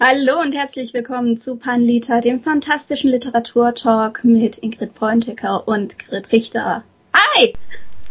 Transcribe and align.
Hallo 0.00 0.40
und 0.40 0.52
herzlich 0.52 0.94
willkommen 0.94 1.40
zu 1.40 1.56
Panlita, 1.56 2.20
dem 2.20 2.40
fantastischen 2.40 3.10
Literaturtalk 3.10 4.22
mit 4.22 4.56
Ingrid 4.58 4.94
Pointecker 4.94 5.66
und 5.66 5.98
Grit 5.98 6.30
Richter. 6.30 6.84
Hi! 7.12 7.52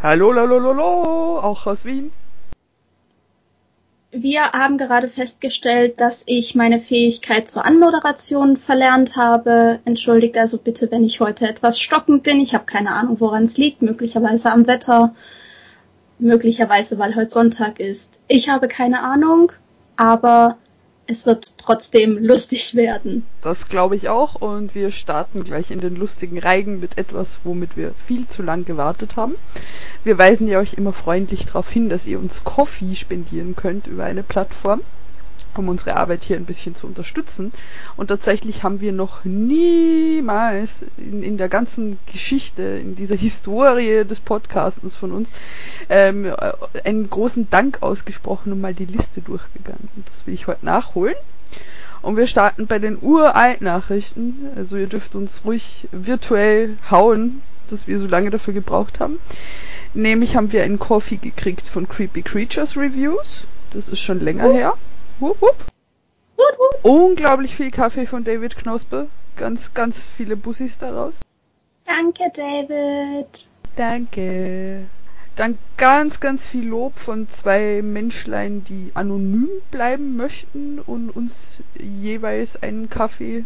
Hallo, 0.02 0.30
lalololo, 0.30 1.38
auch 1.38 1.66
aus 1.66 1.86
Wien. 1.86 2.12
Wir 4.10 4.52
haben 4.52 4.76
gerade 4.76 5.08
festgestellt, 5.08 5.98
dass 5.98 6.24
ich 6.26 6.54
meine 6.54 6.78
Fähigkeit 6.78 7.48
zur 7.48 7.64
Anmoderation 7.64 8.58
verlernt 8.58 9.16
habe. 9.16 9.78
Entschuldigt 9.86 10.36
also 10.36 10.58
bitte, 10.58 10.90
wenn 10.90 11.04
ich 11.04 11.20
heute 11.20 11.48
etwas 11.48 11.80
stockend 11.80 12.22
bin. 12.22 12.38
Ich 12.38 12.52
habe 12.52 12.66
keine 12.66 12.90
Ahnung, 12.90 13.18
woran 13.18 13.44
es 13.44 13.56
liegt. 13.56 13.80
Möglicherweise 13.80 14.52
am 14.52 14.66
Wetter. 14.66 15.14
Möglicherweise, 16.18 16.98
weil 16.98 17.16
heute 17.16 17.30
Sonntag 17.30 17.80
ist. 17.80 18.20
Ich 18.28 18.50
habe 18.50 18.68
keine 18.68 19.00
Ahnung, 19.00 19.52
aber 19.96 20.58
es 21.08 21.24
wird 21.24 21.54
trotzdem 21.56 22.18
lustig 22.18 22.74
werden. 22.74 23.26
Das 23.40 23.68
glaube 23.68 23.96
ich 23.96 24.10
auch 24.10 24.34
und 24.34 24.74
wir 24.74 24.90
starten 24.90 25.42
gleich 25.42 25.70
in 25.70 25.80
den 25.80 25.96
lustigen 25.96 26.38
Reigen 26.38 26.80
mit 26.80 26.98
etwas, 26.98 27.40
womit 27.44 27.76
wir 27.78 27.92
viel 28.06 28.28
zu 28.28 28.42
lang 28.42 28.66
gewartet 28.66 29.16
haben. 29.16 29.34
Wir 30.04 30.18
weisen 30.18 30.46
ja 30.46 30.58
euch 30.58 30.74
immer 30.74 30.92
freundlich 30.92 31.46
darauf 31.46 31.70
hin, 31.70 31.88
dass 31.88 32.06
ihr 32.06 32.18
uns 32.18 32.44
Coffee 32.44 32.94
spendieren 32.94 33.56
könnt 33.56 33.86
über 33.86 34.04
eine 34.04 34.22
Plattform 34.22 34.82
um 35.56 35.68
unsere 35.68 35.96
Arbeit 35.96 36.24
hier 36.24 36.36
ein 36.36 36.44
bisschen 36.44 36.74
zu 36.74 36.86
unterstützen. 36.86 37.52
Und 37.96 38.08
tatsächlich 38.08 38.62
haben 38.62 38.80
wir 38.80 38.92
noch 38.92 39.24
niemals 39.24 40.80
in, 40.96 41.22
in 41.22 41.36
der 41.36 41.48
ganzen 41.48 41.98
Geschichte, 42.10 42.62
in 42.62 42.96
dieser 42.96 43.16
Historie 43.16 44.04
des 44.04 44.20
Podcastens 44.20 44.94
von 44.94 45.12
uns, 45.12 45.28
ähm, 45.88 46.32
einen 46.84 47.10
großen 47.10 47.50
Dank 47.50 47.82
ausgesprochen 47.82 48.52
und 48.52 48.60
mal 48.60 48.74
die 48.74 48.86
Liste 48.86 49.20
durchgegangen. 49.20 49.88
Und 49.96 50.08
das 50.08 50.26
will 50.26 50.34
ich 50.34 50.46
heute 50.46 50.64
nachholen. 50.64 51.16
Und 52.00 52.16
wir 52.16 52.26
starten 52.26 52.66
bei 52.66 52.78
den 52.78 52.98
uralt 53.00 53.60
Nachrichten. 53.60 54.50
Also 54.56 54.76
ihr 54.76 54.86
dürft 54.86 55.14
uns 55.14 55.42
ruhig 55.44 55.88
virtuell 55.90 56.76
hauen, 56.90 57.42
dass 57.70 57.86
wir 57.86 57.98
so 57.98 58.06
lange 58.06 58.30
dafür 58.30 58.54
gebraucht 58.54 59.00
haben. 59.00 59.18
Nämlich 59.94 60.36
haben 60.36 60.52
wir 60.52 60.62
einen 60.62 60.78
Coffee 60.78 61.16
gekriegt 61.16 61.66
von 61.66 61.88
Creepy 61.88 62.22
Creatures 62.22 62.76
Reviews. 62.76 63.44
Das 63.72 63.88
ist 63.88 64.00
schon 64.00 64.20
länger 64.20 64.52
her. 64.52 64.74
Wupp, 65.20 65.42
wupp. 65.42 65.64
Wupp, 66.36 66.58
wupp. 66.58 66.84
Unglaublich 66.84 67.56
viel 67.56 67.70
Kaffee 67.70 68.06
von 68.06 68.22
David 68.22 68.56
Knospe. 68.56 69.08
Ganz, 69.36 69.74
ganz 69.74 70.00
viele 70.00 70.36
Bussis 70.36 70.78
daraus. 70.78 71.20
Danke, 71.84 72.30
David. 72.34 73.48
Danke. 73.74 74.86
Dann 75.34 75.58
ganz, 75.76 76.20
ganz 76.20 76.46
viel 76.46 76.68
Lob 76.68 76.98
von 76.98 77.28
zwei 77.28 77.80
Menschlein, 77.82 78.64
die 78.64 78.90
anonym 78.94 79.48
bleiben 79.70 80.16
möchten 80.16 80.78
und 80.80 81.10
uns 81.10 81.62
jeweils 81.78 82.60
einen 82.62 82.90
Kaffee 82.90 83.44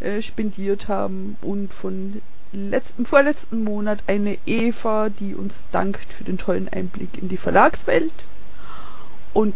äh, 0.00 0.22
spendiert 0.22 0.88
haben 0.88 1.36
und 1.40 1.72
von 1.72 2.20
letzten, 2.52 3.06
vorletzten 3.06 3.64
Monat 3.64 4.00
eine 4.06 4.38
Eva, 4.46 5.08
die 5.08 5.34
uns 5.34 5.64
dankt 5.70 6.12
für 6.12 6.24
den 6.24 6.38
tollen 6.38 6.68
Einblick 6.68 7.18
in 7.20 7.28
die 7.28 7.36
Verlagswelt. 7.36 8.12
Und 9.32 9.54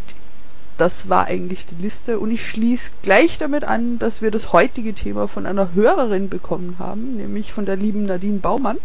das 0.79 1.09
war 1.09 1.27
eigentlich 1.27 1.67
die 1.67 1.83
Liste. 1.83 2.19
Und 2.19 2.31
ich 2.31 2.47
schließe 2.49 2.91
gleich 3.03 3.39
damit 3.39 3.65
an, 3.65 3.99
dass 3.99 4.23
wir 4.23 4.31
das 4.31 4.53
heutige 4.53 4.95
Thema 4.95 5.29
von 5.29 5.47
einer 5.47 5.75
Hörerin 5.75 6.29
bekommen 6.29 6.77
haben, 6.79 7.17
nämlich 7.17 7.53
von 7.53 7.67
der 7.67 7.77
lieben 7.77 8.07
Nadine 8.07 8.39
Baumann. 8.39 8.79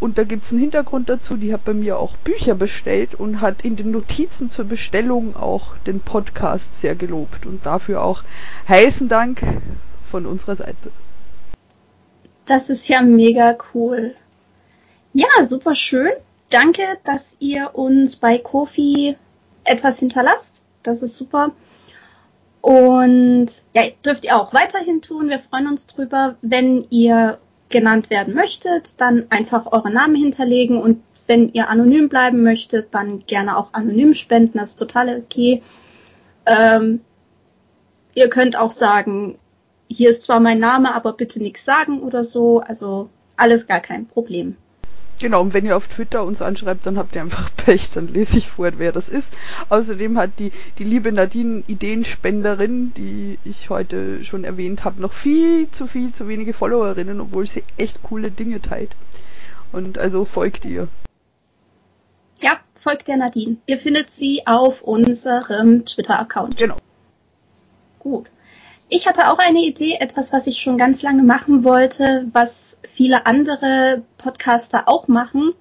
Und 0.00 0.18
da 0.18 0.24
gibt's 0.24 0.50
einen 0.50 0.60
Hintergrund 0.60 1.08
dazu, 1.08 1.36
die 1.36 1.52
hat 1.52 1.64
bei 1.64 1.74
mir 1.74 1.98
auch 1.98 2.16
Bücher 2.16 2.56
bestellt 2.56 3.14
und 3.14 3.40
hat 3.40 3.62
in 3.62 3.76
den 3.76 3.92
Notizen 3.92 4.50
zur 4.50 4.64
Bestellung 4.64 5.36
auch 5.36 5.76
den 5.86 6.00
Podcast 6.00 6.80
sehr 6.80 6.96
gelobt. 6.96 7.46
Und 7.46 7.64
dafür 7.64 8.02
auch 8.02 8.24
heißen 8.68 9.08
Dank 9.08 9.42
von 10.10 10.26
unserer 10.26 10.56
Seite. 10.56 10.90
Das 12.46 12.68
ist 12.68 12.88
ja 12.88 13.02
mega 13.02 13.56
cool. 13.74 14.14
Ja, 15.12 15.28
super 15.48 15.76
schön. 15.76 16.10
Danke, 16.50 16.82
dass 17.04 17.36
ihr 17.38 17.70
uns 17.74 18.16
bei 18.16 18.38
Kofi 18.38 19.16
etwas 19.64 19.98
hinterlasst. 19.98 20.62
Das 20.82 21.02
ist 21.02 21.16
super. 21.16 21.52
Und 22.60 23.48
ja, 23.74 23.82
dürft 24.04 24.24
ihr 24.24 24.36
auch 24.36 24.54
weiterhin 24.54 25.02
tun. 25.02 25.28
Wir 25.28 25.40
freuen 25.40 25.66
uns 25.66 25.86
drüber. 25.86 26.36
Wenn 26.42 26.86
ihr 26.90 27.38
genannt 27.68 28.10
werden 28.10 28.34
möchtet, 28.34 29.00
dann 29.00 29.26
einfach 29.30 29.72
euren 29.72 29.94
Namen 29.94 30.14
hinterlegen 30.14 30.80
und 30.80 31.02
wenn 31.26 31.48
ihr 31.52 31.68
anonym 31.68 32.08
bleiben 32.08 32.42
möchtet, 32.42 32.94
dann 32.94 33.24
gerne 33.26 33.56
auch 33.56 33.72
anonym 33.72 34.14
spenden. 34.14 34.58
Das 34.58 34.70
ist 34.70 34.78
total 34.78 35.22
okay. 35.22 35.62
Ähm, 36.46 37.00
ihr 38.14 38.28
könnt 38.28 38.56
auch 38.56 38.70
sagen, 38.70 39.38
hier 39.88 40.10
ist 40.10 40.24
zwar 40.24 40.40
mein 40.40 40.58
Name, 40.58 40.94
aber 40.94 41.14
bitte 41.14 41.40
nichts 41.40 41.64
sagen 41.64 42.00
oder 42.02 42.24
so. 42.24 42.60
Also 42.60 43.08
alles 43.36 43.66
gar 43.66 43.80
kein 43.80 44.06
Problem. 44.06 44.56
Genau, 45.22 45.40
und 45.40 45.54
wenn 45.54 45.64
ihr 45.64 45.76
auf 45.76 45.86
Twitter 45.86 46.24
uns 46.24 46.42
anschreibt, 46.42 46.84
dann 46.84 46.98
habt 46.98 47.14
ihr 47.14 47.20
einfach 47.20 47.48
Pech, 47.56 47.92
dann 47.92 48.08
lese 48.08 48.38
ich 48.38 48.48
vor, 48.48 48.68
wer 48.78 48.90
das 48.90 49.08
ist. 49.08 49.32
Außerdem 49.68 50.18
hat 50.18 50.30
die, 50.40 50.50
die 50.80 50.84
liebe 50.84 51.12
Nadine 51.12 51.62
Ideenspenderin, 51.68 52.92
die 52.94 53.38
ich 53.44 53.70
heute 53.70 54.24
schon 54.24 54.42
erwähnt 54.42 54.84
habe, 54.84 55.00
noch 55.00 55.12
viel 55.12 55.70
zu 55.70 55.86
viel 55.86 56.12
zu 56.12 56.26
wenige 56.26 56.52
Followerinnen, 56.52 57.20
obwohl 57.20 57.46
sie 57.46 57.62
echt 57.76 58.02
coole 58.02 58.32
Dinge 58.32 58.60
teilt. 58.60 58.96
Und 59.70 59.96
also 59.96 60.24
folgt 60.24 60.64
ihr. 60.64 60.88
Ja, 62.40 62.58
folgt 62.74 63.06
der 63.06 63.18
Nadine. 63.18 63.58
Ihr 63.66 63.78
findet 63.78 64.10
sie 64.10 64.42
auf 64.48 64.82
unserem 64.82 65.84
Twitter-Account. 65.84 66.56
Genau. 66.56 66.78
Gut. 68.00 68.26
Ich 68.94 69.06
hatte 69.06 69.30
auch 69.30 69.38
eine 69.38 69.60
Idee, 69.60 69.94
etwas, 70.00 70.34
was 70.34 70.46
ich 70.46 70.60
schon 70.60 70.76
ganz 70.76 71.00
lange 71.00 71.22
machen 71.22 71.64
wollte, 71.64 72.28
was 72.34 72.78
viele 72.86 73.24
andere 73.24 74.02
Podcaster 74.18 74.86
auch 74.86 75.08
machen 75.08 75.54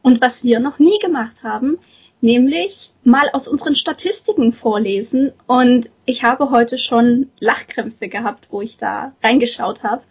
und 0.00 0.22
was 0.22 0.42
wir 0.42 0.58
noch 0.58 0.78
nie 0.78 0.98
gemacht 0.98 1.42
haben, 1.42 1.78
nämlich 2.22 2.94
mal 3.04 3.28
aus 3.34 3.46
unseren 3.46 3.76
Statistiken 3.76 4.54
vorlesen. 4.54 5.34
Und 5.46 5.90
ich 6.06 6.24
habe 6.24 6.48
heute 6.48 6.78
schon 6.78 7.30
Lachkrämpfe 7.40 8.08
gehabt, 8.08 8.48
wo 8.50 8.62
ich 8.62 8.78
da 8.78 9.12
reingeschaut 9.22 9.82
habe, 9.82 10.02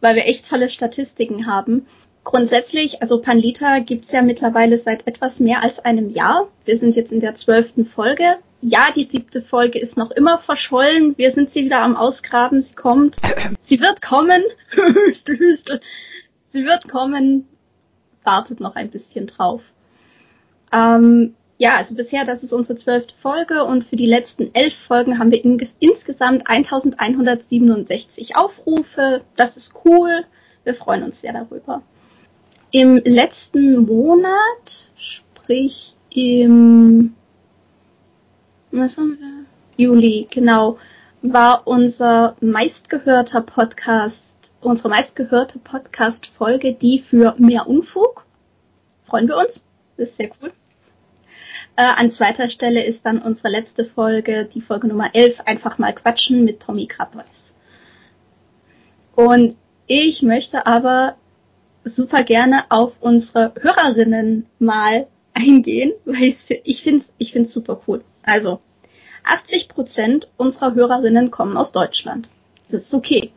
weil 0.00 0.16
wir 0.16 0.26
echt 0.26 0.48
tolle 0.48 0.70
Statistiken 0.70 1.46
haben. 1.46 1.86
Grundsätzlich, 2.24 3.02
also 3.02 3.20
Panlita 3.20 3.80
gibt's 3.80 4.12
ja 4.12 4.22
mittlerweile 4.22 4.78
seit 4.78 5.06
etwas 5.06 5.40
mehr 5.40 5.62
als 5.62 5.80
einem 5.80 6.10
Jahr. 6.10 6.48
Wir 6.64 6.78
sind 6.78 6.94
jetzt 6.94 7.12
in 7.12 7.20
der 7.20 7.34
zwölften 7.34 7.84
Folge 7.84 8.36
ja, 8.62 8.92
die 8.94 9.02
siebte 9.02 9.42
Folge 9.42 9.80
ist 9.80 9.96
noch 9.96 10.12
immer 10.12 10.38
verschollen. 10.38 11.18
Wir 11.18 11.32
sind 11.32 11.50
sie 11.50 11.64
wieder 11.64 11.82
am 11.82 11.96
Ausgraben. 11.96 12.62
Sie 12.62 12.74
kommt. 12.74 13.16
Sie 13.60 13.80
wird 13.80 14.00
kommen. 14.00 14.42
Hüstel, 14.70 15.36
Hüstel. 15.38 15.80
Sie 16.50 16.64
wird 16.64 16.88
kommen. 16.88 17.48
Wartet 18.22 18.60
noch 18.60 18.76
ein 18.76 18.88
bisschen 18.88 19.26
drauf. 19.26 19.62
Ähm, 20.72 21.34
ja, 21.58 21.76
also 21.76 21.96
bisher, 21.96 22.24
das 22.24 22.44
ist 22.44 22.52
unsere 22.52 22.76
zwölfte 22.76 23.16
Folge 23.16 23.64
und 23.64 23.84
für 23.84 23.96
die 23.96 24.06
letzten 24.06 24.54
elf 24.54 24.76
Folgen 24.76 25.18
haben 25.18 25.32
wir 25.32 25.44
in, 25.44 25.60
insgesamt 25.80 26.48
1167 26.48 28.36
Aufrufe. 28.36 29.22
Das 29.34 29.56
ist 29.56 29.74
cool. 29.84 30.24
Wir 30.62 30.74
freuen 30.74 31.02
uns 31.02 31.20
sehr 31.20 31.32
darüber. 31.32 31.82
Im 32.74 32.96
letzten 33.04 33.84
Monat, 33.84 34.88
sprich 34.96 35.94
im 36.08 37.14
was 38.70 38.96
haben 38.96 39.18
wir? 39.20 39.44
Juli, 39.76 40.26
genau, 40.30 40.78
war 41.20 41.66
unser 41.66 42.34
meistgehörter 42.40 43.42
Podcast, 43.42 44.54
unsere 44.62 44.88
meistgehörte 44.88 45.58
Podcast-Folge 45.58 46.72
die 46.72 46.98
für 46.98 47.34
mehr 47.36 47.66
Unfug. 47.66 48.24
Freuen 49.04 49.28
wir 49.28 49.36
uns. 49.36 49.62
Das 49.98 50.08
ist 50.08 50.16
sehr 50.16 50.30
cool. 50.40 50.50
Äh, 51.76 51.82
an 51.82 52.10
zweiter 52.10 52.48
Stelle 52.48 52.82
ist 52.82 53.04
dann 53.04 53.20
unsere 53.20 53.48
letzte 53.50 53.84
Folge, 53.84 54.46
die 54.46 54.62
Folge 54.62 54.88
Nummer 54.88 55.14
11, 55.14 55.42
einfach 55.44 55.76
mal 55.76 55.92
quatschen 55.92 56.44
mit 56.44 56.60
Tommy 56.60 56.86
Krabweis. 56.86 57.52
Und 59.14 59.56
ich 59.86 60.22
möchte 60.22 60.64
aber 60.64 61.16
super 61.84 62.22
gerne 62.22 62.64
auf 62.70 62.94
unsere 63.00 63.52
Hörerinnen 63.60 64.46
mal 64.58 65.06
eingehen, 65.34 65.92
weil 66.04 66.32
ich 66.64 66.82
finde 66.82 67.00
es 67.00 67.12
ich 67.18 67.32
find's 67.32 67.52
super 67.52 67.80
cool. 67.86 68.04
Also, 68.22 68.60
80 69.24 69.68
Prozent 69.68 70.28
unserer 70.36 70.74
Hörerinnen 70.74 71.30
kommen 71.30 71.56
aus 71.56 71.72
Deutschland. 71.72 72.28
Das 72.70 72.84
ist 72.84 72.94
okay. 72.94 73.30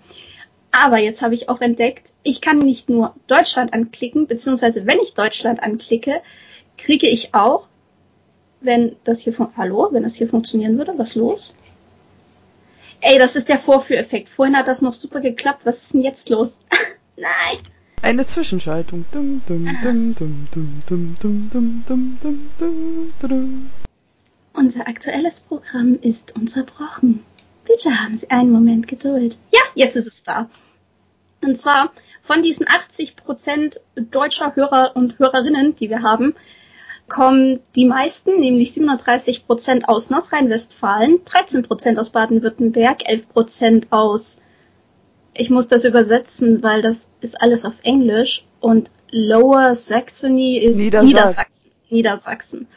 Aber 0.71 0.97
jetzt 0.97 1.21
habe 1.21 1.33
ich 1.33 1.47
auch 1.47 1.61
entdeckt, 1.61 2.09
ich 2.23 2.41
kann 2.41 2.59
nicht 2.59 2.89
nur 2.89 3.15
Deutschland 3.27 3.73
anklicken, 3.73 4.27
beziehungsweise 4.27 4.85
wenn 4.85 4.99
ich 4.99 5.13
Deutschland 5.13 5.63
anklicke, 5.63 6.21
kriege 6.77 7.07
ich 7.07 7.33
auch, 7.33 7.69
wenn 8.59 8.95
das 9.03 9.21
hier 9.21 9.33
von, 9.33 9.55
hallo, 9.55 9.89
wenn 9.91 10.03
das 10.03 10.15
hier 10.15 10.27
funktionieren 10.27 10.77
würde, 10.77 10.93
was 10.97 11.15
los? 11.15 11.53
Ey, 13.01 13.19
das 13.19 13.35
ist 13.35 13.49
der 13.49 13.59
Vorführeffekt. 13.59 14.29
Vorhin 14.29 14.57
hat 14.57 14.67
das 14.67 14.81
noch 14.81 14.93
super 14.93 15.21
geklappt. 15.21 15.61
Was 15.63 15.83
ist 15.83 15.93
denn 15.93 16.01
jetzt 16.01 16.29
los? 16.29 16.57
Nein. 17.15 17.59
Eine 18.05 18.23
Zwischenschaltung. 18.23 19.03
Dum, 19.11 19.41
dum, 19.47 19.65
dum, 19.81 20.13
dum, 20.13 20.47
dum, 20.51 20.85
dum, 20.85 21.17
dum, 21.19 21.49
dum, 21.49 21.83
dum, 21.87 22.19
dum, 22.21 22.49
dum, 22.59 23.13
dum. 23.19 23.71
Unser 24.53 24.87
aktuelles 24.87 25.41
Programm 25.41 25.97
ist 25.99 26.35
unterbrochen. 26.35 27.25
Bitte 27.65 27.99
haben 27.99 28.15
Sie 28.15 28.29
einen 28.29 28.51
Moment 28.51 28.87
Geduld. 28.87 29.39
Ja, 29.51 29.61
jetzt 29.73 29.95
ist 29.95 30.05
es 30.05 30.21
da. 30.21 30.51
Und 31.41 31.59
zwar 31.59 31.93
von 32.21 32.43
diesen 32.43 32.69
80 32.69 33.15
Prozent 33.15 33.81
deutscher 33.95 34.55
Hörer 34.55 34.95
und 34.95 35.17
Hörerinnen, 35.17 35.73
die 35.73 35.89
wir 35.89 36.03
haben, 36.03 36.35
kommen 37.09 37.59
die 37.75 37.85
meisten, 37.85 38.39
nämlich 38.39 38.71
37 38.73 39.47
Prozent 39.47 39.89
aus 39.89 40.11
Nordrhein-Westfalen, 40.11 41.25
13 41.25 41.63
Prozent 41.63 41.97
aus 41.97 42.11
Baden-Württemberg, 42.11 43.09
11 43.09 43.29
Prozent 43.29 43.87
aus, 43.89 44.37
ich 45.35 45.49
muss 45.49 45.67
das 45.67 45.83
übersetzen, 45.83 46.63
weil 46.63 46.81
das 46.81 47.09
ist 47.21 47.41
alles 47.41 47.65
auf 47.65 47.75
Englisch 47.83 48.45
und 48.59 48.89
Lower 49.11 49.75
Saxony 49.75 50.57
ist 50.57 50.77
Niedersachsen. 50.77 51.07
Niedersachsen. 51.07 51.71
Niedersachsen. 51.89 52.67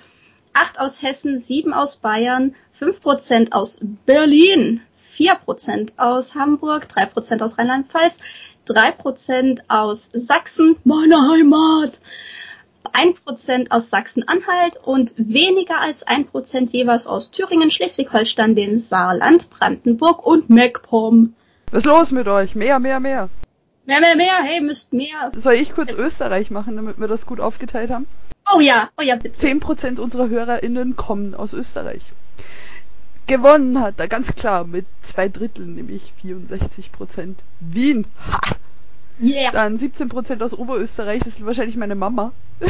8 0.55 0.81
aus 0.81 1.03
Hessen, 1.03 1.39
7 1.39 1.73
aus 1.73 1.97
Bayern, 1.97 2.55
5 2.73 3.01
Prozent 3.01 3.53
aus 3.53 3.79
Berlin, 4.07 4.81
4 5.11 5.37
Prozent 5.37 5.93
aus 5.99 6.35
Hamburg, 6.35 6.89
3 6.89 7.07
Prozent 7.07 7.43
aus 7.43 7.59
Rheinland-Pfalz, 7.59 8.19
3 8.67 8.91
Prozent 8.93 9.63
aus 9.69 10.11
Sachsen, 10.13 10.77
meine 10.85 11.17
Heimat, 11.31 12.01
1% 12.93 13.71
aus 13.71 13.91
Sachsen-Anhalt 13.91 14.79
und 14.83 15.13
weniger 15.17 15.81
als 15.81 16.07
1% 16.07 16.71
jeweils 16.73 17.07
aus 17.07 17.31
Thüringen, 17.31 17.71
Schleswig-Holstein, 17.71 18.55
dem 18.55 18.79
Saarland, 18.79 19.51
Brandenburg 19.51 20.27
und 20.27 20.51
MacPom. 20.51 21.35
Was 21.70 21.79
ist 21.79 21.87
los 21.87 22.12
mit 22.12 22.29
euch? 22.29 22.55
Mehr, 22.55 22.79
mehr, 22.79 22.99
mehr. 22.99 23.29
Mehr, 23.85 24.00
mehr, 24.00 24.17
mehr, 24.17 24.43
hey, 24.43 24.61
müsst 24.61 24.93
mehr. 24.93 25.32
Soll 25.37 25.55
ich 25.55 25.75
kurz 25.75 25.93
Österreich 25.93 26.50
machen, 26.50 26.76
damit 26.76 26.99
wir 26.99 27.09
das 27.09 27.26
gut 27.26 27.41
aufgeteilt 27.41 27.91
haben? 27.91 28.06
Oh 28.55 28.61
ja, 28.61 28.88
oh 28.97 29.03
ja, 29.03 29.17
bitte. 29.17 29.35
10% 29.35 29.99
unserer 29.99 30.29
HörerInnen 30.29 30.97
kommen 30.97 31.35
aus 31.35 31.53
Österreich. 31.53 32.12
Gewonnen 33.26 33.81
hat 33.81 34.00
er 34.00 34.09
ganz 34.09 34.35
klar 34.35 34.65
mit 34.65 34.87
zwei 35.03 35.29
Dritteln, 35.29 35.75
nämlich 35.75 36.15
64% 36.25 37.35
Wien. 37.61 38.06
Ha! 38.31 38.41
Yeah. 39.21 39.50
Dann 39.50 39.79
17% 39.79 40.43
aus 40.43 40.55
Oberösterreich, 40.55 41.19
das 41.21 41.35
ist 41.35 41.44
wahrscheinlich 41.44 41.76
meine 41.76 41.94
Mama. 41.94 42.32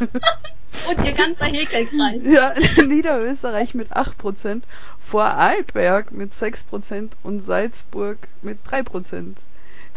Und 0.88 1.04
ihr 1.04 1.12
ganzer 1.12 1.46
Häkelkreis. 1.46 2.22
Ja, 2.24 2.54
Niederösterreich 2.82 3.74
mit 3.74 3.92
8%, 3.92 4.62
Vorarlberg 4.98 6.12
mit 6.12 6.32
6% 6.32 7.10
und 7.22 7.44
Salzburg 7.44 8.18
mit 8.42 8.58
3%. 8.66 9.36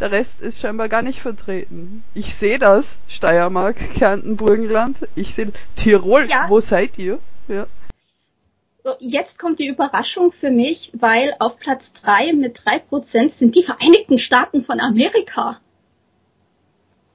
Der 0.00 0.10
Rest 0.10 0.40
ist 0.40 0.60
scheinbar 0.60 0.88
gar 0.88 1.02
nicht 1.02 1.20
vertreten. 1.20 2.02
Ich 2.14 2.34
sehe 2.34 2.58
das, 2.58 2.98
Steiermark, 3.08 3.76
Kärnten, 3.94 4.36
Burgenland. 4.36 4.96
Ich 5.14 5.34
sehe 5.34 5.52
Tirol, 5.76 6.28
Ja. 6.28 6.46
wo 6.48 6.60
seid 6.60 6.98
ihr? 6.98 7.18
Ja. 7.48 7.66
So, 8.82 8.94
jetzt 8.98 9.38
kommt 9.38 9.60
die 9.60 9.68
Überraschung 9.68 10.32
für 10.32 10.50
mich, 10.50 10.90
weil 10.94 11.34
auf 11.38 11.58
Platz 11.58 11.92
3 11.94 12.32
mit 12.34 12.58
3% 12.58 13.32
sind 13.32 13.54
die 13.54 13.62
Vereinigten 13.62 14.18
Staaten 14.18 14.64
von 14.64 14.80
Amerika. 14.80 15.60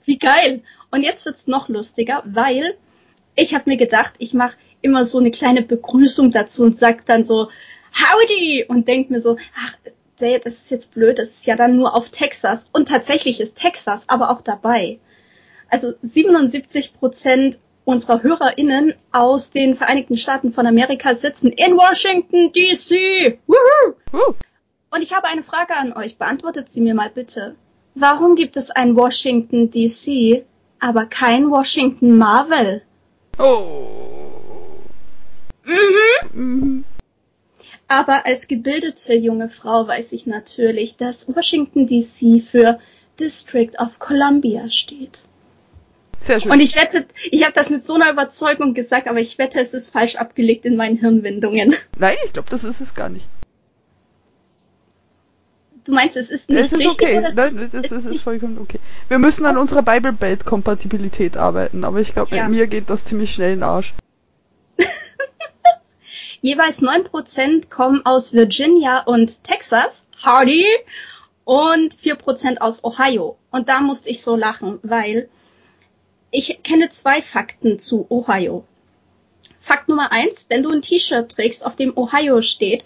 Wie 0.05 0.17
geil. 0.17 0.63
Und 0.89 1.03
jetzt 1.03 1.25
wird's 1.25 1.45
noch 1.47 1.69
lustiger, 1.69 2.23
weil 2.25 2.75
ich 3.35 3.53
habe 3.53 3.69
mir 3.69 3.77
gedacht, 3.77 4.13
ich 4.17 4.33
mache 4.33 4.57
immer 4.81 5.05
so 5.05 5.19
eine 5.19 5.31
kleine 5.31 5.61
Begrüßung 5.61 6.31
dazu 6.31 6.63
und 6.63 6.79
sag 6.79 7.05
dann 7.05 7.23
so 7.23 7.49
Howdy 7.93 8.65
und 8.67 8.87
denk 8.87 9.09
mir 9.09 9.21
so, 9.21 9.37
ach, 9.55 9.75
nee, 10.19 10.39
das 10.39 10.55
ist 10.55 10.71
jetzt 10.71 10.93
blöd, 10.93 11.19
das 11.19 11.29
ist 11.29 11.47
ja 11.47 11.55
dann 11.55 11.75
nur 11.75 11.95
auf 11.95 12.09
Texas. 12.09 12.69
Und 12.71 12.87
tatsächlich 12.87 13.41
ist 13.41 13.57
Texas 13.57 14.07
aber 14.07 14.29
auch 14.31 14.41
dabei. 14.41 14.99
Also 15.69 15.93
77 16.01 16.93
Prozent 16.93 17.59
unserer 17.85 18.21
HörerInnen 18.21 18.93
aus 19.11 19.51
den 19.51 19.75
Vereinigten 19.75 20.17
Staaten 20.17 20.53
von 20.53 20.67
Amerika 20.67 21.15
sitzen 21.15 21.51
in 21.51 21.75
Washington 21.75 22.51
DC. 22.51 23.39
Woohoo! 23.47 24.35
Und 24.91 25.01
ich 25.01 25.13
habe 25.13 25.27
eine 25.27 25.43
Frage 25.43 25.75
an 25.75 25.93
euch. 25.93 26.17
Beantwortet 26.17 26.71
sie 26.71 26.81
mir 26.81 26.93
mal 26.93 27.09
bitte. 27.09 27.55
Warum 27.95 28.35
gibt 28.35 28.57
es 28.57 28.71
ein 28.71 28.95
Washington 28.95 29.71
DC, 29.71 30.45
aber 30.79 31.05
kein 31.05 31.49
Washington 31.49 32.17
Marvel? 32.17 32.83
Oh. 33.39 34.79
Mhm. 35.65 36.29
Mhm. 36.33 36.85
Aber 37.87 38.25
als 38.25 38.47
gebildete 38.47 39.15
junge 39.15 39.49
Frau 39.49 39.87
weiß 39.87 40.11
ich 40.11 40.27
natürlich, 40.27 40.97
dass 40.97 41.27
Washington 41.27 41.87
DC 41.87 42.43
für 42.43 42.79
District 43.19 43.71
of 43.79 43.99
Columbia 43.99 44.69
steht. 44.69 45.19
Sehr 46.19 46.39
schön. 46.39 46.51
Und 46.51 46.59
ich 46.59 46.75
wette, 46.75 47.07
ich 47.31 47.43
habe 47.43 47.53
das 47.53 47.69
mit 47.69 47.87
so 47.87 47.95
einer 47.95 48.11
Überzeugung 48.11 48.73
gesagt, 48.73 49.07
aber 49.07 49.19
ich 49.19 49.37
wette, 49.37 49.59
es 49.59 49.73
ist 49.73 49.89
falsch 49.89 50.17
abgelegt 50.17 50.65
in 50.65 50.75
meinen 50.75 50.97
Hirnwindungen. 50.97 51.75
Nein, 51.97 52.17
ich 52.25 52.33
glaube, 52.33 52.49
das 52.49 52.63
ist 52.63 52.81
es 52.81 52.93
gar 52.93 53.09
nicht. 53.09 53.25
Du 55.89 55.95
meinst, 55.95 56.15
es 56.17 56.29
ist 56.29 56.49
nicht 56.51 56.59
Es 56.59 56.71
ist 56.71 56.85
richtig 56.85 56.91
okay. 57.01 57.17
oder 57.17 57.29
es 57.29 57.35
Nein, 57.35 57.57
ist, 57.57 57.73
das 57.73 57.85
es 57.85 57.91
ist, 57.91 58.05
ist 58.05 58.21
vollkommen 58.21 58.59
okay. 58.59 58.79
Wir 59.07 59.17
müssen 59.17 59.43
an 59.47 59.57
unserer 59.57 59.81
Bible 59.81 60.13
Belt 60.13 60.45
Kompatibilität 60.45 61.35
arbeiten, 61.35 61.83
aber 61.83 61.99
ich 61.99 62.13
glaube, 62.13 62.35
Ja. 62.35 62.47
mir 62.47 62.67
geht 62.67 62.91
das 62.91 63.05
ziemlich 63.05 63.33
schnell 63.33 63.53
in 63.53 63.59
den 63.61 63.63
Arsch. 63.63 63.95
Jeweils 66.41 66.83
9% 66.83 67.69
kommen 67.69 68.05
aus 68.05 68.33
Virginia 68.33 68.99
und 69.01 69.43
Texas. 69.43 70.05
Hardy! 70.21 70.63
Und 71.43 71.95
4% 71.95 72.59
aus 72.59 72.83
Ohio. 72.83 73.37
Und 73.49 73.67
da 73.67 73.81
musste 73.81 74.09
ich 74.09 74.21
so 74.21 74.35
lachen, 74.35 74.77
weil 74.83 75.27
ich 76.29 76.59
kenne 76.61 76.91
zwei 76.91 77.23
Fakten 77.23 77.79
zu 77.79 78.05
Ohio. 78.11 78.63
Fakt 79.57 79.89
Nummer 79.89 80.11
eins, 80.11 80.45
wenn 80.49 80.61
du 80.61 80.69
ein 80.69 80.83
T-Shirt 80.83 81.31
trägst, 81.31 81.65
auf 81.65 81.75
dem 81.75 81.97
Ohio 81.97 82.43
steht, 82.43 82.85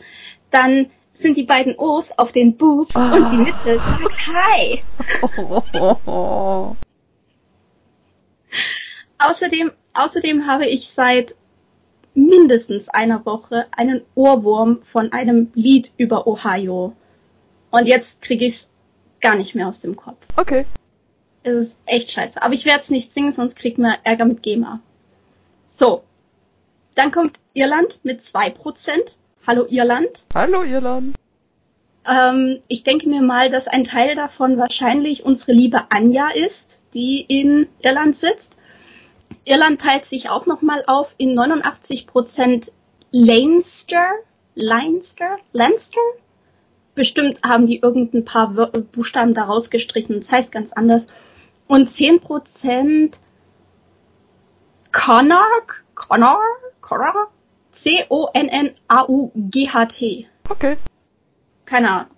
dann 0.51 0.89
sind 1.13 1.37
die 1.37 1.43
beiden 1.43 1.75
O's 1.77 2.11
auf 2.17 2.31
den 2.31 2.57
Boobs 2.57 2.95
Ah. 2.95 3.13
und 3.15 3.31
die 3.31 3.37
Mitte 3.37 3.79
sagt 3.79 4.27
Hi. 4.33 4.83
Außerdem, 9.19 9.71
außerdem 9.93 10.47
habe 10.47 10.65
ich 10.65 10.89
seit 10.89 11.35
mindestens 12.13 12.89
einer 12.89 13.25
Woche 13.25 13.65
einen 13.71 14.01
Ohrwurm 14.15 14.81
von 14.83 15.11
einem 15.13 15.51
Lied 15.55 15.91
über 15.97 16.27
Ohio. 16.27 16.93
Und 17.71 17.87
jetzt 17.87 18.21
kriege 18.21 18.45
ich 18.45 18.53
es 18.53 18.69
gar 19.21 19.35
nicht 19.35 19.55
mehr 19.55 19.67
aus 19.67 19.79
dem 19.79 19.95
Kopf. 19.95 20.17
okay. 20.37 20.65
Es 21.45 21.55
ist 21.55 21.77
echt 21.85 22.09
scheiße. 22.11 22.41
Aber 22.41 22.53
ich 22.53 22.63
werde 22.63 22.79
es 22.79 22.89
nicht 22.89 23.13
singen, 23.13 23.33
sonst 23.33 23.57
kriegt 23.57 23.77
man 23.77 23.97
Ärger 24.05 24.23
mit 24.23 24.43
GEMA. 24.43 24.79
So. 25.75 26.03
Dann 26.95 27.11
kommt 27.11 27.37
Irland 27.53 27.99
mit 28.03 28.21
2%. 28.21 29.17
Hallo 29.45 29.65
Irland. 29.67 30.23
Hallo 30.33 30.63
Irland. 30.63 31.15
Ähm, 32.05 32.59
ich 32.67 32.83
denke 32.83 33.07
mir 33.09 33.21
mal, 33.21 33.49
dass 33.49 33.67
ein 33.67 33.83
Teil 33.83 34.15
davon 34.15 34.57
wahrscheinlich 34.57 35.23
unsere 35.25 35.51
liebe 35.53 35.79
Anja 35.91 36.29
ist, 36.29 36.81
die 36.93 37.21
in 37.21 37.67
Irland 37.79 38.15
sitzt. 38.15 38.55
Irland 39.45 39.81
teilt 39.81 40.05
sich 40.05 40.29
auch 40.29 40.45
nochmal 40.45 40.83
auf 40.87 41.13
in 41.17 41.37
89% 41.37 42.69
Leinster, 43.11 44.05
Leinster, 44.55 45.37
Leinster. 45.51 45.99
Bestimmt 46.95 47.41
haben 47.43 47.65
die 47.65 47.79
irgendein 47.79 48.23
paar 48.25 48.55
Wör- 48.55 48.71
Buchstaben 48.71 49.33
da 49.33 49.43
rausgestrichen. 49.45 50.17
Das 50.21 50.31
heißt 50.31 50.51
ganz 50.51 50.71
anders. 50.73 51.07
Und 51.67 51.89
10% 51.89 53.17
Connaught, 54.91 55.83
Connaught, 55.95 56.39
Connaught, 56.81 57.29
C-O-N-N-A-U-G-H-T. 57.73 58.77
Okay. 60.49 60.77
Keine 61.65 61.91
Ahnung. 61.91 62.15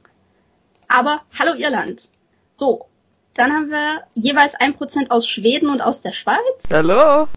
Aber 0.87 1.21
hallo 1.37 1.53
Irland. 1.55 2.09
So, 2.53 2.85
dann 3.33 3.51
haben 3.51 3.69
wir 3.69 4.03
jeweils 4.13 4.55
1% 4.55 5.09
aus 5.09 5.27
Schweden 5.27 5.69
und 5.69 5.81
aus 5.81 6.01
der 6.01 6.11
Schweiz. 6.11 6.39
Hallo. 6.71 7.27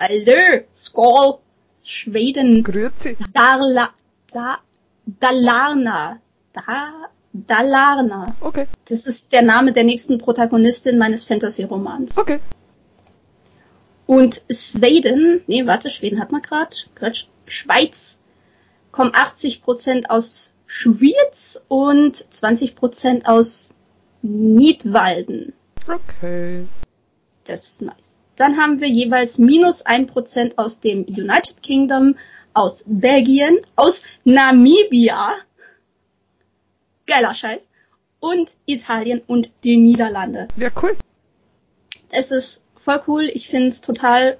Hallo, 0.00 0.62
Skål, 0.74 1.38
Schweden. 1.82 2.62
Grüezi. 2.62 3.16
Darla, 3.32 3.90
da, 4.32 4.58
Dalarna. 5.06 6.20
Da, 6.52 7.08
Dalarna. 7.32 8.36
Okay. 8.40 8.66
Das 8.88 9.06
ist 9.06 9.32
der 9.32 9.42
Name 9.42 9.72
der 9.72 9.84
nächsten 9.84 10.18
Protagonistin 10.18 10.98
meines 10.98 11.24
Fantasy-Romans. 11.24 12.18
Okay. 12.18 12.40
Und 14.06 14.42
Schweden, 14.50 15.42
nee, 15.46 15.66
warte, 15.66 15.90
Schweden 15.90 16.20
hat 16.20 16.32
man 16.32 16.42
gerade, 16.42 16.74
Quatsch, 16.94 17.26
Schweiz, 17.50 18.18
kommen 18.92 19.12
80% 19.12 20.06
aus 20.08 20.52
Schwyz 20.66 21.60
und 21.68 22.16
20% 22.16 23.26
aus 23.26 23.74
Niedwalden. 24.22 25.52
Okay. 25.86 26.66
Das 27.44 27.64
ist 27.64 27.82
nice. 27.82 28.18
Dann 28.36 28.56
haben 28.56 28.80
wir 28.80 28.88
jeweils 28.88 29.38
minus 29.38 29.84
1% 29.84 30.52
aus 30.56 30.80
dem 30.80 31.04
United 31.04 31.62
Kingdom, 31.62 32.16
aus 32.54 32.84
Belgien, 32.86 33.58
aus 33.74 34.02
Namibia. 34.24 35.34
Geiler 37.06 37.34
Scheiß. 37.34 37.68
Und 38.20 38.50
Italien 38.66 39.22
und 39.26 39.50
die 39.64 39.76
Niederlande. 39.76 40.48
Ja, 40.56 40.68
cool. 40.82 40.96
Es 42.10 42.30
ist 42.30 42.62
voll 42.76 43.00
cool. 43.06 43.30
Ich 43.32 43.48
finde 43.48 43.68
es 43.68 43.80
total 43.80 44.38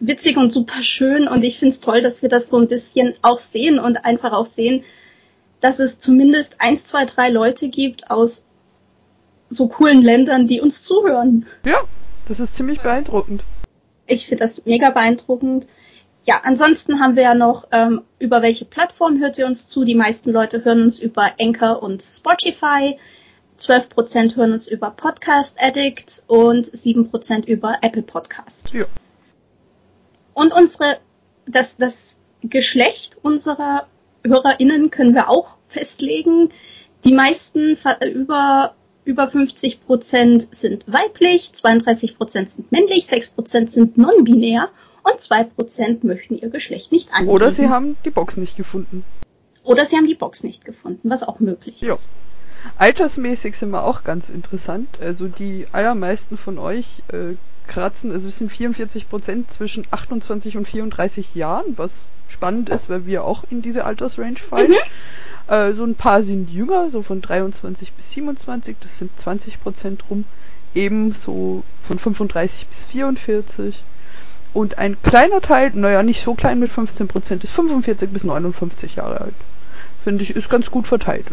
witzig 0.00 0.36
und 0.36 0.52
super 0.52 0.82
schön. 0.82 1.28
Und 1.28 1.44
ich 1.44 1.58
finde 1.58 1.72
es 1.72 1.80
toll, 1.80 2.00
dass 2.00 2.22
wir 2.22 2.28
das 2.28 2.50
so 2.50 2.58
ein 2.58 2.68
bisschen 2.68 3.14
auch 3.22 3.38
sehen 3.38 3.78
und 3.78 4.04
einfach 4.04 4.32
auch 4.32 4.46
sehen, 4.46 4.84
dass 5.60 5.78
es 5.78 5.98
zumindest 5.98 6.56
eins, 6.58 6.84
zwei, 6.84 7.04
drei 7.04 7.30
Leute 7.30 7.68
gibt 7.68 8.10
aus 8.10 8.44
so 9.48 9.68
coolen 9.68 10.02
Ländern, 10.02 10.46
die 10.46 10.60
uns 10.60 10.82
zuhören. 10.82 11.46
Ja, 11.64 11.78
das 12.28 12.40
ist 12.40 12.56
ziemlich 12.56 12.80
beeindruckend. 12.80 13.44
Ich 14.06 14.26
finde 14.26 14.44
das 14.44 14.64
mega 14.66 14.90
beeindruckend. 14.90 15.66
Ja, 16.24 16.40
ansonsten 16.42 17.00
haben 17.00 17.16
wir 17.16 17.22
ja 17.22 17.34
noch, 17.34 17.68
ähm, 17.70 18.02
über 18.18 18.42
welche 18.42 18.64
Plattform 18.64 19.20
hört 19.20 19.38
ihr 19.38 19.46
uns 19.46 19.68
zu? 19.68 19.84
Die 19.84 19.94
meisten 19.94 20.30
Leute 20.32 20.64
hören 20.64 20.82
uns 20.82 20.98
über 20.98 21.32
Anchor 21.38 21.82
und 21.82 22.02
Spotify. 22.02 22.98
12% 23.58 24.34
hören 24.34 24.52
uns 24.52 24.66
über 24.66 24.90
Podcast 24.90 25.56
Addict 25.60 26.24
und 26.26 26.66
7% 26.66 27.46
über 27.46 27.78
Apple 27.82 28.02
Podcast. 28.02 28.70
Ja. 28.72 28.86
Und 30.34 30.52
unsere, 30.52 30.98
das, 31.46 31.76
das 31.76 32.16
Geschlecht 32.42 33.18
unserer 33.22 33.86
HörerInnen 34.24 34.90
können 34.90 35.14
wir 35.14 35.28
auch 35.28 35.56
festlegen. 35.68 36.50
Die 37.04 37.12
meisten 37.12 37.76
über, 38.12 38.74
über 39.04 39.24
50% 39.24 40.48
sind 40.50 40.84
weiblich, 40.86 41.52
32% 41.54 42.48
sind 42.48 42.72
männlich, 42.72 43.06
6% 43.06 43.70
sind 43.70 43.98
non-binär 43.98 44.68
und 45.02 45.20
2% 45.20 46.06
möchten 46.06 46.36
ihr 46.36 46.48
Geschlecht 46.48 46.92
nicht 46.92 47.12
angeben. 47.12 47.30
Oder 47.30 47.50
sie 47.50 47.68
haben 47.68 47.96
die 48.04 48.10
Box 48.10 48.36
nicht 48.36 48.56
gefunden. 48.56 49.04
Oder 49.62 49.84
sie 49.84 49.96
haben 49.96 50.06
die 50.06 50.14
Box 50.14 50.42
nicht 50.42 50.64
gefunden, 50.64 51.10
was 51.10 51.22
auch 51.22 51.40
möglich 51.40 51.82
ist. 51.82 52.08
Altersmäßig 52.78 53.56
sind 53.56 53.70
wir 53.70 53.84
auch 53.84 54.04
ganz 54.04 54.30
interessant. 54.30 54.88
Also 55.00 55.28
die 55.28 55.66
allermeisten 55.72 56.38
von 56.38 56.58
euch 56.58 57.02
äh, 57.12 57.34
kratzen, 57.66 58.12
also 58.12 58.28
es 58.28 58.38
sind 58.38 58.50
44% 58.50 59.48
zwischen 59.48 59.86
28 59.90 60.56
und 60.56 60.66
34 60.66 61.34
Jahren, 61.34 61.76
was 61.76 62.06
spannend 62.28 62.68
ist, 62.68 62.88
weil 62.88 63.06
wir 63.06 63.24
auch 63.24 63.44
in 63.50 63.62
diese 63.62 63.84
Altersrange 63.84 64.36
fallen. 64.36 64.70
Mhm. 64.70 65.52
Äh, 65.52 65.72
so 65.72 65.84
ein 65.84 65.94
paar 65.94 66.22
sind 66.22 66.50
jünger, 66.50 66.90
so 66.90 67.02
von 67.02 67.20
23 67.20 67.92
bis 67.92 68.12
27, 68.12 68.76
das 68.80 68.98
sind 68.98 69.10
20% 69.18 69.98
rum. 70.08 70.24
Ebenso 70.74 71.62
von 71.82 71.98
35 71.98 72.66
bis 72.66 72.84
44. 72.84 73.82
Und 74.52 74.78
ein 74.78 74.96
kleiner 75.02 75.40
Teil, 75.40 75.72
naja, 75.74 76.02
nicht 76.02 76.22
so 76.22 76.34
klein 76.34 76.60
mit 76.60 76.70
15% 76.70 77.42
ist 77.42 77.50
45 77.50 78.10
bis 78.10 78.24
59 78.24 78.96
Jahre 78.96 79.20
alt. 79.20 79.34
Finde 80.02 80.22
ich, 80.22 80.34
ist 80.34 80.48
ganz 80.48 80.70
gut 80.70 80.86
verteilt. 80.86 81.26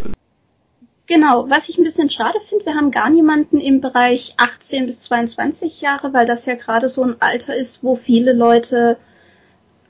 Genau, 1.13 1.49
was 1.49 1.67
ich 1.67 1.77
ein 1.77 1.83
bisschen 1.83 2.09
schade 2.09 2.39
finde, 2.39 2.65
wir 2.67 2.75
haben 2.75 2.89
gar 2.89 3.09
niemanden 3.09 3.59
im 3.59 3.81
Bereich 3.81 4.33
18 4.37 4.85
bis 4.85 5.01
22 5.01 5.81
Jahre, 5.81 6.13
weil 6.13 6.25
das 6.25 6.45
ja 6.45 6.55
gerade 6.55 6.87
so 6.87 7.03
ein 7.03 7.17
Alter 7.19 7.53
ist, 7.53 7.83
wo 7.83 7.97
viele 7.97 8.31
Leute 8.31 8.95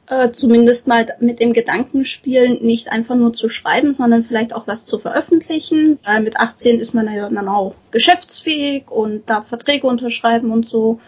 äh, 0.07 0.31
zumindest 0.31 0.87
mal 0.87 1.05
mit 1.19 1.39
dem 1.39 1.53
Gedanken 1.53 2.05
spielen, 2.05 2.63
nicht 2.63 2.91
einfach 2.91 3.13
nur 3.13 3.33
zu 3.33 3.49
schreiben, 3.49 3.93
sondern 3.93 4.23
vielleicht 4.23 4.55
auch 4.55 4.65
was 4.65 4.85
zu 4.85 4.97
veröffentlichen. 4.97 5.99
Weil 6.03 6.23
mit 6.23 6.37
18 6.37 6.79
ist 6.79 6.95
man 6.95 7.05
ja 7.13 7.29
dann 7.29 7.47
auch 7.47 7.75
geschäftsfähig 7.91 8.89
und 8.89 9.29
darf 9.29 9.47
Verträge 9.47 9.85
unterschreiben 9.85 10.49
und 10.49 10.67
so. 10.67 10.99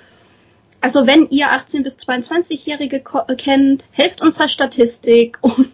Also 0.79 1.07
wenn 1.07 1.27
ihr 1.31 1.53
18 1.53 1.81
bis 1.81 1.97
22-Jährige 1.97 3.01
kennt, 3.35 3.85
helft 3.89 4.21
unserer 4.21 4.47
Statistik 4.47 5.39
und, 5.41 5.71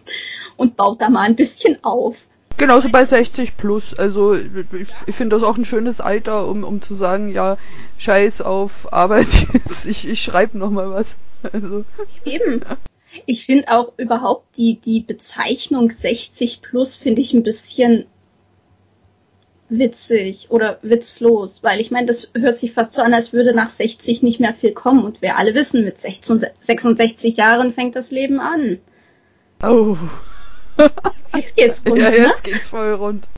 und 0.56 0.78
baut 0.78 1.02
da 1.02 1.10
mal 1.10 1.26
ein 1.26 1.36
bisschen 1.36 1.84
auf. 1.84 2.26
Genauso 2.56 2.90
bei 2.90 3.04
60 3.04 3.56
plus. 3.56 3.94
Also 3.94 4.34
ich 4.34 5.14
finde 5.14 5.36
das 5.36 5.42
auch 5.42 5.56
ein 5.56 5.64
schönes 5.64 6.00
Alter, 6.00 6.46
um, 6.46 6.64
um 6.64 6.82
zu 6.82 6.94
sagen, 6.94 7.30
ja, 7.30 7.56
scheiß 7.98 8.42
auf 8.42 8.92
Arbeit, 8.92 9.28
ich, 9.88 10.08
ich 10.08 10.22
schreibe 10.22 10.58
nochmal 10.58 10.90
was. 10.90 11.16
Also. 11.52 11.84
Eben. 12.24 12.60
Ich 13.26 13.46
finde 13.46 13.68
auch 13.68 13.92
überhaupt 13.96 14.56
die, 14.56 14.78
die 14.78 15.00
Bezeichnung 15.00 15.90
60 15.90 16.62
plus 16.62 16.96
finde 16.96 17.22
ich 17.22 17.32
ein 17.32 17.42
bisschen 17.42 18.06
witzig 19.70 20.48
oder 20.50 20.78
witzlos, 20.82 21.62
weil 21.62 21.80
ich 21.80 21.90
meine, 21.90 22.06
das 22.06 22.30
hört 22.36 22.58
sich 22.58 22.72
fast 22.72 22.92
so 22.92 23.02
an, 23.02 23.14
als 23.14 23.32
würde 23.32 23.54
nach 23.54 23.70
60 23.70 24.22
nicht 24.22 24.40
mehr 24.40 24.54
viel 24.54 24.72
kommen 24.72 25.04
und 25.04 25.22
wir 25.22 25.36
alle 25.36 25.54
wissen, 25.54 25.84
mit 25.84 25.98
66 25.98 27.36
Jahren 27.36 27.70
fängt 27.70 27.96
das 27.96 28.10
Leben 28.10 28.40
an. 28.40 28.78
Oh. 29.62 29.96
Jetzt 31.34 31.56
geht's 31.56 31.84
rund. 31.88 31.98
Ja, 32.00 32.10
jetzt 32.10 32.44
ne? 32.44 32.52
geht's 32.52 32.68
voll 32.68 32.92
rund. 32.94 33.28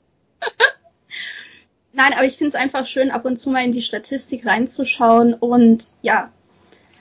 Nein, 1.93 2.13
aber 2.13 2.25
ich 2.25 2.37
finde 2.37 2.49
es 2.49 2.55
einfach 2.55 2.87
schön, 2.87 3.11
ab 3.11 3.25
und 3.25 3.37
zu 3.37 3.49
mal 3.51 3.63
in 3.63 3.71
die 3.71 3.81
Statistik 3.81 4.45
reinzuschauen 4.45 5.33
und 5.33 5.93
ja. 6.01 6.31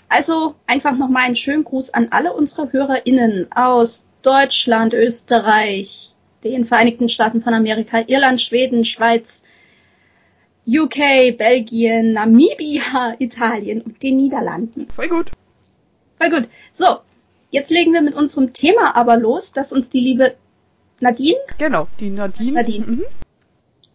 Also 0.08 0.54
einfach 0.66 0.96
nochmal 0.96 1.24
einen 1.24 1.36
schönen 1.36 1.64
Gruß 1.64 1.94
an 1.94 2.08
alle 2.10 2.34
unsere 2.34 2.70
HörerInnen 2.70 3.50
aus 3.52 4.04
Deutschland, 4.20 4.92
Österreich, 4.92 6.14
den 6.44 6.66
Vereinigten 6.66 7.08
Staaten 7.08 7.40
von 7.40 7.54
Amerika, 7.54 8.04
Irland, 8.06 8.42
Schweden, 8.42 8.84
Schweiz, 8.84 9.42
UK, 10.66 11.36
Belgien, 11.36 12.12
Namibia, 12.12 13.16
Italien 13.18 13.80
und 13.80 14.02
den 14.02 14.16
Niederlanden. 14.16 14.86
Voll 14.94 15.08
gut. 15.08 15.30
Voll 16.20 16.30
gut. 16.30 16.48
So, 16.74 16.98
Jetzt 17.52 17.70
legen 17.70 17.92
wir 17.92 18.00
mit 18.00 18.14
unserem 18.14 18.54
Thema 18.54 18.96
aber 18.96 19.18
los, 19.18 19.52
das 19.52 19.72
uns 19.72 19.90
die 19.90 20.00
liebe 20.00 20.34
Nadine. 21.00 21.36
Genau, 21.58 21.86
die 22.00 22.08
Nadine. 22.08 22.52
Nadine 22.52 22.86
mhm. 22.86 23.04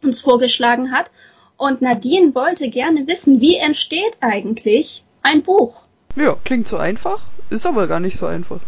uns 0.04 0.22
vorgeschlagen 0.22 0.92
hat. 0.92 1.10
Und 1.58 1.82
Nadine 1.82 2.36
wollte 2.36 2.70
gerne 2.70 3.08
wissen, 3.08 3.42
wie 3.42 3.58
entsteht 3.58 4.18
eigentlich 4.22 5.04
ein 5.24 5.42
Buch? 5.42 5.86
Ja, 6.16 6.38
klingt 6.44 6.68
so 6.68 6.78
einfach, 6.78 7.24
ist 7.50 7.66
aber 7.66 7.88
gar 7.88 8.00
nicht 8.00 8.18
so 8.18 8.28
einfach. 8.28 8.60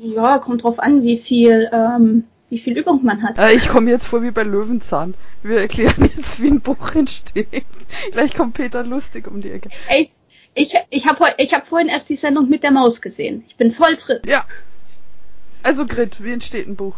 Ja, 0.00 0.38
kommt 0.38 0.64
drauf 0.64 0.78
an, 0.78 1.02
wie 1.02 1.18
viel, 1.18 1.68
ähm, 1.70 2.24
wie 2.48 2.58
viel 2.58 2.78
Übung 2.78 3.04
man 3.04 3.22
hat. 3.22 3.36
Äh, 3.38 3.52
ich 3.52 3.68
komme 3.68 3.90
jetzt 3.90 4.06
vor 4.06 4.22
wie 4.22 4.30
bei 4.30 4.42
Löwenzahn. 4.42 5.12
Wir 5.42 5.58
erklären 5.58 6.10
jetzt, 6.16 6.40
wie 6.40 6.48
ein 6.48 6.62
Buch 6.62 6.94
entsteht. 6.94 7.66
Gleich 8.12 8.34
kommt 8.34 8.54
Peter 8.54 8.84
lustig 8.84 9.28
um 9.28 9.42
die 9.42 9.50
Ecke. 9.50 9.68
Ey, 9.88 10.10
ich, 10.54 10.74
ich 10.90 11.06
habe 11.06 11.34
ich 11.38 11.52
hab 11.52 11.66
vorhin 11.66 11.88
erst 11.88 12.08
die 12.08 12.16
Sendung 12.16 12.48
mit 12.48 12.62
der 12.62 12.70
Maus 12.70 13.00
gesehen. 13.00 13.44
Ich 13.46 13.56
bin 13.56 13.70
voll 13.70 13.96
drin. 13.96 14.20
Ja. 14.26 14.44
Also 15.62 15.86
Grit, 15.86 16.22
wie 16.22 16.32
entsteht 16.32 16.66
ein 16.66 16.76
Buch? 16.76 16.94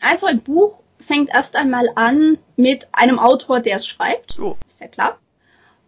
Also 0.00 0.26
ein 0.26 0.40
Buch 0.40 0.82
fängt 0.98 1.30
erst 1.30 1.56
einmal 1.56 1.90
an 1.94 2.38
mit 2.56 2.88
einem 2.92 3.18
Autor, 3.18 3.60
der 3.60 3.76
es 3.76 3.86
schreibt. 3.86 4.38
Oh. 4.38 4.56
Ist 4.66 4.80
ja 4.80 4.88
klar. 4.88 5.18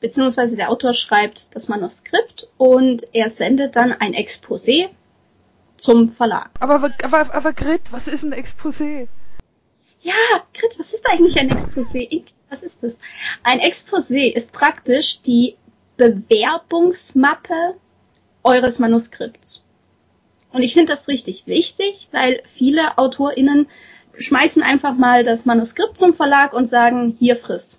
Beziehungsweise 0.00 0.56
der 0.56 0.70
Autor 0.70 0.94
schreibt 0.94 1.48
das 1.52 1.68
Manuskript 1.68 2.48
und 2.58 3.06
er 3.14 3.30
sendet 3.30 3.76
dann 3.76 3.92
ein 3.92 4.14
Exposé 4.14 4.90
zum 5.78 6.12
Verlag. 6.12 6.50
Aber, 6.60 6.90
aber, 7.02 7.34
aber 7.34 7.52
Grit, 7.52 7.80
was 7.90 8.06
ist 8.06 8.22
ein 8.22 8.34
Exposé? 8.34 9.08
Ja, 10.02 10.14
Grit, 10.54 10.78
was 10.78 10.92
ist 10.92 11.08
eigentlich 11.08 11.38
ein 11.38 11.50
Exposé? 11.50 12.24
Was 12.50 12.62
ist 12.62 12.82
das? 12.82 12.96
Ein 13.42 13.60
Exposé 13.60 14.32
ist 14.32 14.52
praktisch 14.52 15.22
die 15.22 15.56
Bewerbungsmappe 15.96 17.74
eures 18.42 18.78
Manuskripts. 18.78 19.62
Und 20.52 20.62
ich 20.62 20.74
finde 20.74 20.92
das 20.92 21.08
richtig 21.08 21.46
wichtig, 21.46 22.08
weil 22.12 22.42
viele 22.46 22.98
AutorInnen 22.98 23.66
schmeißen 24.18 24.62
einfach 24.62 24.94
mal 24.94 25.24
das 25.24 25.44
Manuskript 25.44 25.98
zum 25.98 26.14
Verlag 26.14 26.52
und 26.54 26.68
sagen, 26.68 27.16
hier 27.18 27.36
friss. 27.36 27.78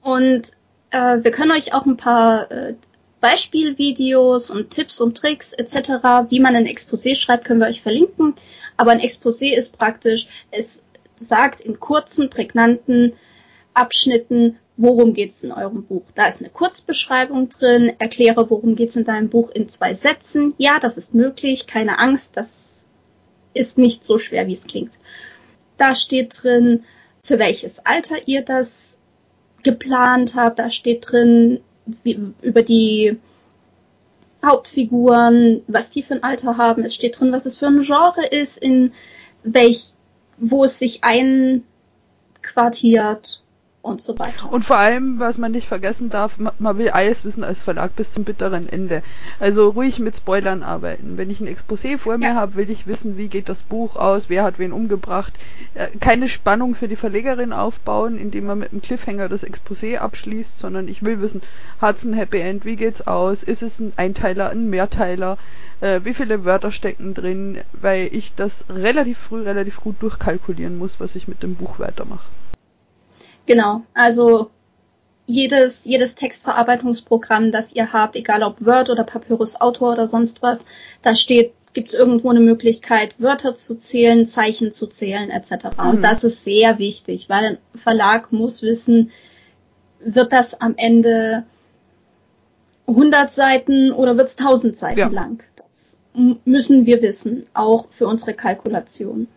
Und 0.00 0.52
äh, 0.90 1.18
wir 1.22 1.30
können 1.30 1.50
euch 1.50 1.74
auch 1.74 1.84
ein 1.84 1.96
paar 1.96 2.50
äh, 2.50 2.74
Beispielvideos 3.20 4.50
und 4.50 4.70
Tipps 4.70 5.00
und 5.00 5.16
Tricks 5.16 5.52
etc., 5.52 6.28
wie 6.28 6.40
man 6.40 6.54
ein 6.54 6.66
Exposé 6.66 7.16
schreibt, 7.16 7.44
können 7.44 7.60
wir 7.60 7.66
euch 7.66 7.82
verlinken. 7.82 8.34
Aber 8.76 8.92
ein 8.92 9.00
Exposé 9.00 9.52
ist 9.52 9.76
praktisch, 9.76 10.28
es 10.50 10.82
sagt 11.18 11.60
in 11.60 11.80
kurzen, 11.80 12.30
prägnanten 12.30 13.14
Abschnitten, 13.76 14.58
worum 14.76 15.14
geht's 15.14 15.42
in 15.42 15.52
eurem 15.52 15.84
Buch. 15.84 16.04
Da 16.14 16.26
ist 16.26 16.40
eine 16.40 16.50
Kurzbeschreibung 16.50 17.48
drin, 17.48 17.92
erkläre, 17.98 18.48
worum 18.50 18.76
geht's 18.76 18.96
in 18.96 19.04
deinem 19.04 19.28
Buch 19.28 19.50
in 19.50 19.68
zwei 19.68 19.94
Sätzen. 19.94 20.54
Ja, 20.58 20.78
das 20.78 20.96
ist 20.96 21.14
möglich, 21.14 21.66
keine 21.66 21.98
Angst, 21.98 22.36
das 22.36 22.86
ist 23.54 23.78
nicht 23.78 24.04
so 24.04 24.18
schwer, 24.18 24.46
wie 24.46 24.52
es 24.52 24.66
klingt. 24.66 24.92
Da 25.76 25.94
steht 25.94 26.42
drin, 26.42 26.84
für 27.22 27.38
welches 27.38 27.84
Alter 27.84 28.28
ihr 28.28 28.42
das 28.42 28.98
geplant 29.62 30.34
habt. 30.34 30.58
Da 30.58 30.70
steht 30.70 31.10
drin, 31.10 31.60
wie, 32.02 32.18
über 32.42 32.62
die 32.62 33.18
Hauptfiguren, 34.44 35.62
was 35.66 35.90
die 35.90 36.02
für 36.02 36.14
ein 36.14 36.22
Alter 36.22 36.56
haben. 36.56 36.84
Es 36.84 36.94
steht 36.94 37.18
drin, 37.18 37.32
was 37.32 37.46
es 37.46 37.56
für 37.56 37.66
ein 37.66 37.80
Genre 37.80 38.26
ist, 38.26 38.58
in 38.58 38.92
welch, 39.42 39.92
wo 40.38 40.64
es 40.64 40.78
sich 40.78 41.00
einquartiert 41.02 43.42
und 43.86 44.02
so 44.02 44.18
weiter. 44.18 44.52
Und 44.52 44.64
vor 44.64 44.76
allem, 44.76 45.20
was 45.20 45.38
man 45.38 45.52
nicht 45.52 45.68
vergessen 45.68 46.10
darf, 46.10 46.38
man, 46.38 46.78
will 46.78 46.90
alles 46.90 47.24
wissen 47.24 47.44
als 47.44 47.62
Verlag 47.62 47.94
bis 47.94 48.12
zum 48.12 48.24
bitteren 48.24 48.68
Ende. 48.68 49.02
Also 49.38 49.68
ruhig 49.68 50.00
mit 50.00 50.16
Spoilern 50.16 50.62
arbeiten. 50.62 51.16
Wenn 51.16 51.30
ich 51.30 51.40
ein 51.40 51.48
Exposé 51.48 51.96
vor 51.96 52.18
mir 52.18 52.34
habe, 52.34 52.56
will 52.56 52.68
ich 52.68 52.86
wissen, 52.86 53.16
wie 53.16 53.28
geht 53.28 53.48
das 53.48 53.62
Buch 53.62 53.96
aus, 53.96 54.28
wer 54.28 54.42
hat 54.42 54.58
wen 54.58 54.72
umgebracht. 54.72 55.32
Äh, 55.74 55.86
keine 56.00 56.28
Spannung 56.28 56.74
für 56.74 56.88
die 56.88 56.96
Verlegerin 56.96 57.52
aufbauen, 57.52 58.18
indem 58.18 58.46
man 58.46 58.58
mit 58.58 58.72
einem 58.72 58.82
Cliffhanger 58.82 59.28
das 59.28 59.44
Exposé 59.44 59.98
abschließt, 59.98 60.58
sondern 60.58 60.88
ich 60.88 61.02
will 61.02 61.20
wissen, 61.20 61.42
hat's 61.80 62.04
ein 62.04 62.12
Happy 62.12 62.40
End, 62.40 62.64
wie 62.64 62.76
geht's 62.76 63.06
aus, 63.06 63.42
ist 63.42 63.62
es 63.62 63.78
ein 63.78 63.92
Einteiler, 63.96 64.50
ein 64.50 64.68
Mehrteiler, 64.68 65.38
äh, 65.80 66.00
wie 66.02 66.14
viele 66.14 66.44
Wörter 66.44 66.72
stecken 66.72 67.14
drin, 67.14 67.58
weil 67.72 68.08
ich 68.12 68.34
das 68.34 68.64
relativ 68.68 69.18
früh, 69.18 69.42
relativ 69.42 69.80
gut 69.80 69.96
durchkalkulieren 70.00 70.76
muss, 70.76 70.98
was 70.98 71.14
ich 71.14 71.28
mit 71.28 71.42
dem 71.42 71.54
Buch 71.54 71.78
weitermache. 71.78 72.24
Genau, 73.46 73.82
also 73.94 74.50
jedes, 75.26 75.84
jedes 75.84 76.14
Textverarbeitungsprogramm, 76.14 77.50
das 77.50 77.72
ihr 77.72 77.92
habt, 77.92 78.16
egal 78.16 78.42
ob 78.42 78.64
Word 78.64 78.90
oder 78.90 79.04
Papyrus 79.04 79.60
Autor 79.60 79.92
oder 79.92 80.06
sonst 80.06 80.42
was, 80.42 80.64
da 81.02 81.14
steht, 81.14 81.52
gibt 81.72 81.88
es 81.88 81.94
irgendwo 81.94 82.30
eine 82.30 82.40
Möglichkeit, 82.40 83.16
Wörter 83.18 83.54
zu 83.54 83.76
zählen, 83.76 84.26
Zeichen 84.26 84.72
zu 84.72 84.86
zählen, 84.86 85.30
etc. 85.30 85.76
Mhm. 85.76 85.88
Und 85.90 86.02
das 86.02 86.24
ist 86.24 86.44
sehr 86.44 86.78
wichtig, 86.78 87.28
weil 87.28 87.44
ein 87.44 87.58
Verlag 87.74 88.32
muss 88.32 88.62
wissen, 88.62 89.10
wird 90.00 90.32
das 90.32 90.60
am 90.60 90.74
Ende 90.76 91.44
100 92.86 93.34
Seiten 93.34 93.92
oder 93.92 94.16
wird 94.16 94.28
es 94.28 94.38
1000 94.38 94.76
Seiten 94.76 94.98
ja. 94.98 95.08
lang? 95.08 95.42
Das 95.56 95.96
müssen 96.14 96.86
wir 96.86 97.02
wissen, 97.02 97.46
auch 97.52 97.88
für 97.90 98.06
unsere 98.06 98.32
Kalkulation. 98.32 99.28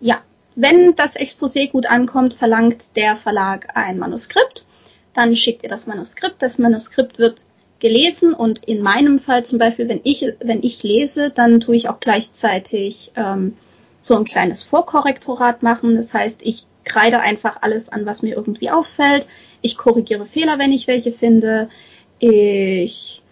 Ja, 0.00 0.22
wenn 0.54 0.94
das 0.94 1.16
Exposé 1.16 1.70
gut 1.70 1.86
ankommt, 1.86 2.34
verlangt 2.34 2.96
der 2.96 3.16
Verlag 3.16 3.76
ein 3.76 3.98
Manuskript. 3.98 4.66
Dann 5.14 5.36
schickt 5.36 5.62
ihr 5.62 5.68
das 5.68 5.86
Manuskript. 5.86 6.42
Das 6.42 6.58
Manuskript 6.58 7.18
wird 7.18 7.46
gelesen 7.80 8.34
und 8.34 8.64
in 8.66 8.82
meinem 8.82 9.18
Fall 9.18 9.44
zum 9.44 9.58
Beispiel, 9.58 9.88
wenn 9.88 10.00
ich, 10.04 10.24
wenn 10.40 10.62
ich 10.62 10.82
lese, 10.82 11.30
dann 11.30 11.60
tue 11.60 11.76
ich 11.76 11.88
auch 11.88 11.98
gleichzeitig 11.98 13.12
ähm, 13.16 13.56
so 14.00 14.16
ein 14.16 14.24
kleines 14.24 14.64
Vorkorrektorat 14.64 15.62
machen. 15.62 15.96
Das 15.96 16.14
heißt, 16.14 16.40
ich 16.42 16.64
kreide 16.84 17.20
einfach 17.20 17.62
alles 17.62 17.88
an, 17.88 18.06
was 18.06 18.22
mir 18.22 18.36
irgendwie 18.36 18.70
auffällt. 18.70 19.26
Ich 19.62 19.76
korrigiere 19.76 20.26
Fehler, 20.26 20.58
wenn 20.58 20.72
ich 20.72 20.86
welche 20.86 21.12
finde. 21.12 21.68
Ich 22.18 23.22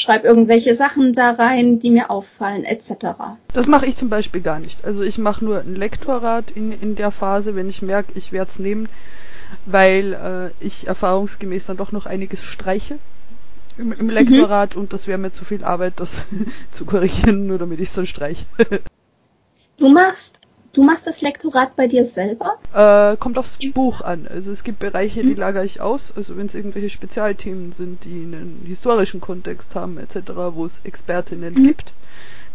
schreibe 0.00 0.26
irgendwelche 0.26 0.76
Sachen 0.76 1.12
da 1.12 1.32
rein, 1.32 1.78
die 1.80 1.90
mir 1.90 2.10
auffallen, 2.10 2.64
etc. 2.64 2.92
Das 3.52 3.66
mache 3.66 3.86
ich 3.86 3.96
zum 3.96 4.08
Beispiel 4.08 4.40
gar 4.40 4.58
nicht. 4.58 4.84
Also 4.84 5.02
ich 5.02 5.18
mache 5.18 5.44
nur 5.44 5.60
ein 5.60 5.76
Lektorat 5.76 6.50
in, 6.50 6.72
in 6.72 6.96
der 6.96 7.10
Phase, 7.10 7.54
wenn 7.54 7.68
ich 7.68 7.82
merke, 7.82 8.12
ich 8.14 8.32
werde 8.32 8.50
es 8.50 8.58
nehmen, 8.58 8.88
weil 9.66 10.12
äh, 10.60 10.64
ich 10.64 10.86
erfahrungsgemäß 10.86 11.66
dann 11.66 11.76
doch 11.76 11.92
noch 11.92 12.06
einiges 12.06 12.44
streiche 12.44 12.98
im, 13.78 13.92
im 13.92 14.10
Lektorat 14.10 14.74
mhm. 14.74 14.82
und 14.82 14.92
das 14.92 15.06
wäre 15.06 15.18
mir 15.18 15.32
zu 15.32 15.44
viel 15.44 15.64
Arbeit, 15.64 15.94
das 15.96 16.22
zu 16.70 16.84
korrigieren, 16.84 17.46
nur 17.46 17.58
damit 17.58 17.80
ich 17.80 17.88
es 17.88 17.94
dann 17.94 18.06
streiche. 18.06 18.44
du 19.78 19.88
machst 19.88 20.40
Du 20.72 20.84
machst 20.84 21.06
das 21.06 21.20
Lektorat 21.20 21.74
bei 21.74 21.88
dir 21.88 22.06
selber? 22.06 22.58
Äh, 22.72 23.16
kommt 23.16 23.38
aufs 23.38 23.58
Buch 23.74 24.02
an. 24.02 24.28
Also 24.28 24.52
es 24.52 24.62
gibt 24.62 24.78
Bereiche, 24.78 25.22
die 25.22 25.30
mhm. 25.30 25.40
lagere 25.40 25.64
ich 25.64 25.80
aus. 25.80 26.12
Also 26.16 26.36
wenn 26.36 26.46
es 26.46 26.54
irgendwelche 26.54 26.90
Spezialthemen 26.90 27.72
sind, 27.72 28.04
die 28.04 28.22
einen 28.22 28.62
historischen 28.66 29.20
Kontext 29.20 29.74
haben 29.74 29.98
etc., 29.98 30.30
wo 30.52 30.64
es 30.64 30.80
Expertinnen 30.84 31.54
mhm. 31.54 31.64
gibt 31.64 31.92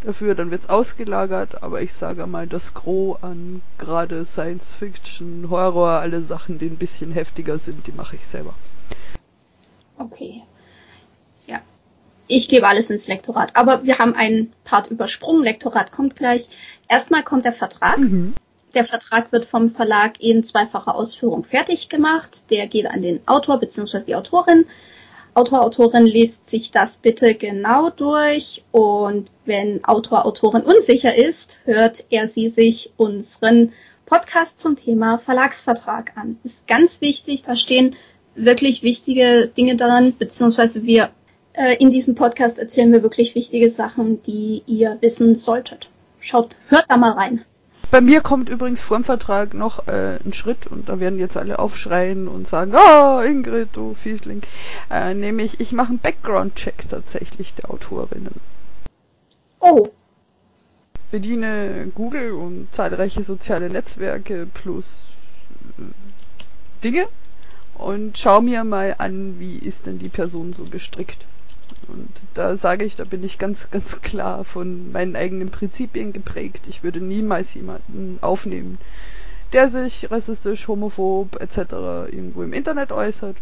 dafür, 0.05 0.33
dann 0.33 0.49
wird's 0.49 0.69
ausgelagert. 0.69 1.61
Aber 1.61 1.81
ich 1.81 1.93
sage 1.93 2.25
mal, 2.25 2.47
das 2.47 2.73
Gros 2.73 3.21
an 3.21 3.61
gerade 3.77 4.23
Science 4.23 4.73
Fiction, 4.73 5.49
Horror, 5.49 5.99
alle 5.99 6.21
Sachen, 6.21 6.57
die 6.57 6.67
ein 6.67 6.77
bisschen 6.77 7.11
heftiger 7.11 7.59
sind, 7.59 7.85
die 7.85 7.91
mache 7.91 8.15
ich 8.15 8.25
selber. 8.25 8.53
Okay. 9.97 10.43
Ich 12.27 12.47
gebe 12.47 12.67
alles 12.67 12.89
ins 12.89 13.07
Lektorat. 13.07 13.55
Aber 13.55 13.83
wir 13.83 13.99
haben 13.99 14.15
einen 14.15 14.53
Part 14.63 14.87
übersprungen. 14.87 15.43
Lektorat 15.43 15.91
kommt 15.91 16.15
gleich. 16.15 16.49
Erstmal 16.87 17.23
kommt 17.23 17.45
der 17.45 17.53
Vertrag. 17.53 17.97
Mhm. 17.97 18.33
Der 18.73 18.83
Vertrag 18.83 19.31
wird 19.31 19.45
vom 19.45 19.69
Verlag 19.71 20.19
in 20.19 20.43
zweifacher 20.43 20.95
Ausführung 20.95 21.43
fertig 21.43 21.89
gemacht. 21.89 22.49
Der 22.49 22.67
geht 22.67 22.87
an 22.87 23.01
den 23.01 23.25
Autor 23.27 23.59
bzw. 23.59 24.03
die 24.05 24.15
Autorin. 24.15 24.65
Autor, 25.33 25.65
Autorin 25.65 26.05
liest 26.05 26.49
sich 26.49 26.71
das 26.71 26.95
bitte 26.95 27.35
genau 27.35 27.89
durch 27.89 28.63
und 28.71 29.29
wenn 29.43 29.83
Autor, 29.83 30.25
Autorin 30.25 30.61
unsicher 30.61 31.13
ist, 31.13 31.59
hört 31.65 32.05
er 32.09 32.27
sie 32.27 32.47
sich 32.47 32.93
unseren 32.95 33.73
Podcast 34.05 34.61
zum 34.61 34.77
Thema 34.77 35.17
Verlagsvertrag 35.17 36.13
an. 36.15 36.37
Ist 36.45 36.67
ganz 36.67 37.01
wichtig, 37.01 37.43
da 37.43 37.57
stehen 37.57 37.97
wirklich 38.35 38.81
wichtige 38.81 39.47
Dinge 39.47 39.75
daran, 39.75 40.15
beziehungsweise 40.17 40.83
wir 40.83 41.09
äh, 41.57 41.75
in 41.75 41.91
diesem 41.91 42.15
Podcast 42.15 42.59
erzählen 42.59 42.91
wir 42.91 43.03
wirklich 43.03 43.35
wichtige 43.35 43.69
Sachen, 43.71 44.21
die 44.23 44.63
ihr 44.65 44.97
wissen 45.01 45.35
solltet. 45.35 45.89
Schaut, 46.19 46.55
hört 46.69 46.85
da 46.89 46.97
mal 46.97 47.11
rein. 47.11 47.45
Bei 47.91 48.01
mir 48.01 48.21
kommt 48.21 48.49
übrigens 48.49 48.81
vor 48.81 48.97
dem 48.97 49.03
Vertrag 49.03 49.53
noch 49.53 49.87
äh, 49.87 50.17
ein 50.25 50.33
Schritt 50.33 50.67
und 50.67 50.89
da 50.89 50.99
werden 50.99 51.19
jetzt 51.19 51.37
alle 51.37 51.59
aufschreien 51.59 52.27
und 52.27 52.47
sagen, 52.47 52.73
ah, 52.75 53.19
oh, 53.19 53.21
Ingrid, 53.21 53.69
du 53.73 53.93
Fiesling. 53.93 54.41
Äh, 54.89 55.13
nämlich, 55.13 55.59
ich 55.59 55.71
mache 55.71 55.89
einen 55.89 55.99
Background-Check 55.99 56.89
tatsächlich 56.89 57.53
der 57.53 57.69
Autorinnen. 57.69 58.35
Oh. 59.59 59.89
Bediene 61.11 61.91
Google 61.93 62.33
und 62.33 62.67
zahlreiche 62.71 63.23
soziale 63.23 63.69
Netzwerke 63.69 64.47
plus 64.51 65.03
äh, 65.77 65.83
Dinge 66.83 67.05
und 67.75 68.17
schau 68.17 68.41
mir 68.41 68.63
mal 68.63 68.95
an, 68.97 69.39
wie 69.39 69.57
ist 69.57 69.85
denn 69.85 69.99
die 69.99 70.09
Person 70.09 70.53
so 70.53 70.65
gestrickt. 70.65 71.25
Und 71.87 72.09
da 72.33 72.55
sage 72.55 72.85
ich, 72.85 72.95
da 72.95 73.03
bin 73.03 73.23
ich 73.23 73.37
ganz, 73.37 73.69
ganz 73.71 74.01
klar 74.01 74.43
von 74.43 74.91
meinen 74.91 75.15
eigenen 75.15 75.49
Prinzipien 75.49 76.13
geprägt. 76.13 76.65
Ich 76.67 76.83
würde 76.83 76.99
niemals 76.99 77.53
jemanden 77.53 78.17
aufnehmen, 78.21 78.77
der 79.53 79.69
sich 79.69 80.09
rassistisch, 80.09 80.67
homophob 80.67 81.41
etc. 81.41 81.57
irgendwo 82.11 82.43
im 82.43 82.53
Internet 82.53 82.91
äußert. 82.91 83.37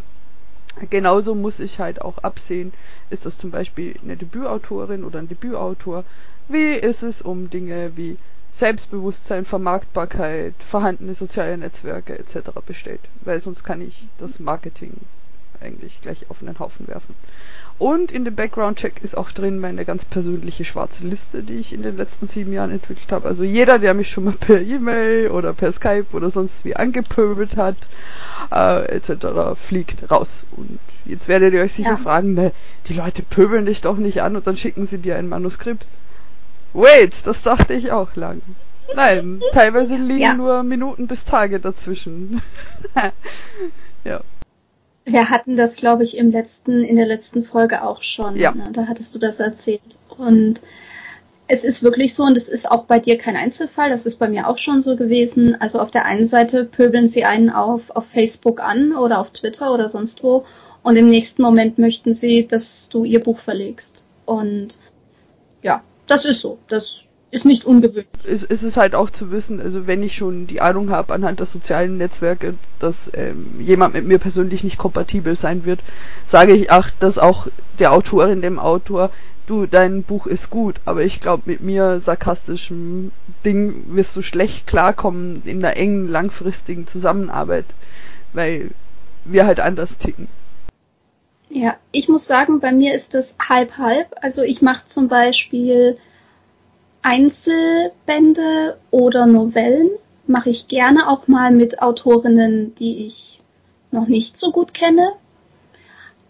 Genauso 0.89 1.35
muss 1.35 1.59
ich 1.59 1.79
halt 1.79 2.01
auch 2.01 2.17
absehen, 2.19 2.73
ist 3.09 3.25
das 3.25 3.37
zum 3.37 3.51
Beispiel 3.51 3.95
eine 4.03 4.17
Debütautorin 4.17 5.03
oder 5.03 5.19
ein 5.19 5.29
Debütautor. 5.29 6.03
Wie 6.47 6.73
ist 6.73 7.03
es 7.03 7.21
um 7.21 7.49
Dinge 7.49 7.91
wie 7.95 8.17
Selbstbewusstsein, 8.53 9.45
Vermarktbarkeit, 9.45 10.53
vorhandene 10.59 11.15
soziale 11.15 11.57
Netzwerke 11.57 12.17
etc. 12.19 12.51
bestellt, 12.65 13.01
weil 13.21 13.39
sonst 13.39 13.63
kann 13.63 13.81
ich 13.81 14.07
das 14.19 14.39
Marketing 14.39 14.93
eigentlich 15.59 16.01
gleich 16.01 16.29
auf 16.29 16.41
einen 16.41 16.59
Haufen 16.59 16.87
werfen. 16.87 17.15
Und 17.79 18.11
in 18.11 18.23
dem 18.23 18.35
Background-Check 18.35 19.01
ist 19.03 19.17
auch 19.17 19.31
drin 19.31 19.59
meine 19.59 19.83
ganz 19.83 20.05
persönliche 20.05 20.63
schwarze 20.63 21.05
Liste, 21.05 21.43
die 21.43 21.55
ich 21.55 21.73
in 21.73 21.81
den 21.81 21.97
letzten 21.97 22.27
sieben 22.27 22.53
Jahren 22.53 22.71
entwickelt 22.71 23.11
habe. 23.11 23.27
Also 23.27 23.43
jeder, 23.43 23.79
der 23.79 23.93
mich 23.93 24.09
schon 24.09 24.25
mal 24.25 24.33
per 24.33 24.61
E-Mail 24.61 25.29
oder 25.31 25.53
per 25.53 25.71
Skype 25.71 26.05
oder 26.13 26.29
sonst 26.29 26.65
wie 26.65 26.75
angepöbelt 26.75 27.57
hat, 27.57 27.75
äh, 28.51 28.85
etc., 28.95 29.59
fliegt 29.59 30.09
raus. 30.11 30.45
Und 30.51 30.79
jetzt 31.05 31.27
werdet 31.27 31.53
ihr 31.53 31.61
euch 31.61 31.73
sicher 31.73 31.91
ja. 31.91 31.97
fragen, 31.97 32.35
ne, 32.35 32.51
die 32.87 32.93
Leute 32.93 33.23
pöbeln 33.23 33.65
dich 33.65 33.81
doch 33.81 33.97
nicht 33.97 34.21
an 34.21 34.35
und 34.35 34.47
dann 34.47 34.55
schicken 34.57 34.85
sie 34.85 34.99
dir 34.99 35.17
ein 35.17 35.27
Manuskript. 35.27 35.85
Wait, 36.73 37.13
das 37.25 37.41
dachte 37.41 37.73
ich 37.73 37.91
auch 37.91 38.15
lang. 38.15 38.41
Nein, 38.95 39.41
teilweise 39.53 39.95
liegen 39.95 40.19
ja. 40.19 40.33
nur 40.33 40.63
Minuten 40.63 41.07
bis 41.07 41.25
Tage 41.25 41.59
dazwischen. 41.59 42.41
ja. 44.03 44.21
Wir 45.05 45.29
hatten 45.29 45.57
das, 45.57 45.75
glaube 45.75 46.03
ich, 46.03 46.17
im 46.17 46.31
letzten, 46.31 46.83
in 46.83 46.95
der 46.95 47.05
letzten 47.05 47.43
Folge 47.43 47.83
auch 47.83 48.01
schon. 48.03 48.35
Ja. 48.37 48.51
Ne? 48.53 48.69
Da 48.71 48.87
hattest 48.87 49.13
du 49.15 49.19
das 49.19 49.39
erzählt. 49.39 49.81
Und 50.17 50.61
es 51.47 51.63
ist 51.63 51.83
wirklich 51.83 52.13
so, 52.13 52.23
und 52.23 52.37
es 52.37 52.47
ist 52.47 52.69
auch 52.69 52.85
bei 52.85 52.99
dir 52.99 53.17
kein 53.17 53.35
Einzelfall, 53.35 53.89
das 53.89 54.05
ist 54.05 54.17
bei 54.17 54.29
mir 54.29 54.47
auch 54.47 54.57
schon 54.57 54.81
so 54.81 54.95
gewesen. 54.95 55.59
Also 55.59 55.79
auf 55.79 55.91
der 55.91 56.05
einen 56.05 56.25
Seite 56.25 56.63
pöbeln 56.63 57.07
sie 57.07 57.25
einen 57.25 57.49
auf, 57.49 57.89
auf 57.89 58.05
Facebook 58.07 58.61
an 58.61 58.95
oder 58.95 59.19
auf 59.19 59.31
Twitter 59.31 59.73
oder 59.73 59.89
sonst 59.89 60.23
wo. 60.23 60.45
Und 60.83 60.95
im 60.95 61.09
nächsten 61.09 61.41
Moment 61.41 61.77
möchten 61.77 62.13
sie, 62.13 62.47
dass 62.47 62.89
du 62.89 63.03
ihr 63.03 63.21
Buch 63.21 63.39
verlegst. 63.39 64.05
Und 64.25 64.79
ja, 65.61 65.83
das 66.07 66.25
ist 66.25 66.41
so. 66.41 66.57
Das 66.67 67.02
ist 67.33 67.45
nicht 67.45 67.65
ungewöhnlich. 67.65 68.07
Es, 68.23 68.43
es 68.43 68.63
ist 68.63 68.77
halt 68.77 68.93
auch 68.93 69.09
zu 69.09 69.31
wissen, 69.31 69.59
also 69.59 69.87
wenn 69.87 70.03
ich 70.03 70.15
schon 70.15 70.45
die 70.45 70.61
Ahnung 70.61 70.91
habe 70.91 71.13
anhand 71.13 71.39
der 71.39 71.47
sozialen 71.47 71.97
Netzwerke, 71.97 72.53
dass 72.79 73.11
ähm, 73.15 73.59
jemand 73.59 73.95
mit 73.95 74.05
mir 74.05 74.19
persönlich 74.19 74.63
nicht 74.63 74.77
kompatibel 74.77 75.35
sein 75.35 75.65
wird, 75.65 75.79
sage 76.25 76.53
ich, 76.53 76.71
ach, 76.71 76.91
dass 76.99 77.17
auch 77.17 77.47
der 77.79 77.91
Autorin, 77.91 78.41
dem 78.43 78.59
Autor, 78.59 79.09
du, 79.47 79.65
dein 79.65 80.03
Buch 80.03 80.27
ist 80.27 80.51
gut, 80.51 80.75
aber 80.85 81.03
ich 81.03 81.21
glaube, 81.21 81.43
mit 81.47 81.61
mir 81.61 81.99
sarkastischem 81.99 83.11
Ding 83.43 83.83
wirst 83.87 84.15
du 84.15 84.21
schlecht 84.21 84.67
klarkommen 84.67 85.41
in 85.43 85.65
einer 85.65 85.75
engen, 85.75 86.07
langfristigen 86.07 86.85
Zusammenarbeit, 86.85 87.65
weil 88.33 88.69
wir 89.25 89.47
halt 89.47 89.59
anders 89.59 89.97
ticken. 89.97 90.27
Ja, 91.49 91.77
ich 91.91 92.09
muss 92.09 92.27
sagen, 92.27 92.59
bei 92.59 92.71
mir 92.71 92.93
ist 92.93 93.15
das 93.15 93.35
halb-halb. 93.39 94.07
Also 94.21 94.43
ich 94.43 94.61
mache 94.61 94.85
zum 94.85 95.07
Beispiel 95.07 95.97
Einzelbände 97.03 98.79
oder 98.89 99.27
Novellen 99.27 99.89
mache 100.25 100.49
ich 100.49 100.67
gerne 100.67 101.09
auch 101.09 101.27
mal 101.27 101.51
mit 101.51 101.81
Autorinnen, 101.81 102.73
die 102.75 103.05
ich 103.05 103.41
noch 103.91 104.07
nicht 104.07 104.39
so 104.39 104.51
gut 104.51 104.73
kenne. 104.73 105.11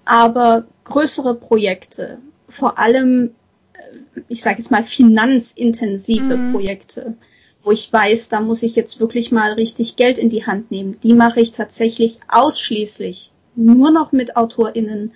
Aber 0.03 0.65
größere 0.83 1.35
Projekte, 1.35 2.17
vor 2.49 2.77
allem, 2.77 3.35
äh, 3.73 4.21
ich 4.27 4.41
sage 4.41 4.57
jetzt 4.57 4.71
mal, 4.71 4.83
finanzintensive 4.83 6.35
mhm. 6.35 6.51
Projekte, 6.51 7.15
wo 7.63 7.71
ich 7.71 7.93
weiß, 7.93 8.27
da 8.29 8.41
muss 8.41 8.63
ich 8.63 8.75
jetzt 8.75 8.99
wirklich 8.99 9.31
mal 9.31 9.53
richtig 9.53 9.95
Geld 9.95 10.17
in 10.17 10.29
die 10.29 10.45
Hand 10.45 10.71
nehmen, 10.71 10.99
die 11.01 11.13
mache 11.13 11.39
ich 11.39 11.53
tatsächlich 11.53 12.19
ausschließlich 12.27 13.31
nur 13.55 13.91
noch 13.91 14.11
mit 14.11 14.35
AutorInnen, 14.35 15.13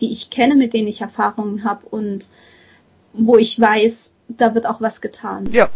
die 0.00 0.10
ich 0.10 0.30
kenne, 0.30 0.56
mit 0.56 0.72
denen 0.72 0.88
ich 0.88 1.02
Erfahrungen 1.02 1.62
habe 1.62 1.86
und 1.86 2.28
wo 3.12 3.36
ich 3.36 3.60
weiß, 3.60 4.10
da 4.28 4.54
wird 4.54 4.66
auch 4.66 4.80
was 4.80 5.00
getan. 5.00 5.48
Ja. 5.50 5.68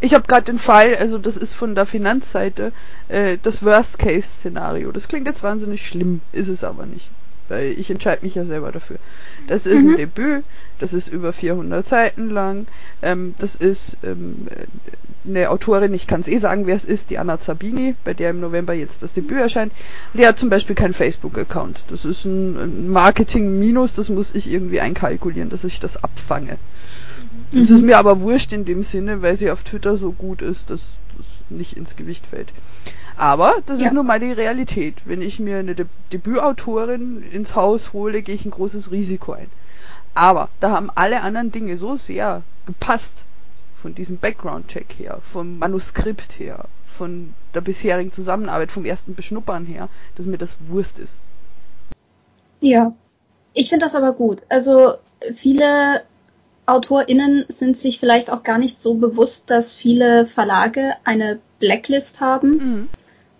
Ich 0.00 0.14
habe 0.14 0.26
gerade 0.26 0.46
den 0.46 0.58
Fall, 0.58 0.96
also 0.96 1.16
das 1.16 1.36
ist 1.36 1.54
von 1.54 1.76
der 1.76 1.86
Finanzseite, 1.86 2.72
äh, 3.08 3.38
das 3.40 3.62
Worst-Case-Szenario. 3.62 4.90
Das 4.90 5.06
klingt 5.06 5.28
jetzt 5.28 5.44
wahnsinnig 5.44 5.86
schlimm, 5.86 6.22
ist 6.32 6.48
es 6.48 6.64
aber 6.64 6.86
nicht. 6.86 7.08
Weil 7.48 7.74
ich 7.78 7.88
entscheide 7.88 8.22
mich 8.22 8.34
ja 8.34 8.44
selber 8.44 8.72
dafür. 8.72 8.96
Das 9.46 9.66
ist 9.66 9.82
mhm. 9.82 9.90
ein 9.90 9.96
Debüt, 9.96 10.44
das 10.80 10.92
ist 10.92 11.06
über 11.06 11.32
400 11.32 11.86
Seiten 11.86 12.30
lang, 12.30 12.66
ähm, 13.00 13.34
das 13.38 13.54
ist 13.54 13.98
ähm, 14.02 14.48
eine 15.24 15.50
Autorin, 15.50 15.94
ich 15.94 16.06
kann 16.06 16.20
es 16.20 16.28
eh 16.28 16.38
sagen, 16.38 16.66
wer 16.66 16.74
es 16.74 16.84
ist, 16.84 17.10
die 17.10 17.18
Anna 17.18 17.38
Zabini, 17.38 17.94
bei 18.04 18.14
der 18.14 18.30
im 18.30 18.40
November 18.40 18.72
jetzt 18.72 19.02
das 19.02 19.12
Debüt 19.12 19.38
erscheint. 19.38 19.72
Die 20.14 20.26
hat 20.26 20.38
zum 20.38 20.50
Beispiel 20.50 20.74
keinen 20.74 20.94
Facebook-Account. 20.94 21.82
Das 21.88 22.04
ist 22.04 22.24
ein, 22.24 22.90
Marketing-Minus, 22.90 23.94
das 23.94 24.08
muss 24.08 24.34
ich 24.34 24.50
irgendwie 24.50 24.80
einkalkulieren, 24.80 25.50
dass 25.50 25.64
ich 25.64 25.78
das 25.78 26.02
abfange. 26.02 26.58
Das 27.52 27.68
mhm. 27.68 27.76
ist 27.76 27.82
mir 27.82 27.98
aber 27.98 28.20
wurscht 28.20 28.52
in 28.52 28.64
dem 28.64 28.82
Sinne, 28.82 29.22
weil 29.22 29.36
sie 29.36 29.50
auf 29.50 29.62
Twitter 29.62 29.96
so 29.96 30.12
gut 30.12 30.42
ist, 30.42 30.70
dass 30.70 30.94
das 31.16 31.26
nicht 31.50 31.76
ins 31.76 31.96
Gewicht 31.96 32.26
fällt. 32.26 32.48
Aber 33.16 33.56
das 33.66 33.78
ja. 33.78 33.86
ist 33.86 33.92
nun 33.92 34.06
mal 34.06 34.20
die 34.20 34.32
Realität. 34.32 35.02
Wenn 35.04 35.20
ich 35.20 35.38
mir 35.38 35.58
eine 35.58 35.74
De 35.74 35.86
Debütautorin 36.12 37.22
ins 37.30 37.54
Haus 37.54 37.92
hole, 37.92 38.22
gehe 38.22 38.34
ich 38.34 38.44
ein 38.44 38.50
großes 38.50 38.90
Risiko 38.90 39.32
ein. 39.32 39.48
Aber 40.14 40.48
da 40.60 40.70
haben 40.70 40.90
alle 40.94 41.20
anderen 41.22 41.52
Dinge 41.52 41.76
so 41.76 41.96
sehr 41.96 42.42
gepasst, 42.66 43.24
von 43.80 43.94
diesem 43.94 44.18
Background-Check 44.18 44.94
her, 44.98 45.18
vom 45.32 45.58
Manuskript 45.58 46.38
her, 46.38 46.66
von 46.96 47.34
der 47.54 47.60
bisherigen 47.60 48.12
Zusammenarbeit, 48.12 48.70
vom 48.70 48.84
ersten 48.84 49.14
Beschnuppern 49.14 49.66
her, 49.66 49.88
dass 50.14 50.26
mir 50.26 50.38
das 50.38 50.56
Wurst 50.68 50.98
ist. 50.98 51.18
Ja, 52.60 52.94
ich 53.54 53.68
finde 53.68 53.84
das 53.84 53.96
aber 53.96 54.12
gut. 54.12 54.42
Also 54.48 54.94
viele 55.34 56.02
AutorInnen 56.66 57.44
sind 57.48 57.76
sich 57.76 57.98
vielleicht 57.98 58.30
auch 58.30 58.42
gar 58.42 58.58
nicht 58.58 58.80
so 58.80 58.94
bewusst, 58.94 59.50
dass 59.50 59.74
viele 59.74 60.26
Verlage 60.26 60.94
eine 61.04 61.40
Blacklist 61.58 62.20
haben. 62.20 62.50
Mhm. 62.50 62.88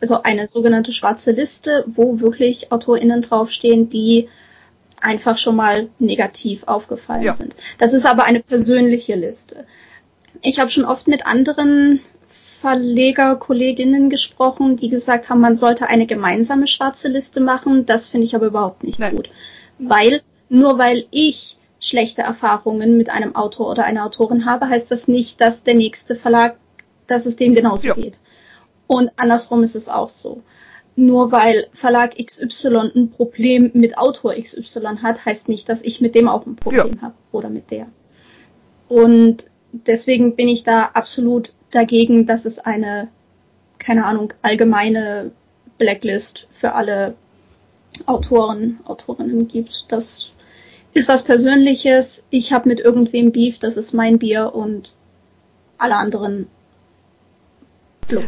Also 0.01 0.23
eine 0.23 0.49
sogenannte 0.49 0.93
schwarze 0.93 1.31
Liste, 1.31 1.85
wo 1.87 2.21
wirklich 2.21 2.73
AutorInnen 2.73 3.23
draufstehen, 3.23 3.89
die 3.89 4.29
einfach 5.01 5.39
schon 5.39 5.57
mal 5.57 5.89
negativ 5.99 6.65
aufgefallen 6.65 7.23
ja. 7.23 7.35
sind. 7.35 7.55
Das 7.79 7.93
ist 7.93 8.07
aber 8.07 8.25
eine 8.25 8.41
persönliche 8.41 9.15
Liste. 9.15 9.65
Ich 10.41 10.59
habe 10.59 10.71
schon 10.71 10.85
oft 10.85 11.07
mit 11.07 11.27
anderen 11.27 12.01
Verlegerkolleginnen 12.29 14.09
gesprochen, 14.09 14.77
die 14.77 14.89
gesagt 14.89 15.29
haben, 15.29 15.41
man 15.41 15.55
sollte 15.55 15.89
eine 15.89 16.07
gemeinsame 16.07 16.67
schwarze 16.67 17.09
Liste 17.09 17.41
machen. 17.41 17.85
Das 17.87 18.09
finde 18.09 18.27
ich 18.27 18.35
aber 18.35 18.47
überhaupt 18.47 18.85
nicht 18.85 18.99
Nein. 18.99 19.17
gut. 19.17 19.31
Weil, 19.79 20.23
nur 20.49 20.79
weil 20.79 21.07
ich 21.11 21.59
schlechte 21.83 22.23
Erfahrungen 22.23 22.97
mit 22.97 23.11
einem 23.11 23.35
Autor 23.35 23.71
oder 23.71 23.85
einer 23.85 24.07
Autorin 24.07 24.47
habe, 24.47 24.69
heißt 24.69 24.91
das 24.91 25.09
nicht, 25.09 25.41
dass 25.41 25.65
der 25.65 25.75
nächste 25.75 26.15
Verlag, 26.15 26.57
dass 27.09 27.27
es 27.27 27.37
dem 27.37 27.55
genauso 27.55 27.89
ja. 27.89 27.95
geht. 27.95 28.19
Und 28.87 29.11
andersrum 29.17 29.63
ist 29.63 29.75
es 29.75 29.89
auch 29.89 30.09
so. 30.09 30.43
Nur 30.95 31.33
weil 31.33 31.67
Verlag 31.73 32.15
XY 32.17 32.93
ein 32.95 33.11
Problem 33.11 33.71
mit 33.75 33.99
Autor 33.99 34.35
XY 34.35 34.99
hat, 35.03 35.25
heißt 35.25 35.49
nicht, 35.49 35.69
dass 35.69 35.83
ich 35.83 36.01
mit 36.01 36.15
dem 36.15 36.29
auch 36.29 36.47
ein 36.47 36.57
Problem 36.57 36.93
ja. 36.97 37.03
habe 37.03 37.15
oder 37.33 37.51
mit 37.51 37.71
der. 37.71 37.89
Und 38.89 39.47
deswegen 39.73 40.37
bin 40.37 40.49
ich 40.49 40.65
da 40.65 40.91
absolut 40.95 41.55
dagegen, 41.71 42.27
dass 42.27 42.45
es 42.45 42.59
eine, 42.59 43.09
keine 43.79 44.05
Ahnung, 44.05 44.35
allgemeine 44.43 45.33
Blacklist 45.79 46.47
für 46.53 46.75
alle 46.75 47.15
Autoren, 48.07 48.81
Autorinnen 48.85 49.49
gibt. 49.49 49.87
Das 49.89 50.32
ist 50.95 51.09
was 51.09 51.23
Persönliches. 51.23 52.25
Ich 52.31 52.53
habe 52.53 52.69
mit 52.69 52.81
irgendwem 52.81 53.33
Beef, 53.33 53.59
das 53.59 53.77
ist 53.77 53.93
mein 53.93 54.19
Bier 54.19 54.55
und 54.55 54.95
alle 55.79 55.97
anderen 55.97 56.47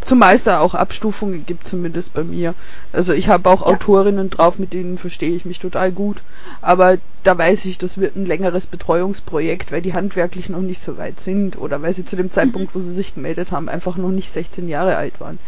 Zumal 0.06 0.34
es 0.34 0.44
da 0.44 0.60
auch 0.60 0.74
Abstufungen 0.74 1.44
gibt, 1.44 1.66
zumindest 1.66 2.14
bei 2.14 2.24
mir. 2.24 2.54
Also 2.92 3.12
ich 3.12 3.28
habe 3.28 3.50
auch 3.50 3.60
ja. 3.60 3.66
Autorinnen 3.66 4.30
drauf, 4.30 4.58
mit 4.58 4.72
denen 4.72 4.98
verstehe 4.98 5.34
ich 5.34 5.44
mich 5.44 5.58
total 5.58 5.92
gut. 5.92 6.22
Aber 6.62 6.96
da 7.22 7.36
weiß 7.36 7.64
ich, 7.66 7.76
das 7.76 7.98
wird 7.98 8.16
ein 8.16 8.24
längeres 8.24 8.66
Betreuungsprojekt, 8.66 9.72
weil 9.72 9.82
die 9.82 9.92
handwerklich 9.92 10.48
noch 10.48 10.60
nicht 10.60 10.80
so 10.80 10.96
weit 10.96 11.20
sind 11.20 11.58
oder 11.58 11.82
weil 11.82 11.92
sie 11.92 12.04
zu 12.04 12.16
dem 12.16 12.30
Zeitpunkt, 12.30 12.74
mhm. 12.74 12.78
wo 12.78 12.82
sie 12.82 12.92
sich 12.92 13.14
gemeldet 13.14 13.50
haben, 13.50 13.68
einfach 13.68 13.96
noch 13.96 14.10
nicht 14.10 14.30
16 14.30 14.68
Jahre 14.68 14.96
alt 14.96 15.20
waren. 15.20 15.38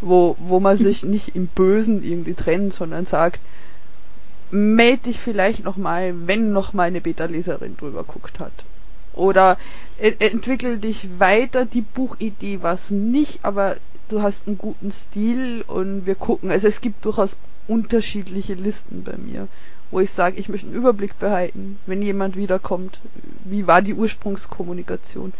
Wo, 0.00 0.36
wo 0.38 0.60
man 0.60 0.76
sich 0.78 1.04
nicht 1.04 1.34
im 1.34 1.48
Bösen 1.48 2.02
irgendwie 2.02 2.34
trennt, 2.34 2.72
sondern 2.72 3.06
sagt, 3.06 3.40
melde 4.54 5.04
dich 5.04 5.18
vielleicht 5.18 5.64
nochmal, 5.64 6.14
wenn 6.26 6.52
nochmal 6.52 6.86
eine 6.86 7.00
Beta-Leserin 7.00 7.76
drüber 7.76 8.04
guckt 8.04 8.38
hat. 8.38 8.52
Oder 9.12 9.58
entwickel 9.98 10.78
dich 10.78 11.08
weiter, 11.18 11.66
die 11.66 11.82
Buchidee 11.82 12.60
was 12.62 12.90
nicht, 12.90 13.44
aber 13.44 13.76
du 14.08 14.22
hast 14.22 14.46
einen 14.46 14.58
guten 14.58 14.92
Stil 14.92 15.64
und 15.66 16.06
wir 16.06 16.14
gucken. 16.14 16.50
Also 16.50 16.68
es 16.68 16.80
gibt 16.80 17.04
durchaus 17.04 17.36
unterschiedliche 17.66 18.54
Listen 18.54 19.02
bei 19.04 19.16
mir, 19.16 19.48
wo 19.90 20.00
ich 20.00 20.10
sage, 20.10 20.38
ich 20.38 20.48
möchte 20.48 20.66
einen 20.66 20.76
Überblick 20.76 21.18
behalten, 21.18 21.78
wenn 21.86 22.02
jemand 22.02 22.36
wiederkommt, 22.36 23.00
wie 23.44 23.66
war 23.66 23.82
die 23.82 23.94
Ursprungskommunikation 23.94 25.32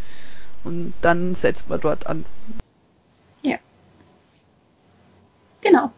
und 0.64 0.92
dann 1.02 1.34
setzt 1.34 1.68
man 1.68 1.80
dort 1.80 2.06
an. 2.06 2.24
Ja. 3.42 3.58
Genau. 5.60 5.92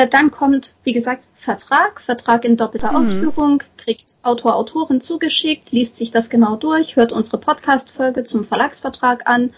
Äh, 0.00 0.08
dann 0.08 0.30
kommt, 0.30 0.74
wie 0.82 0.94
gesagt, 0.94 1.24
Vertrag, 1.34 2.00
Vertrag 2.00 2.46
in 2.46 2.56
doppelter 2.56 2.92
mhm. 2.92 2.96
Ausführung, 2.96 3.62
kriegt 3.76 4.16
Autor, 4.22 4.56
Autorin 4.56 5.02
zugeschickt, 5.02 5.72
liest 5.72 5.96
sich 5.96 6.10
das 6.10 6.30
genau 6.30 6.56
durch, 6.56 6.96
hört 6.96 7.12
unsere 7.12 7.36
Podcast-Folge 7.36 8.22
zum 8.22 8.46
Verlagsvertrag 8.46 9.28
an 9.28 9.52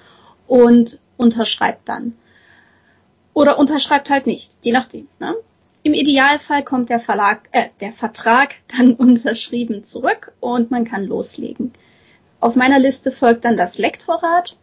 und 0.48 0.98
unterschreibt 1.16 1.88
dann. 1.88 2.14
Oder 3.34 3.56
unterschreibt 3.56 4.10
halt 4.10 4.26
nicht, 4.26 4.56
je 4.62 4.72
nachdem. 4.72 5.06
Ne? 5.20 5.36
Im 5.84 5.94
Idealfall 5.94 6.64
kommt 6.64 6.90
der 6.90 6.98
Verlag, 6.98 7.48
äh, 7.52 7.68
der 7.80 7.92
Vertrag 7.92 8.56
dann 8.76 8.94
unterschrieben 8.94 9.84
zurück 9.84 10.32
und 10.40 10.72
man 10.72 10.84
kann 10.84 11.04
loslegen. 11.04 11.72
Auf 12.40 12.56
meiner 12.56 12.80
Liste 12.80 13.12
folgt 13.12 13.44
dann 13.44 13.56
das 13.56 13.78
Lektorat. 13.78 14.56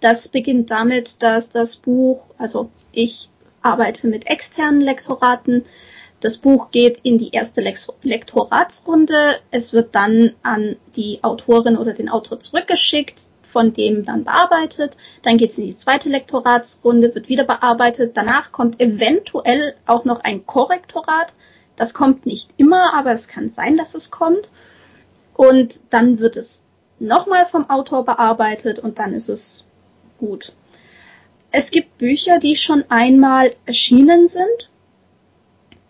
Das 0.00 0.26
beginnt 0.26 0.72
damit, 0.72 1.22
dass 1.22 1.50
das 1.50 1.76
Buch, 1.76 2.34
also 2.36 2.68
ich 2.90 3.28
arbeite 3.62 4.06
mit 4.06 4.26
externen 4.26 4.80
Lektoraten. 4.80 5.64
Das 6.20 6.38
Buch 6.38 6.70
geht 6.70 7.00
in 7.02 7.18
die 7.18 7.30
erste 7.30 7.60
Lektoratsrunde. 7.60 9.40
Es 9.50 9.72
wird 9.72 9.94
dann 9.94 10.32
an 10.42 10.76
die 10.94 11.18
Autorin 11.22 11.76
oder 11.76 11.94
den 11.94 12.08
Autor 12.08 12.38
zurückgeschickt, 12.38 13.22
von 13.42 13.72
dem 13.72 14.04
dann 14.04 14.24
bearbeitet. 14.24 14.96
Dann 15.22 15.36
geht 15.36 15.50
es 15.50 15.58
in 15.58 15.66
die 15.66 15.76
zweite 15.76 16.08
Lektoratsrunde, 16.08 17.14
wird 17.14 17.28
wieder 17.28 17.44
bearbeitet. 17.44 18.16
Danach 18.16 18.52
kommt 18.52 18.80
eventuell 18.80 19.74
auch 19.86 20.04
noch 20.04 20.20
ein 20.20 20.46
Korrektorat. 20.46 21.34
Das 21.76 21.92
kommt 21.92 22.26
nicht 22.26 22.50
immer, 22.56 22.94
aber 22.94 23.12
es 23.12 23.28
kann 23.28 23.50
sein, 23.50 23.76
dass 23.76 23.94
es 23.94 24.10
kommt. 24.10 24.48
Und 25.34 25.80
dann 25.90 26.18
wird 26.18 26.36
es 26.36 26.62
nochmal 26.98 27.46
vom 27.46 27.68
Autor 27.68 28.04
bearbeitet 28.04 28.78
und 28.78 28.98
dann 28.98 29.12
ist 29.12 29.28
es 29.28 29.64
gut. 30.18 30.52
Es 31.52 31.70
gibt 31.70 31.98
Bücher, 31.98 32.38
die 32.38 32.56
schon 32.56 32.84
einmal 32.88 33.54
erschienen 33.66 34.26
sind, 34.26 34.70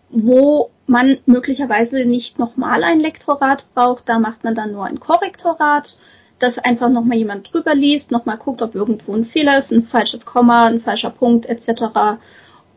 wo 0.09 0.69
man 0.87 1.19
möglicherweise 1.25 2.03
nicht 2.03 2.37
nochmal 2.37 2.83
ein 2.83 2.99
Lektorat 2.99 3.65
braucht. 3.73 4.09
Da 4.09 4.19
macht 4.19 4.43
man 4.43 4.55
dann 4.55 4.73
nur 4.73 4.83
ein 4.83 4.99
Korrektorat, 4.99 5.97
dass 6.37 6.59
einfach 6.59 6.89
nochmal 6.89 7.17
jemand 7.17 7.53
drüber 7.53 7.73
liest, 7.73 8.11
nochmal 8.11 8.37
guckt, 8.37 8.61
ob 8.61 8.75
irgendwo 8.75 9.15
ein 9.15 9.23
Fehler 9.23 9.57
ist, 9.57 9.71
ein 9.71 9.83
falsches 9.83 10.25
Komma, 10.25 10.67
ein 10.67 10.81
falscher 10.81 11.11
Punkt 11.11 11.45
etc. 11.45 12.19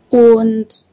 Und 0.08 0.86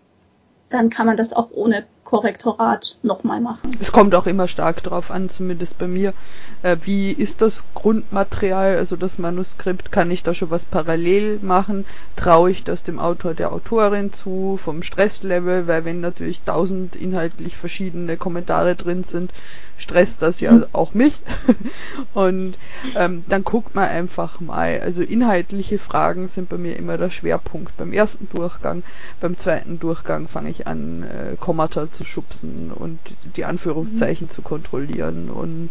dann 0.70 0.90
kann 0.90 1.06
man 1.06 1.16
das 1.16 1.32
auch 1.32 1.52
ohne 1.52 1.86
Korrektorat 2.14 2.96
nochmal 3.02 3.42
machen. 3.42 3.76
Es 3.82 3.92
kommt 3.92 4.14
auch 4.14 4.28
immer 4.28 4.48
stark 4.48 4.84
drauf 4.84 5.10
an, 5.10 5.30
zumindest 5.30 5.80
bei 5.80 5.88
mir. 5.88 6.14
Äh, 6.62 6.78
wie 6.84 7.10
ist 7.10 7.42
das 7.42 7.64
Grundmaterial, 7.74 8.78
also 8.78 8.96
das 8.96 9.18
Manuskript? 9.18 9.92
Kann 9.92 10.12
ich 10.12 10.22
da 10.22 10.36
schon 10.36 10.52
was 10.52 10.64
parallel 10.64 11.40
machen? 11.42 11.86
Traue 12.16 12.52
ich 12.52 12.64
das 12.64 12.84
dem 12.84 13.00
Autor, 13.00 13.34
der 13.34 13.52
Autorin 13.52 14.14
zu, 14.14 14.60
vom 14.64 14.84
Stresslevel? 14.84 15.66
Weil 15.66 15.86
wenn 15.86 16.02
natürlich 16.02 16.42
tausend 16.42 16.96
inhaltlich 16.96 17.58
verschiedene 17.58 18.16
Kommentare 18.16 18.76
drin 18.76 19.04
sind, 19.04 19.32
stresst 19.78 20.22
das 20.22 20.40
ja 20.40 20.52
mhm. 20.52 20.66
auch 20.72 20.94
mich. 20.94 21.20
Und 22.14 22.58
ähm, 22.96 23.24
dann 23.28 23.44
guckt 23.44 23.76
man 23.76 23.90
einfach 23.90 24.40
mal. 24.40 24.82
Also 24.82 25.02
inhaltliche 25.02 25.80
Fragen 25.80 26.28
sind 26.28 26.50
bei 26.50 26.58
mir 26.58 26.78
immer 26.78 26.98
der 26.98 27.10
Schwerpunkt. 27.10 27.76
Beim 27.78 27.92
ersten 27.92 28.30
Durchgang, 28.32 28.84
beim 29.20 29.38
zweiten 29.38 29.80
Durchgang 29.80 30.28
fange 30.28 30.50
ich 30.50 30.68
an, 30.68 31.04
äh, 31.04 31.36
Kommata 31.40 31.92
zu 31.92 32.03
schubsen 32.04 32.72
und 32.72 33.00
die 33.36 33.46
Anführungszeichen 33.46 34.28
mhm. 34.28 34.32
zu 34.32 34.42
kontrollieren 34.42 35.30
und 35.30 35.70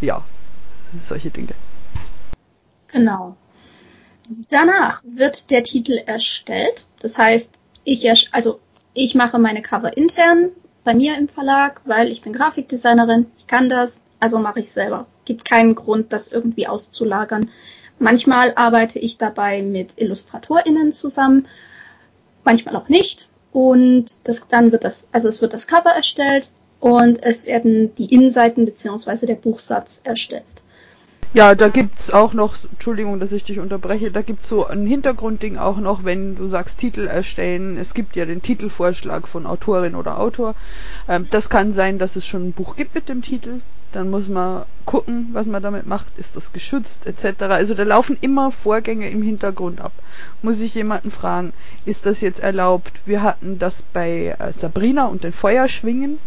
ja, 0.00 0.24
solche 1.02 1.30
Dinge. 1.30 1.54
Genau. 2.88 3.36
Danach 4.48 5.02
wird 5.04 5.50
der 5.50 5.62
Titel 5.62 5.98
erstellt. 6.04 6.86
Das 7.00 7.18
heißt, 7.18 7.52
ich, 7.84 8.32
also 8.32 8.60
ich 8.94 9.14
mache 9.14 9.38
meine 9.38 9.62
Cover 9.62 9.96
intern 9.96 10.50
bei 10.84 10.94
mir 10.94 11.16
im 11.18 11.28
Verlag, 11.28 11.80
weil 11.84 12.10
ich 12.10 12.22
bin 12.22 12.32
Grafikdesignerin, 12.32 13.26
ich 13.38 13.46
kann 13.46 13.68
das, 13.68 14.00
Also 14.18 14.38
mache 14.38 14.60
ich 14.60 14.70
selber. 14.70 15.06
Gibt 15.24 15.44
keinen 15.44 15.74
Grund, 15.74 16.12
das 16.12 16.28
irgendwie 16.28 16.66
auszulagern. 16.66 17.50
Manchmal 17.98 18.52
arbeite 18.56 18.98
ich 18.98 19.18
dabei 19.18 19.62
mit 19.62 20.00
IllustratorInnen 20.00 20.92
zusammen, 20.92 21.46
manchmal 22.44 22.76
auch 22.76 22.88
nicht. 22.88 23.28
Und 23.56 24.18
das, 24.24 24.46
dann 24.50 24.70
wird 24.70 24.84
das, 24.84 25.08
also 25.12 25.30
es 25.30 25.40
wird 25.40 25.54
das 25.54 25.66
Cover 25.66 25.88
erstellt 25.88 26.50
und 26.78 27.22
es 27.22 27.46
werden 27.46 27.94
die 27.94 28.12
Innenseiten 28.12 28.66
beziehungsweise 28.66 29.24
der 29.24 29.36
Buchsatz 29.36 30.02
erstellt. 30.04 30.44
Ja, 31.32 31.54
da 31.54 31.68
gibt's 31.68 32.10
auch 32.10 32.34
noch, 32.34 32.54
Entschuldigung, 32.70 33.18
dass 33.18 33.32
ich 33.32 33.44
dich 33.44 33.58
unterbreche, 33.58 34.10
da 34.10 34.20
gibt's 34.20 34.46
so 34.46 34.66
ein 34.66 34.86
Hintergrundding 34.86 35.56
auch 35.56 35.78
noch, 35.78 36.04
wenn 36.04 36.36
du 36.36 36.48
sagst 36.48 36.80
Titel 36.80 37.06
erstellen. 37.06 37.78
Es 37.78 37.94
gibt 37.94 38.14
ja 38.14 38.26
den 38.26 38.42
Titelvorschlag 38.42 39.26
von 39.26 39.46
Autorin 39.46 39.94
oder 39.94 40.20
Autor. 40.20 40.54
Ähm, 41.08 41.26
das 41.30 41.48
kann 41.48 41.72
sein, 41.72 41.98
dass 41.98 42.16
es 42.16 42.26
schon 42.26 42.48
ein 42.48 42.52
Buch 42.52 42.76
gibt 42.76 42.94
mit 42.94 43.08
dem 43.08 43.22
Titel. 43.22 43.60
Dann 43.96 44.10
muss 44.10 44.28
man 44.28 44.66
gucken, 44.84 45.30
was 45.32 45.46
man 45.46 45.62
damit 45.62 45.86
macht. 45.86 46.18
Ist 46.18 46.36
das 46.36 46.52
geschützt 46.52 47.06
etc. 47.06 47.44
Also 47.44 47.72
da 47.72 47.82
laufen 47.82 48.18
immer 48.20 48.52
Vorgänge 48.52 49.08
im 49.08 49.22
Hintergrund 49.22 49.80
ab. 49.80 49.92
Muss 50.42 50.60
ich 50.60 50.74
jemanden 50.74 51.10
fragen, 51.10 51.54
ist 51.86 52.04
das 52.04 52.20
jetzt 52.20 52.40
erlaubt? 52.40 52.92
Wir 53.06 53.22
hatten 53.22 53.58
das 53.58 53.80
bei 53.94 54.36
äh, 54.38 54.52
Sabrina 54.52 55.06
und 55.06 55.24
den 55.24 55.32
Feuerschwingen 55.32 56.18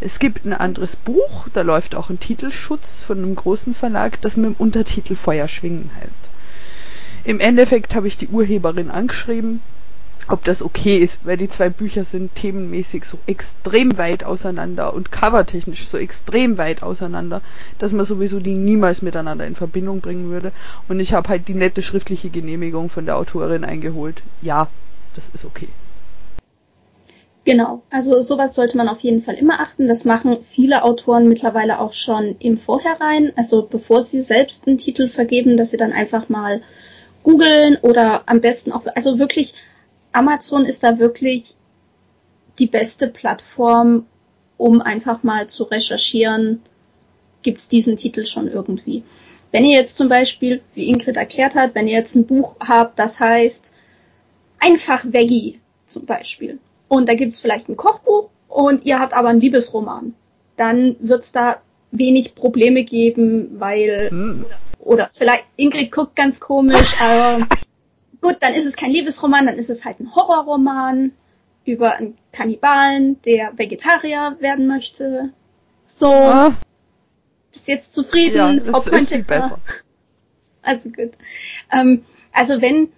es 0.00 0.18
gibt 0.18 0.44
ein 0.44 0.52
anderes 0.52 0.96
Buch, 0.96 1.46
da 1.54 1.62
läuft 1.62 1.94
auch 1.94 2.10
ein 2.10 2.18
Titelschutz 2.18 3.00
von 3.00 3.18
einem 3.18 3.36
großen 3.36 3.72
Verlag, 3.72 4.20
das 4.20 4.36
mit 4.36 4.46
dem 4.46 4.56
Untertitel 4.58 5.14
Feuer 5.14 5.46
schwingen 5.46 5.90
heißt. 6.02 6.18
Im 7.22 7.38
Endeffekt 7.38 7.94
habe 7.94 8.08
ich 8.08 8.18
die 8.18 8.26
Urheberin 8.26 8.90
angeschrieben, 8.90 9.62
ob 10.28 10.44
das 10.44 10.62
okay 10.62 10.98
ist, 10.98 11.18
weil 11.24 11.36
die 11.36 11.48
zwei 11.48 11.68
Bücher 11.68 12.04
sind 12.04 12.34
themenmäßig 12.34 13.04
so 13.04 13.18
extrem 13.26 13.98
weit 13.98 14.24
auseinander 14.24 14.94
und 14.94 15.10
covertechnisch 15.12 15.86
so 15.86 15.98
extrem 15.98 16.58
weit 16.58 16.82
auseinander, 16.82 17.42
dass 17.78 17.92
man 17.92 18.04
sowieso 18.04 18.40
die 18.40 18.54
niemals 18.54 19.02
miteinander 19.02 19.46
in 19.46 19.56
Verbindung 19.56 20.00
bringen 20.00 20.30
würde. 20.30 20.52
Und 20.88 21.00
ich 21.00 21.12
habe 21.12 21.28
halt 21.28 21.48
die 21.48 21.54
nette 21.54 21.82
schriftliche 21.82 22.30
Genehmigung 22.30 22.88
von 22.88 23.06
der 23.06 23.16
Autorin 23.16 23.64
eingeholt. 23.64 24.22
Ja, 24.40 24.68
das 25.14 25.24
ist 25.34 25.44
okay. 25.44 25.68
Genau, 27.44 27.82
also 27.90 28.22
sowas 28.22 28.54
sollte 28.54 28.76
man 28.76 28.88
auf 28.88 29.00
jeden 29.00 29.20
Fall 29.20 29.34
immer 29.34 29.60
achten. 29.60 29.88
Das 29.88 30.04
machen 30.04 30.38
viele 30.44 30.84
Autoren 30.84 31.28
mittlerweile 31.28 31.80
auch 31.80 31.92
schon 31.92 32.36
im 32.38 32.56
Vorhinein, 32.56 33.32
also 33.34 33.66
bevor 33.68 34.02
sie 34.02 34.22
selbst 34.22 34.68
einen 34.68 34.78
Titel 34.78 35.08
vergeben, 35.08 35.56
dass 35.56 35.72
sie 35.72 35.76
dann 35.76 35.92
einfach 35.92 36.28
mal 36.28 36.62
googeln 37.24 37.78
oder 37.82 38.22
am 38.26 38.40
besten 38.40 38.70
auch, 38.70 38.86
also 38.94 39.18
wirklich, 39.18 39.54
Amazon 40.12 40.64
ist 40.64 40.82
da 40.82 40.98
wirklich 40.98 41.54
die 42.58 42.66
beste 42.66 43.08
Plattform, 43.08 44.06
um 44.56 44.80
einfach 44.80 45.22
mal 45.22 45.48
zu 45.48 45.64
recherchieren, 45.64 46.60
gibt's 47.42 47.68
diesen 47.68 47.96
Titel 47.96 48.26
schon 48.26 48.48
irgendwie. 48.48 49.02
Wenn 49.50 49.64
ihr 49.64 49.76
jetzt 49.76 49.96
zum 49.96 50.08
Beispiel, 50.08 50.62
wie 50.74 50.88
Ingrid 50.88 51.16
erklärt 51.16 51.54
hat, 51.54 51.74
wenn 51.74 51.88
ihr 51.88 51.98
jetzt 51.98 52.14
ein 52.14 52.26
Buch 52.26 52.56
habt, 52.60 52.98
das 52.98 53.20
heißt 53.20 53.72
einfach 54.60 55.04
Veggie 55.04 55.60
zum 55.86 56.06
Beispiel, 56.06 56.58
und 56.88 57.08
da 57.08 57.14
gibt 57.14 57.32
es 57.32 57.40
vielleicht 57.40 57.68
ein 57.68 57.76
Kochbuch 57.76 58.30
und 58.48 58.84
ihr 58.84 58.98
habt 58.98 59.14
aber 59.14 59.28
einen 59.28 59.40
Liebesroman. 59.40 60.14
Dann 60.56 60.96
wird 61.00 61.22
es 61.22 61.32
da 61.32 61.62
wenig 61.90 62.34
Probleme 62.34 62.84
geben, 62.84 63.58
weil 63.58 64.08
hm. 64.10 64.44
oder 64.78 65.10
vielleicht 65.14 65.46
Ingrid 65.56 65.90
guckt 65.90 66.16
ganz 66.16 66.38
komisch, 66.38 66.94
aber 67.00 67.46
gut, 68.22 68.36
dann 68.40 68.54
ist 68.54 68.66
es 68.66 68.76
kein 68.76 68.90
Liebesroman, 68.90 69.46
dann 69.46 69.58
ist 69.58 69.68
es 69.68 69.84
halt 69.84 70.00
ein 70.00 70.14
Horrorroman 70.14 71.12
über 71.64 71.94
einen 71.96 72.16
Kannibalen, 72.32 73.20
der 73.22 73.56
Vegetarier 73.58 74.36
werden 74.40 74.66
möchte. 74.66 75.30
So. 75.86 76.12
Ah. 76.12 76.54
Bist 77.52 77.68
jetzt 77.68 77.94
zufrieden? 77.94 78.62
Ja, 78.64 78.80
viel 78.80 79.24
besser. 79.24 79.58
Also 80.64 80.90
gut. 80.90 81.10
Ähm, 81.72 82.04
also 82.32 82.62
wenn 82.62 82.92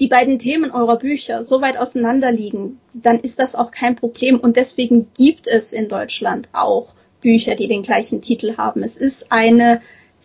die 0.00 0.08
beiden 0.08 0.38
Themen 0.38 0.70
eurer 0.70 0.98
Bücher 0.98 1.42
so 1.42 1.62
weit 1.62 1.78
auseinander 1.78 2.30
liegen, 2.30 2.78
dann 2.92 3.20
ist 3.20 3.38
das 3.38 3.54
auch 3.54 3.70
kein 3.70 3.96
Problem. 3.96 4.38
Und 4.38 4.56
deswegen 4.56 5.08
gibt 5.16 5.46
es 5.46 5.72
in 5.72 5.88
Deutschland 5.88 6.50
auch 6.52 6.94
Bücher, 7.22 7.54
die 7.54 7.68
den 7.68 7.80
gleichen 7.80 8.20
Titel 8.20 8.58
haben. 8.58 8.82
Es 8.82 8.98
ist 8.98 9.32
eine, 9.32 9.80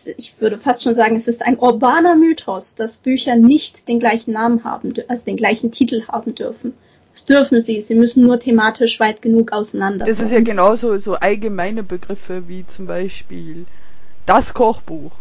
ich 0.06 0.40
würde 0.40 0.58
fast 0.58 0.82
schon 0.82 0.94
sagen, 0.94 1.16
es 1.16 1.28
ist 1.28 1.42
ein 1.42 1.58
urbaner 1.58 2.16
Mythos, 2.16 2.74
dass 2.74 2.98
Bücher 2.98 3.36
nicht 3.36 3.88
den 3.88 3.98
gleichen 3.98 4.32
Namen 4.32 4.64
haben, 4.64 4.94
also 5.08 5.24
den 5.24 5.36
gleichen 5.36 5.72
Titel 5.72 6.06
haben 6.08 6.34
dürfen. 6.34 6.74
Das 7.12 7.24
dürfen 7.24 7.60
sie. 7.60 7.82
Sie 7.82 7.94
müssen 7.94 8.22
nur 8.22 8.38
thematisch 8.38 9.00
weit 9.00 9.20
genug 9.20 9.52
auseinander 9.52 10.06
Das 10.06 10.20
ist 10.20 10.32
ja 10.32 10.40
genauso 10.40 10.96
so 10.98 11.14
allgemeine 11.14 11.82
Begriffe 11.82 12.48
wie 12.48 12.66
zum 12.66 12.86
Beispiel 12.86 13.66
das 14.26 14.54
Kochbuch 14.54 15.12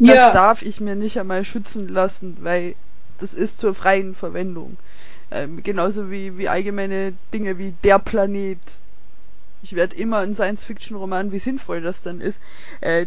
das 0.00 0.16
ja. 0.16 0.32
darf 0.32 0.62
ich 0.62 0.80
mir 0.80 0.96
nicht 0.96 1.18
einmal 1.20 1.44
schützen 1.44 1.88
lassen, 1.88 2.38
weil 2.40 2.74
das 3.18 3.34
ist 3.34 3.60
zur 3.60 3.74
freien 3.74 4.14
Verwendung. 4.14 4.78
Ähm, 5.30 5.62
genauso 5.62 6.10
wie, 6.10 6.38
wie 6.38 6.48
allgemeine 6.48 7.12
Dinge 7.34 7.58
wie 7.58 7.74
der 7.84 7.98
Planet. 7.98 8.58
Ich 9.62 9.74
werde 9.74 9.96
immer 9.96 10.18
einen 10.18 10.34
Science-Fiction-Roman, 10.34 11.32
wie 11.32 11.38
sinnvoll 11.38 11.80
das 11.80 12.02
dann 12.02 12.20
ist, 12.20 12.40
äh, 12.80 13.06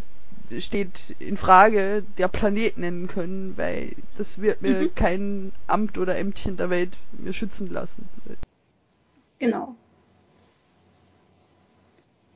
steht 0.60 1.16
in 1.20 1.38
Frage, 1.38 2.04
der 2.18 2.28
Planet 2.28 2.78
nennen 2.78 3.08
können, 3.08 3.58
weil 3.58 3.94
das 4.18 4.40
wird 4.40 4.62
mir 4.62 4.82
mhm. 4.82 4.96
kein 4.96 5.52
Amt 5.68 5.98
oder 5.98 6.18
Ämtchen 6.18 6.58
der 6.58 6.70
Welt 6.70 6.98
mir 7.14 7.34
schützen 7.34 7.70
lassen. 7.70 8.08
Genau 9.40 9.76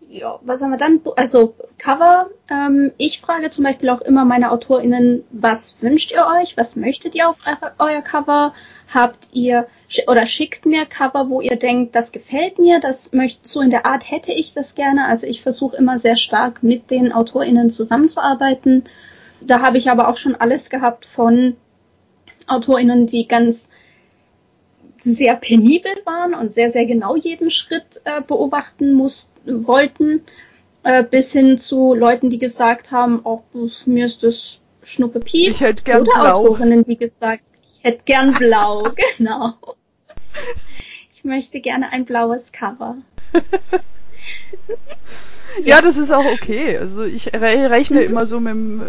ja, 0.09 0.39
was 0.43 0.61
haben 0.61 0.71
wir 0.71 0.77
dann? 0.77 1.01
Also 1.17 1.55
Cover. 1.77 2.29
Ähm, 2.49 2.91
ich 2.97 3.19
frage 3.19 3.49
zum 3.49 3.65
Beispiel 3.65 3.89
auch 3.89 4.01
immer 4.01 4.23
meine 4.23 4.51
AutorInnen, 4.51 5.23
was 5.31 5.77
wünscht 5.81 6.11
ihr 6.11 6.25
euch? 6.25 6.55
Was 6.55 6.75
möchtet 6.75 7.13
ihr 7.15 7.29
auf 7.29 7.37
euer 7.77 8.01
Cover? 8.01 8.53
Habt 8.93 9.27
ihr 9.33 9.67
oder 10.07 10.25
schickt 10.25 10.65
mir 10.65 10.85
Cover, 10.85 11.29
wo 11.29 11.41
ihr 11.41 11.57
denkt, 11.57 11.95
das 11.95 12.11
gefällt 12.13 12.57
mir, 12.57 12.79
das 12.79 13.11
möchte 13.11 13.47
so 13.47 13.59
in 13.59 13.69
der 13.69 13.85
Art 13.85 14.09
hätte 14.09 14.31
ich 14.31 14.53
das 14.53 14.75
gerne. 14.75 15.05
Also 15.05 15.27
ich 15.27 15.41
versuche 15.41 15.75
immer 15.75 15.99
sehr 15.99 16.15
stark 16.15 16.63
mit 16.63 16.89
den 16.89 17.11
AutorInnen 17.11 17.69
zusammenzuarbeiten. 17.69 18.85
Da 19.41 19.61
habe 19.61 19.77
ich 19.77 19.89
aber 19.89 20.07
auch 20.07 20.17
schon 20.17 20.35
alles 20.35 20.69
gehabt 20.69 21.05
von 21.05 21.57
AutorInnen, 22.47 23.07
die 23.07 23.27
ganz 23.27 23.69
sehr 25.15 25.35
penibel 25.35 25.91
waren 26.05 26.33
und 26.33 26.53
sehr, 26.53 26.71
sehr 26.71 26.85
genau 26.85 27.15
jeden 27.15 27.51
Schritt 27.51 28.01
äh, 28.03 28.21
beobachten 28.21 28.93
mussten, 28.93 29.67
wollten, 29.67 30.23
äh, 30.83 31.03
bis 31.03 31.31
hin 31.31 31.57
zu 31.57 31.93
Leuten, 31.93 32.29
die 32.29 32.39
gesagt 32.39 32.91
haben, 32.91 33.25
auch 33.25 33.43
oh, 33.53 33.69
mir 33.85 34.05
ist 34.05 34.23
das 34.23 34.59
Schnuppe 34.83 35.19
Piep. 35.19 35.51
Ich 35.51 35.61
hätte 35.61 35.83
gern 35.83 36.01
Oder 36.01 36.11
blau. 36.13 36.33
Autorinnen, 36.33 36.85
die 36.85 36.97
gesagt, 36.97 37.43
ich 37.73 37.83
hätte 37.83 38.03
gern 38.05 38.33
blau, 38.33 38.83
genau. 39.17 39.53
Ich 41.13 41.23
möchte 41.23 41.59
gerne 41.59 41.91
ein 41.91 42.05
blaues 42.05 42.51
Cover. 42.51 42.97
ja, 45.65 45.81
das 45.81 45.97
ist 45.97 46.11
auch 46.11 46.25
okay. 46.25 46.77
Also 46.77 47.03
ich 47.03 47.33
rechne 47.33 48.01
mhm. 48.01 48.05
immer 48.05 48.25
so 48.25 48.39
mit 48.39 48.53
dem 48.53 48.81
äh, 48.81 48.85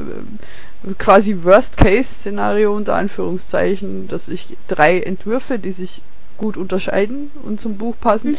quasi 0.98 1.44
Worst-Case-Szenario 1.44 2.74
unter 2.74 2.94
Anführungszeichen, 2.94 4.08
dass 4.08 4.28
ich 4.28 4.56
drei 4.68 5.00
Entwürfe, 5.00 5.58
die 5.58 5.72
sich 5.72 6.02
gut 6.36 6.56
unterscheiden 6.56 7.30
und 7.42 7.60
zum 7.60 7.76
Buch 7.78 7.96
passen, 8.00 8.32
mhm. 8.32 8.38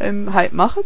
ähm, 0.00 0.34
halt 0.34 0.52
mache. 0.52 0.84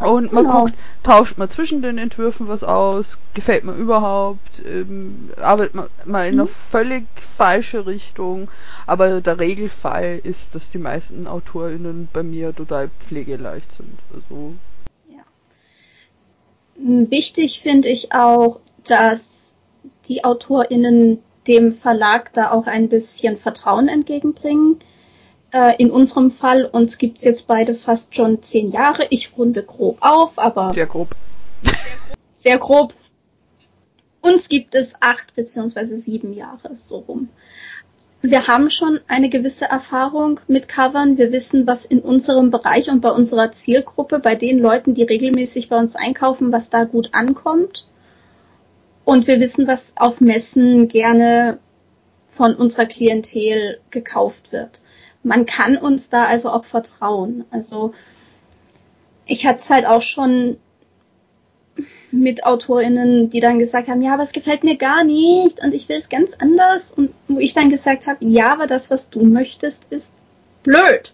Und 0.00 0.32
man 0.32 0.46
genau. 0.46 0.64
guckt, 0.64 0.74
tauscht 1.04 1.38
man 1.38 1.48
zwischen 1.48 1.80
den 1.80 1.96
Entwürfen 1.96 2.48
was 2.48 2.64
aus, 2.64 3.18
gefällt 3.34 3.62
mir 3.62 3.74
überhaupt, 3.74 4.62
ähm, 4.66 5.30
arbeitet 5.40 5.74
man 5.76 5.86
mal 6.06 6.26
in 6.26 6.34
mhm. 6.34 6.40
eine 6.40 6.48
völlig 6.48 7.06
falsche 7.36 7.86
Richtung. 7.86 8.50
Aber 8.86 9.20
der 9.20 9.38
Regelfall 9.38 10.20
ist, 10.24 10.56
dass 10.56 10.70
die 10.70 10.78
meisten 10.78 11.28
AutorInnen 11.28 12.08
bei 12.12 12.24
mir 12.24 12.54
total 12.54 12.90
pflegeleicht 12.98 13.70
sind. 13.76 13.98
Also 14.12 14.54
Wichtig 16.84 17.60
finde 17.60 17.90
ich 17.90 18.12
auch, 18.12 18.58
dass 18.84 19.51
die 20.08 20.24
AutorInnen 20.24 21.18
dem 21.46 21.74
Verlag 21.74 22.32
da 22.32 22.50
auch 22.52 22.66
ein 22.66 22.88
bisschen 22.88 23.36
Vertrauen 23.36 23.88
entgegenbringen. 23.88 24.78
Äh, 25.52 25.76
in 25.78 25.90
unserem 25.90 26.30
Fall, 26.30 26.64
uns 26.64 26.98
gibt's 26.98 27.24
jetzt 27.24 27.46
beide 27.46 27.74
fast 27.74 28.14
schon 28.14 28.42
zehn 28.42 28.70
Jahre. 28.70 29.06
Ich 29.10 29.36
runde 29.36 29.62
grob 29.62 29.98
auf, 30.00 30.38
aber. 30.38 30.72
Sehr 30.72 30.86
grob. 30.86 31.08
Sehr 32.38 32.58
grob. 32.58 32.94
Uns 34.20 34.48
gibt 34.48 34.74
es 34.74 34.94
acht 35.00 35.34
beziehungsweise 35.34 35.96
sieben 35.96 36.32
Jahre 36.32 36.76
so 36.76 36.98
rum 36.98 37.28
wir 38.22 38.46
haben 38.46 38.70
schon 38.70 39.00
eine 39.08 39.28
gewisse 39.28 39.64
Erfahrung 39.64 40.38
mit 40.46 40.68
Covern. 40.68 41.18
Wir 41.18 41.32
wissen, 41.32 41.66
was 41.66 41.84
in 41.84 41.98
unserem 41.98 42.50
Bereich 42.50 42.88
und 42.88 43.00
bei 43.00 43.10
unserer 43.10 43.50
Zielgruppe, 43.50 44.20
bei 44.20 44.36
den 44.36 44.60
Leuten, 44.60 44.94
die 44.94 45.02
regelmäßig 45.02 45.68
bei 45.68 45.76
uns 45.76 45.96
einkaufen, 45.96 46.52
was 46.52 46.70
da 46.70 46.84
gut 46.84 47.10
ankommt. 47.12 47.84
Und 49.04 49.26
wir 49.26 49.40
wissen, 49.40 49.66
was 49.66 49.94
auf 49.96 50.20
Messen 50.20 50.88
gerne 50.88 51.58
von 52.30 52.54
unserer 52.54 52.86
Klientel 52.86 53.78
gekauft 53.90 54.52
wird. 54.52 54.80
Man 55.22 55.46
kann 55.46 55.76
uns 55.76 56.10
da 56.10 56.24
also 56.24 56.50
auch 56.50 56.64
vertrauen. 56.64 57.44
Also 57.50 57.92
ich 59.26 59.46
hatte 59.46 59.60
es 59.60 59.70
halt 59.70 59.86
auch 59.86 60.02
schon 60.02 60.56
mit 62.10 62.44
AutorInnen, 62.44 63.30
die 63.30 63.40
dann 63.40 63.58
gesagt 63.58 63.88
haben, 63.88 64.02
ja, 64.02 64.14
aber 64.14 64.22
es 64.22 64.32
gefällt 64.32 64.64
mir 64.64 64.76
gar 64.76 65.04
nicht 65.04 65.62
und 65.62 65.72
ich 65.72 65.88
will 65.88 65.96
es 65.96 66.08
ganz 66.08 66.32
anders. 66.38 66.92
Und 66.92 67.12
wo 67.28 67.38
ich 67.38 67.54
dann 67.54 67.70
gesagt 67.70 68.06
habe, 68.06 68.24
ja, 68.24 68.52
aber 68.52 68.66
das, 68.66 68.90
was 68.90 69.08
du 69.08 69.24
möchtest, 69.24 69.86
ist 69.90 70.12
blöd. 70.62 71.10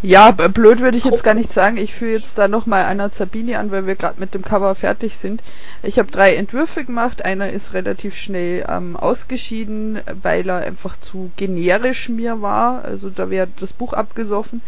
Ja, 0.00 0.30
blöd 0.30 0.78
würde 0.78 0.96
ich 0.96 1.04
jetzt 1.04 1.24
gar 1.24 1.34
nicht 1.34 1.52
sagen. 1.52 1.76
Ich 1.76 1.92
führe 1.92 2.12
jetzt 2.12 2.38
da 2.38 2.46
nochmal 2.46 2.84
einer 2.84 3.10
Sabini 3.10 3.56
an, 3.56 3.72
weil 3.72 3.88
wir 3.88 3.96
gerade 3.96 4.20
mit 4.20 4.32
dem 4.32 4.42
Cover 4.44 4.76
fertig 4.76 5.16
sind. 5.16 5.42
Ich 5.82 5.98
habe 5.98 6.08
drei 6.12 6.36
Entwürfe 6.36 6.84
gemacht. 6.84 7.24
Einer 7.24 7.50
ist 7.50 7.74
relativ 7.74 8.14
schnell 8.14 8.64
ähm, 8.68 8.96
ausgeschieden, 8.96 9.98
weil 10.22 10.48
er 10.48 10.58
einfach 10.58 11.00
zu 11.00 11.32
generisch 11.34 12.08
mir 12.10 12.40
war. 12.40 12.84
Also 12.84 13.10
da 13.10 13.28
wäre 13.28 13.48
das 13.58 13.72
Buch 13.72 13.92
abgesoffen. 13.92 14.60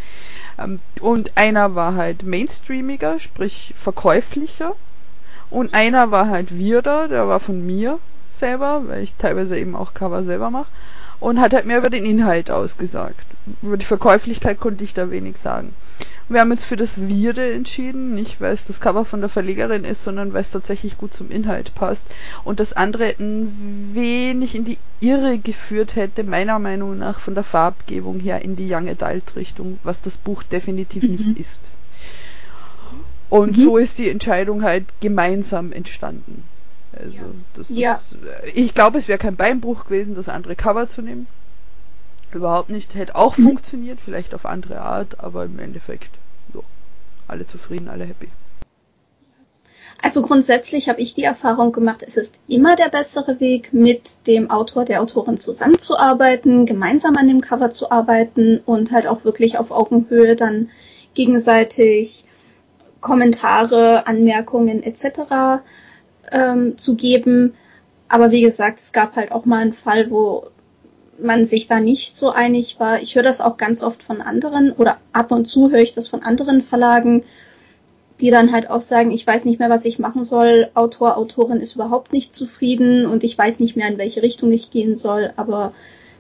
Ähm, 0.59 0.81
und 1.01 1.37
einer 1.37 1.77
war 1.77 1.95
halt 1.95 2.25
mainstreamiger, 2.25 3.21
sprich 3.21 3.73
verkäuflicher. 3.81 4.75
Und 5.49 5.75
einer 5.75 6.11
war 6.11 6.29
halt 6.29 6.59
weirder, 6.59 7.07
der 7.07 7.29
war 7.29 7.39
von 7.39 7.65
mir 7.65 8.01
selber, 8.33 8.83
weil 8.89 9.05
ich 9.05 9.15
teilweise 9.15 9.57
eben 9.57 9.77
auch 9.77 9.95
Cover 9.95 10.25
selber 10.25 10.51
mache. 10.51 10.71
Und 11.21 11.41
hat 11.41 11.55
halt 11.55 11.67
mehr 11.67 11.79
über 11.79 11.91
den 11.91 12.05
Inhalt 12.05 12.51
ausgesagt 12.51 13.30
über 13.63 13.77
die 13.77 13.87
Verkäuflichkeit 13.87 14.61
konnte 14.61 14.85
ich 14.85 14.95
da 14.95 15.11
wenig 15.11 15.39
sagen. 15.39 15.75
Wir 16.29 16.41
haben 16.41 16.53
uns 16.53 16.63
für 16.63 16.77
das 16.77 17.09
Wirde 17.09 17.53
entschieden, 17.53 18.15
nicht 18.15 18.41
weil 18.41 18.55
es 18.55 18.65
das 18.65 18.81
Cover 18.81 19.05
von 19.05 19.21
der 19.21 19.29
Verlegerin 19.29 19.85
ist, 19.85 20.05
sondern 20.05 20.33
weil 20.33 20.43
es 20.43 20.51
tatsächlich 20.51 20.97
gut 20.97 21.13
zum 21.13 21.29
Inhalt 21.31 21.75
passt 21.75 22.07
und 22.45 22.61
das 22.61 22.73
andere 22.73 23.17
ein 23.19 23.91
wenig 23.95 24.55
in 24.55 24.65
die 24.65 24.79
Irre 25.01 25.39
geführt 25.39 25.97
hätte, 25.97 26.23
meiner 26.23 26.61
Meinung 26.61 26.99
nach 26.99 27.19
von 27.19 27.35
der 27.35 27.43
Farbgebung 27.43 28.21
her 28.21 28.43
in 28.43 28.55
die 28.55 28.73
Young 28.73 28.89
Adult 28.89 29.35
Richtung, 29.35 29.81
was 29.83 30.03
das 30.03 30.19
Buch 30.19 30.45
definitiv 30.45 31.03
mhm. 31.03 31.11
nicht 31.11 31.39
ist. 31.39 31.71
Und 33.29 33.57
mhm. 33.57 33.65
so 33.65 33.77
ist 33.77 33.99
die 33.99 34.09
Entscheidung 34.09 34.63
halt 34.63 34.85
gemeinsam 35.01 35.73
entstanden. 35.73 36.45
Also, 36.93 37.23
das 37.55 37.67
ja. 37.71 37.95
ist, 37.95 38.17
ich 38.55 38.75
glaube, 38.75 38.99
es 38.99 39.09
wäre 39.09 39.19
kein 39.19 39.37
Beinbruch 39.37 39.87
gewesen, 39.87 40.15
das 40.15 40.29
andere 40.29 40.55
Cover 40.55 40.89
zu 40.89 41.03
nehmen 41.03 41.27
überhaupt 42.35 42.71
nicht. 42.71 42.95
Hätte 42.95 43.17
auch 43.17 43.35
funktioniert, 43.35 44.01
vielleicht 44.01 44.35
auf 44.35 44.47
andere 44.47 44.81
Art, 44.81 45.21
aber 45.21 45.45
im 45.45 45.59
Endeffekt, 45.59 46.11
so, 46.53 46.65
alle 47.29 47.47
zufrieden, 47.47 47.89
alle 47.89 48.05
happy. 48.05 48.29
Also 50.03 50.23
grundsätzlich 50.23 50.89
habe 50.89 51.01
ich 51.01 51.13
die 51.13 51.25
Erfahrung 51.25 51.73
gemacht, 51.73 52.03
es 52.07 52.17
ist 52.17 52.35
immer 52.49 52.75
der 52.75 52.89
bessere 52.89 53.39
Weg, 53.39 53.75
mit 53.75 54.27
dem 54.27 54.51
Autor, 54.51 54.87
der 54.87 55.03
Autorin 55.03 55.37
zusammenzuarbeiten, 55.37 56.65
gemeinsam 56.65 57.17
an 57.17 57.29
dem 57.29 57.43
Cover 57.43 57.71
zu 57.71 57.91
arbeiten 57.91 58.61
und 58.65 58.93
halt 58.93 59.07
auch 59.07 59.25
wirklich 59.25 59.59
auf 59.59 59.71
Augenhöhe 59.71 60.37
dann 60.37 60.71
gegenseitig 61.13 62.25
Kommentare, 63.01 64.07
Anmerkungen 64.07 64.83
etc. 64.83 65.63
Ähm, 66.33 66.79
zu 66.79 66.97
geben. 66.97 67.55
Aber 68.09 68.31
wie 68.31 68.41
gesagt, 68.41 68.81
es 68.81 68.93
gab 68.93 69.17
halt 69.17 69.33
auch 69.33 69.45
mal 69.45 69.61
einen 69.61 69.73
Fall, 69.75 70.11
wo 70.11 70.45
man 71.23 71.47
sich 71.47 71.67
da 71.67 71.81
nicht 71.81 72.17
so 72.17 72.31
einig 72.31 72.79
war. 72.79 73.03
Ich 73.03 73.15
höre 73.15 73.23
das 73.23 73.41
auch 73.41 73.57
ganz 73.57 73.83
oft 73.83 74.03
von 74.03 74.21
anderen 74.21 74.73
oder 74.73 74.99
ab 75.13 75.33
und 75.33 75.47
zu 75.47 75.71
höre 75.71 75.81
ich 75.81 75.95
das 75.95 76.09
von 76.09 76.23
anderen 76.23 76.63
Verlagen, 76.63 77.25
die 78.21 78.31
dann 78.31 78.53
halt 78.53 78.69
auch 78.69 78.81
sagen, 78.81 79.11
ich 79.11 79.27
weiß 79.27 79.45
nicht 79.45 79.59
mehr, 79.59 79.71
was 79.71 79.85
ich 79.85 79.99
machen 79.99 80.25
soll. 80.25 80.71
Autor, 80.75 81.17
Autorin 81.17 81.61
ist 81.61 81.75
überhaupt 81.75 82.13
nicht 82.13 82.35
zufrieden 82.35 83.07
und 83.07 83.25
ich 83.25 83.37
weiß 83.37 83.61
nicht 83.61 83.77
mehr, 83.77 83.89
in 83.89 83.99
welche 83.99 84.23
Richtung 84.23 84.53
ich 84.53 84.71
gehen 84.71 84.97
soll. 84.97 85.33
Aber 85.37 85.73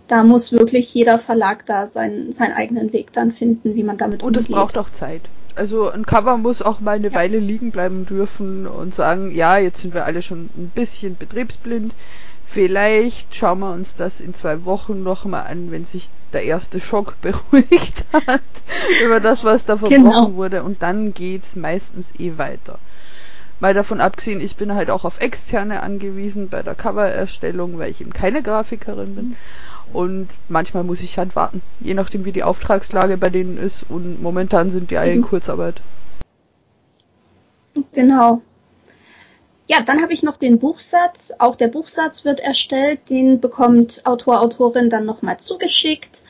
da 0.08 0.24
muss 0.24 0.52
wirklich 0.52 0.92
jeder 0.94 1.18
Verlag 1.18 1.66
da 1.66 1.86
seinen, 1.86 2.32
seinen 2.32 2.54
eigenen 2.54 2.92
Weg 2.92 3.12
dann 3.12 3.32
finden, 3.32 3.74
wie 3.74 3.84
man 3.84 3.98
damit 3.98 4.22
und 4.22 4.28
umgeht. 4.28 4.48
Und 4.48 4.50
es 4.50 4.56
braucht 4.56 4.78
auch 4.78 4.90
Zeit. 4.90 5.22
Also 5.56 5.90
ein 5.90 6.06
Cover 6.06 6.38
muss 6.38 6.62
auch 6.62 6.80
mal 6.80 6.96
eine 6.96 7.08
ja. 7.08 7.14
Weile 7.14 7.38
liegen 7.38 7.70
bleiben 7.70 8.06
dürfen 8.06 8.66
und 8.66 8.94
sagen, 8.94 9.34
ja, 9.34 9.58
jetzt 9.58 9.82
sind 9.82 9.92
wir 9.92 10.06
alle 10.06 10.22
schon 10.22 10.48
ein 10.56 10.72
bisschen 10.74 11.16
betriebsblind 11.16 11.92
Vielleicht 12.52 13.36
schauen 13.36 13.60
wir 13.60 13.72
uns 13.72 13.94
das 13.94 14.18
in 14.18 14.34
zwei 14.34 14.64
Wochen 14.64 15.04
nochmal 15.04 15.46
an, 15.46 15.70
wenn 15.70 15.84
sich 15.84 16.08
der 16.32 16.42
erste 16.42 16.80
Schock 16.80 17.14
beruhigt 17.22 18.04
hat 18.12 18.42
über 19.04 19.20
das, 19.20 19.44
was 19.44 19.66
da 19.66 19.76
verbrochen 19.76 20.04
genau. 20.04 20.34
wurde. 20.34 20.64
Und 20.64 20.82
dann 20.82 21.14
geht's 21.14 21.54
meistens 21.54 22.12
eh 22.18 22.38
weiter. 22.38 22.80
Mal 23.60 23.72
davon 23.72 24.00
abgesehen, 24.00 24.40
ich 24.40 24.56
bin 24.56 24.74
halt 24.74 24.90
auch 24.90 25.04
auf 25.04 25.20
Externe 25.20 25.82
angewiesen 25.82 26.48
bei 26.48 26.62
der 26.62 26.74
Covererstellung, 26.74 27.78
weil 27.78 27.90
ich 27.90 28.00
eben 28.00 28.12
keine 28.12 28.42
Grafikerin 28.42 29.14
bin. 29.14 29.36
Und 29.92 30.28
manchmal 30.48 30.82
muss 30.82 31.02
ich 31.02 31.18
halt 31.18 31.36
warten, 31.36 31.62
je 31.78 31.94
nachdem 31.94 32.24
wie 32.24 32.32
die 32.32 32.42
Auftragslage 32.42 33.16
bei 33.16 33.28
denen 33.28 33.58
ist. 33.58 33.84
Und 33.88 34.20
momentan 34.20 34.70
sind 34.70 34.90
die 34.90 34.96
alle 34.96 35.12
in 35.12 35.20
mhm. 35.20 35.24
Kurzarbeit. 35.24 35.82
Genau. 37.92 38.42
Ja, 39.70 39.82
dann 39.82 40.02
habe 40.02 40.12
ich 40.12 40.24
noch 40.24 40.36
den 40.36 40.58
Buchsatz. 40.58 41.32
Auch 41.38 41.54
der 41.54 41.68
Buchsatz 41.68 42.24
wird 42.24 42.40
erstellt. 42.40 43.08
Den 43.08 43.38
bekommt 43.38 44.04
Autor, 44.04 44.40
Autorin 44.40 44.90
dann 44.90 45.06
nochmal 45.06 45.38
zugeschickt 45.38 46.22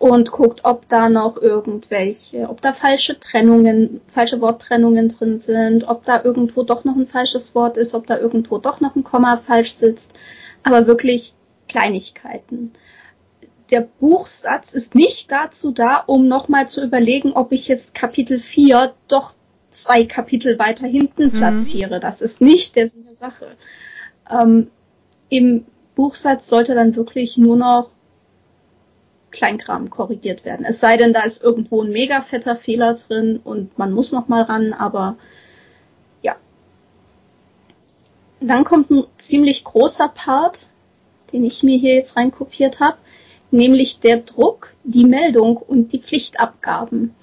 und 0.00 0.32
guckt, 0.32 0.62
ob 0.64 0.88
da 0.88 1.08
noch 1.08 1.36
irgendwelche, 1.40 2.48
ob 2.48 2.60
da 2.62 2.72
falsche 2.72 3.20
Trennungen, 3.20 4.00
falsche 4.08 4.40
Worttrennungen 4.40 5.08
drin 5.08 5.38
sind, 5.38 5.86
ob 5.86 6.04
da 6.04 6.24
irgendwo 6.24 6.64
doch 6.64 6.82
noch 6.82 6.96
ein 6.96 7.06
falsches 7.06 7.54
Wort 7.54 7.76
ist, 7.76 7.94
ob 7.94 8.08
da 8.08 8.18
irgendwo 8.18 8.58
doch 8.58 8.80
noch 8.80 8.96
ein 8.96 9.04
Komma 9.04 9.36
falsch 9.36 9.74
sitzt. 9.74 10.12
Aber 10.64 10.88
wirklich 10.88 11.34
Kleinigkeiten. 11.68 12.72
Der 13.70 13.82
Buchsatz 14.00 14.74
ist 14.74 14.96
nicht 14.96 15.30
dazu 15.30 15.70
da, 15.70 15.98
um 15.98 16.26
nochmal 16.26 16.68
zu 16.68 16.82
überlegen, 16.82 17.34
ob 17.34 17.52
ich 17.52 17.68
jetzt 17.68 17.94
Kapitel 17.94 18.40
4 18.40 18.94
doch 19.06 19.34
zwei 19.74 20.04
Kapitel 20.04 20.58
weiter 20.58 20.86
hinten 20.86 21.24
mhm. 21.24 21.32
platziere. 21.32 21.96
Mhm. 21.96 22.00
Das 22.00 22.20
ist 22.20 22.40
nicht 22.40 22.76
der 22.76 22.88
Sinn 22.88 23.04
der 23.04 23.14
Sache. 23.14 23.56
Ähm, 24.30 24.70
Im 25.28 25.66
Buchsatz 25.94 26.48
sollte 26.48 26.74
dann 26.74 26.96
wirklich 26.96 27.36
nur 27.36 27.56
noch 27.56 27.90
Kleinkram 29.30 29.90
korrigiert 29.90 30.44
werden. 30.44 30.64
Es 30.64 30.80
sei 30.80 30.96
denn, 30.96 31.12
da 31.12 31.22
ist 31.22 31.42
irgendwo 31.42 31.82
ein 31.82 31.90
mega 31.90 32.22
fetter 32.22 32.56
Fehler 32.56 32.94
drin 32.94 33.40
und 33.42 33.76
man 33.76 33.92
muss 33.92 34.12
noch 34.12 34.28
mal 34.28 34.42
ran, 34.42 34.72
aber 34.72 35.16
ja. 36.22 36.36
Dann 38.40 38.64
kommt 38.64 38.90
ein 38.90 39.04
ziemlich 39.18 39.64
großer 39.64 40.08
Part, 40.08 40.68
den 41.32 41.44
ich 41.44 41.64
mir 41.64 41.76
hier 41.76 41.94
jetzt 41.94 42.16
reinkopiert 42.16 42.78
habe, 42.78 42.96
nämlich 43.50 43.98
der 43.98 44.18
Druck, 44.18 44.74
die 44.84 45.04
Meldung 45.04 45.56
und 45.56 45.92
die 45.92 45.98
Pflichtabgaben. 45.98 47.14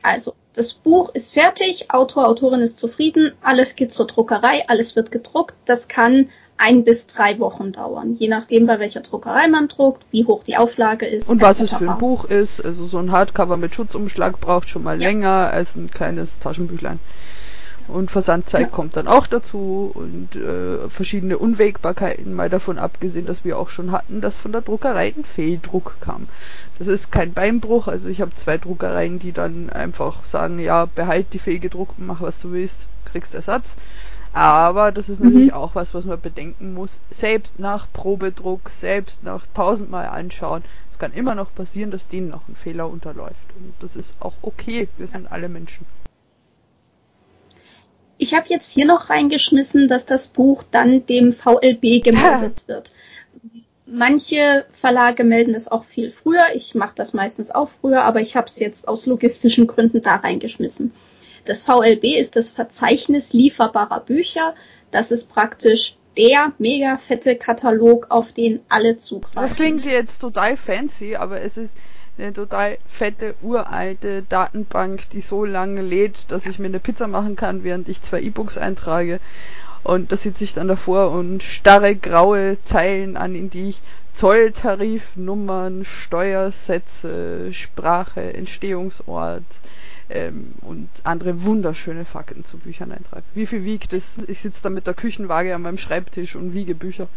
Also 0.00 0.34
das 0.58 0.74
Buch 0.74 1.14
ist 1.14 1.34
fertig, 1.34 1.92
Autor, 1.92 2.26
Autorin 2.26 2.60
ist 2.60 2.80
zufrieden, 2.80 3.32
alles 3.42 3.76
geht 3.76 3.92
zur 3.92 4.08
Druckerei, 4.08 4.64
alles 4.66 4.96
wird 4.96 5.12
gedruckt. 5.12 5.54
Das 5.66 5.86
kann 5.86 6.30
ein 6.56 6.82
bis 6.82 7.06
drei 7.06 7.38
Wochen 7.38 7.70
dauern, 7.70 8.16
je 8.18 8.26
nachdem, 8.26 8.66
bei 8.66 8.80
welcher 8.80 9.02
Druckerei 9.02 9.46
man 9.46 9.68
druckt, 9.68 10.04
wie 10.10 10.24
hoch 10.24 10.42
die 10.42 10.56
Auflage 10.56 11.06
ist. 11.06 11.28
Und 11.28 11.40
was 11.42 11.60
es 11.60 11.72
für 11.72 11.88
ein 11.88 11.98
Buch 11.98 12.24
ist. 12.24 12.60
Also 12.64 12.86
so 12.86 12.98
ein 12.98 13.12
Hardcover 13.12 13.56
mit 13.56 13.72
Schutzumschlag 13.72 14.40
braucht 14.40 14.68
schon 14.68 14.82
mal 14.82 15.00
ja. 15.00 15.08
länger 15.08 15.50
als 15.52 15.76
ein 15.76 15.92
kleines 15.92 16.40
Taschenbüchlein. 16.40 16.98
Und 17.86 18.10
Versandzeit 18.10 18.60
ja. 18.62 18.66
kommt 18.66 18.96
dann 18.96 19.08
auch 19.08 19.26
dazu 19.26 19.92
und 19.94 20.36
äh, 20.36 20.90
verschiedene 20.90 21.38
Unwägbarkeiten, 21.38 22.34
mal 22.34 22.50
davon 22.50 22.78
abgesehen, 22.78 23.24
dass 23.24 23.44
wir 23.44 23.58
auch 23.58 23.70
schon 23.70 23.92
hatten, 23.92 24.20
dass 24.20 24.36
von 24.36 24.52
der 24.52 24.60
Druckerei 24.60 25.14
ein 25.16 25.24
Fehldruck 25.24 25.96
kam. 26.00 26.28
Das 26.78 26.86
ist 26.86 27.10
kein 27.10 27.32
Beinbruch, 27.32 27.88
also 27.88 28.08
ich 28.08 28.20
habe 28.20 28.34
zwei 28.34 28.56
Druckereien, 28.56 29.18
die 29.18 29.32
dann 29.32 29.68
einfach 29.68 30.24
sagen, 30.24 30.60
ja, 30.60 30.84
behalt 30.86 31.32
die 31.32 31.40
Fee 31.40 31.58
gedruckt, 31.58 31.98
mach 31.98 32.20
was 32.20 32.38
du 32.40 32.52
willst, 32.52 32.86
kriegst 33.04 33.34
Ersatz. 33.34 33.74
Aber 34.32 34.92
das 34.92 35.08
ist 35.08 35.20
natürlich 35.20 35.48
mhm. 35.48 35.54
auch 35.54 35.74
was, 35.74 35.94
was 35.94 36.04
man 36.04 36.20
bedenken 36.20 36.74
muss. 36.74 37.00
Selbst 37.10 37.58
nach 37.58 37.88
Probedruck, 37.92 38.70
selbst 38.70 39.24
nach 39.24 39.46
tausendmal 39.54 40.06
anschauen, 40.06 40.62
es 40.92 40.98
kann 40.98 41.12
immer 41.12 41.34
noch 41.34 41.52
passieren, 41.54 41.90
dass 41.90 42.08
denen 42.08 42.28
noch 42.28 42.46
ein 42.48 42.54
Fehler 42.54 42.88
unterläuft. 42.88 43.36
Und 43.58 43.72
das 43.80 43.96
ist 43.96 44.14
auch 44.20 44.34
okay, 44.42 44.88
wir 44.98 45.08
sind 45.08 45.30
alle 45.32 45.48
Menschen. 45.48 45.86
Ich 48.18 48.34
habe 48.34 48.46
jetzt 48.48 48.70
hier 48.70 48.84
noch 48.84 49.10
reingeschmissen, 49.10 49.88
dass 49.88 50.04
das 50.04 50.28
Buch 50.28 50.64
dann 50.70 51.06
dem 51.06 51.32
VLB 51.32 52.02
gemeldet 52.02 52.64
wird. 52.66 52.92
Manche 53.90 54.66
Verlage 54.72 55.24
melden 55.24 55.54
es 55.54 55.68
auch 55.68 55.84
viel 55.84 56.12
früher. 56.12 56.44
Ich 56.54 56.74
mache 56.74 56.94
das 56.94 57.14
meistens 57.14 57.50
auch 57.50 57.70
früher, 57.80 58.04
aber 58.04 58.20
ich 58.20 58.36
habe 58.36 58.46
es 58.46 58.58
jetzt 58.58 58.86
aus 58.86 59.06
logistischen 59.06 59.66
Gründen 59.66 60.02
da 60.02 60.16
reingeschmissen. 60.16 60.92
Das 61.44 61.64
VLB 61.64 62.04
ist 62.18 62.36
das 62.36 62.52
Verzeichnis 62.52 63.32
lieferbarer 63.32 64.00
Bücher. 64.00 64.54
Das 64.90 65.10
ist 65.10 65.30
praktisch 65.30 65.96
der 66.18 66.52
mega 66.58 66.98
fette 66.98 67.36
Katalog, 67.36 68.08
auf 68.10 68.32
den 68.32 68.60
alle 68.68 68.98
zugreifen. 68.98 69.40
Das 69.40 69.56
klingt 69.56 69.86
jetzt 69.86 70.18
total 70.18 70.56
fancy, 70.56 71.16
aber 71.16 71.40
es 71.40 71.56
ist 71.56 71.76
eine 72.18 72.32
total 72.32 72.78
fette, 72.86 73.34
uralte 73.42 74.22
Datenbank, 74.22 75.08
die 75.10 75.20
so 75.20 75.44
lange 75.44 75.80
lädt, 75.80 76.30
dass 76.30 76.46
ich 76.46 76.58
mir 76.58 76.66
eine 76.66 76.80
Pizza 76.80 77.06
machen 77.06 77.36
kann, 77.36 77.64
während 77.64 77.88
ich 77.88 78.02
zwei 78.02 78.20
E-Books 78.20 78.58
eintrage. 78.58 79.20
Und 79.88 80.12
da 80.12 80.18
sitze 80.18 80.44
ich 80.44 80.52
dann 80.52 80.68
davor 80.68 81.12
und 81.12 81.42
starre 81.42 81.96
graue 81.96 82.62
Zeilen 82.62 83.16
an, 83.16 83.34
in 83.34 83.48
die 83.48 83.70
ich 83.70 83.80
Zolltarifnummern, 84.12 85.86
Steuersätze, 85.86 87.54
Sprache, 87.54 88.34
Entstehungsort, 88.34 89.46
ähm, 90.10 90.52
und 90.60 90.90
andere 91.04 91.42
wunderschöne 91.42 92.04
Fakten 92.04 92.44
zu 92.44 92.58
Büchern 92.58 92.92
eintrage. 92.92 93.22
Wie 93.32 93.46
viel 93.46 93.64
wiegt 93.64 93.94
es? 93.94 94.18
Ich 94.28 94.40
sitze 94.40 94.62
da 94.62 94.68
mit 94.68 94.86
der 94.86 94.92
Küchenwaage 94.92 95.54
an 95.54 95.62
meinem 95.62 95.78
Schreibtisch 95.78 96.36
und 96.36 96.52
wiege 96.52 96.74
Bücher. 96.74 97.08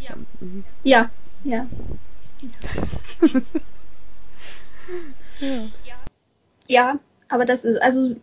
Ja, 0.00 0.16
mhm. 0.40 0.64
ja. 0.82 1.10
ja. 1.44 1.68
ja. 5.40 5.94
ja, 6.66 6.98
aber 7.28 7.44
das 7.44 7.64
ist, 7.64 7.80
also 7.80 8.16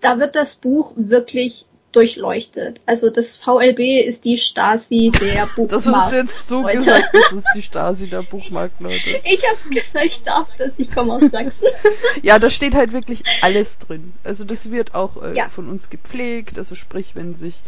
da 0.00 0.18
wird 0.18 0.34
das 0.34 0.56
Buch 0.56 0.92
wirklich 0.96 1.66
durchleuchtet. 1.96 2.80
Also 2.84 3.08
das 3.08 3.38
VLB 3.38 4.04
ist 4.04 4.24
die 4.24 4.36
Stasi 4.36 5.10
der 5.18 5.46
Buchmarkt. 5.46 5.72
Das 5.76 5.86
hast 5.86 6.12
du 6.12 6.16
jetzt 6.16 6.48
so 6.48 6.62
Leute. 6.62 6.76
gesagt, 6.76 7.06
das 7.12 7.32
ist 7.32 7.46
die 7.54 7.62
Stasi 7.62 8.06
der 8.08 8.22
Buchmarkt, 8.22 8.80
Leute. 8.80 9.20
Ich 9.24 9.42
hab's 9.48 9.68
gesagt, 9.68 10.04
ich 10.04 10.22
darf 10.22 10.48
das, 10.58 10.72
ich 10.76 10.92
komme 10.92 11.14
aus 11.14 11.22
Sachsen. 11.32 11.68
ja, 12.22 12.38
da 12.38 12.50
steht 12.50 12.74
halt 12.74 12.92
wirklich 12.92 13.22
alles 13.40 13.78
drin. 13.78 14.12
Also 14.24 14.44
das 14.44 14.70
wird 14.70 14.94
auch 14.94 15.22
äh, 15.22 15.34
ja. 15.34 15.48
von 15.48 15.68
uns 15.70 15.88
gepflegt, 15.88 16.58
also 16.58 16.74
sprich, 16.74 17.12
wenn 17.14 17.34
sich 17.34 17.62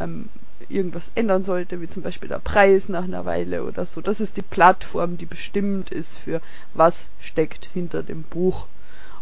ähm, 0.00 0.30
irgendwas 0.70 1.12
ändern 1.14 1.44
sollte, 1.44 1.82
wie 1.82 1.88
zum 1.88 2.02
Beispiel 2.02 2.30
der 2.30 2.38
Preis 2.38 2.88
nach 2.88 3.04
einer 3.04 3.26
Weile 3.26 3.64
oder 3.64 3.84
so. 3.84 4.00
Das 4.00 4.20
ist 4.20 4.38
die 4.38 4.42
Plattform, 4.42 5.18
die 5.18 5.26
bestimmt 5.26 5.90
ist 5.90 6.16
für 6.16 6.40
was 6.72 7.10
steckt 7.20 7.68
hinter 7.74 8.02
dem 8.02 8.22
Buch 8.22 8.66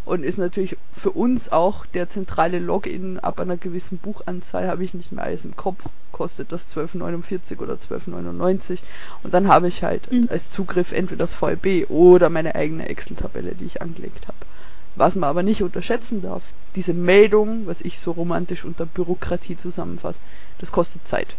und 0.05 0.23
ist 0.23 0.37
natürlich 0.37 0.77
für 0.93 1.11
uns 1.11 1.51
auch 1.51 1.85
der 1.87 2.09
zentrale 2.09 2.59
Login 2.59 3.19
ab 3.19 3.39
einer 3.39 3.57
gewissen 3.57 3.97
Buchanzahl, 3.97 4.67
habe 4.67 4.83
ich 4.83 4.93
nicht 4.93 5.11
mehr 5.11 5.25
alles 5.25 5.45
im 5.45 5.55
Kopf, 5.55 5.83
kostet 6.11 6.51
das 6.51 6.65
12,49 6.73 7.59
oder 7.59 7.73
12,99 7.73 8.79
und 9.23 9.33
dann 9.33 9.47
habe 9.47 9.67
ich 9.67 9.83
halt 9.83 10.11
mhm. 10.11 10.27
als 10.29 10.51
Zugriff 10.51 10.91
entweder 10.91 11.19
das 11.19 11.33
VLB 11.33 11.89
oder 11.89 12.29
meine 12.29 12.55
eigene 12.55 12.87
Excel-Tabelle, 12.87 13.55
die 13.55 13.65
ich 13.65 13.81
angelegt 13.81 14.27
habe. 14.27 14.37
Was 14.95 15.15
man 15.15 15.29
aber 15.29 15.43
nicht 15.43 15.61
unterschätzen 15.61 16.21
darf, 16.21 16.43
diese 16.75 16.93
Meldung, 16.93 17.67
was 17.67 17.81
ich 17.81 17.99
so 17.99 18.11
romantisch 18.11 18.63
unter 18.63 18.85
Bürokratie 18.85 19.57
zusammenfasse, 19.57 20.21
das 20.59 20.71
kostet 20.71 21.05
Zeit. 21.07 21.35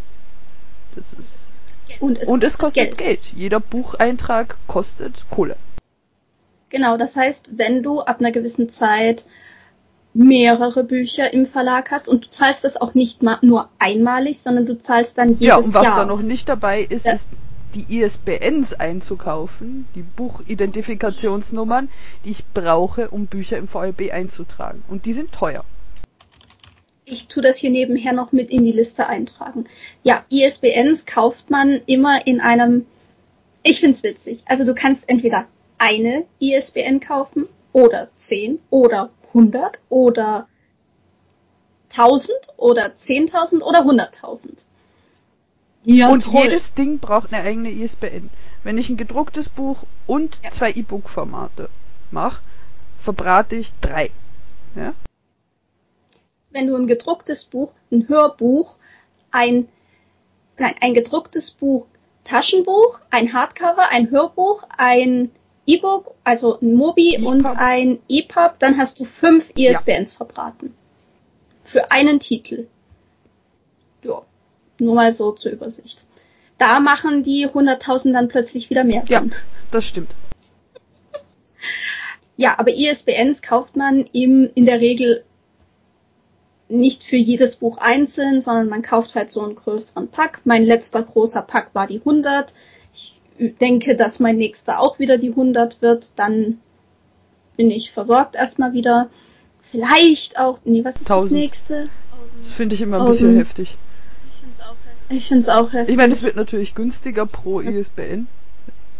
Das 0.94 1.12
ist 1.12 1.50
und 2.00 2.18
es, 2.18 2.28
und 2.28 2.42
es 2.42 2.58
kostet, 2.58 2.90
kostet 2.90 2.98
Geld. 2.98 3.22
Geld. 3.22 3.32
Jeder 3.34 3.60
Bucheintrag 3.60 4.56
kostet 4.66 5.24
Kohle. 5.30 5.56
Genau, 6.70 6.96
das 6.96 7.16
heißt, 7.16 7.50
wenn 7.56 7.82
du 7.82 8.00
ab 8.00 8.20
einer 8.20 8.32
gewissen 8.32 8.68
Zeit 8.68 9.26
mehrere 10.14 10.82
Bücher 10.82 11.32
im 11.32 11.46
Verlag 11.46 11.90
hast 11.90 12.08
und 12.08 12.24
du 12.24 12.30
zahlst 12.30 12.64
das 12.64 12.76
auch 12.76 12.94
nicht 12.94 13.22
mal 13.22 13.38
nur 13.42 13.68
einmalig, 13.78 14.40
sondern 14.40 14.66
du 14.66 14.78
zahlst 14.78 15.18
dann 15.18 15.30
jedes 15.30 15.42
Jahr. 15.42 15.60
Ja, 15.60 15.64
und 15.64 15.74
was 15.74 15.84
Jahr. 15.84 15.96
da 15.96 16.04
noch 16.06 16.22
nicht 16.22 16.48
dabei 16.48 16.80
ist, 16.82 17.06
ja. 17.06 17.12
ist 17.12 17.28
die 17.74 18.00
ISBNs 18.00 18.74
einzukaufen, 18.74 19.86
die 19.94 20.02
Buchidentifikationsnummern, 20.02 21.90
die 22.24 22.30
ich 22.30 22.46
brauche, 22.46 23.10
um 23.10 23.26
Bücher 23.26 23.58
im 23.58 23.68
VLB 23.68 24.12
einzutragen. 24.12 24.82
Und 24.88 25.04
die 25.04 25.12
sind 25.12 25.32
teuer. 25.32 25.64
Ich 27.04 27.28
tue 27.28 27.42
das 27.42 27.58
hier 27.58 27.70
nebenher 27.70 28.14
noch 28.14 28.32
mit 28.32 28.50
in 28.50 28.64
die 28.64 28.72
Liste 28.72 29.06
eintragen. 29.06 29.66
Ja, 30.02 30.24
ISBNs 30.30 31.04
kauft 31.06 31.50
man 31.50 31.80
immer 31.86 32.26
in 32.26 32.40
einem. 32.40 32.86
Ich 33.62 33.80
find's 33.80 34.02
witzig. 34.02 34.42
Also 34.46 34.64
du 34.64 34.74
kannst 34.74 35.08
entweder 35.08 35.46
eine 35.78 36.26
ISBN 36.38 37.00
kaufen 37.00 37.48
oder 37.72 38.08
10 38.16 38.60
oder 38.70 39.10
100 39.28 39.78
oder 39.88 40.48
1000 41.90 42.32
oder 42.56 42.86
10.000 42.86 43.62
oder 43.62 43.80
100.000. 43.80 44.64
Ja, 45.84 46.08
und 46.08 46.24
toll. 46.24 46.42
jedes 46.42 46.74
Ding 46.74 46.98
braucht 46.98 47.32
eine 47.32 47.44
eigene 47.44 47.70
ISBN. 47.70 48.30
Wenn 48.64 48.78
ich 48.78 48.88
ein 48.88 48.96
gedrucktes 48.96 49.48
Buch 49.48 49.84
und 50.06 50.40
ja. 50.42 50.50
zwei 50.50 50.72
E-Book-Formate 50.72 51.68
mache, 52.10 52.42
verbrate 53.00 53.56
ich 53.56 53.72
drei. 53.80 54.10
Ja? 54.74 54.94
Wenn 56.50 56.66
du 56.66 56.74
ein 56.74 56.88
gedrucktes 56.88 57.44
Buch, 57.44 57.74
ein 57.92 58.08
Hörbuch, 58.08 58.76
ein, 59.30 59.68
nein, 60.58 60.74
ein 60.80 60.94
gedrucktes 60.94 61.52
Buch, 61.52 61.86
Taschenbuch, 62.24 62.98
ein 63.10 63.32
Hardcover, 63.32 63.88
ein 63.90 64.10
Hörbuch, 64.10 64.64
ein 64.76 65.30
E-Book, 65.66 66.14
also 66.22 66.58
ein 66.60 66.74
Mobi 66.74 67.14
e 67.14 67.22
und 67.22 67.44
ein 67.44 67.98
EPUB, 68.08 68.58
dann 68.60 68.78
hast 68.78 69.00
du 69.00 69.04
fünf 69.04 69.50
ISBNs 69.56 70.12
ja. 70.12 70.16
verbraten. 70.16 70.74
Für 71.64 71.90
einen 71.90 72.20
Titel. 72.20 72.68
Ja, 74.02 74.22
nur 74.78 74.94
mal 74.94 75.12
so 75.12 75.32
zur 75.32 75.52
Übersicht. 75.52 76.04
Da 76.58 76.80
machen 76.80 77.22
die 77.22 77.48
100.000 77.48 78.12
dann 78.12 78.28
plötzlich 78.28 78.70
wieder 78.70 78.84
mehr 78.84 79.04
Sinn. 79.06 79.30
Ja, 79.30 79.36
das 79.70 79.84
stimmt. 79.84 80.10
Ja, 82.38 82.58
aber 82.58 82.70
ISBNs 82.70 83.40
kauft 83.40 83.76
man 83.76 84.04
im, 84.12 84.50
in 84.54 84.66
der 84.66 84.78
Regel 84.78 85.24
nicht 86.68 87.02
für 87.02 87.16
jedes 87.16 87.56
Buch 87.56 87.78
einzeln, 87.78 88.42
sondern 88.42 88.68
man 88.68 88.82
kauft 88.82 89.14
halt 89.14 89.30
so 89.30 89.42
einen 89.42 89.54
größeren 89.54 90.08
Pack. 90.08 90.40
Mein 90.44 90.64
letzter 90.64 91.02
großer 91.02 91.40
Pack 91.40 91.70
war 91.72 91.86
die 91.86 92.00
100 92.00 92.52
denke, 93.38 93.96
dass 93.96 94.20
mein 94.20 94.36
nächster 94.36 94.80
auch 94.80 94.98
wieder 94.98 95.18
die 95.18 95.30
100 95.30 95.82
wird, 95.82 96.12
dann 96.16 96.58
bin 97.56 97.70
ich 97.70 97.92
versorgt 97.92 98.34
erstmal 98.34 98.72
wieder. 98.72 99.08
Vielleicht 99.62 100.38
auch, 100.38 100.60
nee, 100.64 100.84
was 100.84 100.96
ist 100.96 101.10
1000. 101.10 101.32
das 101.32 101.38
nächste? 101.38 101.88
Das 102.38 102.52
finde 102.52 102.74
ich 102.74 102.82
immer 102.82 103.00
ein 103.00 103.06
bisschen 103.06 103.36
heftig. 103.36 103.76
Ich 104.28 104.36
finde 104.36 104.52
es 104.52 104.60
auch 104.60 104.76
heftig. 104.84 105.16
Ich 105.16 105.28
finde 105.28 105.40
es 105.42 105.48
auch 105.48 105.72
heftig. 105.72 105.88
Ich 105.90 105.96
meine, 105.96 106.12
es 106.12 106.22
wird 106.22 106.36
natürlich 106.36 106.74
günstiger 106.74 107.26
pro 107.26 107.60
ISBN. 107.60 108.28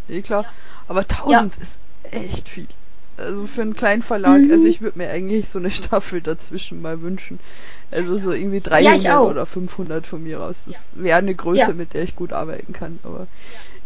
Eh 0.09 0.23
klar. 0.23 0.43
Ja. 0.43 0.49
Aber 0.89 1.01
1000 1.01 1.31
ja. 1.31 1.63
ist 1.63 1.81
echt 2.11 2.49
viel. 2.49 2.67
Also 3.19 3.47
für 3.47 3.63
einen 3.63 3.75
kleinen 3.75 4.03
Verlag, 4.03 4.43
mhm. 4.43 4.53
also 4.53 4.69
ich 4.69 4.83
würde 4.83 4.99
mir 4.99 5.09
eigentlich 5.09 5.49
so 5.49 5.59
eine 5.59 5.71
Staffel 5.71 6.21
dazwischen 6.21 6.83
mal 6.83 7.01
wünschen. 7.01 7.39
Also 7.91 8.19
so 8.19 8.33
irgendwie 8.33 8.61
300 8.61 9.03
ja, 9.03 9.21
oder 9.21 9.47
500 9.47 10.07
von 10.07 10.23
mir 10.23 10.43
aus. 10.43 10.63
Das 10.67 10.97
wäre 10.99 11.19
eine 11.19 11.35
Größe, 11.35 11.73
mit 11.75 11.95
der 11.95 12.03
ich 12.03 12.17
gut 12.17 12.33
arbeiten 12.33 12.73
kann, 12.73 12.99
aber 13.05 13.27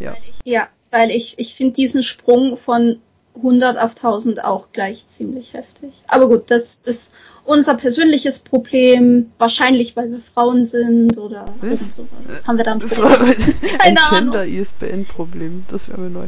ja. 0.01 0.13
Weil 0.13 0.23
ich, 0.29 0.39
ja, 0.45 0.69
weil 0.91 1.11
ich, 1.11 1.35
ich 1.39 1.55
finde 1.55 1.75
diesen 1.75 2.03
Sprung 2.03 2.57
von 2.57 3.01
100 3.37 3.79
auf 3.79 3.91
1000 3.91 4.45
auch 4.45 4.69
gleich 4.73 5.07
ziemlich 5.07 5.55
heftig. 5.55 5.93
Aber 6.09 6.29
gut, 6.29 6.51
das 6.51 6.81
ist 6.81 7.13
unser 7.45 7.75
persönliches 7.75 8.41
Problem. 8.41 9.31
Wahrscheinlich, 9.39 9.97
weil 9.97 10.11
wir 10.11 10.21
Frauen 10.21 10.67
sind 10.67 11.17
oder 11.17 11.45
Was? 11.61 11.95
sowas. 11.95 12.47
Haben 12.47 12.59
wir 12.59 12.65
da 12.65 12.73
ein 12.73 12.79
Problem? 12.81 13.35
ein 13.79 13.99
Gender-ISBN-Problem. 14.11 15.67
Das 15.71 15.89
wäre 15.89 16.01
mir 16.01 16.11
neu. 16.11 16.27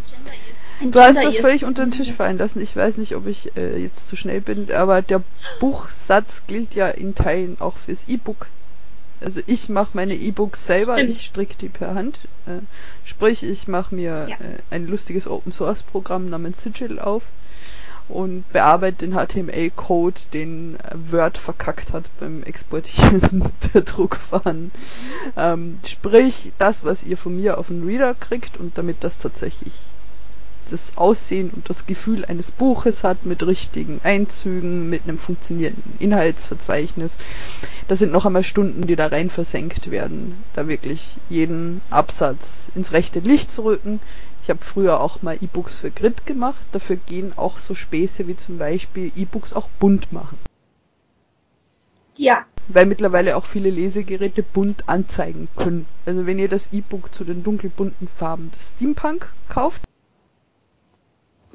Du 0.80 0.98
hast 0.98 1.22
das 1.22 1.36
völlig 1.36 1.64
unter 1.64 1.84
den 1.84 1.92
Tisch 1.92 2.10
fallen 2.12 2.38
lassen. 2.38 2.60
Ich 2.60 2.74
weiß 2.74 2.96
nicht, 2.96 3.14
ob 3.14 3.26
ich 3.26 3.56
äh, 3.56 3.78
jetzt 3.78 4.08
zu 4.08 4.16
schnell 4.16 4.40
bin, 4.40 4.72
aber 4.72 5.02
der 5.02 5.22
Buchsatz 5.60 6.42
gilt 6.46 6.74
ja 6.74 6.88
in 6.88 7.14
Teilen 7.14 7.56
auch 7.60 7.76
fürs 7.76 8.08
E-Book. 8.08 8.48
Also 9.22 9.40
ich 9.46 9.68
mache 9.68 9.90
meine 9.94 10.14
E-Books 10.14 10.66
selber, 10.66 10.96
Stimmt. 10.96 11.10
ich 11.10 11.26
stricke 11.26 11.54
die 11.60 11.68
per 11.68 11.94
Hand. 11.94 12.18
Äh, 12.46 12.60
sprich, 13.04 13.42
ich 13.42 13.68
mache 13.68 13.94
mir 13.94 14.26
ja. 14.28 14.36
äh, 14.36 14.58
ein 14.70 14.86
lustiges 14.86 15.28
Open 15.28 15.52
Source 15.52 15.82
Programm 15.82 16.28
namens 16.28 16.62
Sigil 16.62 16.98
auf 16.98 17.22
und 18.08 18.44
bearbeite 18.52 19.06
den 19.06 19.14
HTML-Code, 19.14 20.20
den 20.32 20.76
Word 20.94 21.38
verkackt 21.38 21.92
hat 21.92 22.04
beim 22.20 22.42
Exportieren 22.42 23.50
der 23.74 23.82
Druckfahnen. 23.82 24.70
Ähm, 25.36 25.78
sprich, 25.86 26.52
das, 26.58 26.84
was 26.84 27.04
ihr 27.04 27.16
von 27.16 27.36
mir 27.36 27.58
auf 27.58 27.68
den 27.68 27.86
Reader 27.86 28.14
kriegt 28.14 28.58
und 28.58 28.76
damit 28.76 28.98
das 29.00 29.18
tatsächlich 29.18 29.72
das 30.72 30.96
Aussehen 30.96 31.50
und 31.50 31.68
das 31.68 31.86
Gefühl 31.86 32.24
eines 32.24 32.50
Buches 32.50 33.04
hat 33.04 33.26
mit 33.26 33.46
richtigen 33.46 34.00
Einzügen, 34.02 34.88
mit 34.88 35.02
einem 35.04 35.18
funktionierenden 35.18 35.96
Inhaltsverzeichnis. 35.98 37.18
Das 37.88 37.98
sind 37.98 38.12
noch 38.12 38.24
einmal 38.24 38.44
Stunden, 38.44 38.86
die 38.86 38.96
da 38.96 39.08
rein 39.08 39.28
versenkt 39.28 39.90
werden, 39.90 40.42
da 40.54 40.68
wirklich 40.68 41.16
jeden 41.28 41.82
Absatz 41.90 42.68
ins 42.74 42.92
rechte 42.92 43.20
Licht 43.20 43.50
zu 43.50 43.64
rücken. 43.64 44.00
Ich 44.42 44.50
habe 44.50 44.60
früher 44.60 45.00
auch 45.00 45.22
mal 45.22 45.36
E-Books 45.40 45.74
für 45.74 45.90
Grid 45.90 46.26
gemacht. 46.26 46.60
Dafür 46.72 46.96
gehen 46.96 47.32
auch 47.36 47.58
so 47.58 47.74
Späße 47.74 48.26
wie 48.26 48.36
zum 48.36 48.58
Beispiel 48.58 49.12
E-Books 49.14 49.52
auch 49.52 49.68
bunt 49.78 50.12
machen. 50.12 50.38
Ja. 52.16 52.44
Weil 52.68 52.86
mittlerweile 52.86 53.36
auch 53.36 53.46
viele 53.46 53.70
Lesegeräte 53.70 54.42
bunt 54.42 54.88
anzeigen 54.88 55.48
können. 55.56 55.86
Also 56.06 56.26
wenn 56.26 56.38
ihr 56.38 56.48
das 56.48 56.72
E-Book 56.72 57.14
zu 57.14 57.24
den 57.24 57.44
dunkelbunten 57.44 58.08
Farben 58.08 58.50
des 58.52 58.72
Steampunk 58.74 59.32
kauft, 59.48 59.82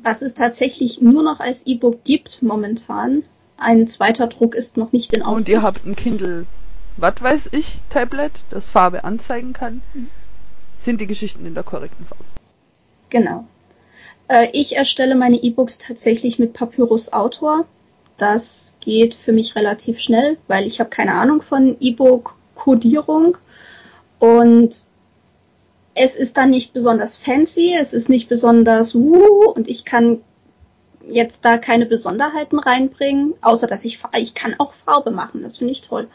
was 0.04 0.22
es 0.22 0.34
tatsächlich 0.34 1.02
nur 1.02 1.24
noch 1.24 1.40
als 1.40 1.66
E-Book 1.66 2.04
gibt 2.04 2.42
momentan. 2.42 3.24
Ein 3.58 3.88
zweiter 3.88 4.28
Druck 4.28 4.56
ist 4.56 4.78
noch 4.78 4.92
nicht 4.92 5.14
in 5.14 5.24
Aussicht. 5.24 5.48
Und 5.48 5.54
ihr 5.54 5.62
habt 5.64 5.86
ein 5.86 5.96
Kindle, 5.96 6.46
was 6.98 7.22
weiß 7.22 7.50
ich, 7.54 7.80
Tablet, 7.90 8.32
das 8.50 8.70
Farbe 8.70 9.04
anzeigen 9.04 9.54
kann. 9.54 9.82
Mhm. 9.94 10.10
Sind 10.78 11.02
die 11.02 11.08
Geschichten 11.08 11.46
in 11.46 11.56
der 11.56 11.64
korrekten 11.64 12.06
Farbe? 12.06 12.24
Genau. 13.10 13.48
Äh, 14.28 14.50
ich 14.54 14.76
erstelle 14.76 15.16
meine 15.16 15.38
E-Books 15.38 15.80
tatsächlich 15.80 16.38
mit 16.38 16.54
Papyrus 16.54 17.12
Autor. 17.12 17.66
Das 18.18 18.74
geht 18.80 19.16
für 19.16 19.32
mich 19.32 19.56
relativ 19.56 20.00
schnell, 20.00 20.38
weil 20.48 20.66
ich 20.66 20.80
habe 20.80 20.90
keine 20.90 21.14
Ahnung 21.14 21.42
von 21.42 21.78
E-Book-Codierung. 21.80 23.38
Und 24.20 24.84
es 25.98 26.16
ist 26.16 26.38
dann 26.38 26.52
nicht 26.52 26.74
besonders 26.74 27.18
fancy, 27.18 27.76
es 27.78 27.92
ist 27.92 28.08
nicht 28.08 28.30
besonders 28.30 28.94
wuh 28.94 29.50
und 29.56 29.68
ich 29.68 29.84
kann 29.84 30.22
jetzt 31.10 31.44
da 31.44 31.58
keine 31.58 31.88
Besonderheiten 31.88 32.60
reinbringen, 32.60 33.34
außer 33.42 33.66
dass 33.66 33.84
ich, 33.84 34.00
ich 34.16 34.36
kann 34.36 34.56
auch 34.60 34.74
Farbe 34.74 35.10
machen, 35.10 35.42
das 35.42 35.58
finde 35.58 35.74
ich 35.74 35.82
toll. 35.82 36.08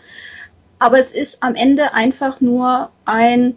Aber 0.79 0.99
es 0.99 1.11
ist 1.11 1.43
am 1.43 1.55
Ende 1.55 1.95
einfach 1.95 2.41
nur 2.41 2.91
ein 3.05 3.57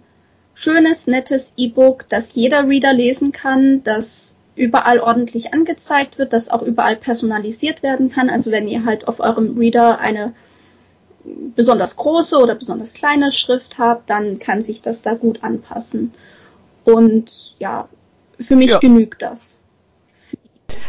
schönes, 0.55 1.05
nettes 1.05 1.53
E-Book, 1.57 2.05
das 2.09 2.33
jeder 2.33 2.67
Reader 2.67 2.93
lesen 2.93 3.31
kann, 3.31 3.83
das 3.83 4.35
überall 4.55 4.99
ordentlich 4.99 5.53
angezeigt 5.53 6.17
wird, 6.17 6.33
das 6.33 6.49
auch 6.49 6.61
überall 6.61 6.95
personalisiert 6.95 7.83
werden 7.83 8.09
kann. 8.09 8.29
Also 8.29 8.51
wenn 8.51 8.67
ihr 8.67 8.85
halt 8.85 9.07
auf 9.07 9.19
eurem 9.19 9.57
Reader 9.57 9.99
eine 9.99 10.33
besonders 11.55 11.95
große 11.95 12.37
oder 12.37 12.55
besonders 12.55 12.93
kleine 12.93 13.31
Schrift 13.31 13.77
habt, 13.77 14.09
dann 14.09 14.39
kann 14.39 14.61
sich 14.61 14.81
das 14.81 15.01
da 15.01 15.13
gut 15.15 15.43
anpassen. 15.43 16.11
Und 16.83 17.55
ja, 17.57 17.87
für 18.39 18.55
mich 18.55 18.71
ja. 18.71 18.79
genügt 18.79 19.21
das. 19.21 19.59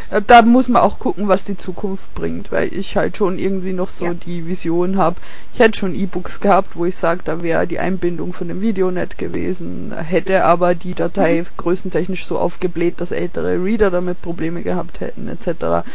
Äh, 0.09 0.21
da 0.25 0.41
muss 0.41 0.67
man 0.67 0.81
auch 0.81 0.99
gucken, 0.99 1.27
was 1.27 1.43
die 1.43 1.57
Zukunft 1.57 2.13
bringt, 2.15 2.51
weil 2.51 2.73
ich 2.73 2.95
halt 2.95 3.17
schon 3.17 3.37
irgendwie 3.37 3.73
noch 3.73 3.89
so 3.89 4.05
ja. 4.05 4.13
die 4.13 4.45
Vision 4.45 4.97
habe. 4.97 5.17
Ich 5.53 5.59
hätte 5.59 5.77
schon 5.77 5.95
E-Books 5.95 6.39
gehabt, 6.39 6.75
wo 6.75 6.85
ich 6.85 6.95
sage, 6.95 7.21
da 7.23 7.41
wäre 7.41 7.67
die 7.67 7.79
Einbindung 7.79 8.33
von 8.33 8.47
dem 8.47 8.61
Video 8.61 8.91
nett 8.91 9.17
gewesen, 9.17 9.93
hätte 9.97 10.45
aber 10.45 10.75
die 10.75 10.93
Datei 10.93 11.41
mhm. 11.41 11.47
größentechnisch 11.57 12.25
so 12.25 12.37
aufgebläht, 12.37 13.01
dass 13.01 13.11
ältere 13.11 13.63
Reader 13.63 13.91
damit 13.91 14.21
Probleme 14.21 14.63
gehabt 14.63 14.99
hätten, 14.99 15.27
etc. 15.27 15.87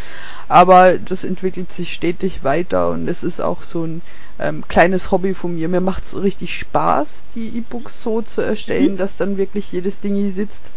Aber 0.48 0.98
das 0.98 1.24
entwickelt 1.24 1.72
sich 1.72 1.92
stetig 1.92 2.44
weiter 2.44 2.90
und 2.90 3.08
es 3.08 3.22
ist 3.22 3.40
auch 3.40 3.62
so 3.62 3.84
ein 3.84 4.02
ähm, 4.38 4.66
kleines 4.66 5.10
Hobby 5.10 5.34
von 5.34 5.54
mir. 5.54 5.68
Mir 5.68 5.80
macht 5.80 6.04
es 6.04 6.20
richtig 6.20 6.56
Spaß, 6.58 7.24
die 7.34 7.58
E-Books 7.58 8.02
so 8.02 8.22
zu 8.22 8.40
erstellen, 8.40 8.92
mhm. 8.92 8.98
dass 8.98 9.16
dann 9.16 9.36
wirklich 9.36 9.72
jedes 9.72 10.00
Ding 10.00 10.14
hier 10.14 10.30
sitzt 10.30 10.70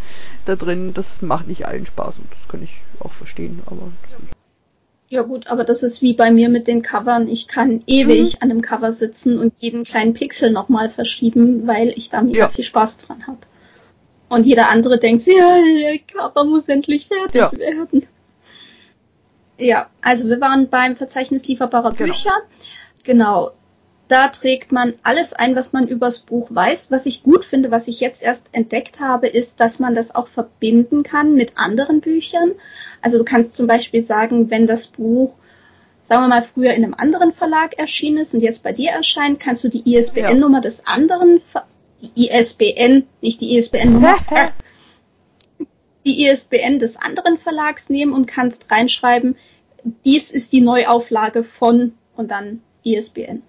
da 0.46 0.56
drin. 0.56 0.94
Das 0.94 1.22
macht 1.22 1.48
nicht 1.48 1.66
allen 1.66 1.86
Spaß 1.86 2.18
und 2.18 2.32
das 2.32 2.48
kann 2.48 2.64
ich 2.64 2.74
auch 3.00 3.12
verstehen, 3.12 3.62
aber. 3.66 3.92
Ja 5.08 5.22
gut, 5.22 5.48
aber 5.48 5.64
das 5.64 5.84
ist 5.84 6.02
wie 6.02 6.14
bei 6.14 6.32
mir 6.32 6.50
mit 6.50 6.68
den 6.68 6.82
Covern. 6.82 7.28
Ich 7.28 7.48
kann 7.48 7.84
ewig 7.86 8.34
mhm. 8.34 8.38
an 8.42 8.50
dem 8.50 8.62
Cover 8.62 8.92
sitzen 8.92 9.38
und 9.38 9.54
jeden 9.60 9.84
kleinen 9.84 10.14
Pixel 10.14 10.52
nochmal 10.52 10.90
verschieben, 10.90 11.68
weil 11.68 11.90
ich 11.96 12.10
da 12.10 12.22
mega 12.22 12.40
ja. 12.40 12.50
viel 12.50 12.64
Spaß 12.64 12.98
dran 12.98 13.28
habe. 13.28 13.40
Und 14.28 14.46
jeder 14.46 14.70
andere 14.70 15.00
denkt, 15.00 15.26
ja, 15.28 15.58
der 15.62 16.00
Cover 16.00 16.44
muss 16.46 16.68
endlich 16.68 17.08
fertig 17.08 17.36
ja. 17.36 17.52
werden. 17.52 18.08
Ja, 19.58 19.90
also 20.02 20.28
wir 20.28 20.42
waren 20.42 20.70
beim 20.70 20.96
Verzeichnis 20.96 21.48
lieferbarer 21.48 21.94
genau. 21.94 22.12
Bücher. 22.12 22.34
Genau. 23.06 23.52
Da 24.08 24.28
trägt 24.28 24.72
man 24.72 24.94
alles 25.02 25.34
ein, 25.34 25.56
was 25.56 25.74
man 25.74 25.88
übers 25.88 26.20
Buch 26.20 26.50
weiß. 26.52 26.92
Was 26.92 27.08
ich 27.08 27.24
gut 27.24 27.44
finde, 27.44 27.72
was 27.72 27.88
ich 27.88 28.00
jetzt 28.00 28.22
erst 28.22 28.48
entdeckt 28.52 29.00
habe, 29.00 29.28
ist, 29.28 29.60
dass 29.60 29.80
man 29.80 29.96
das 29.96 30.14
auch 30.14 30.28
verbinden 30.28 31.02
kann 31.02 31.34
mit 31.34 31.54
anderen 31.58 32.02
Büchern. 32.02 32.52
Also 33.02 33.18
du 33.18 33.24
kannst 33.24 33.56
zum 33.56 33.66
Beispiel 33.66 34.04
sagen, 34.04 34.52
wenn 34.52 34.68
das 34.68 34.88
Buch, 34.88 35.38
sagen 36.04 36.22
wir 36.24 36.28
mal, 36.28 36.44
früher 36.44 36.74
in 36.74 36.84
einem 36.84 36.94
anderen 36.94 37.34
Verlag 37.34 37.80
erschienen 37.80 38.20
ist 38.20 38.36
und 38.36 38.42
jetzt 38.42 38.62
bei 38.62 38.74
dir 38.74 38.92
erscheint, 38.92 39.40
kannst 39.40 39.64
du 39.64 39.70
die 39.70 39.96
ISBN-Nummer 39.96 40.58
ja. 40.58 40.62
des 40.62 40.86
anderen, 40.86 41.42
die 42.02 42.28
ISBN, 42.28 43.08
nicht 43.22 43.42
die 43.42 43.58
ISBN-Nummer, 43.58 44.18
die 46.06 46.28
ISBN 46.28 46.78
des 46.78 46.96
anderen 46.98 47.40
Verlags 47.40 47.90
nehmen 47.90 48.14
und 48.14 48.28
kannst 48.28 48.72
reinschreiben, 48.72 49.36
dies 50.04 50.30
ist 50.30 50.52
die 50.52 50.62
Neuauflage 50.62 51.44
von 51.44 51.94
und 52.16 52.30
dann 52.30 52.62
ISBN. 52.86 53.44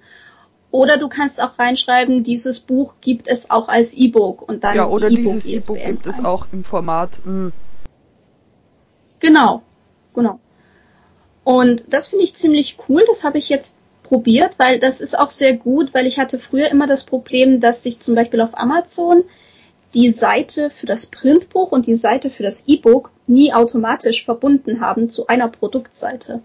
Oder 0.70 0.98
du 0.98 1.08
kannst 1.08 1.40
auch 1.40 1.58
reinschreiben, 1.58 2.24
dieses 2.24 2.60
Buch 2.60 2.94
gibt 3.00 3.28
es 3.28 3.50
auch 3.50 3.68
als 3.68 3.94
E-Book 3.94 4.46
und 4.46 4.64
dann 4.64 4.76
Ja, 4.76 4.88
oder 4.88 5.08
e 5.08 5.14
dieses 5.14 5.46
E-Book 5.46 5.78
gibt 5.82 6.06
es 6.06 6.24
auch 6.24 6.46
im 6.52 6.64
Format. 6.64 7.10
Mh. 7.24 7.52
Genau, 9.20 9.62
genau. 10.14 10.40
Und 11.44 11.84
das 11.88 12.08
finde 12.08 12.24
ich 12.24 12.34
ziemlich 12.34 12.76
cool. 12.88 13.04
Das 13.06 13.24
habe 13.24 13.38
ich 13.38 13.48
jetzt 13.48 13.76
probiert, 14.02 14.54
weil 14.58 14.78
das 14.78 15.00
ist 15.00 15.18
auch 15.18 15.30
sehr 15.30 15.56
gut, 15.56 15.94
weil 15.94 16.06
ich 16.06 16.18
hatte 16.18 16.38
früher 16.38 16.68
immer 16.68 16.86
das 16.86 17.04
Problem, 17.04 17.60
dass 17.60 17.82
sich 17.82 18.00
zum 18.00 18.14
Beispiel 18.14 18.40
auf 18.40 18.58
Amazon 18.58 19.24
die 19.94 20.10
Seite 20.10 20.70
für 20.70 20.86
das 20.86 21.06
Printbuch 21.06 21.72
und 21.72 21.86
die 21.86 21.94
Seite 21.94 22.28
für 22.28 22.42
das 22.42 22.64
E-Book 22.66 23.10
nie 23.26 23.54
automatisch 23.54 24.24
verbunden 24.24 24.80
haben 24.80 25.08
zu 25.08 25.26
einer 25.28 25.48
Produktseite 25.48 26.42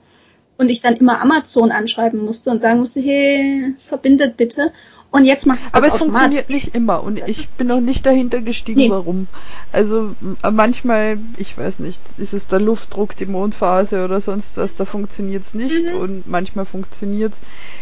und 0.62 0.70
ich 0.70 0.82
dann 0.82 0.95
immer 0.95 1.22
Amazon 1.22 1.72
anschreiben 1.72 2.24
musste 2.24 2.51
und 2.51 2.62
sagen 2.62 2.80
musste, 2.80 3.01
hey, 3.01 3.74
verbindet 3.80 4.38
bitte. 4.38 4.72
Und 5.09 5.26
jetzt 5.26 5.45
macht 5.45 5.59
es 5.66 5.74
Aber 5.74 5.88
es 5.88 5.97
funktioniert 5.97 6.49
nicht 6.49 6.74
immer 6.74 7.03
und 7.03 7.22
ich 7.28 7.49
bin 7.49 7.68
noch 7.68 7.82
nicht 7.82 8.05
dahinter 8.05 8.41
gestiegen, 8.41 8.80
nee. 8.80 8.89
warum. 8.89 9.28
Also 9.74 10.16
manchmal, 10.49 11.18
ich 11.38 11.57
weiß 11.57 11.80
nicht, 11.80 11.99
ist 12.18 12.34
es 12.34 12.47
der 12.47 12.62
Luftdruck, 12.62 13.18
die 13.18 13.26
Mondphase 13.26 14.05
oder 14.05 14.22
sonst 14.22 14.55
was, 14.55 14.78
da 14.78 14.86
funktioniert 14.86 15.43
es 15.43 15.53
nicht 15.53 15.91
mhm. 15.91 15.99
und 15.99 16.28
manchmal 16.28 16.66
funktioniert 16.66 17.34
es. 17.34 17.41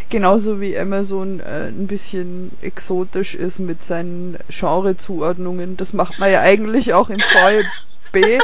Genauso 0.10 0.60
wie 0.60 0.76
Amazon 0.76 1.40
äh, 1.40 1.68
ein 1.68 1.86
bisschen 1.86 2.50
exotisch 2.64 3.36
ist 3.36 3.60
mit 3.60 3.84
seinen 3.84 4.38
Genrezuordnungen. 4.50 5.78
Das 5.78 5.94
macht 5.94 6.18
man 6.20 6.32
ja 6.32 6.42
eigentlich 6.42 6.96
auch 6.96 7.12
im 7.12 7.20
Fall 7.20 7.64
B 8.10 8.40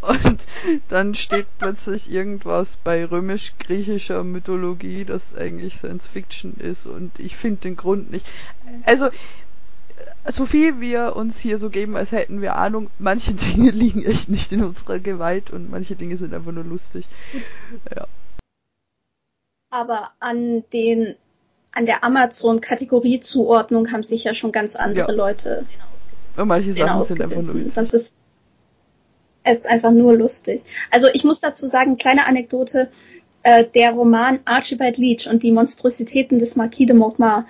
und, 0.00 0.46
dann 0.88 1.14
steht 1.14 1.46
plötzlich 1.58 2.10
irgendwas 2.10 2.78
bei 2.82 3.04
römisch-griechischer 3.04 4.24
Mythologie, 4.24 5.04
das 5.04 5.36
eigentlich 5.36 5.78
Science 5.78 6.06
Fiction 6.06 6.54
ist 6.58 6.86
und 6.86 7.18
ich 7.18 7.36
finde 7.36 7.62
den 7.62 7.76
Grund 7.76 8.10
nicht. 8.10 8.26
Also 8.84 9.10
so 10.28 10.46
viel 10.46 10.80
wir 10.80 11.16
uns 11.16 11.38
hier 11.38 11.58
so 11.58 11.70
geben, 11.70 11.96
als 11.96 12.12
hätten 12.12 12.40
wir 12.40 12.56
Ahnung, 12.56 12.90
manche 12.98 13.34
Dinge 13.54 13.70
liegen 13.70 14.04
echt 14.04 14.28
nicht 14.28 14.52
in 14.52 14.64
unserer 14.64 14.98
Gewalt 14.98 15.50
und 15.50 15.70
manche 15.70 15.96
Dinge 15.96 16.16
sind 16.16 16.34
einfach 16.34 16.52
nur 16.52 16.64
lustig. 16.64 17.06
Ja. 17.94 18.06
Aber 19.70 20.10
an 20.20 20.64
den 20.72 21.16
an 21.74 21.86
der 21.86 22.04
Amazon-Kategoriezuordnung 22.04 23.92
haben 23.92 24.02
sich 24.02 24.24
ja 24.24 24.34
schon 24.34 24.52
ganz 24.52 24.76
andere 24.76 25.08
ja. 25.08 25.16
Leute. 25.16 25.64
Und 26.36 26.48
manche 26.48 26.72
Sachen 26.72 27.04
sind 27.04 27.22
einfach 27.22 27.42
nur. 27.42 27.54
Das 27.74 27.94
ist 27.94 28.18
es 29.44 29.58
ist 29.58 29.66
einfach 29.66 29.90
nur 29.90 30.16
lustig. 30.16 30.62
Also 30.90 31.08
ich 31.12 31.24
muss 31.24 31.40
dazu 31.40 31.68
sagen, 31.68 31.96
kleine 31.96 32.26
Anekdote, 32.26 32.90
äh, 33.42 33.64
der 33.64 33.92
Roman 33.92 34.40
Archibald 34.44 34.98
Leach 34.98 35.28
und 35.28 35.42
die 35.42 35.52
Monstrositäten 35.52 36.38
des 36.38 36.56
Marquis 36.56 36.86
de 36.86 36.96
Mortemar 36.96 37.46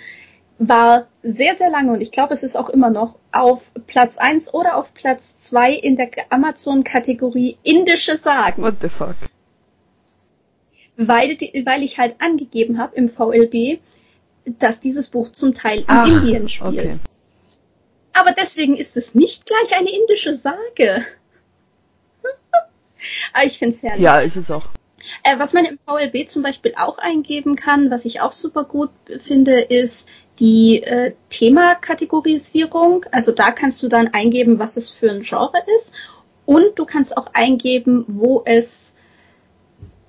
war 0.59 1.07
sehr, 1.23 1.57
sehr 1.57 1.71
lange 1.71 1.93
und 1.93 2.01
ich 2.01 2.13
glaube, 2.13 2.35
es 2.35 2.43
ist 2.43 2.57
auch 2.57 2.69
immer 2.69 2.91
noch 2.91 3.19
auf 3.33 3.71
Platz 3.87 4.19
1 4.19 4.55
oder 4.55 4.77
auf 4.77 4.95
Platz 4.95 5.37
2 5.37 5.73
in 5.73 5.97
der 5.97 6.11
Amazon-Kategorie 6.31 7.59
indische 7.63 8.17
Sagen. 8.17 8.63
What 8.63 8.77
the 8.81 8.89
fuck? 8.89 9.17
Weil, 10.97 11.37
weil 11.65 11.83
ich 11.83 11.99
halt 11.99 12.17
angegeben 12.21 12.79
habe 12.79 12.95
im 12.97 13.09
VLB, 13.09 13.81
dass 14.45 14.81
dieses 14.81 15.09
Buch 15.09 15.31
zum 15.33 15.55
Teil 15.55 15.81
in 15.81 15.85
Ach, 15.89 16.07
Indien 16.07 16.49
spielt. 16.49 16.79
Okay. 16.79 16.97
Aber 18.13 18.33
deswegen 18.33 18.77
ist 18.77 18.97
es 18.97 19.15
nicht 19.15 19.47
gleich 19.47 19.77
eine 19.77 19.91
indische 19.91 20.37
Sage. 20.37 21.05
Aber 23.33 23.47
ich 23.47 23.59
finde 23.59 23.75
es 23.75 23.83
herrlich. 23.83 24.03
Ja, 24.03 24.21
ist 24.21 24.37
es 24.37 24.51
auch. 24.51 24.67
Äh, 25.25 25.39
was 25.39 25.53
man 25.53 25.65
im 25.65 25.79
VLB 25.79 26.29
zum 26.29 26.43
Beispiel 26.43 26.75
auch 26.77 26.99
eingeben 26.99 27.57
kann, 27.57 27.91
was 27.91 28.05
ich 28.05 28.21
auch 28.21 28.33
super 28.33 28.65
gut 28.65 28.91
finde, 29.19 29.61
ist 29.61 30.09
die 30.39 30.83
äh, 30.83 31.15
Themakategorisierung. 31.29 33.07
Also 33.11 33.33
da 33.33 33.51
kannst 33.51 33.83
du 33.83 33.89
dann 33.89 34.09
eingeben, 34.09 34.59
was 34.59 34.77
es 34.77 34.91
für 34.91 35.11
ein 35.11 35.23
Genre 35.23 35.59
ist. 35.77 35.93
Und 36.47 36.79
du 36.79 36.85
kannst 36.85 37.17
auch 37.17 37.29
eingeben, 37.35 38.05
wo 38.09 38.43
es 38.45 38.95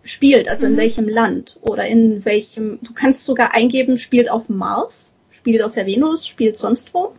spielt, 0.03 0.49
also 0.49 0.65
in 0.65 0.73
mhm. 0.73 0.77
welchem 0.77 1.07
Land 1.07 1.59
oder 1.61 1.85
in 1.85 2.25
welchem. 2.25 2.79
Du 2.81 2.93
kannst 2.93 3.25
sogar 3.25 3.53
eingeben, 3.55 3.97
spielt 3.97 4.29
auf 4.29 4.49
Mars, 4.49 5.13
spielt 5.31 5.61
auf 5.61 5.73
der 5.73 5.85
Venus, 5.85 6.27
spielt 6.27 6.57
sonst 6.57 6.93
wo. 6.93 7.13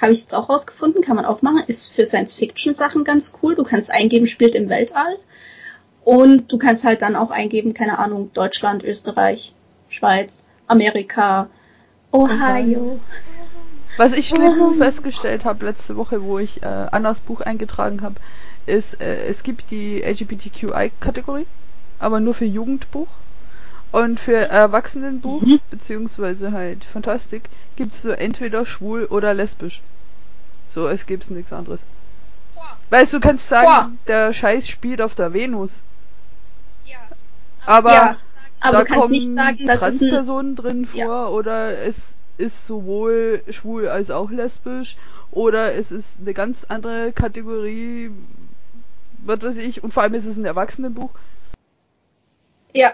Habe 0.00 0.12
ich 0.12 0.20
jetzt 0.22 0.34
auch 0.34 0.48
rausgefunden, 0.48 1.02
kann 1.02 1.16
man 1.16 1.26
auch 1.26 1.42
machen. 1.42 1.62
Ist 1.66 1.92
für 1.92 2.04
Science-Fiction-Sachen 2.04 3.04
ganz 3.04 3.34
cool. 3.42 3.54
Du 3.54 3.62
kannst 3.62 3.90
eingeben, 3.90 4.26
spielt 4.26 4.54
im 4.54 4.68
Weltall. 4.68 5.18
Und 6.04 6.50
du 6.50 6.58
kannst 6.58 6.84
halt 6.84 7.02
dann 7.02 7.14
auch 7.14 7.30
eingeben, 7.30 7.74
keine 7.74 7.98
Ahnung, 7.98 8.30
Deutschland, 8.34 8.82
Österreich, 8.82 9.54
Schweiz, 9.88 10.44
Amerika, 10.66 11.48
Ohio. 12.10 12.98
Was 13.96 14.16
ich 14.16 14.28
schlimm 14.28 14.74
festgestellt 14.76 15.44
habe 15.44 15.66
letzte 15.66 15.96
Woche, 15.96 16.22
wo 16.22 16.38
ich 16.38 16.62
äh, 16.62 16.66
Annas 16.66 17.20
Buch 17.20 17.40
eingetragen 17.40 18.02
habe, 18.02 18.16
ist, 18.66 19.00
äh, 19.00 19.26
es 19.26 19.42
gibt 19.42 19.70
die 19.70 20.02
LGBTQI-Kategorie, 20.02 21.46
aber 21.98 22.18
nur 22.20 22.34
für 22.34 22.46
Jugendbuch. 22.46 23.08
Und 23.92 24.18
für 24.18 24.36
Erwachsenenbuch, 24.48 25.42
mhm. 25.42 25.60
beziehungsweise 25.70 26.52
halt 26.52 26.84
Fantastik, 26.84 27.48
gibt's 27.76 28.02
so 28.02 28.10
entweder 28.10 28.64
schwul 28.66 29.04
oder 29.04 29.34
lesbisch. 29.34 29.82
So, 30.70 30.88
es 30.88 31.06
gibt's 31.06 31.30
nichts 31.30 31.52
anderes. 31.52 31.82
Boah. 32.54 32.76
Weißt 32.90 33.12
du, 33.12 33.20
kannst 33.20 33.48
sagen, 33.48 33.66
Boah. 33.66 33.90
der 34.06 34.32
Scheiß 34.32 34.66
spielt 34.66 35.02
auf 35.02 35.14
der 35.14 35.34
Venus. 35.34 35.82
Ja. 36.86 36.98
Aber, 37.66 37.92
ja, 37.92 38.16
aber 38.60 38.84
da 38.84 38.84
kommen 38.84 39.34
sagen, 39.34 39.66
Transpersonen 39.66 40.56
drin 40.56 40.86
vor 40.86 40.98
ja. 40.98 41.26
oder 41.26 41.78
es 41.78 42.14
ist 42.38 42.66
sowohl 42.66 43.42
schwul 43.50 43.88
als 43.88 44.10
auch 44.10 44.30
lesbisch 44.30 44.96
oder 45.30 45.74
es 45.74 45.92
ist 45.92 46.18
eine 46.20 46.32
ganz 46.32 46.64
andere 46.64 47.12
Kategorie 47.12 48.10
was 49.24 49.42
weiß 49.42 49.56
ich, 49.56 49.82
und 49.82 49.92
vor 49.92 50.02
allem 50.02 50.14
ist 50.14 50.26
es 50.26 50.36
ein 50.36 50.44
Erwachsenenbuch. 50.44 51.10
Ja. 52.74 52.92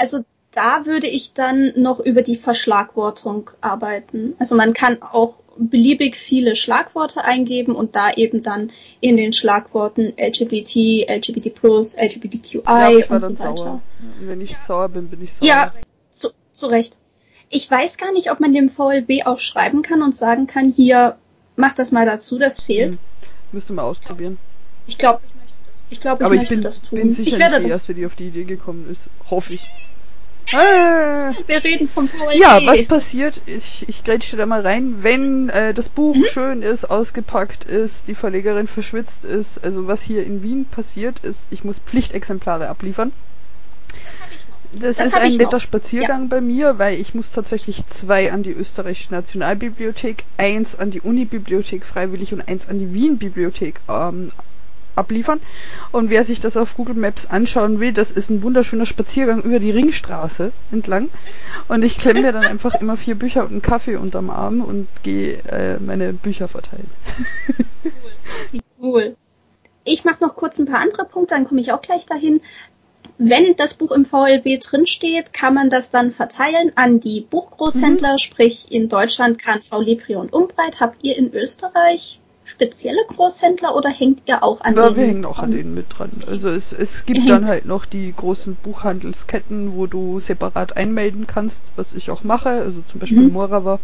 Also 0.00 0.24
da 0.52 0.86
würde 0.86 1.06
ich 1.06 1.34
dann 1.34 1.72
noch 1.76 2.00
über 2.00 2.22
die 2.22 2.36
Verschlagwortung 2.36 3.50
arbeiten. 3.60 4.34
Also 4.38 4.56
man 4.56 4.72
kann 4.72 5.02
auch 5.02 5.34
beliebig 5.58 6.16
viele 6.16 6.56
Schlagworte 6.56 7.22
eingeben 7.22 7.74
und 7.74 7.94
da 7.94 8.10
eben 8.10 8.42
dann 8.42 8.72
in 9.00 9.18
den 9.18 9.34
Schlagworten 9.34 10.14
LGBT, 10.16 11.06
LGBT+, 11.06 11.52
LGBTQI 11.96 12.62
ja, 12.64 12.90
ich 12.90 13.10
war 13.10 13.22
und 13.22 13.36
so 13.36 13.44
weiter. 13.44 13.56
Sauer. 13.56 13.82
Wenn 14.20 14.40
ich 14.40 14.56
sauer 14.56 14.88
bin, 14.88 15.08
bin 15.08 15.22
ich 15.22 15.34
sauer. 15.34 15.46
Ja, 15.46 15.72
zu, 16.14 16.30
zu 16.54 16.66
Recht. 16.66 16.96
Ich 17.50 17.70
weiß 17.70 17.98
gar 17.98 18.12
nicht, 18.12 18.30
ob 18.30 18.40
man 18.40 18.54
dem 18.54 18.70
VLB 18.70 19.26
auch 19.26 19.40
schreiben 19.40 19.82
kann 19.82 20.02
und 20.02 20.16
sagen 20.16 20.46
kann, 20.46 20.72
hier, 20.72 21.18
mach 21.56 21.74
das 21.74 21.92
mal 21.92 22.06
dazu, 22.06 22.38
das 22.38 22.62
fehlt. 22.62 22.92
Hm. 22.92 22.98
Müsste 23.52 23.74
mal 23.74 23.82
ausprobieren. 23.82 24.38
Ich 24.86 24.96
glaube, 24.96 25.20
ich 25.26 25.34
möchte 25.34 25.58
das. 25.68 25.84
Ich 25.90 26.00
glaube, 26.00 26.22
ich 26.22 26.26
Aber 26.26 26.34
möchte 26.36 26.54
ich 26.54 26.60
bin, 26.60 26.62
das 26.62 26.82
tun. 26.82 26.98
bin 26.98 27.10
sicher 27.10 27.36
ich 27.36 27.38
werde 27.38 27.56
nicht 27.56 27.66
die 27.66 27.70
Erste, 27.70 27.94
die 27.94 28.06
auf 28.06 28.14
die 28.14 28.28
Idee 28.28 28.44
gekommen 28.44 28.88
ist. 28.90 29.02
Hoffe 29.28 29.52
ich. 29.52 29.68
Ah. 30.52 31.32
Wir 31.46 31.64
reden 31.64 31.88
vom 31.88 32.08
VLB. 32.08 32.34
Ja, 32.34 32.60
was 32.64 32.84
passiert? 32.84 33.40
Ich, 33.46 33.88
ich 33.88 34.04
grätsche 34.04 34.36
da 34.36 34.46
mal 34.46 34.62
rein. 34.62 35.02
Wenn 35.02 35.48
äh, 35.48 35.74
das 35.74 35.88
Buch 35.88 36.16
mhm. 36.16 36.24
schön 36.26 36.62
ist, 36.62 36.90
ausgepackt 36.90 37.64
ist, 37.64 38.08
die 38.08 38.14
Verlegerin 38.14 38.66
verschwitzt 38.66 39.24
ist, 39.24 39.62
also 39.64 39.86
was 39.86 40.02
hier 40.02 40.24
in 40.24 40.42
Wien 40.42 40.64
passiert 40.64 41.20
ist, 41.20 41.46
ich 41.50 41.64
muss 41.64 41.78
Pflichtexemplare 41.78 42.68
abliefern. 42.68 43.12
Das, 44.72 44.98
das 44.98 45.08
ist 45.08 45.16
ein 45.16 45.32
netter 45.32 45.52
noch. 45.52 45.60
Spaziergang 45.60 46.22
ja. 46.22 46.28
bei 46.28 46.40
mir, 46.40 46.78
weil 46.78 47.00
ich 47.00 47.14
muss 47.14 47.32
tatsächlich 47.32 47.86
zwei 47.88 48.32
an 48.32 48.44
die 48.44 48.52
Österreichische 48.52 49.12
Nationalbibliothek, 49.12 50.24
eins 50.36 50.76
an 50.76 50.92
die 50.92 51.00
Unibibliothek 51.00 51.84
freiwillig 51.84 52.32
und 52.32 52.40
eins 52.42 52.68
an 52.68 52.78
die 52.78 52.94
Wien-Bibliothek 52.94 53.80
ähm, 53.88 54.30
abliefern. 54.96 55.40
Und 55.92 56.10
wer 56.10 56.24
sich 56.24 56.40
das 56.40 56.56
auf 56.56 56.76
Google 56.76 56.94
Maps 56.94 57.26
anschauen 57.26 57.80
will, 57.80 57.92
das 57.92 58.10
ist 58.10 58.30
ein 58.30 58.42
wunderschöner 58.42 58.86
Spaziergang 58.86 59.42
über 59.42 59.58
die 59.58 59.70
Ringstraße 59.70 60.52
entlang. 60.72 61.08
Und 61.68 61.84
ich 61.84 61.96
klemme 61.96 62.22
mir 62.22 62.32
dann 62.32 62.44
einfach 62.44 62.74
immer 62.80 62.96
vier 62.96 63.14
Bücher 63.14 63.42
und 63.42 63.50
einen 63.50 63.62
Kaffee 63.62 63.96
unterm 63.96 64.30
Arm 64.30 64.60
und 64.60 64.88
gehe 65.02 65.38
äh, 65.50 65.78
meine 65.78 66.12
Bücher 66.12 66.48
verteilen. 66.48 66.90
Cool. 68.52 68.60
cool. 68.82 69.16
Ich 69.84 70.04
mache 70.04 70.22
noch 70.22 70.36
kurz 70.36 70.58
ein 70.58 70.66
paar 70.66 70.80
andere 70.80 71.04
Punkte, 71.04 71.34
dann 71.34 71.46
komme 71.46 71.60
ich 71.60 71.72
auch 71.72 71.80
gleich 71.80 72.06
dahin. 72.06 72.40
Wenn 73.22 73.54
das 73.56 73.74
Buch 73.74 73.92
im 73.92 74.06
VLB 74.06 74.60
drinsteht, 74.60 75.32
kann 75.32 75.52
man 75.52 75.68
das 75.68 75.90
dann 75.90 76.10
verteilen 76.10 76.72
an 76.76 77.00
die 77.00 77.20
Buchgroßhändler, 77.20 78.12
mhm. 78.12 78.18
sprich 78.18 78.66
in 78.70 78.88
Deutschland 78.88 79.38
KNV 79.38 79.80
Libri 79.80 80.16
und 80.16 80.32
Umbreit. 80.32 80.80
Habt 80.80 81.02
ihr 81.02 81.16
in 81.16 81.32
Österreich 81.34 82.20
spezielle 82.50 83.04
Großhändler 83.06 83.76
oder 83.76 83.88
hängt 83.88 84.22
ihr 84.26 84.42
auch 84.42 84.60
an 84.60 84.74
ja, 84.74 84.82
denen? 84.82 84.90
Ja, 84.90 84.96
wir 84.96 85.06
hängen 85.06 85.24
auch 85.24 85.38
an 85.38 85.52
denen 85.52 85.74
mit 85.74 85.86
dran. 85.88 86.10
Also 86.26 86.48
es, 86.48 86.72
es 86.72 87.06
gibt 87.06 87.28
dann 87.28 87.46
halt 87.46 87.64
noch 87.64 87.86
die 87.86 88.12
großen 88.14 88.56
Buchhandelsketten, 88.56 89.76
wo 89.76 89.86
du 89.86 90.18
separat 90.20 90.76
einmelden 90.76 91.26
kannst, 91.26 91.62
was 91.76 91.92
ich 91.92 92.10
auch 92.10 92.24
mache, 92.24 92.48
also 92.48 92.82
zum 92.90 93.00
Beispiel 93.00 93.22
mhm. 93.22 93.32
Morava 93.32 93.78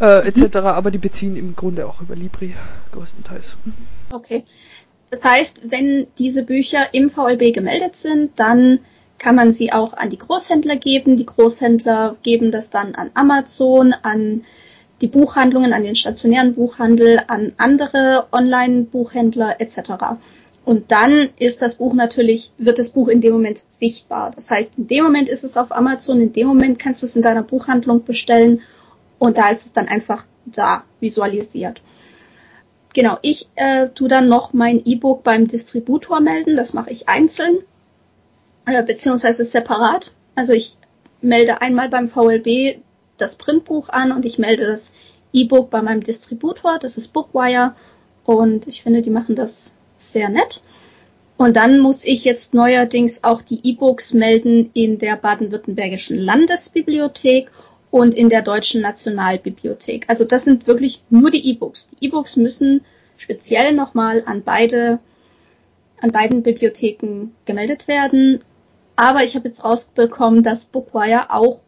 äh, 0.00 0.26
etc., 0.26 0.40
mhm. 0.54 0.66
aber 0.66 0.90
die 0.90 0.98
beziehen 0.98 1.36
im 1.36 1.56
Grunde 1.56 1.86
auch 1.86 2.00
über 2.00 2.14
Libri 2.14 2.54
größtenteils. 2.92 3.56
Okay. 4.12 4.44
Das 5.10 5.24
heißt, 5.24 5.62
wenn 5.70 6.06
diese 6.18 6.44
Bücher 6.44 6.94
im 6.94 7.10
VLB 7.10 7.52
gemeldet 7.52 7.96
sind, 7.96 8.38
dann 8.38 8.78
kann 9.18 9.34
man 9.34 9.52
sie 9.52 9.72
auch 9.72 9.92
an 9.94 10.10
die 10.10 10.18
Großhändler 10.18 10.76
geben. 10.76 11.16
Die 11.16 11.26
Großhändler 11.26 12.16
geben 12.22 12.52
das 12.52 12.70
dann 12.70 12.94
an 12.94 13.10
Amazon, 13.14 13.92
an 13.92 14.44
die 15.00 15.06
Buchhandlungen, 15.06 15.72
an 15.72 15.82
den 15.82 15.94
stationären 15.94 16.54
Buchhandel, 16.54 17.22
an 17.26 17.52
andere 17.56 18.26
Online-Buchhändler 18.32 19.60
etc. 19.60 19.92
Und 20.64 20.92
dann 20.92 21.30
ist 21.38 21.62
das 21.62 21.76
Buch 21.76 21.94
natürlich, 21.94 22.52
wird 22.58 22.78
das 22.78 22.90
Buch 22.90 23.08
in 23.08 23.20
dem 23.20 23.32
Moment 23.32 23.62
sichtbar. 23.68 24.32
Das 24.34 24.50
heißt, 24.50 24.74
in 24.76 24.86
dem 24.86 25.04
Moment 25.04 25.28
ist 25.28 25.44
es 25.44 25.56
auf 25.56 25.72
Amazon, 25.72 26.20
in 26.20 26.32
dem 26.32 26.46
Moment 26.46 26.78
kannst 26.78 27.02
du 27.02 27.06
es 27.06 27.16
in 27.16 27.22
deiner 27.22 27.42
Buchhandlung 27.42 28.04
bestellen 28.04 28.60
und 29.18 29.38
da 29.38 29.48
ist 29.50 29.66
es 29.66 29.72
dann 29.72 29.88
einfach 29.88 30.26
da 30.44 30.84
visualisiert. 31.00 31.80
Genau, 32.92 33.18
ich 33.22 33.48
äh, 33.54 33.88
tu 33.88 34.08
dann 34.08 34.28
noch 34.28 34.52
mein 34.52 34.84
E-Book 34.84 35.22
beim 35.22 35.46
Distributor 35.46 36.20
melden. 36.20 36.56
Das 36.56 36.72
mache 36.72 36.90
ich 36.90 37.08
einzeln, 37.08 37.58
äh, 38.66 38.82
beziehungsweise 38.82 39.44
separat. 39.44 40.14
Also 40.34 40.52
ich 40.52 40.76
melde 41.22 41.62
einmal 41.62 41.88
beim 41.88 42.08
VLB 42.08 42.80
das 43.20 43.36
Printbuch 43.36 43.88
an 43.88 44.12
und 44.12 44.24
ich 44.24 44.38
melde 44.38 44.66
das 44.66 44.92
E-Book 45.32 45.70
bei 45.70 45.82
meinem 45.82 46.02
Distributor. 46.02 46.78
Das 46.78 46.96
ist 46.96 47.08
Bookwire. 47.12 47.74
Und 48.24 48.66
ich 48.66 48.82
finde, 48.82 49.02
die 49.02 49.10
machen 49.10 49.34
das 49.34 49.74
sehr 49.96 50.28
nett. 50.28 50.60
Und 51.36 51.56
dann 51.56 51.80
muss 51.80 52.04
ich 52.04 52.24
jetzt 52.24 52.52
neuerdings 52.52 53.24
auch 53.24 53.42
die 53.42 53.60
E-Books 53.66 54.12
melden 54.12 54.70
in 54.74 54.98
der 54.98 55.16
baden-württembergischen 55.16 56.18
Landesbibliothek 56.18 57.50
und 57.90 58.14
in 58.14 58.28
der 58.28 58.42
Deutschen 58.42 58.82
Nationalbibliothek. 58.82 60.04
Also 60.06 60.24
das 60.24 60.44
sind 60.44 60.66
wirklich 60.66 61.02
nur 61.08 61.30
die 61.30 61.48
E-Books. 61.48 61.88
Die 61.88 62.06
E-Books 62.06 62.36
müssen 62.36 62.84
speziell 63.16 63.72
nochmal 63.72 64.22
an 64.26 64.42
beide, 64.44 64.98
an 66.00 66.12
beiden 66.12 66.42
Bibliotheken 66.42 67.30
gemeldet 67.46 67.88
werden. 67.88 68.44
Aber 68.96 69.24
ich 69.24 69.34
habe 69.34 69.48
jetzt 69.48 69.64
rausbekommen, 69.64 70.42
dass 70.42 70.66
Bookwire 70.66 71.30
auch 71.30 71.60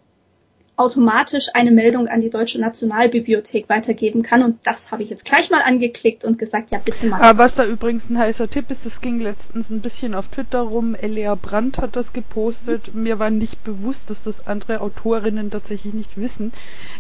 automatisch 0.77 1.49
eine 1.55 1.71
Meldung 1.71 2.09
an 2.09 2.21
die 2.21 2.31
Deutsche 2.31 2.61
Nationalbibliothek 2.61 3.69
weitergeben 3.69 4.23
kann. 4.23 4.43
Und 4.43 4.59
das 4.65 4.91
habe 4.91 5.03
ich 5.03 5.11
jetzt 5.11 5.25
gleich 5.25 5.51
mal 5.51 5.63
angeklickt 5.63 6.25
und 6.25 6.39
gesagt, 6.39 6.71
ja, 6.71 6.79
bitte 6.79 7.07
mal. 7.07 7.37
Was 7.39 7.55
da 7.55 7.65
übrigens 7.65 8.09
ein 8.09 8.19
heißer 8.19 8.49
Tipp 8.49 8.71
ist, 8.71 8.87
das 8.87 9.01
ging 9.01 9.21
letztens 9.21 9.71
ein 9.71 9.81
bisschen 9.81 10.15
auf 10.15 10.29
Twitter 10.29 10.61
rum. 10.61 10.95
Elea 10.95 11.35
Brandt 11.35 11.79
hat 11.79 11.95
das 11.95 12.13
gepostet. 12.13 12.95
Mir 12.95 13.19
war 13.19 13.31
nicht 13.31 13.63
bewusst, 13.65 14.11
dass 14.11 14.23
das 14.23 14.47
andere 14.47 14.81
Autorinnen 14.81 15.51
tatsächlich 15.51 15.95
nicht 15.95 16.17
wissen. 16.17 16.53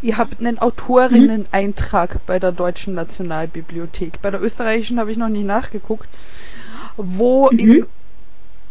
Ihr 0.02 0.18
habt 0.18 0.40
einen 0.40 0.58
Autorinnen-Eintrag 0.58 2.24
bei 2.26 2.38
der 2.38 2.52
Deutschen 2.52 2.94
Nationalbibliothek. 2.94 4.20
Bei 4.20 4.30
der 4.30 4.42
österreichischen 4.42 5.00
habe 5.00 5.10
ich 5.10 5.16
noch 5.16 5.28
nie 5.28 5.44
nachgeguckt 5.44 6.08
wo 6.96 7.50
mhm. 7.50 7.58
in 7.58 7.86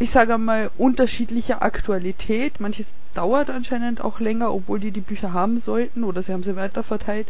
ich 0.01 0.09
sage 0.11 0.37
mal, 0.37 0.71
unterschiedlicher 0.77 1.61
Aktualität. 1.61 2.59
Manches 2.59 2.93
dauert 3.13 3.49
anscheinend 3.51 4.01
auch 4.01 4.19
länger, 4.19 4.51
obwohl 4.53 4.79
die 4.79 4.89
die 4.89 5.01
Bücher 5.01 5.31
haben 5.31 5.59
sollten 5.59 6.03
oder 6.03 6.23
sie 6.23 6.33
haben 6.33 6.43
sie 6.43 6.55
weiterverteilt. 6.55 7.27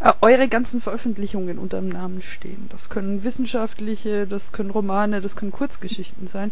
Äh, 0.00 0.12
eure 0.20 0.48
ganzen 0.48 0.80
Veröffentlichungen 0.80 1.58
unter 1.58 1.80
dem 1.80 1.90
Namen 1.90 2.22
stehen. 2.22 2.66
Das 2.70 2.88
können 2.88 3.22
wissenschaftliche, 3.22 4.26
das 4.26 4.50
können 4.50 4.70
Romane, 4.70 5.20
das 5.20 5.36
können 5.36 5.52
Kurzgeschichten 5.52 6.26
sein. 6.26 6.50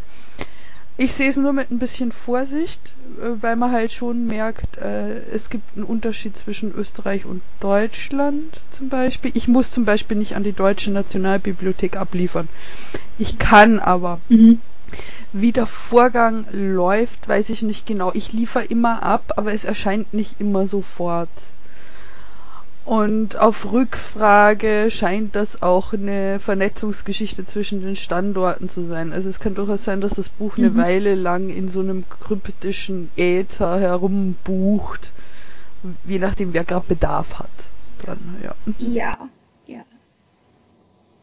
Ich 0.99 1.13
sehe 1.13 1.29
es 1.29 1.37
nur 1.37 1.53
mit 1.53 1.71
ein 1.71 1.81
bisschen 1.81 2.13
Vorsicht, 2.13 2.81
äh, 3.21 3.43
weil 3.43 3.57
man 3.57 3.73
halt 3.73 3.93
schon 3.93 4.27
merkt, 4.29 4.79
äh, 4.79 5.19
es 5.33 5.51
gibt 5.51 5.77
einen 5.77 5.85
Unterschied 5.85 6.37
zwischen 6.37 6.73
Österreich 6.73 7.25
und 7.25 7.43
Deutschland 7.59 8.61
zum 8.71 8.89
Beispiel. 8.89 9.33
Ich 9.35 9.49
muss 9.49 9.73
zum 9.73 9.85
Beispiel 9.85 10.17
nicht 10.17 10.37
an 10.37 10.45
die 10.45 10.53
Deutsche 10.53 10.93
Nationalbibliothek 10.93 11.97
abliefern. 11.97 12.49
Ich 13.19 13.39
kann 13.39 13.81
aber. 13.81 14.21
Mhm. 14.29 14.61
Wie 15.39 15.53
der 15.53 15.67
Vorgang 15.67 16.47
läuft, 16.51 17.29
weiß 17.29 17.51
ich 17.51 17.61
nicht 17.61 17.87
genau. 17.87 18.11
Ich 18.15 18.33
liefere 18.33 18.65
immer 18.65 19.03
ab, 19.03 19.35
aber 19.37 19.53
es 19.53 19.65
erscheint 19.65 20.15
nicht 20.15 20.41
immer 20.41 20.67
sofort. 20.67 21.29
Und 22.87 23.37
auf 23.37 23.71
Rückfrage 23.71 24.91
scheint 24.91 25.37
das 25.37 25.61
auch 25.61 25.93
eine 25.93 26.41
Vernetzungsgeschichte 26.41 27.45
zwischen 27.45 27.83
den 27.83 27.97
Standorten 27.97 28.71
zu 28.71 28.87
sein. 28.87 29.13
Also 29.13 29.29
es 29.29 29.39
kann 29.39 29.55
durchaus 29.55 29.85
sein, 29.85 30.01
dass 30.01 30.15
das 30.15 30.31
Buch 30.31 30.57
eine 30.57 30.71
mhm. 30.71 30.77
Weile 30.79 31.15
lang 31.17 31.51
in 31.51 31.69
so 31.69 31.81
einem 31.81 32.05
kryptischen 32.09 33.11
Äther 33.17 33.79
herumbucht, 33.79 35.11
je 36.07 36.19
nachdem 36.19 36.55
wer 36.55 36.65
gerade 36.65 36.87
Bedarf 36.89 37.41
hat. 37.41 37.51
Dran, 38.03 38.37
ja. 38.43 38.55
ja, 38.79 38.89
ja. 38.89 39.29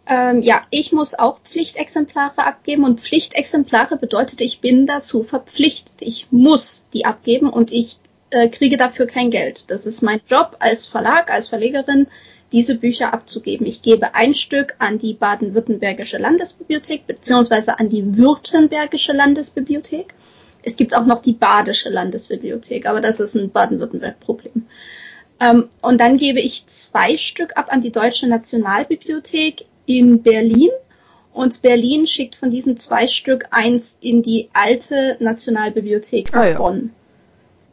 Ähm, 0.05 0.41
ja, 0.41 0.63
ich 0.69 0.91
muss 0.91 1.13
auch 1.17 1.39
Pflichtexemplare 1.41 2.45
abgeben 2.45 2.83
und 2.83 2.99
Pflichtexemplare 2.99 3.97
bedeutet, 3.97 4.41
ich 4.41 4.59
bin 4.59 4.85
dazu 4.85 5.23
verpflichtet. 5.23 6.01
Ich 6.01 6.27
muss 6.31 6.85
die 6.93 7.05
abgeben 7.05 7.49
und 7.49 7.71
ich 7.71 7.97
äh, 8.29 8.49
kriege 8.49 8.75
dafür 8.75 9.05
kein 9.07 9.29
Geld. 9.29 9.65
Das 9.67 9.85
ist 9.85 10.01
mein 10.01 10.19
Job 10.27 10.57
als 10.59 10.87
Verlag, 10.87 11.31
als 11.31 11.47
Verlegerin, 11.47 12.07
diese 12.51 12.75
Bücher 12.75 13.13
abzugeben. 13.13 13.65
Ich 13.65 13.81
gebe 13.81 14.13
ein 14.13 14.33
Stück 14.33 14.75
an 14.77 14.99
die 14.99 15.13
baden-württembergische 15.13 16.17
Landesbibliothek 16.17 17.07
beziehungsweise 17.07 17.79
an 17.79 17.89
die 17.89 18.17
württembergische 18.17 19.13
Landesbibliothek. 19.13 20.13
Es 20.63 20.75
gibt 20.75 20.95
auch 20.95 21.05
noch 21.05 21.21
die 21.21 21.33
badische 21.33 21.89
Landesbibliothek, 21.89 22.85
aber 22.85 23.01
das 23.01 23.19
ist 23.19 23.35
ein 23.35 23.51
Baden-Württemberg-Problem. 23.51 24.67
Ähm, 25.39 25.69
und 25.81 25.99
dann 25.99 26.17
gebe 26.17 26.39
ich 26.39 26.67
zwei 26.67 27.17
Stück 27.17 27.57
ab 27.57 27.67
an 27.69 27.81
die 27.81 27.91
Deutsche 27.91 28.27
Nationalbibliothek 28.27 29.65
in 29.85 30.21
Berlin 30.21 30.69
und 31.33 31.61
Berlin 31.61 32.05
schickt 32.05 32.35
von 32.35 32.51
diesen 32.51 32.77
zwei 32.77 33.07
Stück 33.07 33.45
eins 33.51 33.97
in 34.01 34.21
die 34.21 34.49
alte 34.53 35.17
Nationalbibliothek 35.19 36.31
nach 36.31 36.41
ah, 36.41 36.49
ja. 36.49 36.57
Bonn. 36.57 36.91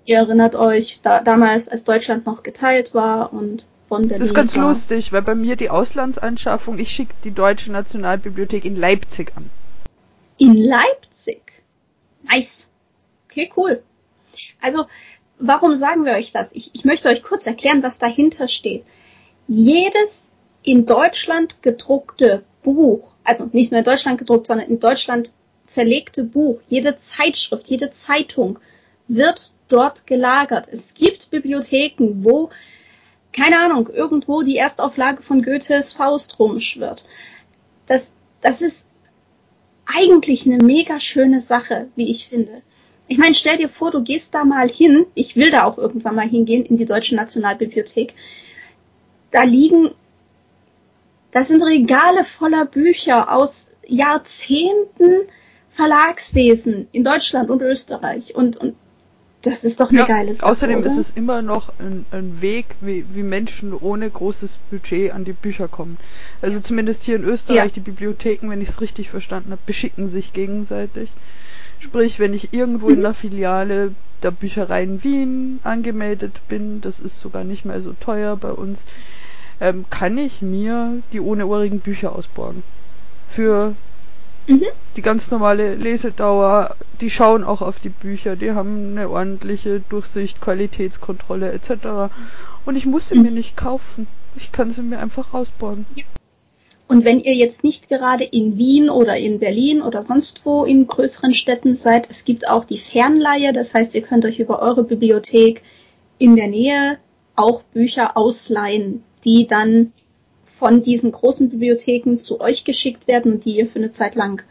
Ihr 0.07 0.17
erinnert 0.17 0.55
euch, 0.55 1.01
da, 1.03 1.21
damals, 1.21 1.69
als 1.69 1.85
Deutschland 1.85 2.27
noch 2.27 2.43
geteilt 2.43 2.95
war 2.95 3.33
und 3.33 3.65
Bonn, 3.89 4.03
Berlin. 4.03 4.19
Das 4.19 4.29
ist 4.31 4.35
ganz 4.35 4.57
war. 4.57 4.69
lustig, 4.69 5.13
weil 5.13 5.23
bei 5.23 5.35
mir 5.35 5.57
die 5.57 5.69
Auslandsanschaffung, 5.69 6.79
ich 6.79 6.91
schicke 6.91 7.15
die 7.23 7.33
Deutsche 7.33 7.71
Nationalbibliothek 7.71 8.65
in 8.65 8.77
Leipzig 8.77 9.33
an. 9.37 9.51
In 10.39 10.57
Leipzig? 10.57 11.63
Nice. 12.23 12.71
Okay, 13.29 13.53
cool. 13.57 13.83
Also, 14.63 14.87
warum 15.39 15.77
sagen 15.77 16.07
wir 16.07 16.15
euch 16.15 16.33
das? 16.33 16.51
Ich, 16.53 16.71
ich 16.73 16.85
möchte 16.85 17.09
euch 17.09 17.23
kurz 17.23 17.47
erklären, 17.47 17.83
was 17.83 17.99
dahinter 17.99 18.49
steht. 18.49 18.87
Jedes 19.47 20.30
in 20.63 20.87
Deutschland 20.87 21.63
gedruckte 21.63 22.45
Buch, 22.63 23.15
also 23.25 23.49
nicht 23.53 23.71
nur 23.71 23.79
in 23.79 23.85
Deutschland 23.85 24.19
gedruckt, 24.19 24.47
sondern 24.47 24.69
in 24.69 24.81
Deutschland 24.81 25.31
verlegte 25.67 26.25
Buch, 26.25 26.61
jede 26.69 26.97
Zeitschrift, 26.97 27.69
jede 27.69 27.91
Zeitung 27.91 28.59
wird 29.09 29.53
dort 29.69 30.07
gelagert. 30.07 30.69
Es 30.71 30.95
gibt 30.95 31.31
Bibliotheken, 31.31 32.25
wo, 32.25 32.51
keine 33.33 33.59
Ahnung, 33.61 33.89
irgendwo 33.89 34.43
die 34.43 34.57
Erstauflage 34.57 35.23
von 35.23 35.43
Goethes 35.43 35.93
Faust 35.93 36.39
rumschwirrt. 36.39 37.05
Das, 37.87 38.13
das 38.41 38.63
ist 38.63 38.87
eigentlich 39.87 40.47
eine 40.47 40.59
mega 40.59 41.01
schöne 41.01 41.41
Sache, 41.41 41.89
wie 41.97 42.11
ich 42.11 42.29
finde. 42.29 42.63
Ich 43.09 43.19
meine, 43.19 43.35
stell 43.35 43.57
dir 43.57 43.69
vor, 43.69 43.91
du 43.91 44.03
gehst 44.03 44.35
da 44.35 44.45
mal 44.45 44.69
hin, 44.69 45.07
ich 45.15 45.35
will 45.35 45.51
da 45.51 45.65
auch 45.65 45.79
irgendwann 45.79 46.15
mal 46.15 46.29
hingehen, 46.29 46.65
in 46.65 46.77
die 46.77 46.85
Deutsche 46.85 47.17
Nationalbibliothek. 47.17 48.15
Da 49.33 49.43
liegen, 49.43 49.91
das 51.33 51.49
sind 51.49 51.63
Regale 51.63 52.25
voller 52.25 52.65
Bücher 52.65 53.33
aus 53.33 53.71
Jahrzehnten 53.87 55.23
Verlagswesen 55.71 56.89
in 56.93 57.05
Deutschland 57.05 57.51
und 57.51 57.63
Österreich. 57.63 58.35
Und, 58.35 58.57
und 58.57 58.75
das 59.43 59.65
ist 59.65 59.81
doch 59.81 59.91
eine 59.91 60.01
ja, 60.01 60.07
geile 60.07 60.35
Sache. 60.35 60.51
Außerdem 60.51 60.81
oder? 60.81 60.87
ist 60.89 60.99
es 60.99 61.11
immer 61.11 61.43
noch 61.43 61.73
ein, 61.79 62.05
ein 62.11 62.43
Weg, 62.43 62.67
wie, 62.81 63.07
wie 63.15 63.23
Menschen 63.23 63.73
ohne 63.73 64.11
großes 64.11 64.59
Budget 64.71 65.13
an 65.13 65.25
die 65.25 65.33
Bücher 65.33 65.69
kommen. 65.69 65.97
Also 66.43 66.61
zumindest 66.61 67.05
hier 67.05 67.17
in 67.17 67.25
Österreich, 67.25 67.57
ja. 67.57 67.69
die 67.69 67.81
Bibliotheken, 67.81 68.51
wenn 68.51 68.61
ich 68.61 68.69
es 68.69 68.81
richtig 68.81 69.09
verstanden 69.09 69.53
habe, 69.53 69.63
beschicken 69.65 70.09
sich 70.09 70.33
gegenseitig. 70.33 71.13
Sprich, 71.79 72.19
wenn 72.19 72.35
ich 72.35 72.53
irgendwo 72.53 72.89
mhm. 72.89 72.95
in 72.95 73.03
der 73.03 73.15
Filiale 73.15 73.95
der 74.23 74.33
Bücherei 74.33 74.83
in 74.83 75.03
Wien 75.03 75.61
angemeldet 75.65 76.41
bin, 76.49 76.83
das 76.83 77.01
ist 77.01 77.21
sogar 77.21 77.45
nicht 77.45 77.65
mehr 77.65 77.81
so 77.81 77.95
teuer 77.99 78.37
bei 78.37 78.51
uns, 78.51 78.85
ähm, 79.61 79.85
kann 79.91 80.19
ich 80.19 80.43
mir 80.43 81.03
die 81.13 81.21
ohne 81.21 81.47
ohrigen 81.47 81.81
Bücher 81.81 82.15
ausborgen. 82.15 82.63
Für 83.29 83.75
mhm. 84.47 84.65
die 84.97 85.03
ganz 85.03 85.31
normale 85.31 85.75
Lesedauer, 85.75 86.75
die 87.01 87.11
schauen 87.11 87.45
auch 87.45 87.63
auf 87.63 87.79
die 87.79 87.91
Bücher, 87.91 88.37
die 88.37 88.53
haben 88.53 88.93
eine 88.93 89.09
ordentliche 89.09 89.81
Durchsicht, 89.81 90.41
Qualitätskontrolle 90.41 91.53
etc. 91.53 92.13
Und 92.65 92.77
ich 92.77 92.87
muss 92.87 93.09
sie 93.09 93.17
mhm. 93.17 93.23
mir 93.23 93.31
nicht 93.31 93.57
kaufen. 93.57 94.07
Ich 94.37 94.53
kann 94.53 94.71
sie 94.71 94.83
mir 94.83 94.99
einfach 94.99 95.35
ausborgen. 95.35 95.87
Ja. 95.95 96.05
Und 96.91 97.05
wenn 97.05 97.21
ihr 97.21 97.35
jetzt 97.35 97.63
nicht 97.63 97.89
gerade 97.89 98.25
in 98.25 98.59
Wien 98.59 98.91
oder 98.91 99.17
in 99.17 99.39
Berlin 99.39 99.81
oder 99.81 100.03
sonst 100.03 100.41
wo 100.45 100.65
in 100.65 100.89
größeren 100.89 101.35
Städten 101.35 101.77
seid, 101.77 102.11
es 102.11 102.25
gibt 102.25 102.49
auch 102.49 102.65
die 102.65 102.79
Fernleihe. 102.79 103.53
Das 103.53 103.75
heißt, 103.75 103.95
ihr 103.95 104.03
könnt 104.03 104.25
euch 104.25 104.41
über 104.41 104.61
eure 104.61 104.83
Bibliothek 104.83 105.63
in 106.19 106.35
der 106.35 106.49
Nähe 106.49 106.99
auch 107.37 107.63
Bücher 107.63 108.17
ausleihen, 108.17 109.05
die 109.25 109.47
dann 109.47 109.93
von 110.45 110.83
diesen 110.83 111.13
großen 111.13 111.49
Bibliotheken 111.49 112.19
zu 112.19 112.41
euch 112.41 112.65
geschickt 112.65 113.09
werden 113.09 113.33
und 113.33 113.45
die 113.45 113.57
ihr 113.57 113.67
für 113.67 113.79
eine 113.79 113.91
Zeit 113.91 114.15
lang 114.15 114.43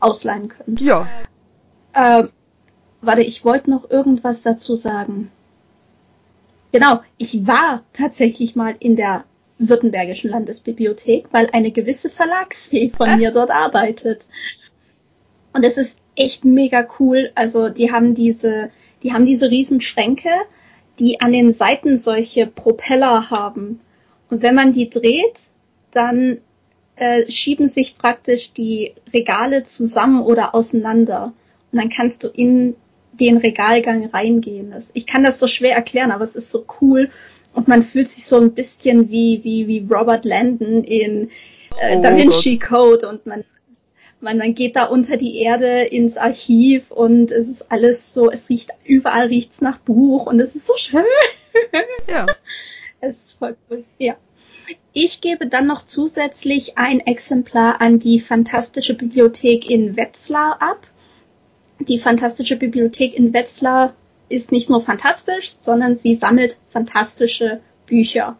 ausleihen 0.00 0.48
könnt. 0.48 0.80
Ja. 0.80 1.06
Äh, 1.92 2.24
warte, 3.00 3.22
ich 3.22 3.44
wollte 3.44 3.70
noch 3.70 3.88
irgendwas 3.90 4.42
dazu 4.42 4.74
sagen. 4.74 5.30
Genau, 6.72 7.00
ich 7.18 7.46
war 7.46 7.84
tatsächlich 7.92 8.56
mal 8.56 8.74
in 8.80 8.96
der 8.96 9.24
Württembergischen 9.58 10.30
Landesbibliothek, 10.30 11.26
weil 11.30 11.48
eine 11.52 11.70
gewisse 11.70 12.10
Verlagsfee 12.10 12.90
von 12.90 13.08
äh. 13.08 13.16
mir 13.16 13.30
dort 13.30 13.50
arbeitet. 13.50 14.26
Und 15.52 15.64
es 15.64 15.76
ist 15.76 15.98
echt 16.16 16.44
mega 16.44 16.86
cool. 16.98 17.30
Also 17.34 17.68
die 17.68 17.92
haben 17.92 18.14
diese, 18.14 18.70
die 19.02 19.12
haben 19.12 19.26
diese 19.26 19.50
riesen 19.50 19.80
Schränke, 19.80 20.30
die 20.98 21.20
an 21.20 21.32
den 21.32 21.52
Seiten 21.52 21.98
solche 21.98 22.46
Propeller 22.46 23.30
haben. 23.30 23.80
Und 24.32 24.42
wenn 24.42 24.54
man 24.54 24.72
die 24.72 24.88
dreht, 24.88 25.50
dann 25.90 26.38
äh, 26.96 27.30
schieben 27.30 27.68
sich 27.68 27.98
praktisch 27.98 28.54
die 28.54 28.94
Regale 29.12 29.64
zusammen 29.64 30.22
oder 30.22 30.54
auseinander. 30.54 31.34
Und 31.70 31.78
dann 31.78 31.90
kannst 31.90 32.24
du 32.24 32.28
in 32.28 32.74
den 33.12 33.36
Regalgang 33.36 34.06
reingehen. 34.06 34.70
Das, 34.70 34.88
ich 34.94 35.06
kann 35.06 35.22
das 35.22 35.38
so 35.38 35.48
schwer 35.48 35.74
erklären, 35.74 36.10
aber 36.10 36.24
es 36.24 36.34
ist 36.34 36.50
so 36.50 36.64
cool 36.80 37.10
und 37.52 37.68
man 37.68 37.82
fühlt 37.82 38.08
sich 38.08 38.24
so 38.24 38.40
ein 38.40 38.54
bisschen 38.54 39.10
wie, 39.10 39.44
wie, 39.44 39.68
wie 39.68 39.86
Robert 39.92 40.24
Landon 40.24 40.82
in 40.82 41.28
äh, 41.78 41.98
oh, 41.98 42.02
Da 42.02 42.16
Vinci 42.16 42.56
Gott. 42.56 42.70
Code 42.70 43.08
und 43.10 43.26
man, 43.26 43.44
man, 44.22 44.38
man 44.38 44.54
geht 44.54 44.76
da 44.76 44.84
unter 44.84 45.18
die 45.18 45.40
Erde 45.40 45.82
ins 45.82 46.16
Archiv 46.16 46.90
und 46.90 47.30
es 47.30 47.48
ist 47.48 47.70
alles 47.70 48.14
so, 48.14 48.30
es 48.30 48.48
riecht, 48.48 48.70
überall 48.86 49.26
riecht's 49.26 49.60
nach 49.60 49.76
Buch 49.76 50.24
und 50.24 50.40
es 50.40 50.54
ist 50.54 50.66
so 50.66 50.78
schön. 50.78 51.04
Ja. 52.08 52.24
Es 53.02 53.16
ist 53.16 53.32
voll 53.38 53.56
cool, 53.68 53.84
ja. 53.98 54.14
Ich 54.92 55.20
gebe 55.20 55.48
dann 55.48 55.66
noch 55.66 55.82
zusätzlich 55.82 56.78
ein 56.78 57.00
Exemplar 57.00 57.80
an 57.80 57.98
die 57.98 58.20
Fantastische 58.20 58.94
Bibliothek 58.94 59.68
in 59.68 59.96
Wetzlar 59.96 60.62
ab. 60.62 60.86
Die 61.80 61.98
Fantastische 61.98 62.54
Bibliothek 62.54 63.12
in 63.14 63.34
Wetzlar 63.34 63.94
ist 64.28 64.52
nicht 64.52 64.70
nur 64.70 64.80
fantastisch, 64.80 65.56
sondern 65.58 65.96
sie 65.96 66.14
sammelt 66.14 66.58
fantastische 66.70 67.60
Bücher. 67.86 68.36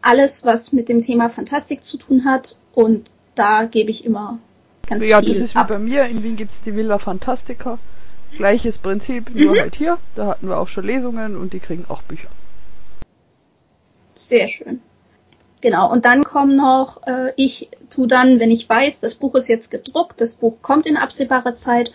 Alles, 0.00 0.46
was 0.46 0.72
mit 0.72 0.88
dem 0.88 1.02
Thema 1.02 1.28
Fantastik 1.28 1.84
zu 1.84 1.98
tun 1.98 2.24
hat 2.24 2.58
und 2.74 3.10
da 3.34 3.66
gebe 3.66 3.90
ich 3.90 4.06
immer 4.06 4.38
ganz 4.88 5.06
ja, 5.06 5.20
viel 5.20 5.28
Ja, 5.28 5.34
das 5.34 5.42
ist 5.42 5.54
ab. 5.54 5.68
wie 5.68 5.74
bei 5.74 5.78
mir. 5.80 6.06
In 6.06 6.22
Wien 6.22 6.36
gibt's 6.36 6.62
die 6.62 6.74
Villa 6.74 6.98
Fantastica. 6.98 7.78
Gleiches 8.38 8.78
Prinzip, 8.78 9.34
nur 9.34 9.52
mhm. 9.52 9.60
halt 9.60 9.76
hier. 9.76 9.98
Da 10.14 10.28
hatten 10.28 10.48
wir 10.48 10.56
auch 10.56 10.68
schon 10.68 10.86
Lesungen 10.86 11.36
und 11.36 11.52
die 11.52 11.60
kriegen 11.60 11.84
auch 11.88 12.00
Bücher. 12.02 12.28
Sehr 14.16 14.48
schön. 14.48 14.80
Genau, 15.60 15.90
und 15.90 16.04
dann 16.04 16.22
kommen 16.22 16.56
noch, 16.56 17.06
äh, 17.06 17.32
ich 17.36 17.70
tu 17.90 18.06
dann, 18.06 18.40
wenn 18.40 18.50
ich 18.50 18.68
weiß, 18.68 19.00
das 19.00 19.14
Buch 19.14 19.34
ist 19.34 19.48
jetzt 19.48 19.70
gedruckt, 19.70 20.20
das 20.20 20.34
Buch 20.34 20.56
kommt 20.60 20.86
in 20.86 20.96
absehbarer 20.96 21.54
Zeit, 21.54 21.92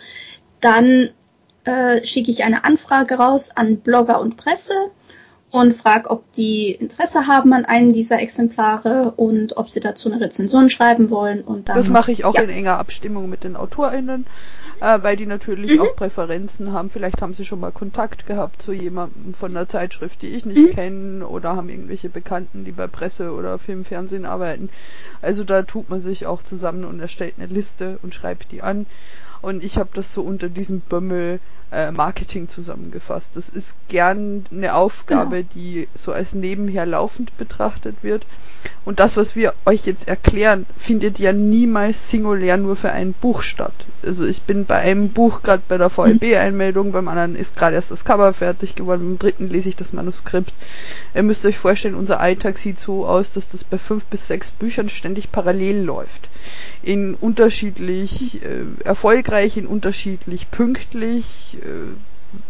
dann 0.61 1.11
äh, 1.63 2.03
schicke 2.05 2.31
ich 2.31 2.43
eine 2.43 2.63
Anfrage 2.63 3.15
raus 3.15 3.51
an 3.55 3.77
Blogger 3.77 4.19
und 4.19 4.35
Presse 4.35 4.73
und 5.51 5.75
frage, 5.75 6.09
ob 6.09 6.31
die 6.33 6.71
Interesse 6.71 7.27
haben 7.27 7.53
an 7.53 7.65
einem 7.65 7.93
dieser 7.93 8.19
Exemplare 8.19 9.13
und 9.15 9.57
ob 9.57 9.69
sie 9.69 9.81
dazu 9.81 10.11
eine 10.11 10.21
Rezension 10.21 10.69
schreiben 10.69 11.09
wollen. 11.09 11.41
Und 11.41 11.69
dann, 11.69 11.75
das 11.75 11.89
mache 11.89 12.11
ich 12.11 12.25
auch 12.25 12.35
ja. 12.35 12.41
in 12.41 12.49
enger 12.49 12.79
Abstimmung 12.79 13.29
mit 13.29 13.43
den 13.43 13.55
AutorInnen, 13.55 14.25
äh, 14.81 15.03
weil 15.03 15.15
die 15.15 15.27
natürlich 15.27 15.71
mhm. 15.71 15.81
auch 15.81 15.95
Präferenzen 15.95 16.73
haben. 16.73 16.89
Vielleicht 16.89 17.21
haben 17.21 17.33
sie 17.33 17.45
schon 17.45 17.59
mal 17.59 17.71
Kontakt 17.71 18.25
gehabt 18.25 18.61
zu 18.61 18.73
jemandem 18.73 19.33
von 19.33 19.51
einer 19.55 19.69
Zeitschrift, 19.69 20.21
die 20.23 20.29
ich 20.29 20.45
nicht 20.45 20.57
mhm. 20.57 20.69
kenne 20.71 21.27
oder 21.27 21.55
haben 21.55 21.69
irgendwelche 21.69 22.09
Bekannten, 22.09 22.65
die 22.65 22.71
bei 22.71 22.87
Presse 22.87 23.31
oder 23.31 23.59
Film, 23.59 23.85
Fernsehen 23.85 24.25
arbeiten. 24.25 24.69
Also 25.21 25.43
da 25.43 25.61
tut 25.61 25.89
man 25.89 25.99
sich 25.99 26.25
auch 26.25 26.43
zusammen 26.43 26.83
und 26.83 26.99
erstellt 26.99 27.35
eine 27.37 27.45
Liste 27.47 27.99
und 28.01 28.15
schreibt 28.15 28.51
die 28.51 28.63
an. 28.63 28.87
Und 29.41 29.63
ich 29.63 29.77
habe 29.77 29.89
das 29.93 30.13
so 30.13 30.23
unter 30.23 30.49
diesem 30.49 30.81
Bömmel 30.81 31.39
äh, 31.71 31.91
Marketing 31.91 32.49
zusammengefasst. 32.49 33.31
Das 33.35 33.49
ist 33.49 33.77
gern 33.87 34.45
eine 34.51 34.73
Aufgabe, 34.73 35.37
genau. 35.37 35.49
die 35.53 35.87
so 35.93 36.11
als 36.11 36.33
nebenher 36.33 36.85
laufend 36.85 37.37
betrachtet 37.37 37.97
wird. 38.01 38.25
Und 38.83 38.99
das, 38.99 39.15
was 39.17 39.35
wir 39.35 39.53
euch 39.65 39.85
jetzt 39.85 40.07
erklären, 40.07 40.65
findet 40.79 41.19
ja 41.19 41.33
niemals 41.33 42.09
singulär 42.09 42.57
nur 42.57 42.75
für 42.75 42.91
ein 42.91 43.13
Buch 43.13 43.41
statt. 43.41 43.73
Also 44.03 44.25
ich 44.25 44.41
bin 44.41 44.65
bei 44.65 44.77
einem 44.77 45.09
Buch 45.09 45.43
gerade 45.43 45.61
bei 45.67 45.77
der 45.77 45.89
VLB-Einmeldung, 45.89 46.91
beim 46.91 47.07
anderen 47.07 47.35
ist 47.35 47.55
gerade 47.55 47.75
erst 47.75 47.91
das 47.91 48.05
Cover 48.05 48.33
fertig 48.33 48.75
geworden, 48.75 49.01
beim 49.01 49.19
dritten 49.19 49.49
lese 49.49 49.69
ich 49.69 49.75
das 49.75 49.93
Manuskript. 49.93 50.53
Ihr 51.13 51.23
müsst 51.23 51.45
euch 51.45 51.57
vorstellen, 51.57 51.95
unser 51.95 52.19
Alltag 52.19 52.57
sieht 52.57 52.79
so 52.79 53.05
aus, 53.05 53.31
dass 53.31 53.47
das 53.47 53.63
bei 53.63 53.77
fünf 53.77 54.05
bis 54.05 54.27
sechs 54.27 54.51
Büchern 54.51 54.89
ständig 54.89 55.31
parallel 55.31 55.83
läuft 55.83 56.29
in 56.83 57.15
unterschiedlich 57.15 58.43
äh, 58.43 58.63
erfolgreich, 58.83 59.57
in 59.57 59.67
unterschiedlich 59.67 60.49
pünktlich, 60.49 61.57
äh, 61.61 61.93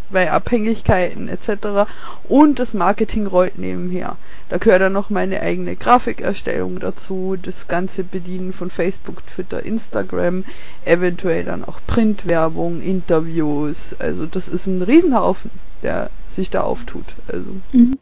bei 0.10 0.32
Abhängigkeiten 0.32 1.28
etc. 1.28 1.90
Und 2.28 2.60
das 2.60 2.74
Marketing 2.74 3.28
rollt 3.28 3.58
nebenher. 3.58 4.18
Da 4.50 4.58
gehört 4.58 4.82
dann 4.82 4.94
noch 4.94 5.10
meine 5.10 5.42
eigene 5.42 5.76
Grafikerstellung 5.76 6.80
dazu, 6.80 7.38
das 7.42 7.68
ganze 7.68 8.04
Bedienen 8.04 8.54
von 8.54 8.70
Facebook, 8.70 9.26
Twitter, 9.28 9.64
Instagram, 9.64 10.44
eventuell 10.86 11.46
dann 11.46 11.64
auch 11.64 11.80
Printwerbung, 11.88 12.82
Interviews. 12.82 13.96
Also 14.00 14.26
das 14.26 14.48
ist 14.48 14.68
ein 14.68 14.82
Riesenhaufen, 14.82 15.52
der 15.84 16.10
sich 16.28 16.50
da 16.50 16.62
auftut. 16.62 17.06
Also. 17.28 17.52
Mhm. 17.72 17.98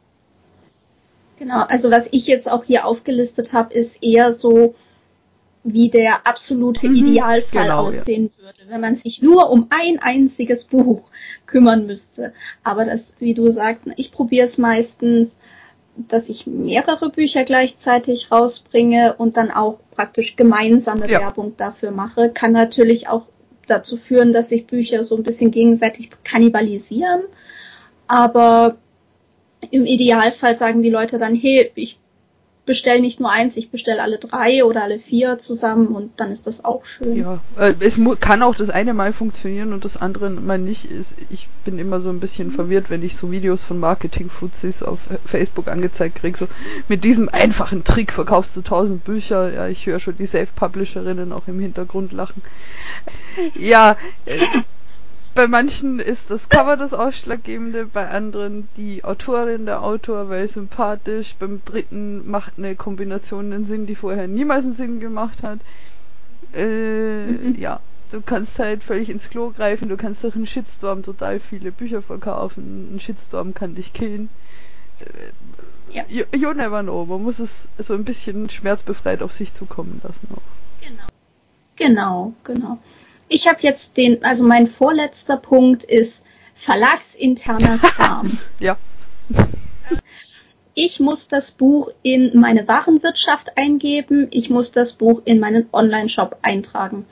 Genau, 1.38 1.64
also 1.70 1.90
was 1.90 2.10
ich 2.12 2.28
jetzt 2.28 2.52
auch 2.52 2.66
hier 2.66 2.86
aufgelistet 2.86 3.54
habe, 3.54 3.74
ist 3.74 4.04
eher 4.04 4.34
so 4.34 4.76
wie 5.64 5.90
der 5.90 6.26
absolute 6.26 6.88
mhm, 6.88 6.96
Idealfall 6.96 7.64
genau, 7.64 7.88
aussehen 7.88 8.32
ja. 8.38 8.46
würde, 8.46 8.60
wenn 8.70 8.82
man 8.82 8.96
sich 8.96 9.22
nur 9.22 9.50
um 9.50 9.68
ein 9.70 10.00
einziges 10.00 10.66
Buch 10.66 11.10
kümmern 11.46 11.86
müsste. 11.86 12.34
Aber 12.64 12.86
das, 12.86 13.16
wie 13.20 13.34
du 13.34 13.50
sagst, 13.52 13.86
ich 13.98 14.12
probiere 14.12 14.46
es 14.46 14.58
meistens 14.58 15.38
dass 16.08 16.30
ich 16.30 16.48
mehrere 16.48 17.10
Bücher 17.10 17.44
gleichzeitig 17.44 18.32
rausbringe 18.32 19.16
und 19.18 19.38
dann 19.38 19.52
auch 19.52 19.80
praktisch 19.92 20.36
gemeinsame 20.36 21.10
ja. 21.10 21.20
Werbung 21.20 21.58
dafür 21.58 21.92
mache. 21.92 22.32
Kann 22.32 22.54
natürlich 22.54 23.08
auch 23.10 23.28
dazu 23.68 23.98
führen, 23.98 24.34
dass 24.34 24.50
sich 24.50 24.68
Bücher 24.68 25.04
so 25.04 25.16
ein 25.16 25.24
bisschen 25.24 25.52
gegenseitig 25.52 26.12
kannibalisieren. 26.24 27.22
Aber 28.08 28.78
im 29.72 29.86
Idealfall 29.86 30.56
sagen 30.56 30.82
die 30.82 30.90
Leute 30.90 31.18
dann, 31.18 31.36
hey, 31.36 31.72
ich 31.76 32.00
bestelle 32.70 33.02
nicht 33.02 33.20
nur 33.20 33.32
eins, 33.32 33.58
ich 33.58 33.72
bestelle 33.72 34.04
alle 34.04 34.20
drei 34.20 34.64
oder 34.64 34.84
alle 34.84 35.00
vier 35.00 35.40
zusammen 35.40 35.88
und 35.88 36.20
dann 36.20 36.32
ist 36.32 36.46
das 36.46 36.64
auch 36.64 36.86
schön. 36.86 37.16
Ja, 37.16 37.40
äh, 37.58 37.74
es 37.80 38.00
kann 38.20 38.44
auch 38.44 38.54
das 38.54 38.70
eine 38.70 38.94
Mal 38.94 39.12
funktionieren 39.12 39.74
und 39.74 39.86
das 39.86 39.98
andere 39.98 40.30
mal 40.30 40.60
nicht. 40.60 40.88
Ich 41.32 41.48
bin 41.66 41.80
immer 41.80 42.00
so 42.00 42.10
ein 42.10 42.20
bisschen 42.20 42.52
verwirrt, 42.52 42.92
wenn 42.92 43.02
ich 43.02 43.18
so 43.18 43.32
Videos 43.32 43.64
von 43.64 43.80
Marketing-Fuzis 43.80 44.84
auf 44.84 45.00
Facebook 45.26 45.68
angezeigt 45.68 46.18
kriege. 46.18 46.38
So, 46.38 46.48
mit 46.88 47.04
diesem 47.04 47.28
einfachen 47.28 47.84
Trick 47.84 48.12
verkaufst 48.12 48.56
du 48.56 48.62
tausend 48.62 49.04
Bücher. 49.04 49.52
Ja, 49.52 49.68
ich 49.68 49.88
höre 49.88 50.00
schon 50.00 50.18
die 50.18 50.28
Self-Publisherinnen 50.28 51.34
auch 51.34 51.48
im 51.48 51.60
Hintergrund 51.60 52.12
lachen. 52.12 52.44
Ja, 53.56 53.98
äh, 54.28 54.38
bei 55.40 55.48
manchen 55.48 56.00
ist 56.00 56.32
das 56.32 56.50
Cover 56.50 56.76
das 56.76 56.94
Ausschlaggebende, 56.94 57.86
bei 57.86 58.10
anderen 58.10 58.68
die 58.76 59.06
Autorin, 59.06 59.66
der 59.66 59.82
Autor, 59.84 60.28
weil 60.28 60.50
sympathisch, 60.50 61.34
beim 61.40 61.62
dritten 61.64 62.30
macht 62.30 62.56
eine 62.58 62.76
Kombination 62.76 63.54
einen 63.54 63.64
Sinn, 63.64 63.86
die 63.86 63.96
vorher 63.96 64.28
niemals 64.28 64.66
einen 64.66 64.74
Sinn 64.74 65.00
gemacht 65.00 65.42
hat. 65.42 65.60
Äh, 66.54 67.28
mhm. 67.28 67.56
Ja, 67.58 67.80
du 68.12 68.20
kannst 68.20 68.60
halt 68.60 68.84
völlig 68.84 69.10
ins 69.10 69.30
Klo 69.30 69.52
greifen, 69.52 69.88
du 69.88 69.96
kannst 69.96 70.26
durch 70.26 70.36
einen 70.36 70.46
Shitstorm 70.46 71.04
total 71.04 71.40
viele 71.40 71.72
Bücher 71.72 72.02
verkaufen, 72.02 72.94
ein 72.94 73.00
Shitstorm 73.00 73.54
kann 73.54 73.76
dich 73.76 73.94
killen. 73.94 74.28
Äh, 75.00 75.96
ja. 75.96 76.04
You, 76.10 76.26
you 76.38 76.52
never 76.52 76.84
know, 76.84 77.06
man 77.06 77.24
muss 77.24 77.40
es 77.40 77.70
so 77.78 77.94
ein 77.94 78.04
bisschen 78.04 78.50
schmerzbefreit 78.50 79.22
auf 79.22 79.32
sich 79.32 79.54
zukommen 79.54 80.02
lassen 80.04 80.28
auch. 80.36 80.86
Genau. 80.86 81.04
Genau, 81.78 82.34
genau. 82.44 82.78
Ich 83.30 83.48
habe 83.48 83.60
jetzt 83.62 83.96
den, 83.96 84.24
also 84.24 84.44
mein 84.44 84.68
vorletzter 84.68 85.38
Punkt 85.38 85.84
ist 85.84 86.26
verlagsinterner 86.56 87.78
Kram. 87.82 88.38
ja. 88.60 88.78
Ich 90.74 91.00
muss 91.00 91.28
das 91.28 91.52
Buch 91.52 91.90
in 92.04 92.32
meine 92.40 92.68
Warenwirtschaft 92.68 93.58
eingeben. 93.58 94.28
Ich 94.32 94.50
muss 94.50 94.72
das 94.72 94.94
Buch 94.94 95.22
in 95.26 95.40
meinen 95.40 95.68
Online-Shop 95.72 96.38
eintragen. 96.42 97.06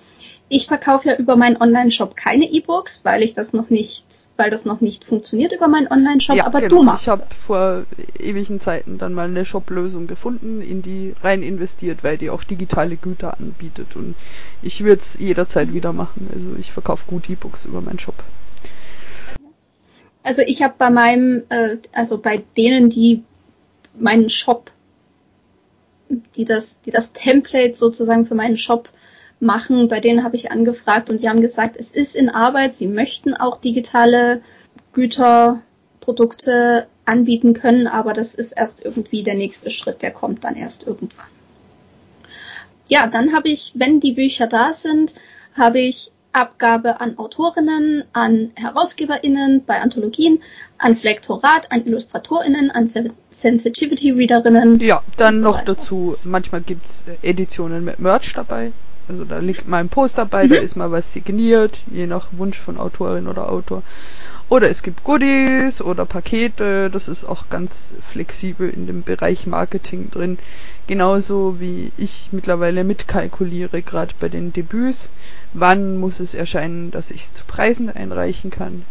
Ich 0.50 0.68
verkaufe 0.68 1.10
ja 1.10 1.16
über 1.18 1.36
meinen 1.36 1.58
Online-Shop 1.58 2.16
keine 2.16 2.50
E-Books, 2.50 3.02
weil 3.04 3.22
ich 3.22 3.34
das 3.34 3.52
noch 3.52 3.70
nicht, 3.70 4.06
weil 4.38 4.50
das 4.50 4.64
noch 4.64 4.80
nicht 4.80 5.04
funktioniert 5.04 5.52
über 5.52 5.68
meinen 5.68 5.88
Online-Shop, 5.92 6.38
ja, 6.38 6.46
aber 6.46 6.62
genau. 6.62 6.78
du 6.78 6.84
machst 6.84 7.04
Ich 7.04 7.10
habe 7.10 7.26
vor 7.30 7.84
ewigen 8.18 8.62
Zeiten 8.62 8.98
dann 8.98 9.14
mal 9.14 9.28
eine 9.28 9.44
Shop-Lösung 9.44 10.08
gefunden, 10.08 10.62
in 10.62 10.82
die 10.82 11.14
rein 11.22 11.44
investiert, 11.44 12.04
weil 12.04 12.18
die 12.18 12.30
auch 12.30 12.46
digitale 12.46 12.96
Güter 12.96 13.38
anbietet 13.38 13.98
und 13.98 14.16
ich 14.62 14.84
würde 14.86 15.02
es 15.02 15.20
jederzeit 15.20 15.74
wieder 15.74 15.92
machen. 15.92 16.30
Also 16.34 16.56
ich 16.58 16.72
verkaufe 16.72 17.04
gut 17.08 17.30
E-Books 17.30 17.66
über 17.66 17.82
meinen 17.82 18.00
Shop. 18.00 18.16
Also 20.24 20.42
ich 20.42 20.62
habe 20.62 20.76
bei 20.78 20.90
meinem, 20.90 21.44
äh, 21.50 21.78
also 21.92 22.18
bei 22.18 22.44
denen, 22.56 22.90
die 22.90 23.24
meinen 24.00 24.30
Shop, 24.30 24.72
die 26.38 26.46
das, 26.46 26.80
die 26.82 26.92
das 26.92 27.12
Template 27.12 27.76
sozusagen 27.76 28.26
für 28.26 28.36
meinen 28.36 28.58
Shop 28.58 28.90
machen. 29.40 29.88
Bei 29.88 30.00
denen 30.00 30.24
habe 30.24 30.36
ich 30.36 30.52
angefragt 30.52 31.10
und 31.10 31.22
die 31.22 31.30
haben 31.30 31.42
gesagt, 31.42 31.78
es 31.78 31.92
ist 31.92 32.16
in 32.16 32.30
Arbeit. 32.30 32.74
Sie 32.74 32.88
möchten 32.88 33.34
auch 33.34 33.58
digitale 33.58 34.42
Güter, 34.94 35.62
Produkte 36.00 36.88
anbieten 37.06 37.54
können, 37.54 37.88
aber 37.88 38.14
das 38.14 38.36
ist 38.36 38.52
erst 38.52 38.84
irgendwie 38.84 39.24
der 39.24 39.36
nächste 39.36 39.70
Schritt, 39.70 40.02
der 40.02 40.12
kommt 40.12 40.44
dann 40.44 40.56
erst 40.56 40.86
irgendwann. 40.86 41.28
Ja, 42.90 43.08
dann 43.08 43.34
habe 43.34 43.50
ich, 43.50 43.74
wenn 43.76 44.00
die 44.00 44.14
Bücher 44.14 44.48
da 44.48 44.74
sind, 44.74 45.14
habe 45.56 45.80
ich 45.80 46.12
Abgabe 46.32 47.02
an 47.02 47.18
Autorinnen, 47.18 48.04
an 48.14 48.52
HerausgeberInnen 48.56 49.66
bei 49.66 49.82
Anthologien, 49.82 50.40
ans 50.78 51.04
Lektorat, 51.04 51.72
an 51.72 51.86
IllustratorInnen, 51.86 52.70
an 52.70 52.88
Sensitivity 53.32 54.12
Readerinnen. 54.12 54.80
Ja, 54.80 55.02
dann 55.18 55.38
noch 55.38 55.60
weiter. 55.60 55.76
dazu, 55.76 56.16
manchmal 56.24 56.62
gibt's 56.62 57.04
Editionen 57.24 57.86
mit 57.86 58.00
Merch 58.00 58.34
dabei. 58.34 58.72
Also 59.10 59.24
da 59.24 59.40
liegt 59.40 59.68
mal 59.68 59.80
ein 59.80 59.90
Poster 59.90 60.26
bei, 60.26 60.46
mhm. 60.46 60.50
da 60.50 60.56
ist 60.58 60.76
mal 60.76 60.92
was 60.92 61.14
signiert, 61.14 61.80
je 61.92 62.08
nach 62.08 62.28
Wunsch 62.32 62.58
von 62.58 62.78
Autorin 62.78 63.28
oder 63.28 63.50
Autor. 63.50 63.84
Oder 64.50 64.70
es 64.70 64.82
gibt 64.82 65.04
Goodies 65.04 65.82
oder 65.82 66.06
Pakete, 66.06 66.90
das 66.90 67.10
ist 67.10 67.26
auch 67.26 67.50
ganz 67.50 67.92
flexibel 68.10 68.70
in 68.70 68.88
dem 68.88 69.04
Bereich 69.04 69.46
Marketing 69.46 70.10
drin. 70.10 70.40
Genauso 70.88 71.60
wie 71.60 71.92
ich 71.98 72.30
mittlerweile 72.32 72.86
mitkalkuliere, 72.86 73.82
gerade 73.82 74.16
bei 74.20 74.30
den 74.30 74.54
Debüts, 74.54 75.10
wann 75.54 75.98
muss 75.98 76.22
es 76.22 76.34
erscheinen, 76.34 76.92
dass 76.92 77.12
ich 77.12 77.24
es 77.24 77.34
zu 77.34 77.44
Preisen 77.46 77.90
einreichen 77.90 78.50
kann. 78.50 78.84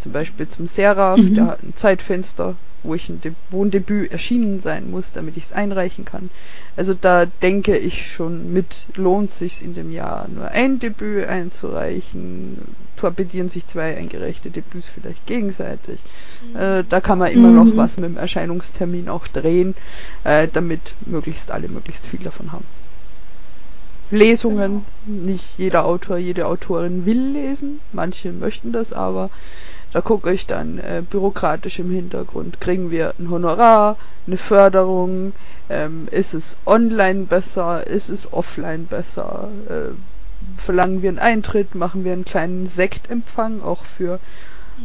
Zum 0.00 0.12
Beispiel 0.12 0.46
zum 0.46 0.68
Seraph, 0.68 1.18
mhm. 1.18 1.34
der 1.34 1.46
hat 1.46 1.62
ein 1.64 1.74
Zeitfenster, 1.74 2.54
wo 2.82 2.94
ich 2.94 3.08
ein, 3.08 3.20
De 3.20 3.32
wo 3.50 3.64
ein 3.64 3.70
Debüt 3.70 4.10
erschienen 4.10 4.60
sein 4.60 4.90
muss, 4.90 5.12
damit 5.12 5.36
ich 5.36 5.44
es 5.44 5.52
einreichen 5.52 6.04
kann. 6.04 6.30
Also 6.76 6.94
da 6.94 7.26
denke 7.26 7.76
ich 7.76 8.10
schon 8.10 8.52
mit, 8.52 8.86
lohnt 8.94 9.30
sich 9.30 9.62
in 9.62 9.74
dem 9.74 9.92
Jahr 9.92 10.26
nur 10.28 10.48
ein 10.48 10.78
Debüt 10.78 11.26
einzureichen, 11.26 12.58
torpedieren 12.96 13.48
sich 13.48 13.66
zwei 13.66 13.96
eingereichte 13.96 14.50
Debüts 14.50 14.88
vielleicht 14.88 15.26
gegenseitig. 15.26 16.00
Mhm. 16.52 16.56
Äh, 16.56 16.84
da 16.88 17.00
kann 17.00 17.18
man 17.18 17.32
immer 17.32 17.48
mhm. 17.48 17.56
noch 17.56 17.76
was 17.76 17.96
mit 17.96 18.10
dem 18.10 18.16
Erscheinungstermin 18.16 19.08
auch 19.08 19.26
drehen, 19.28 19.74
äh, 20.24 20.48
damit 20.52 20.94
möglichst 21.06 21.50
alle 21.50 21.68
möglichst 21.68 22.06
viel 22.06 22.20
davon 22.20 22.52
haben. 22.52 22.64
Lesungen, 24.10 24.84
genau. 25.06 25.22
nicht 25.24 25.56
jeder 25.56 25.84
Autor, 25.84 26.18
jede 26.18 26.46
Autorin 26.46 27.06
will 27.06 27.30
lesen, 27.32 27.80
manche 27.92 28.32
möchten 28.32 28.72
das 28.72 28.92
aber 28.92 29.30
da 29.92 30.00
gucke 30.00 30.32
ich 30.32 30.46
dann 30.46 30.78
äh, 30.78 31.02
bürokratisch 31.08 31.78
im 31.78 31.90
Hintergrund. 31.90 32.60
Kriegen 32.60 32.90
wir 32.90 33.14
ein 33.18 33.30
Honorar, 33.30 33.96
eine 34.26 34.36
Förderung? 34.36 35.32
Ähm, 35.68 36.08
ist 36.10 36.34
es 36.34 36.56
online 36.66 37.24
besser? 37.24 37.86
Ist 37.86 38.08
es 38.08 38.32
offline 38.32 38.86
besser? 38.86 39.48
Äh, 39.68 39.94
verlangen 40.60 41.02
wir 41.02 41.08
einen 41.08 41.18
Eintritt? 41.18 41.74
Machen 41.74 42.04
wir 42.04 42.12
einen 42.12 42.24
kleinen 42.24 42.66
Sektempfang 42.66 43.62
auch 43.62 43.84
für 43.84 44.20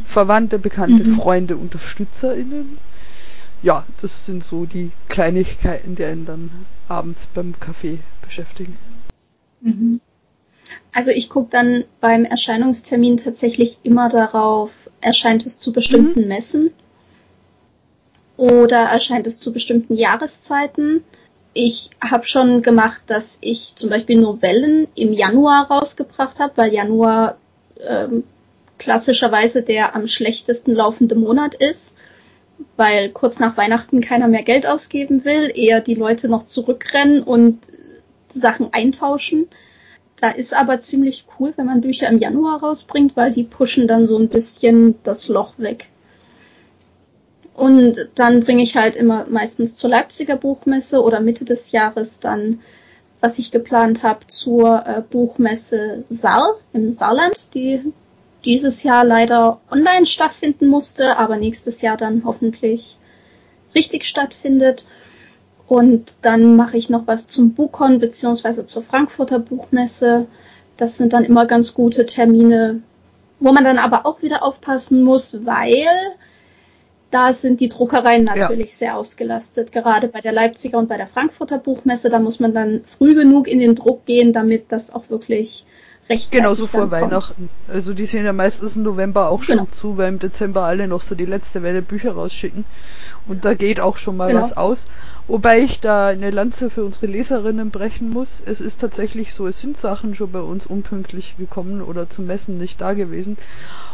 Verwandte, 0.04 0.58
Bekannte, 0.58 1.04
mhm. 1.04 1.16
Freunde, 1.16 1.56
UnterstützerInnen? 1.56 2.78
Ja, 3.62 3.84
das 4.02 4.26
sind 4.26 4.44
so 4.44 4.66
die 4.66 4.90
Kleinigkeiten, 5.08 5.94
die 5.94 6.04
einen 6.04 6.26
dann 6.26 6.50
abends 6.88 7.26
beim 7.32 7.58
Kaffee 7.58 8.00
beschäftigen. 8.22 8.76
Mhm. 9.60 10.00
Also 10.92 11.10
ich 11.10 11.28
gucke 11.28 11.50
dann 11.50 11.84
beim 12.00 12.24
Erscheinungstermin 12.24 13.18
tatsächlich 13.18 13.78
immer 13.82 14.08
darauf, 14.08 14.70
erscheint 15.00 15.46
es 15.46 15.58
zu 15.58 15.72
bestimmten 15.72 16.22
mhm. 16.22 16.28
Messen 16.28 16.70
oder 18.36 18.78
erscheint 18.78 19.26
es 19.26 19.38
zu 19.38 19.52
bestimmten 19.52 19.94
Jahreszeiten. 19.94 21.04
Ich 21.54 21.90
habe 22.02 22.26
schon 22.26 22.62
gemacht, 22.62 23.02
dass 23.06 23.38
ich 23.40 23.74
zum 23.76 23.88
Beispiel 23.88 24.20
Novellen 24.20 24.88
im 24.94 25.12
Januar 25.12 25.70
rausgebracht 25.70 26.38
habe, 26.38 26.52
weil 26.56 26.72
Januar 26.72 27.38
ähm, 27.80 28.24
klassischerweise 28.78 29.62
der 29.62 29.94
am 29.94 30.06
schlechtesten 30.06 30.74
laufende 30.74 31.14
Monat 31.14 31.54
ist, 31.54 31.96
weil 32.76 33.08
kurz 33.10 33.38
nach 33.38 33.56
Weihnachten 33.56 34.00
keiner 34.00 34.28
mehr 34.28 34.42
Geld 34.42 34.66
ausgeben 34.66 35.24
will, 35.24 35.50
eher 35.54 35.80
die 35.80 35.94
Leute 35.94 36.28
noch 36.28 36.44
zurückrennen 36.44 37.22
und 37.22 37.60
Sachen 38.28 38.72
eintauschen. 38.72 39.48
Da 40.20 40.30
ist 40.30 40.54
aber 40.54 40.80
ziemlich 40.80 41.26
cool, 41.38 41.52
wenn 41.56 41.66
man 41.66 41.82
Bücher 41.82 42.08
im 42.08 42.18
Januar 42.18 42.62
rausbringt, 42.62 43.16
weil 43.16 43.32
die 43.32 43.44
pushen 43.44 43.86
dann 43.86 44.06
so 44.06 44.18
ein 44.18 44.28
bisschen 44.28 44.94
das 45.02 45.28
Loch 45.28 45.54
weg. 45.58 45.88
Und 47.54 48.10
dann 48.14 48.40
bringe 48.40 48.62
ich 48.62 48.76
halt 48.76 48.96
immer 48.96 49.26
meistens 49.28 49.76
zur 49.76 49.90
Leipziger 49.90 50.36
Buchmesse 50.36 51.02
oder 51.02 51.20
Mitte 51.20 51.44
des 51.44 51.72
Jahres 51.72 52.20
dann, 52.20 52.60
was 53.20 53.38
ich 53.38 53.50
geplant 53.50 54.02
habe, 54.02 54.26
zur 54.26 54.84
äh, 54.86 55.02
Buchmesse 55.02 56.04
Saar 56.10 56.56
im 56.74 56.92
Saarland, 56.92 57.48
die 57.54 57.92
dieses 58.44 58.82
Jahr 58.82 59.04
leider 59.04 59.60
online 59.70 60.06
stattfinden 60.06 60.66
musste, 60.66 61.16
aber 61.16 61.36
nächstes 61.36 61.80
Jahr 61.80 61.96
dann 61.96 62.24
hoffentlich 62.24 62.98
richtig 63.74 64.04
stattfindet. 64.04 64.86
Und 65.68 66.16
dann 66.22 66.56
mache 66.56 66.76
ich 66.76 66.90
noch 66.90 67.06
was 67.06 67.26
zum 67.26 67.54
Buchon 67.54 67.98
beziehungsweise 67.98 68.66
zur 68.66 68.82
Frankfurter 68.82 69.38
Buchmesse. 69.40 70.26
Das 70.76 70.96
sind 70.96 71.12
dann 71.12 71.24
immer 71.24 71.46
ganz 71.46 71.74
gute 71.74 72.06
Termine, 72.06 72.82
wo 73.40 73.52
man 73.52 73.64
dann 73.64 73.78
aber 73.78 74.06
auch 74.06 74.22
wieder 74.22 74.42
aufpassen 74.42 75.02
muss, 75.02 75.44
weil 75.44 75.86
da 77.10 77.32
sind 77.32 77.60
die 77.60 77.68
Druckereien 77.68 78.24
natürlich 78.24 78.70
ja. 78.72 78.76
sehr 78.76 78.96
ausgelastet. 78.96 79.72
Gerade 79.72 80.08
bei 80.08 80.20
der 80.20 80.32
Leipziger 80.32 80.78
und 80.78 80.88
bei 80.88 80.96
der 80.96 81.06
Frankfurter 81.06 81.58
Buchmesse, 81.58 82.10
da 82.10 82.18
muss 82.18 82.40
man 82.40 82.52
dann 82.52 82.82
früh 82.84 83.14
genug 83.14 83.48
in 83.48 83.58
den 83.58 83.74
Druck 83.74 84.06
gehen, 84.06 84.32
damit 84.32 84.70
das 84.70 84.92
auch 84.92 85.08
wirklich 85.08 85.64
recht 86.08 86.30
Genauso 86.30 86.66
vor 86.66 86.90
Weihnachten. 86.90 87.48
Also 87.68 87.94
die 87.94 88.06
sind 88.06 88.24
ja 88.24 88.32
meistens 88.32 88.76
im 88.76 88.82
November 88.82 89.30
auch 89.30 89.42
schon 89.42 89.58
genau. 89.58 89.68
zu, 89.70 89.96
weil 89.96 90.08
im 90.08 90.18
Dezember 90.18 90.64
alle 90.64 90.88
noch 90.88 91.02
so 91.02 91.14
die 91.14 91.24
letzte 91.26 91.62
Welle 91.62 91.82
Bücher 91.82 92.12
rausschicken. 92.12 92.64
Und 93.26 93.44
da 93.44 93.54
geht 93.54 93.80
auch 93.80 93.96
schon 93.96 94.16
mal 94.16 94.28
genau. 94.28 94.42
was 94.42 94.56
aus. 94.56 94.86
Wobei 95.28 95.60
ich 95.60 95.80
da 95.80 96.08
eine 96.08 96.30
Lanze 96.30 96.70
für 96.70 96.84
unsere 96.84 97.06
Leserinnen 97.06 97.70
brechen 97.70 98.10
muss. 98.10 98.40
Es 98.44 98.60
ist 98.60 98.80
tatsächlich 98.80 99.34
so, 99.34 99.48
es 99.48 99.60
sind 99.60 99.76
Sachen 99.76 100.14
schon 100.14 100.30
bei 100.30 100.40
uns 100.40 100.66
unpünktlich 100.66 101.34
gekommen 101.36 101.82
oder 101.82 102.08
zum 102.08 102.26
Messen 102.26 102.58
nicht 102.58 102.80
da 102.80 102.92
gewesen. 102.92 103.36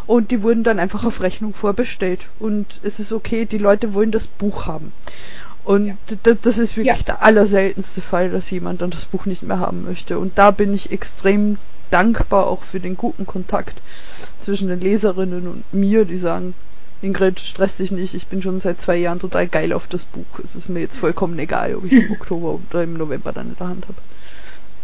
Und 0.06 0.30
die 0.30 0.42
wurden 0.42 0.62
dann 0.62 0.78
einfach 0.78 1.04
auf 1.04 1.22
Rechnung 1.22 1.54
vorbestellt. 1.54 2.28
Und 2.38 2.80
es 2.82 3.00
ist 3.00 3.12
okay, 3.12 3.46
die 3.46 3.58
Leute 3.58 3.94
wollen 3.94 4.10
das 4.10 4.26
Buch 4.26 4.66
haben. 4.66 4.92
Und 5.64 5.86
ja. 5.86 6.34
das 6.42 6.58
ist 6.58 6.76
wirklich 6.76 6.98
ja. 6.98 7.02
der 7.02 7.22
allerseltenste 7.22 8.02
Fall, 8.02 8.30
dass 8.30 8.50
jemand 8.50 8.82
dann 8.82 8.90
das 8.90 9.06
Buch 9.06 9.24
nicht 9.24 9.42
mehr 9.42 9.58
haben 9.58 9.84
möchte. 9.84 10.18
Und 10.18 10.36
da 10.36 10.50
bin 10.50 10.74
ich 10.74 10.92
extrem 10.92 11.56
dankbar 11.90 12.46
auch 12.46 12.62
für 12.62 12.80
den 12.80 12.96
guten 12.96 13.26
Kontakt 13.26 13.80
zwischen 14.38 14.68
den 14.68 14.80
Leserinnen 14.80 15.46
und 15.46 15.72
mir, 15.72 16.04
die 16.04 16.16
sagen, 16.16 16.54
Ingrid, 17.02 17.40
stress 17.40 17.78
dich 17.78 17.90
nicht, 17.90 18.14
ich 18.14 18.26
bin 18.28 18.42
schon 18.42 18.60
seit 18.60 18.80
zwei 18.80 18.96
Jahren 18.96 19.18
total 19.18 19.48
geil 19.48 19.72
auf 19.72 19.88
das 19.88 20.04
Buch. 20.04 20.38
Es 20.42 20.54
ist 20.54 20.68
mir 20.68 20.80
jetzt 20.80 20.96
vollkommen 20.96 21.38
egal, 21.38 21.74
ob 21.74 21.84
ich 21.84 21.92
es 21.92 22.04
im 22.04 22.12
Oktober 22.20 22.60
oder 22.70 22.84
im 22.84 22.94
November 22.94 23.32
dann 23.32 23.48
in 23.48 23.56
der 23.56 23.68
Hand 23.68 23.88
habe. 23.88 23.98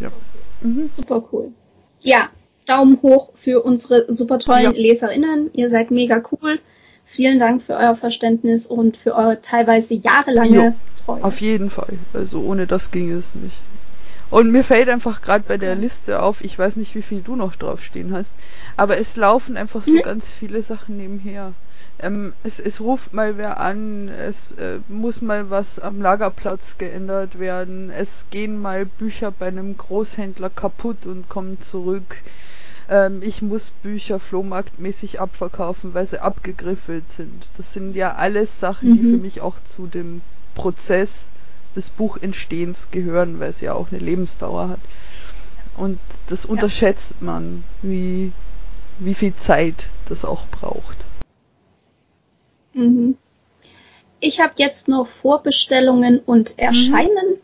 Ja. 0.01 0.11
Mhm. 0.61 0.89
Super 0.89 1.23
cool. 1.33 1.53
Ja, 2.01 2.31
Daumen 2.67 3.01
hoch 3.03 3.31
für 3.37 3.63
unsere 3.63 4.13
super 4.13 4.39
tollen 4.39 4.65
ja. 4.65 4.71
LeserInnen. 4.73 5.51
Ihr 5.55 5.71
seid 5.71 5.91
mega 5.91 6.23
cool. 6.33 6.59
Vielen 7.05 7.39
Dank 7.39 7.63
für 7.63 7.75
euer 7.75 7.95
Verständnis 7.95 8.67
und 8.67 8.97
für 8.97 9.15
eure 9.15 9.41
teilweise 9.41 9.95
jahrelange 9.95 10.55
jo, 10.55 10.75
Treue. 10.97 11.25
Auf 11.25 11.41
jeden 11.41 11.71
Fall. 11.71 11.95
Also 12.13 12.43
ohne 12.43 12.67
das 12.67 12.91
ging 12.91 13.11
es 13.13 13.35
nicht. 13.35 13.57
Und 14.31 14.53
mir 14.53 14.63
fällt 14.63 14.91
einfach 14.91 15.23
gerade 15.23 15.45
bei 15.49 15.57
der 15.57 15.75
Liste 15.75 16.23
auf, 16.23 16.45
ich 16.45 16.59
weiß 16.59 16.77
nicht, 16.77 16.95
wie 16.95 17.03
viel 17.03 17.23
du 17.23 17.35
noch 17.35 17.57
draufstehen 17.57 18.13
hast, 18.13 18.35
aber 18.77 19.01
es 19.01 19.17
laufen 19.17 19.57
einfach 19.57 19.83
so 19.83 19.93
hm? 19.93 20.03
ganz 20.03 20.29
viele 20.29 20.61
Sachen 20.61 20.99
nebenher. 20.99 21.55
Ähm, 22.01 22.33
es, 22.45 22.61
es 22.61 22.81
ruft 22.81 23.13
mal 23.13 23.39
wer 23.39 23.59
an, 23.59 24.09
es 24.09 24.53
äh, 24.53 24.79
muss 24.89 25.21
mal 25.21 25.51
was 25.51 25.81
am 25.81 26.01
Lagerplatz 26.01 26.79
geändert 26.79 27.41
werden, 27.41 27.91
es 27.91 28.27
gehen 28.31 28.61
mal 28.61 28.87
Bücher 28.87 29.33
bei 29.33 29.49
einem 29.49 29.77
Großhändler 29.77 30.51
kaputt 30.51 31.07
und 31.07 31.29
kommen 31.29 31.61
zurück. 31.61 32.19
Ähm, 32.89 33.21
ich 33.23 33.43
muss 33.43 33.71
Bücher 33.83 34.21
flohmarktmäßig 34.21 35.21
abverkaufen, 35.21 35.93
weil 35.93 36.07
sie 36.07 36.23
abgegriffelt 36.23 37.11
sind. 37.11 37.49
Das 37.57 37.73
sind 37.73 37.97
ja 37.97 38.15
alles 38.15 38.61
Sachen, 38.61 38.91
mhm. 38.91 38.95
die 38.97 39.03
für 39.03 39.17
mhm. 39.17 39.23
mich 39.23 39.41
auch 39.41 39.57
zu 39.65 39.89
dem 39.89 40.21
Prozess 40.55 41.31
des 41.75 41.91
Buchentstehens 41.91 42.89
gehören, 42.93 43.41
weil 43.41 43.51
es 43.51 43.61
ja 43.61 43.75
auch 43.75 43.89
eine 43.91 44.01
Lebensdauer 44.01 44.69
hat. 44.69 44.81
Und 45.77 45.99
das 46.29 46.45
ja. 46.45 46.51
unterschätzt 46.51 47.21
man, 47.23 47.65
wie, 47.83 48.33
wie 49.01 49.15
viel 49.15 49.35
Zeit 49.37 49.89
das 50.07 50.25
auch 50.25 50.47
braucht. 50.47 51.08
Mhm. 52.79 53.17
Ich 54.21 54.41
habe 54.41 54.55
jetzt 54.57 54.89
noch 54.89 55.07
Vorbestellungen 55.07 56.19
und. 56.19 56.59
Erscheinen. 56.59 57.31
Mhm. 57.31 57.39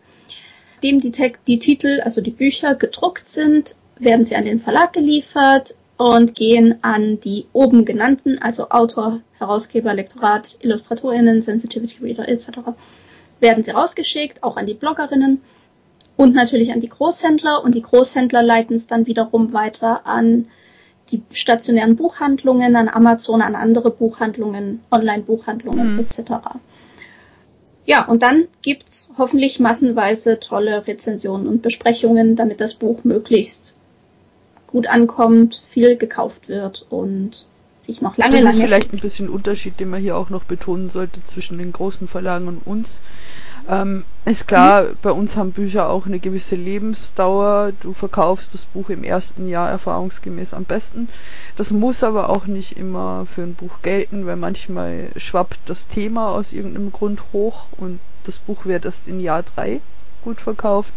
Dem 0.83 1.01
die, 1.01 1.13
die 1.47 1.59
Titel, 1.59 2.01
also 2.05 2.21
die 2.21 2.31
Bücher 2.31 2.75
gedruckt 2.75 3.27
sind, 3.27 3.77
werden 3.99 4.25
sie 4.25 4.37
an 4.37 4.45
den 4.45 4.61
Verlag 4.61 4.93
geliefert 4.93 5.77
und 5.97 6.35
gehen 6.35 6.77
an 6.83 7.21
die 7.21 7.47
oben 7.53 7.85
genannten, 7.85 8.39
also 8.39 8.69
Autor, 8.69 9.21
Herausgeber, 9.39 9.95
Lektorat, 9.95 10.57
IllustratorInnen, 10.61 11.41
Sensitivity 11.41 12.03
Reader 12.03 12.29
etc. 12.29 12.49
werden 13.41 13.65
sie 13.65 13.71
rausgeschickt, 13.71 14.43
auch 14.43 14.57
an 14.57 14.67
die 14.67 14.75
Bloggerinnen 14.75 15.41
und 16.17 16.35
natürlich 16.35 16.73
an 16.73 16.81
die 16.81 16.89
Großhändler 16.89 17.63
und 17.65 17.75
die 17.75 17.83
Großhändler 17.83 18.43
leiten 18.43 18.77
es 18.77 18.87
dann 18.87 19.07
wiederum 19.07 19.53
weiter 19.53 20.07
an 20.07 20.49
die 21.11 21.23
stationären 21.33 21.97
Buchhandlungen, 21.97 22.77
an 22.77 22.89
Amazon, 22.89 23.43
an 23.43 23.55
andere 23.55 23.91
Buchhandlungen, 23.91 24.81
Online-Buchhandlungen 24.91 25.95
mhm. 25.95 26.01
etc. 26.01 26.33
Ja, 27.85 28.05
und 28.05 28.23
dann 28.23 28.49
gibt's 28.63 29.11
hoffentlich 29.19 29.61
massenweise 29.61 30.41
tolle 30.41 30.87
Rezensionen 30.87 31.47
und 31.47 31.63
Besprechungen, 31.63 32.37
damit 32.37 32.61
das 32.61 32.75
Buch 32.75 33.05
möglichst 33.05 33.77
gut 34.67 34.87
ankommt, 34.87 35.63
viel 35.71 35.97
gekauft 35.97 36.49
wird 36.49 36.87
und 36.89 37.47
sich 37.79 38.01
noch 38.01 38.17
lange, 38.17 38.33
das 38.33 38.43
lange. 38.43 38.47
Das 38.47 38.57
ist 38.57 38.63
vielleicht 38.63 38.93
ein 38.93 39.01
bisschen 39.01 39.29
Unterschied, 39.29 39.79
den 39.79 39.91
man 39.91 40.01
hier 40.01 40.17
auch 40.17 40.31
noch 40.31 40.45
betonen 40.45 40.89
sollte 40.91 41.23
zwischen 41.25 41.59
den 41.59 41.73
großen 41.73 42.09
Verlagen 42.09 42.49
und 42.49 42.67
uns. 42.67 43.01
Ähm, 43.69 44.05
ist 44.25 44.47
klar, 44.47 44.83
mhm. 44.83 44.97
bei 45.03 45.11
uns 45.11 45.37
haben 45.37 45.53
Bücher 45.53 45.89
auch 45.89 46.07
eine 46.07 46.19
gewisse 46.19 46.57
Lebensdauer. 46.57 47.73
Du 47.81 47.93
verkaufst 47.93 48.55
das 48.55 48.65
Buch 48.65 48.91
im 48.91 49.05
ersten 49.05 49.49
Jahr 49.49 49.71
erfahrungsgemäß 49.71 50.55
am 50.55 50.65
besten. 50.65 51.09
Das 51.57 51.71
muss 51.71 52.03
aber 52.03 52.31
auch 52.31 52.47
nicht 52.47 52.77
immer 52.77 53.27
für 53.33 53.43
ein 53.43 53.55
Buch 53.55 53.83
gelten, 53.83 54.27
weil 54.27 54.37
manchmal 54.37 55.09
schwappt 55.17 55.59
das 55.67 55.89
Thema 55.89 56.31
aus 56.33 56.53
irgendeinem 56.53 56.93
Grund 56.93 57.23
hoch 57.33 57.67
und 57.79 58.01
das 58.25 58.39
Buch 58.39 58.65
wird 58.65 58.85
erst 58.85 59.09
in 59.09 59.21
Jahr 59.21 59.43
drei 59.43 59.81
gut 60.23 60.41
verkauft. 60.41 60.93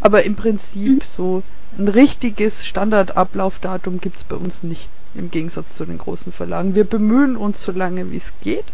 Aber 0.00 0.24
im 0.24 0.34
Prinzip 0.34 1.00
mhm. 1.00 1.00
so 1.04 1.42
ein 1.78 1.88
richtiges 1.88 2.66
Standardablaufdatum 2.66 4.00
gibt's 4.00 4.24
bei 4.24 4.36
uns 4.36 4.62
nicht, 4.62 4.88
im 5.14 5.30
Gegensatz 5.30 5.76
zu 5.76 5.84
den 5.84 5.98
großen 5.98 6.32
Verlagen. 6.32 6.74
Wir 6.74 6.84
bemühen 6.84 7.36
uns 7.36 7.62
so 7.62 7.72
lange, 7.72 8.10
wie 8.10 8.16
es 8.16 8.32
geht. 8.42 8.64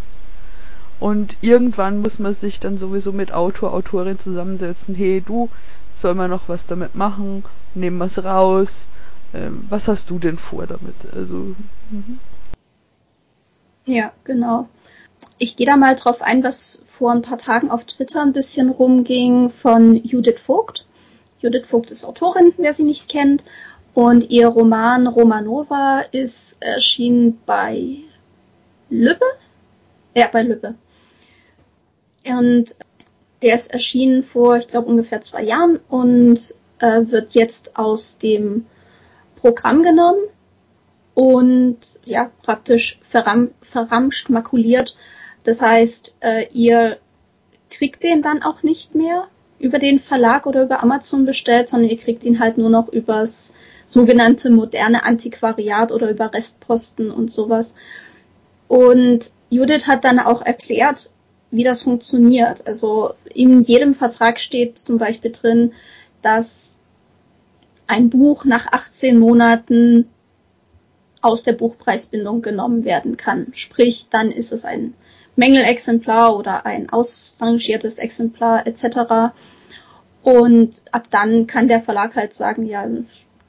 Und 1.01 1.37
irgendwann 1.43 2.01
muss 2.01 2.19
man 2.19 2.35
sich 2.35 2.59
dann 2.61 2.79
sowieso 2.79 3.13
mit 3.13 3.33
Autor, 3.33 3.73
Autorin 3.73 4.19
zusammensetzen. 4.19 4.95
Hey, 4.95 5.23
du, 5.25 5.49
soll 5.95 6.15
man 6.15 6.31
noch 6.31 6.49
was 6.49 6.67
damit 6.67 6.95
machen? 6.95 7.45
Nehmen 7.75 7.99
wir's 7.99 8.23
raus? 8.25 8.89
Ähm, 9.35 9.67
was 9.69 9.89
hast 9.89 10.11
du 10.11 10.19
denn 10.19 10.39
vor 10.39 10.67
damit? 10.67 10.95
Also. 11.15 11.55
Mhm. 11.91 12.19
Ja, 13.85 14.13
genau. 14.25 14.69
Ich 15.39 15.57
gehe 15.57 15.67
da 15.67 15.77
mal 15.77 15.95
drauf 15.95 16.21
ein, 16.21 16.43
was 16.43 16.83
vor 16.87 17.13
ein 17.13 17.23
paar 17.23 17.39
Tagen 17.39 17.71
auf 17.71 17.85
Twitter 17.85 18.23
ein 18.23 18.33
bisschen 18.33 18.71
rumging 18.71 19.51
von 19.51 19.95
Judith 19.95 20.41
Vogt. 20.41 20.85
Judith 21.41 21.67
Vogt 21.69 21.91
ist 21.91 22.05
Autorin, 22.05 22.53
wer 22.57 22.75
sie 22.75 22.83
nicht 22.83 23.09
kennt. 23.09 23.45
Und 23.95 24.31
ihr 24.31 24.49
Roman 24.49 25.07
Romanova 25.07 26.03
ist 26.13 26.57
erschienen 26.61 27.41
bei 27.47 27.99
Lübbe. 28.91 29.25
Ja, 30.15 30.29
bei 30.33 30.43
Lübbe. 30.43 30.75
Und 32.27 32.77
der 33.43 33.55
ist 33.55 33.73
erschienen 33.73 34.23
vor, 34.23 34.57
ich 34.57 34.69
glaube, 34.69 34.89
ungefähr 34.89 35.21
zwei 35.21 35.43
Jahren 35.43 35.79
und 35.89 36.55
äh, 36.81 37.03
wird 37.07 37.35
jetzt 37.35 37.77
aus 37.77 38.19
dem 38.19 38.67
Programm 39.37 39.83
genommen 39.83 40.21
und 41.15 41.79
ja, 42.05 42.31
praktisch 42.43 42.99
verram 43.09 43.51
verramscht, 43.61 44.31
makuliert. 44.31 44.97
Das 45.45 45.63
heißt, 45.63 46.17
äh, 46.21 46.47
ihr 46.53 46.99
kriegt 47.71 48.03
den 48.03 48.23
dann 48.23 48.43
auch 48.43 48.63
nicht 48.63 48.95
mehr 48.95 49.29
über 49.59 49.79
den 49.79 49.99
Verlag 49.99 50.47
oder 50.47 50.63
über 50.63 50.83
Amazon 50.83 51.25
bestellt, 51.25 51.69
sondern 51.69 51.91
ihr 51.91 51.99
kriegt 51.99 52.25
ihn 52.25 52.39
halt 52.39 52.59
nur 52.59 52.71
noch 52.71 52.89
übers 52.89 53.53
sogenannte 53.87 54.51
moderne 54.51 55.05
Antiquariat 55.05 55.91
oder 55.93 56.11
über 56.11 56.33
Restposten 56.33 57.11
und 57.11 57.33
sowas. 57.33 57.75
Und 58.69 59.33
Judith 59.51 59.87
hat 59.87 60.05
dann 60.05 60.19
auch 60.21 60.43
erklärt, 60.43 61.11
wie 61.51 61.65
das 61.65 61.83
funktioniert. 61.83 62.67
Also 62.67 63.13
in 63.33 63.63
jedem 63.63 63.95
Vertrag 63.95 64.39
steht 64.39 64.79
zum 64.79 64.99
Beispiel 64.99 65.33
drin, 65.33 65.73
dass 66.23 66.75
ein 67.87 68.11
Buch 68.11 68.45
nach 68.45 68.67
18 68.67 69.19
Monaten 69.19 70.09
aus 71.21 71.43
der 71.43 71.55
Buchpreisbindung 71.55 72.43
genommen 72.43 72.85
werden 72.85 73.17
kann. 73.17 73.49
Sprich, 73.53 74.07
dann 74.11 74.31
ist 74.31 74.53
es 74.53 74.65
ein 74.65 74.95
Mängelexemplar 75.37 76.37
oder 76.37 76.67
ein 76.67 76.91
ausrangiertes 76.91 77.99
Exemplar 77.99 78.67
etc. 78.67 79.35
Und 80.23 80.83
ab 80.93 81.05
dann 81.11 81.47
kann 81.47 81.69
der 81.69 81.81
Verlag 81.81 82.17
halt 82.17 82.35
sagen, 82.35 82.67
ja, 82.67 82.87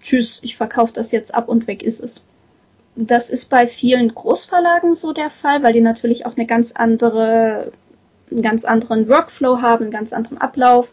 tschüss, 0.01 0.39
ich 0.43 0.55
verkaufe 0.55 0.93
das 0.93 1.11
jetzt 1.11 1.33
ab 1.33 1.49
und 1.49 1.67
weg 1.67 1.83
ist 1.83 1.99
es. 1.99 2.23
Das 2.95 3.29
ist 3.29 3.49
bei 3.49 3.67
vielen 3.67 4.13
Großverlagen 4.13 4.93
so 4.93 5.13
der 5.13 5.29
Fall, 5.29 5.63
weil 5.63 5.73
die 5.73 5.81
natürlich 5.81 6.25
auch 6.25 6.35
eine 6.35 6.45
ganz 6.45 6.73
andere, 6.73 7.71
einen 8.31 8.41
ganz 8.41 8.65
anderen 8.65 9.07
Workflow 9.09 9.61
haben, 9.61 9.85
einen 9.85 9.91
ganz 9.91 10.13
anderen 10.13 10.37
Ablauf. 10.37 10.89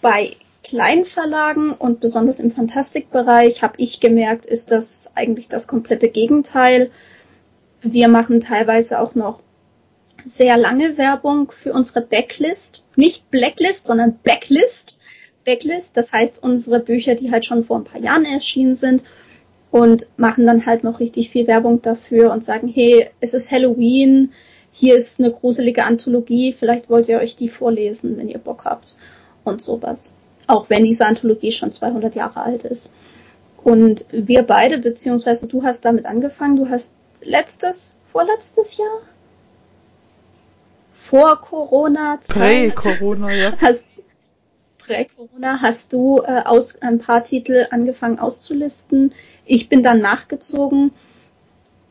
Bei 0.00 0.36
Kleinverlagen 0.64 1.72
und 1.72 2.00
besonders 2.00 2.38
im 2.38 2.50
Fantastikbereich 2.50 3.62
habe 3.62 3.74
ich 3.78 4.00
gemerkt, 4.00 4.46
ist 4.46 4.70
das 4.70 5.10
eigentlich 5.14 5.48
das 5.48 5.66
komplette 5.66 6.08
Gegenteil. 6.08 6.90
Wir 7.82 8.08
machen 8.08 8.40
teilweise 8.40 9.00
auch 9.00 9.14
noch 9.14 9.40
sehr 10.24 10.56
lange 10.56 10.98
Werbung 10.98 11.50
für 11.50 11.72
unsere 11.72 12.00
Backlist. 12.00 12.82
Nicht 12.94 13.30
Blacklist, 13.30 13.86
sondern 13.86 14.18
Backlist. 14.22 14.98
Backlist, 15.44 15.96
das 15.96 16.12
heißt 16.12 16.42
unsere 16.42 16.78
Bücher, 16.78 17.16
die 17.16 17.32
halt 17.32 17.44
schon 17.44 17.64
vor 17.64 17.78
ein 17.78 17.84
paar 17.84 18.00
Jahren 18.00 18.24
erschienen 18.24 18.76
sind 18.76 19.02
und 19.72 20.06
machen 20.16 20.46
dann 20.46 20.66
halt 20.66 20.84
noch 20.84 21.00
richtig 21.00 21.30
viel 21.30 21.48
Werbung 21.48 21.82
dafür 21.82 22.30
und 22.30 22.44
sagen, 22.44 22.68
hey, 22.68 23.10
es 23.20 23.34
ist 23.34 23.50
Halloween, 23.50 24.32
hier 24.72 24.96
ist 24.96 25.20
eine 25.20 25.30
gruselige 25.30 25.84
Anthologie, 25.84 26.52
vielleicht 26.52 26.88
wollt 26.88 27.08
ihr 27.08 27.18
euch 27.18 27.36
die 27.36 27.50
vorlesen, 27.50 28.16
wenn 28.16 28.28
ihr 28.28 28.38
Bock 28.38 28.64
habt 28.64 28.94
und 29.44 29.62
sowas. 29.62 30.14
Auch 30.46 30.70
wenn 30.70 30.84
diese 30.84 31.06
Anthologie 31.06 31.52
schon 31.52 31.70
200 31.70 32.14
Jahre 32.14 32.40
alt 32.40 32.64
ist. 32.64 32.90
Und 33.62 34.06
wir 34.10 34.42
beide, 34.42 34.78
beziehungsweise 34.78 35.46
du 35.46 35.62
hast 35.62 35.84
damit 35.84 36.06
angefangen, 36.06 36.56
du 36.56 36.68
hast 36.68 36.92
letztes, 37.20 37.96
vorletztes 38.10 38.76
Jahr 38.76 39.00
vor 40.92 41.40
Corona-Zeit. 41.40 42.74
Prä-Corona, 42.74 43.32
ja. 43.32 43.52
Hast, 43.60 43.84
Prä-Corona 44.78 45.60
hast 45.60 45.92
du 45.92 46.22
äh, 46.22 46.42
aus, 46.44 46.80
ein 46.80 46.98
paar 46.98 47.22
Titel 47.22 47.66
angefangen 47.70 48.18
auszulisten. 48.18 49.12
Ich 49.44 49.68
bin 49.68 49.82
dann 49.82 50.00
nachgezogen, 50.00 50.92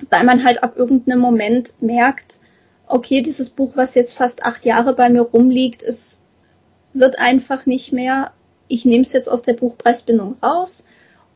weil 0.09 0.23
man 0.23 0.43
halt 0.43 0.63
ab 0.63 0.77
irgendeinem 0.77 1.19
Moment 1.19 1.73
merkt, 1.81 2.39
okay, 2.91 3.21
dieses 3.21 3.49
Buch, 3.49 3.73
was 3.75 3.95
jetzt 3.95 4.17
fast 4.17 4.43
acht 4.43 4.65
Jahre 4.65 4.93
bei 4.93 5.09
mir 5.09 5.21
rumliegt, 5.21 5.83
es 5.83 6.19
wird 6.93 7.19
einfach 7.19 7.65
nicht 7.65 7.93
mehr, 7.93 8.31
ich 8.67 8.85
nehme 8.85 9.03
es 9.03 9.13
jetzt 9.13 9.29
aus 9.29 9.41
der 9.41 9.53
Buchpreisbindung 9.53 10.35
raus 10.43 10.85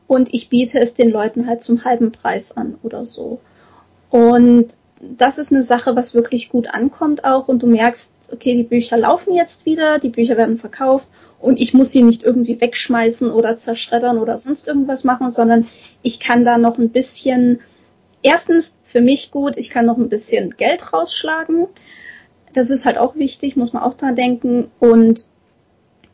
und 0.06 0.32
ich 0.32 0.48
biete 0.48 0.78
es 0.78 0.94
den 0.94 1.10
Leuten 1.10 1.46
halt 1.46 1.62
zum 1.62 1.84
halben 1.84 2.12
Preis 2.12 2.56
an 2.56 2.78
oder 2.82 3.04
so. 3.04 3.40
Und 4.10 4.76
das 5.00 5.38
ist 5.38 5.52
eine 5.52 5.62
Sache, 5.62 5.96
was 5.96 6.14
wirklich 6.14 6.48
gut 6.48 6.68
ankommt 6.68 7.24
auch 7.24 7.48
und 7.48 7.62
du 7.62 7.66
merkst, 7.66 8.12
okay, 8.32 8.56
die 8.56 8.62
Bücher 8.62 8.96
laufen 8.96 9.34
jetzt 9.34 9.66
wieder, 9.66 9.98
die 9.98 10.08
Bücher 10.08 10.36
werden 10.36 10.58
verkauft 10.58 11.08
und 11.40 11.58
ich 11.58 11.74
muss 11.74 11.92
sie 11.92 12.02
nicht 12.02 12.22
irgendwie 12.22 12.60
wegschmeißen 12.60 13.30
oder 13.30 13.56
zerschreddern 13.56 14.18
oder 14.18 14.38
sonst 14.38 14.66
irgendwas 14.66 15.04
machen, 15.04 15.30
sondern 15.30 15.66
ich 16.02 16.20
kann 16.20 16.44
da 16.44 16.58
noch 16.58 16.78
ein 16.78 16.90
bisschen, 16.90 17.60
erstens 18.26 18.74
für 18.84 19.00
mich 19.00 19.30
gut, 19.30 19.56
ich 19.56 19.70
kann 19.70 19.86
noch 19.86 19.96
ein 19.96 20.08
bisschen 20.08 20.50
Geld 20.56 20.92
rausschlagen. 20.92 21.68
Das 22.52 22.70
ist 22.70 22.86
halt 22.86 22.98
auch 22.98 23.14
wichtig, 23.14 23.56
muss 23.56 23.72
man 23.72 23.82
auch 23.82 23.94
dran 23.94 24.16
denken 24.16 24.70
und 24.80 25.26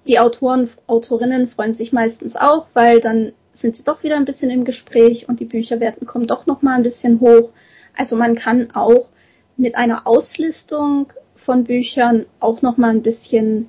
die 0.07 0.19
Autoren, 0.19 0.69
Autorinnen 0.89 1.47
freuen 1.47 1.73
sich 1.73 1.93
meistens 1.93 2.37
auch, 2.37 2.67
weil 2.75 3.01
dann 3.01 3.33
sind 3.53 3.77
sie 3.77 3.85
doch 3.85 4.03
wieder 4.03 4.17
ein 4.17 4.25
bisschen 4.25 4.51
im 4.51 4.65
Gespräch 4.65 5.29
und 5.29 5.41
die 5.41 5.45
Bücherwerten 5.45 6.07
kommen 6.07 6.27
doch 6.27 6.47
noch 6.47 6.63
mal 6.63 6.75
ein 6.75 6.83
bisschen 6.83 7.21
hoch. 7.21 7.51
Also 7.97 8.17
man 8.17 8.35
kann 8.35 8.73
auch 8.73 9.09
mit 9.57 9.77
einer 9.77 10.07
Auslistung 10.07 11.13
von 11.37 11.65
Büchern 11.65 12.27
auch 12.41 12.63
noch 12.63 12.77
mal 12.77 12.91
ein 12.91 13.03
bisschen 13.03 13.69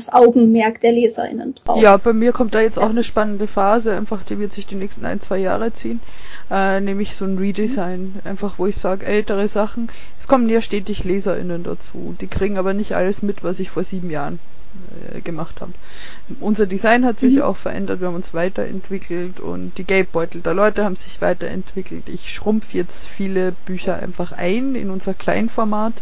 das 0.00 0.12
Augenmerk 0.12 0.80
der 0.80 0.92
LeserInnen 0.92 1.54
drauf. 1.54 1.80
Ja, 1.80 1.96
bei 1.96 2.12
mir 2.12 2.32
kommt 2.32 2.54
da 2.54 2.60
jetzt 2.60 2.78
auch 2.78 2.90
eine 2.90 3.04
spannende 3.04 3.46
Phase, 3.46 3.94
einfach 3.94 4.22
die 4.24 4.38
wird 4.38 4.52
sich 4.52 4.66
die 4.66 4.74
nächsten 4.74 5.04
ein, 5.04 5.20
zwei 5.20 5.38
Jahre 5.38 5.72
ziehen. 5.72 6.00
Äh, 6.50 6.80
nämlich 6.80 7.14
so 7.14 7.24
ein 7.24 7.38
Redesign, 7.38 8.16
einfach 8.24 8.58
wo 8.58 8.66
ich 8.66 8.76
sage, 8.76 9.06
ältere 9.06 9.46
Sachen, 9.46 9.88
es 10.18 10.26
kommen 10.26 10.48
ja 10.48 10.60
stetig 10.60 11.04
LeserInnen 11.04 11.62
dazu, 11.62 12.14
die 12.20 12.26
kriegen 12.26 12.58
aber 12.58 12.74
nicht 12.74 12.96
alles 12.96 13.22
mit, 13.22 13.44
was 13.44 13.60
ich 13.60 13.70
vor 13.70 13.84
sieben 13.84 14.10
Jahren 14.10 14.40
äh, 15.12 15.20
gemacht 15.20 15.60
haben. 15.60 15.74
Unser 16.38 16.66
Design 16.66 17.04
hat 17.04 17.18
sich 17.18 17.36
mhm. 17.36 17.42
auch 17.42 17.56
verändert, 17.56 18.00
wir 18.00 18.08
haben 18.08 18.14
uns 18.14 18.34
weiterentwickelt 18.34 19.40
und 19.40 19.76
die 19.78 19.84
Geldbeutel 19.84 20.40
der 20.40 20.54
Leute 20.54 20.84
haben 20.84 20.96
sich 20.96 21.20
weiterentwickelt. 21.20 22.08
Ich 22.08 22.32
schrumpf 22.32 22.72
jetzt 22.72 23.06
viele 23.06 23.52
Bücher 23.66 23.96
einfach 23.96 24.32
ein 24.32 24.74
in 24.74 24.90
unser 24.90 25.14
Kleinformat. 25.14 25.94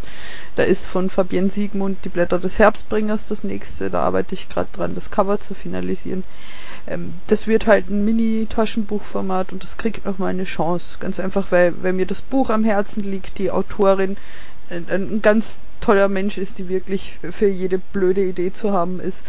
Da 0.55 0.63
ist 0.63 0.85
von 0.85 1.09
Fabienne 1.09 1.49
Siegmund 1.49 1.99
die 2.05 2.09
Blätter 2.09 2.39
des 2.39 2.59
Herbstbringers 2.59 3.27
das 3.27 3.43
nächste, 3.43 3.89
da 3.89 4.01
arbeite 4.01 4.35
ich 4.35 4.49
gerade 4.49 4.69
dran, 4.73 4.95
das 4.95 5.11
Cover 5.11 5.39
zu 5.39 5.53
finalisieren. 5.53 6.23
Ähm, 6.87 7.13
das 7.27 7.47
wird 7.47 7.67
halt 7.67 7.89
ein 7.89 8.05
Mini-Taschenbuchformat 8.05 9.51
und 9.51 9.63
das 9.63 9.77
kriegt 9.77 10.05
noch 10.05 10.17
mal 10.17 10.27
eine 10.27 10.43
Chance. 10.43 10.97
Ganz 10.99 11.19
einfach, 11.19 11.51
weil, 11.51 11.73
weil 11.81 11.93
mir 11.93 12.05
das 12.05 12.21
Buch 12.21 12.49
am 12.49 12.63
Herzen 12.63 13.03
liegt, 13.03 13.37
die 13.37 13.51
Autorin 13.51 14.17
ein, 14.69 14.85
ein 14.89 15.21
ganz 15.21 15.59
toller 15.81 16.07
Mensch 16.07 16.37
ist, 16.37 16.57
die 16.59 16.69
wirklich 16.69 17.19
für 17.31 17.47
jede 17.47 17.79
blöde 17.79 18.23
Idee 18.23 18.51
zu 18.51 18.71
haben 18.71 18.99
ist. 18.99 19.23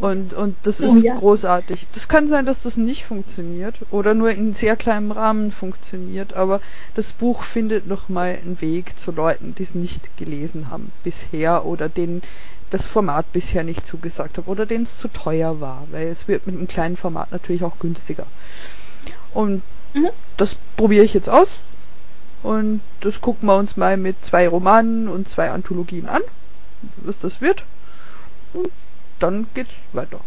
Und, 0.00 0.32
und 0.32 0.54
das 0.62 0.78
ist 0.78 0.92
oh, 0.92 0.98
ja. 0.98 1.16
großartig. 1.16 1.88
Das 1.92 2.06
kann 2.06 2.28
sein, 2.28 2.46
dass 2.46 2.62
das 2.62 2.76
nicht 2.76 3.04
funktioniert 3.04 3.74
oder 3.90 4.14
nur 4.14 4.30
in 4.30 4.54
sehr 4.54 4.76
kleinem 4.76 5.10
Rahmen 5.10 5.50
funktioniert, 5.50 6.34
aber 6.34 6.60
das 6.94 7.12
Buch 7.12 7.42
findet 7.42 7.88
nochmal 7.88 8.38
einen 8.40 8.60
Weg 8.60 8.96
zu 8.96 9.10
Leuten, 9.10 9.56
die 9.56 9.64
es 9.64 9.74
nicht 9.74 10.16
gelesen 10.16 10.70
haben 10.70 10.92
bisher 11.02 11.66
oder 11.66 11.88
denen 11.88 12.22
das 12.70 12.86
Format 12.86 13.32
bisher 13.32 13.64
nicht 13.64 13.86
zugesagt 13.86 14.38
hat 14.38 14.46
oder 14.46 14.66
denen 14.66 14.84
es 14.84 14.98
zu 14.98 15.08
teuer 15.08 15.60
war, 15.60 15.84
weil 15.90 16.06
es 16.06 16.28
wird 16.28 16.46
mit 16.46 16.56
einem 16.56 16.68
kleinen 16.68 16.96
Format 16.96 17.32
natürlich 17.32 17.64
auch 17.64 17.80
günstiger. 17.80 18.26
Und 19.34 19.62
mhm. 19.94 20.10
das 20.36 20.56
probiere 20.76 21.04
ich 21.04 21.14
jetzt 21.14 21.28
aus 21.28 21.58
und 22.42 22.80
das 23.00 23.20
gucken 23.20 23.46
wir 23.48 23.56
uns 23.56 23.76
mal 23.76 23.96
mit 23.96 24.24
zwei 24.24 24.48
Romanen 24.48 25.08
und 25.08 25.28
zwei 25.28 25.50
Anthologien 25.50 26.08
an, 26.08 26.22
was 26.98 27.18
das 27.18 27.40
wird. 27.40 27.64
Und 28.54 28.68
dann 29.18 29.46
geht's 29.54 29.74
weiter. 29.92 30.20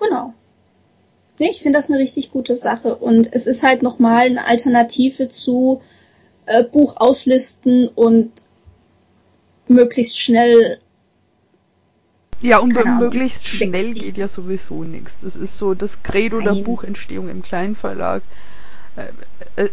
Genau. 0.00 0.34
Nee, 1.38 1.50
ich 1.50 1.62
finde 1.62 1.78
das 1.78 1.90
eine 1.90 1.98
richtig 1.98 2.30
gute 2.30 2.56
Sache. 2.56 2.94
Und 2.94 3.32
es 3.32 3.46
ist 3.46 3.62
halt 3.62 3.82
nochmal 3.82 4.26
eine 4.26 4.46
Alternative 4.46 5.28
zu 5.28 5.82
äh, 6.46 6.62
Buch 6.62 6.96
auslisten 6.96 7.88
und 7.88 8.30
möglichst 9.68 10.18
schnell. 10.18 10.78
Ja, 12.40 12.58
und 12.58 12.74
möglichst 12.74 13.46
schnell 13.46 13.94
geht 13.94 14.16
ja 14.16 14.28
sowieso 14.28 14.84
nichts. 14.84 15.18
Das 15.20 15.36
ist 15.36 15.58
so 15.58 15.74
das 15.74 16.02
Credo 16.02 16.40
Nein. 16.40 16.54
der 16.54 16.62
Buchentstehung 16.62 17.28
im 17.28 17.42
Kleinverlag. 17.42 18.22
Äh, 18.22 18.55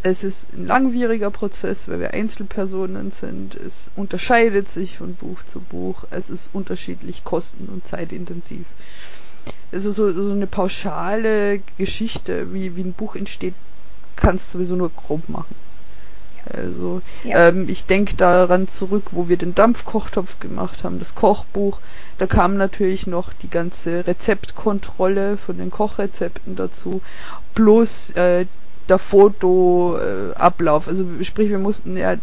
es 0.03 0.24
ist 0.24 0.47
ein 0.53 0.67
langwieriger 0.67 1.32
Prozess, 1.32 1.88
weil 1.88 1.99
wir 1.99 2.13
Einzelpersonen 2.13 3.11
sind. 3.11 3.55
Es 3.55 3.91
unterscheidet 3.95 4.69
sich 4.69 4.97
von 4.97 5.15
Buch 5.15 5.43
zu 5.43 5.59
Buch. 5.59 6.03
Es 6.11 6.30
ist 6.30 6.49
unterschiedlich 6.53 7.24
kosten- 7.24 7.69
und 7.71 7.86
zeitintensiv. 7.86 8.65
Also 9.71 9.91
so, 9.91 10.11
so 10.11 10.32
eine 10.32 10.47
pauschale 10.47 11.61
Geschichte, 11.78 12.53
wie, 12.53 12.76
wie 12.76 12.82
ein 12.82 12.93
Buch 12.93 13.15
entsteht, 13.15 13.55
kannst 14.15 14.53
du 14.53 14.57
sowieso 14.57 14.76
nur 14.76 14.89
grob 14.89 15.28
machen. 15.30 15.55
Also 16.51 17.01
ja. 17.24 17.47
ähm, 17.47 17.69
ich 17.69 17.86
denke 17.86 18.15
daran 18.15 18.67
zurück, 18.67 19.07
wo 19.11 19.30
wir 19.30 19.38
den 19.38 19.55
Dampfkochtopf 19.55 20.39
gemacht 20.39 20.84
haben, 20.84 20.99
das 20.99 21.15
Kochbuch. 21.15 21.80
Da 22.17 22.28
kam 22.28 22.57
natürlich 22.57 23.07
noch 23.07 23.32
die 23.34 23.49
ganze 23.49 24.05
Rezeptkontrolle 24.05 25.38
von 25.38 25.57
den 25.57 25.71
Kochrezepten 25.71 26.55
dazu, 26.55 27.01
plus 27.55 28.09
äh, 28.12 28.45
der 28.89 29.00
Fotoablauf. 29.00 30.88
Also 30.88 31.05
sprich, 31.24 31.50
wir 31.50 31.60
mussten 31.60 31.97
ja 31.97 32.16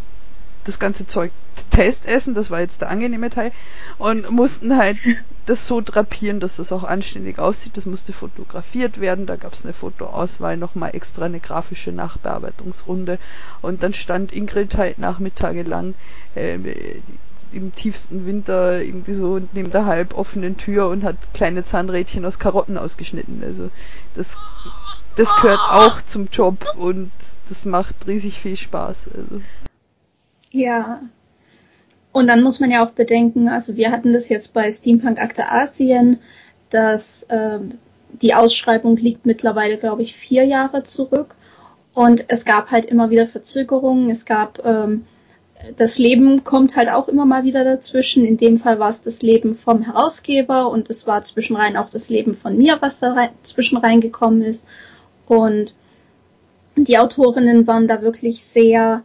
das 0.65 0.79
ganze 0.79 1.07
Zeug 1.07 1.33
testessen, 1.71 2.35
das 2.35 2.51
war 2.51 2.61
jetzt 2.61 2.81
der 2.83 2.91
angenehme 2.91 3.31
Teil, 3.31 3.53
und 3.99 4.31
mussten 4.31 4.77
halt 4.77 4.99
das 5.47 5.67
so 5.67 5.81
drapieren, 5.81 6.39
dass 6.41 6.57
das 6.57 6.73
auch 6.73 6.85
anständig 6.85 7.39
aussieht. 7.39 7.77
Das 7.77 7.87
musste 7.87 8.13
fotografiert 8.13 9.01
werden, 9.01 9.27
da 9.27 9.37
gab 9.37 9.53
es 9.53 9.65
eine 9.65 9.73
Fotoauswahl, 9.73 10.57
nochmal 10.57 10.95
extra 10.95 11.25
eine 11.25 11.41
grafische 11.41 11.93
Nachbearbeitungsrunde 11.93 13.19
und 13.63 13.83
dann 13.83 13.95
stand 13.95 14.35
Ingrid 14.35 14.77
halt 14.77 14.99
nachmittagelang 14.99 15.95
äh, 16.35 16.59
im 17.53 17.75
tiefsten 17.75 18.27
Winter 18.27 18.81
irgendwie 18.81 19.15
so 19.15 19.41
neben 19.53 19.73
der 19.73 19.87
halb 19.87 20.17
offenen 20.17 20.57
Tür 20.57 20.89
und 20.89 21.03
hat 21.03 21.17
kleine 21.35 21.65
Zahnrädchen 21.65 22.25
aus 22.25 22.39
Karotten 22.39 22.79
ausgeschnitten. 22.79 23.43
Also 23.45 23.71
das 24.15 24.37
das 25.17 25.35
gehört 25.37 25.61
auch 25.61 26.03
zum 26.03 26.29
Job 26.33 26.65
und 26.79 27.11
das 27.49 27.65
macht 27.65 28.07
riesig 28.07 28.39
viel 28.39 28.57
Spaß. 28.57 29.09
Also. 29.15 29.43
Ja. 30.51 31.03
Und 32.13 32.27
dann 32.27 32.43
muss 32.43 32.61
man 32.61 32.71
ja 32.71 32.85
auch 32.85 32.91
bedenken, 32.91 33.49
also 33.49 33.77
wir 33.77 33.91
hatten 33.91 34.13
das 34.13 34.29
jetzt 34.29 34.53
bei 34.53 34.71
Steampunk 34.71 35.21
Akte 35.21 35.49
Asien, 35.49 36.19
dass 36.71 37.27
ähm, 37.29 37.79
die 38.21 38.35
Ausschreibung 38.35 38.97
liegt 38.97 39.27
mittlerweile, 39.27 39.79
glaube 39.79 40.03
ich, 40.03 40.17
vier 40.17 40.45
Jahre 40.45 40.83
zurück. 40.83 41.37
Und 41.93 42.25
es 42.29 42.45
gab 42.45 42.71
halt 42.71 42.87
immer 42.87 43.11
wieder 43.11 43.27
Verzögerungen. 43.27 44.11
Es 44.11 44.25
gab 44.25 44.65
ähm, 44.65 45.05
das 45.77 45.99
Leben 45.99 46.45
kommt 46.45 46.77
halt 46.77 46.89
auch 46.89 47.09
immer 47.09 47.27
mal 47.27 47.45
wieder 47.45 47.65
dazwischen. 47.65 48.25
In 48.25 48.37
dem 48.37 48.59
Fall 48.59 48.79
war 48.79 48.91
es 48.91 49.03
das 49.03 49.23
Leben 49.23 49.57
vom 49.57 49.83
Herausgeber 49.83 50.71
und 50.71 50.89
es 50.91 51.07
war 51.07 51.23
zwischenrein 51.23 51.77
auch 51.77 51.91
das 51.91 52.09
Leben 52.09 52.35
von 52.35 52.57
mir, 52.57 52.79
was 52.81 53.01
da 53.01 53.13
rein, 53.13 53.31
zwischen 53.43 53.77
reingekommen 53.77 54.43
ist. 54.43 54.67
Und 55.31 55.75
die 56.75 56.99
Autorinnen 56.99 57.69
waren 57.69 57.87
da 57.87 58.03
wirklich 58.03 58.43
sehr 58.43 59.05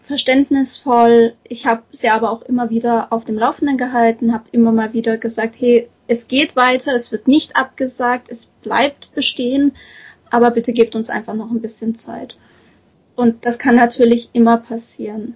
verständnisvoll. 0.00 1.34
Ich 1.44 1.66
habe 1.66 1.84
sie 1.92 2.08
aber 2.08 2.32
auch 2.32 2.42
immer 2.42 2.68
wieder 2.68 3.12
auf 3.12 3.24
dem 3.24 3.38
Laufenden 3.38 3.76
gehalten, 3.76 4.34
habe 4.34 4.48
immer 4.50 4.72
mal 4.72 4.92
wieder 4.92 5.18
gesagt, 5.18 5.54
hey, 5.56 5.88
es 6.08 6.26
geht 6.26 6.56
weiter, 6.56 6.92
es 6.94 7.12
wird 7.12 7.28
nicht 7.28 7.54
abgesagt, 7.54 8.28
es 8.28 8.46
bleibt 8.46 9.14
bestehen, 9.14 9.76
aber 10.30 10.50
bitte 10.50 10.72
gebt 10.72 10.96
uns 10.96 11.08
einfach 11.10 11.34
noch 11.34 11.52
ein 11.52 11.60
bisschen 11.60 11.94
Zeit. 11.94 12.34
Und 13.14 13.46
das 13.46 13.60
kann 13.60 13.76
natürlich 13.76 14.30
immer 14.32 14.56
passieren. 14.56 15.34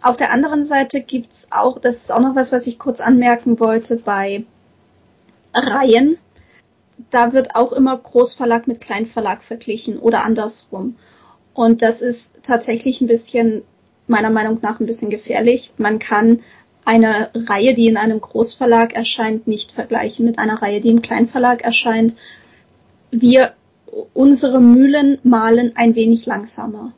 Auf 0.00 0.16
der 0.16 0.30
anderen 0.30 0.64
Seite 0.64 1.00
gibt's 1.00 1.48
auch, 1.50 1.80
das 1.80 1.96
ist 1.96 2.12
auch 2.12 2.20
noch 2.20 2.36
was, 2.36 2.52
was 2.52 2.68
ich 2.68 2.78
kurz 2.78 3.00
anmerken 3.00 3.58
wollte, 3.58 3.96
bei 3.96 4.44
Reihen 5.52 6.18
da 7.10 7.32
wird 7.32 7.54
auch 7.54 7.72
immer 7.72 7.96
Großverlag 7.96 8.66
mit 8.66 8.80
Kleinverlag 8.80 9.42
verglichen 9.42 9.98
oder 9.98 10.24
andersrum. 10.24 10.96
Und 11.54 11.82
das 11.82 12.00
ist 12.00 12.34
tatsächlich 12.42 13.00
ein 13.00 13.08
bisschen, 13.08 13.62
meiner 14.06 14.30
Meinung 14.30 14.58
nach, 14.62 14.80
ein 14.80 14.86
bisschen 14.86 15.10
gefährlich. 15.10 15.72
Man 15.76 15.98
kann 15.98 16.40
eine 16.84 17.30
Reihe, 17.34 17.74
die 17.74 17.86
in 17.86 17.96
einem 17.96 18.20
Großverlag 18.20 18.94
erscheint, 18.94 19.46
nicht 19.46 19.72
vergleichen 19.72 20.24
mit 20.24 20.38
einer 20.38 20.62
Reihe, 20.62 20.80
die 20.80 20.90
im 20.90 21.02
Kleinverlag 21.02 21.62
erscheint. 21.62 22.14
Wir, 23.10 23.52
unsere 24.14 24.60
Mühlen 24.60 25.18
malen 25.22 25.76
ein 25.76 25.94
wenig 25.94 26.26
langsamer. 26.26 26.92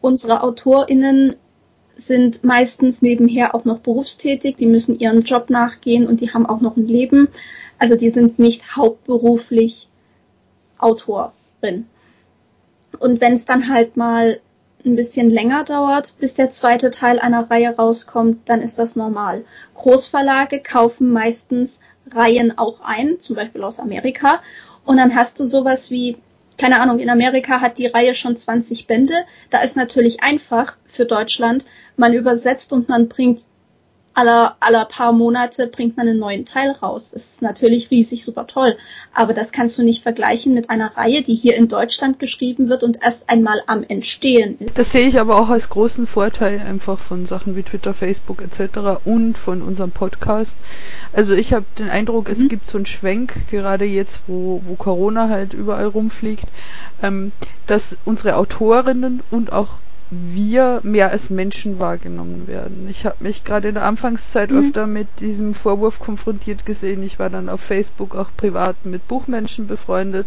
Unsere 0.00 0.42
AutorInnen 0.42 1.34
sind 1.98 2.44
meistens 2.44 3.02
nebenher 3.02 3.54
auch 3.54 3.64
noch 3.64 3.80
berufstätig, 3.80 4.56
die 4.56 4.66
müssen 4.66 4.98
ihren 4.98 5.22
Job 5.22 5.50
nachgehen 5.50 6.06
und 6.06 6.20
die 6.20 6.32
haben 6.32 6.46
auch 6.46 6.60
noch 6.60 6.76
ein 6.76 6.86
Leben. 6.86 7.28
Also 7.78 7.96
die 7.96 8.08
sind 8.08 8.38
nicht 8.38 8.76
hauptberuflich 8.76 9.88
Autorin. 10.78 11.86
Und 12.98 13.20
wenn 13.20 13.34
es 13.34 13.44
dann 13.44 13.68
halt 13.68 13.96
mal 13.96 14.40
ein 14.84 14.94
bisschen 14.94 15.28
länger 15.28 15.64
dauert, 15.64 16.14
bis 16.20 16.34
der 16.34 16.50
zweite 16.50 16.92
Teil 16.92 17.18
einer 17.18 17.50
Reihe 17.50 17.74
rauskommt, 17.76 18.48
dann 18.48 18.60
ist 18.60 18.78
das 18.78 18.94
normal. 18.94 19.44
Großverlage 19.74 20.60
kaufen 20.60 21.12
meistens 21.12 21.80
Reihen 22.10 22.56
auch 22.56 22.80
ein, 22.80 23.20
zum 23.20 23.34
Beispiel 23.34 23.64
aus 23.64 23.80
Amerika. 23.80 24.40
Und 24.84 24.98
dann 24.98 25.16
hast 25.16 25.40
du 25.40 25.44
sowas 25.44 25.90
wie, 25.90 26.16
keine 26.58 26.80
Ahnung, 26.80 26.98
in 26.98 27.08
Amerika 27.08 27.60
hat 27.60 27.78
die 27.78 27.86
Reihe 27.86 28.14
schon 28.14 28.36
20 28.36 28.86
Bände. 28.86 29.24
Da 29.50 29.62
ist 29.62 29.76
natürlich 29.76 30.22
einfach 30.22 30.76
für 30.86 31.04
Deutschland, 31.04 31.64
man 31.96 32.12
übersetzt 32.12 32.72
und 32.72 32.88
man 32.88 33.08
bringt 33.08 33.44
aller, 34.18 34.56
aller 34.58 34.84
paar 34.84 35.12
Monate 35.12 35.68
bringt 35.68 35.96
man 35.96 36.08
einen 36.08 36.18
neuen 36.18 36.44
Teil 36.44 36.72
raus. 36.72 37.10
Das 37.12 37.24
ist 37.24 37.42
natürlich 37.42 37.92
riesig 37.92 38.24
super 38.24 38.48
toll. 38.48 38.76
Aber 39.14 39.32
das 39.32 39.52
kannst 39.52 39.78
du 39.78 39.84
nicht 39.84 40.02
vergleichen 40.02 40.54
mit 40.54 40.70
einer 40.70 40.96
Reihe, 40.96 41.22
die 41.22 41.36
hier 41.36 41.54
in 41.54 41.68
Deutschland 41.68 42.18
geschrieben 42.18 42.68
wird 42.68 42.82
und 42.82 43.00
erst 43.00 43.30
einmal 43.30 43.62
am 43.68 43.84
Entstehen 43.86 44.58
ist. 44.58 44.76
Das 44.76 44.90
sehe 44.90 45.06
ich 45.06 45.20
aber 45.20 45.40
auch 45.40 45.50
als 45.50 45.68
großen 45.68 46.08
Vorteil 46.08 46.60
einfach 46.68 46.98
von 46.98 47.26
Sachen 47.26 47.54
wie 47.54 47.62
Twitter, 47.62 47.94
Facebook 47.94 48.42
etc. 48.42 49.00
und 49.04 49.38
von 49.38 49.62
unserem 49.62 49.92
Podcast. 49.92 50.58
Also 51.12 51.36
ich 51.36 51.52
habe 51.52 51.66
den 51.78 51.88
Eindruck, 51.88 52.28
es 52.28 52.40
mhm. 52.40 52.48
gibt 52.48 52.66
so 52.66 52.76
einen 52.76 52.86
Schwenk, 52.86 53.48
gerade 53.52 53.84
jetzt, 53.84 54.22
wo, 54.26 54.60
wo 54.66 54.74
Corona 54.74 55.28
halt 55.28 55.54
überall 55.54 55.86
rumfliegt, 55.86 56.46
ähm, 57.04 57.30
dass 57.68 57.96
unsere 58.04 58.34
Autorinnen 58.34 59.22
und 59.30 59.52
auch 59.52 59.68
wir 60.10 60.80
mehr 60.82 61.10
als 61.10 61.28
Menschen 61.28 61.78
wahrgenommen 61.78 62.46
werden. 62.46 62.86
Ich 62.88 63.04
habe 63.04 63.16
mich 63.20 63.44
gerade 63.44 63.68
in 63.68 63.74
der 63.74 63.84
Anfangszeit 63.84 64.50
mhm. 64.50 64.58
öfter 64.58 64.86
mit 64.86 65.08
diesem 65.20 65.54
Vorwurf 65.54 65.98
konfrontiert 65.98 66.64
gesehen. 66.64 67.02
Ich 67.02 67.18
war 67.18 67.28
dann 67.28 67.48
auf 67.48 67.60
Facebook 67.60 68.14
auch 68.14 68.28
privat 68.36 68.76
mit 68.84 69.06
Buchmenschen 69.06 69.66
befreundet 69.66 70.26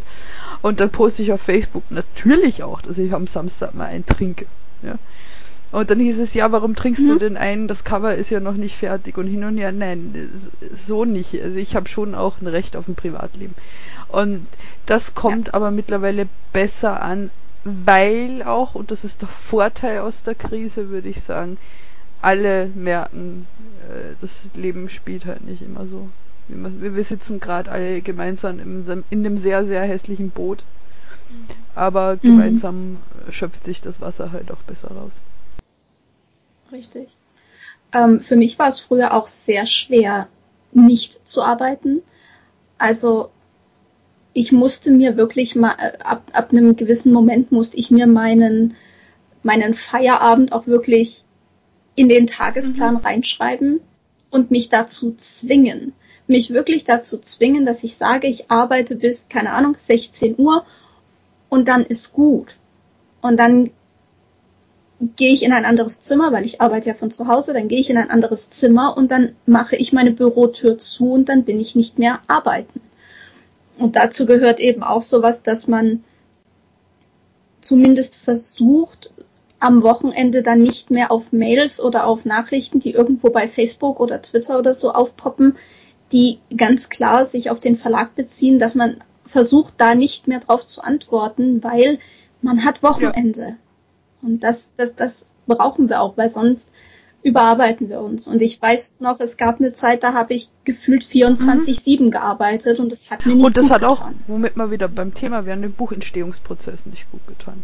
und 0.62 0.80
dann 0.80 0.91
poste 0.91 1.24
ich 1.24 1.34
auf 1.34 1.41
Facebook 1.41 1.84
natürlich 1.90 2.64
auch, 2.64 2.82
dass 2.82 2.98
ich 2.98 3.14
am 3.14 3.26
Samstag 3.26 3.74
mal 3.74 3.86
einen 3.86 4.06
trinke. 4.06 4.45
Ja. 4.84 4.95
Und 5.72 5.90
dann 5.90 5.99
hieß 5.99 6.20
es, 6.20 6.34
ja, 6.34 6.52
warum 6.52 6.76
trinkst 6.76 7.03
mhm. 7.03 7.08
du 7.08 7.16
denn 7.18 7.38
einen? 7.38 7.68
Das 7.68 7.84
Cover 7.86 8.14
ist 8.14 8.30
ja 8.30 8.41
noch 8.41 8.56
nicht 8.56 8.76
fertig 8.76 9.18
und 9.18 9.28
hin 9.28 9.45
und 9.45 9.58
her. 9.58 9.72
Nein, 9.72 10.14
so 10.76 11.06
nicht. 11.06 11.41
Also 11.41 11.58
ich 11.58 11.76
habe 11.76 11.88
schon 11.88 12.14
auch 12.14 12.41
ein 12.41 12.48
Recht 12.48 12.76
auf 12.76 12.90
ein 12.90 12.95
Privatleben. 12.95 13.56
Und 14.10 14.45
das 14.86 15.16
kommt 15.16 15.48
ja. 15.48 15.53
aber 15.53 15.72
mittlerweile 15.72 16.28
besser 16.52 17.02
an, 17.02 17.32
weil 17.64 18.44
auch, 18.44 18.76
und 18.76 18.92
das 18.92 19.04
ist 19.04 19.22
der 19.22 19.30
Vorteil 19.30 20.00
aus 20.00 20.24
der 20.24 20.36
Krise, 20.36 20.90
würde 20.90 21.10
ich 21.10 21.22
sagen, 21.22 21.58
alle 22.22 22.68
merken, 22.68 23.48
äh, 23.90 24.16
das 24.22 24.52
Leben 24.56 24.90
spielt 24.90 25.26
halt 25.26 25.44
nicht 25.44 25.62
immer 25.62 25.88
so. 25.88 26.10
Wir 26.48 27.04
sitzen 27.04 27.40
gerade 27.40 27.72
alle 27.72 28.02
gemeinsam 28.02 28.60
in, 28.60 29.04
in 29.10 29.26
einem 29.26 29.38
sehr, 29.38 29.64
sehr 29.66 29.84
hässlichen 29.84 30.32
Boot. 30.32 30.64
Aber 31.76 32.16
mhm. 32.16 32.22
gemeinsam 32.22 32.90
mhm. 32.92 33.32
schöpft 33.32 33.64
sich 33.64 33.82
das 33.82 34.02
Wasser 34.02 34.32
halt 34.32 34.52
auch 34.52 34.62
besser 34.64 34.90
raus. 34.90 35.22
Richtig. 36.72 37.10
Ähm, 37.94 38.20
für 38.20 38.36
mich 38.36 38.60
war 38.60 38.68
es 38.68 38.82
früher 38.82 39.14
auch 39.14 39.28
sehr 39.28 39.66
schwer, 39.66 40.28
nicht 40.74 41.28
zu 41.28 41.42
arbeiten. 41.42 42.02
Also 42.78 43.30
ich 44.34 44.52
musste 44.52 44.91
mir 44.91 45.18
wirklich 45.18 45.56
mal, 45.56 45.76
äh, 45.78 45.98
ab, 46.03 46.24
ab 46.34 46.52
einem 46.52 46.76
gewissen 46.76 47.12
Moment 47.12 47.52
musste 47.52 47.78
ich 47.78 47.91
mir 47.91 48.08
meinen, 48.08 48.76
meinen 49.44 49.74
Feierabend 49.74 50.53
auch 50.53 50.68
wirklich 50.68 51.24
in 51.95 52.08
den 52.08 52.28
Tagesplan 52.28 52.95
mhm. 52.95 53.02
reinschreiben 53.02 53.82
und 54.30 54.52
mich 54.52 54.70
dazu 54.70 55.14
zwingen. 55.18 55.94
Mich 56.28 56.52
wirklich 56.52 56.86
dazu 56.86 57.18
zwingen, 57.18 57.66
dass 57.66 57.84
ich 57.84 57.95
sage, 57.95 58.28
ich 58.28 58.49
arbeite 58.49 58.95
bis, 58.95 59.28
keine 59.28 59.52
Ahnung, 59.52 59.76
16 59.78 60.36
Uhr 60.38 60.66
und 61.49 61.68
dann 61.68 61.86
ist 61.86 62.14
gut. 62.14 62.56
Und 63.22 63.38
dann 63.38 63.72
gehe 65.18 65.34
ich 65.34 65.44
in 65.44 65.52
ein 65.52 65.66
anderes 65.66 66.02
Zimmer, 66.02 66.32
weil 66.32 66.45
ich 66.45 66.62
arbeite 66.62 66.90
ja 66.90 66.94
von 66.94 67.12
zu 67.12 67.28
Hause, 67.28 67.53
dann 67.53 67.68
gehe 67.68 67.80
ich 67.80 67.90
in 67.90 67.98
ein 67.98 68.10
anderes 68.10 68.49
Zimmer 68.49 68.95
und 68.95 69.12
dann 69.12 69.36
mache 69.45 69.76
ich 69.76 69.91
meine 69.91 70.12
Bürotür 70.12 70.78
zu 70.78 71.12
und 71.12 71.28
dann 71.28 71.44
bin 71.44 71.60
ich 71.60 71.76
nicht 71.76 71.99
mehr 71.99 72.22
arbeiten. 72.28 72.82
Und 73.82 73.95
dazu 73.95 74.28
gehört 74.28 74.60
eben 74.60 74.84
auch 74.84 75.02
sowas, 75.02 75.41
dass 75.41 75.68
man 75.68 76.03
zumindest 77.62 78.24
versucht, 78.24 79.12
am 79.60 79.82
Wochenende 79.82 80.44
dann 80.44 80.62
nicht 80.62 80.91
mehr 80.91 81.12
auf 81.12 81.32
Mails 81.32 81.82
oder 81.82 82.06
auf 82.06 82.24
Nachrichten, 82.24 82.80
die 82.80 82.91
irgendwo 82.91 83.32
bei 83.32 83.48
Facebook 83.48 83.99
oder 83.99 84.22
Twitter 84.22 84.60
oder 84.60 84.76
so 84.76 84.91
aufpoppen, 84.91 85.56
die 86.12 86.40
ganz 86.56 86.90
klar 86.90 87.26
sich 87.26 87.49
auf 87.49 87.60
den 87.60 87.76
Verlag 87.76 88.14
beziehen, 88.14 88.60
dass 88.60 88.76
man 88.76 88.98
versucht, 89.26 89.74
da 89.78 89.95
nicht 89.95 90.28
mehr 90.28 90.41
drauf 90.41 90.66
zu 90.66 90.82
antworten, 90.82 91.64
weil 91.64 91.98
man 92.44 92.64
hat 92.64 92.84
Wochenende. 92.84 93.41
Ja. 93.41 93.56
Und 94.22 94.41
das, 94.41 94.70
das, 94.78 94.95
das 94.95 95.28
brauchen 95.48 95.90
wir 95.90 96.02
auch, 96.02 96.18
weil 96.18 96.30
sonst 96.30 96.70
überarbeiten 97.23 97.89
wir 97.89 98.02
uns. 98.02 98.27
Und 98.27 98.41
ich 98.41 98.61
weiß 98.61 98.99
noch, 98.99 99.19
es 99.19 99.38
gab 99.38 99.60
eine 99.60 99.73
Zeit, 99.73 100.03
da 100.03 100.14
habe 100.14 100.34
ich 100.34 100.49
gefühlt 100.64 101.06
24-7 101.06 102.03
mhm. 102.03 102.11
gearbeitet 102.11 102.80
und 102.80 102.91
das 102.91 103.11
hat 103.11 103.26
mir 103.26 103.35
nicht 103.35 103.43
gut 103.43 103.53
getan. 103.53 103.64
Und 103.64 103.72
das 103.72 103.76
hat 103.76 103.84
auch, 103.84 104.11
womit 104.27 104.56
wir 104.56 104.72
wieder 104.72 104.88
beim 104.88 105.14
Thema 105.14 105.45
wären, 105.45 105.61
den 105.61 105.73
Buchentstehungsprozess 105.73 106.85
nicht 106.85 107.10
gut 107.11 107.26
getan. 107.27 107.64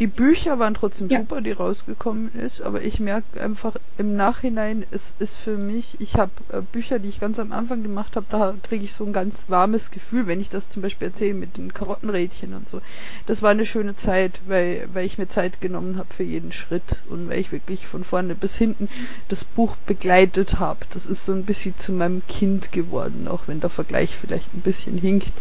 Die 0.00 0.08
Bücher 0.08 0.58
waren 0.58 0.74
trotzdem 0.74 1.08
ja. 1.08 1.20
super, 1.20 1.40
die 1.40 1.52
rausgekommen 1.52 2.34
ist, 2.34 2.62
aber 2.62 2.82
ich 2.82 2.98
merke 2.98 3.40
einfach 3.40 3.76
im 3.96 4.16
Nachhinein, 4.16 4.84
es 4.90 5.14
ist 5.20 5.36
für 5.36 5.56
mich, 5.56 6.00
ich 6.00 6.16
habe 6.16 6.32
äh, 6.48 6.62
Bücher, 6.62 6.98
die 6.98 7.08
ich 7.08 7.20
ganz 7.20 7.38
am 7.38 7.52
Anfang 7.52 7.84
gemacht 7.84 8.16
habe, 8.16 8.26
da 8.28 8.54
kriege 8.64 8.84
ich 8.84 8.92
so 8.92 9.04
ein 9.04 9.12
ganz 9.12 9.44
warmes 9.46 9.92
Gefühl, 9.92 10.26
wenn 10.26 10.40
ich 10.40 10.50
das 10.50 10.68
zum 10.68 10.82
Beispiel 10.82 11.08
erzähle 11.08 11.34
mit 11.34 11.56
den 11.56 11.72
Karottenrädchen 11.72 12.54
und 12.54 12.68
so. 12.68 12.80
Das 13.26 13.40
war 13.40 13.50
eine 13.50 13.64
schöne 13.64 13.96
Zeit, 13.96 14.40
weil, 14.48 14.88
weil 14.92 15.06
ich 15.06 15.16
mir 15.16 15.28
Zeit 15.28 15.60
genommen 15.60 15.96
habe 15.96 16.12
für 16.12 16.24
jeden 16.24 16.50
Schritt 16.50 16.96
und 17.08 17.28
weil 17.28 17.38
ich 17.38 17.52
wirklich 17.52 17.86
von 17.86 18.02
vorne 18.02 18.34
bis 18.34 18.56
hinten 18.56 18.88
das 19.28 19.44
Buch 19.44 19.76
begleitet 19.86 20.58
habe. 20.58 20.80
Das 20.90 21.06
ist 21.06 21.24
so 21.24 21.32
ein 21.32 21.44
bisschen 21.44 21.78
zu 21.78 21.92
meinem 21.92 22.26
Kind 22.26 22.72
geworden, 22.72 23.28
auch 23.28 23.46
wenn 23.46 23.60
der 23.60 23.70
Vergleich 23.70 24.16
vielleicht 24.16 24.52
ein 24.54 24.62
bisschen 24.62 24.98
hinkt. 24.98 25.32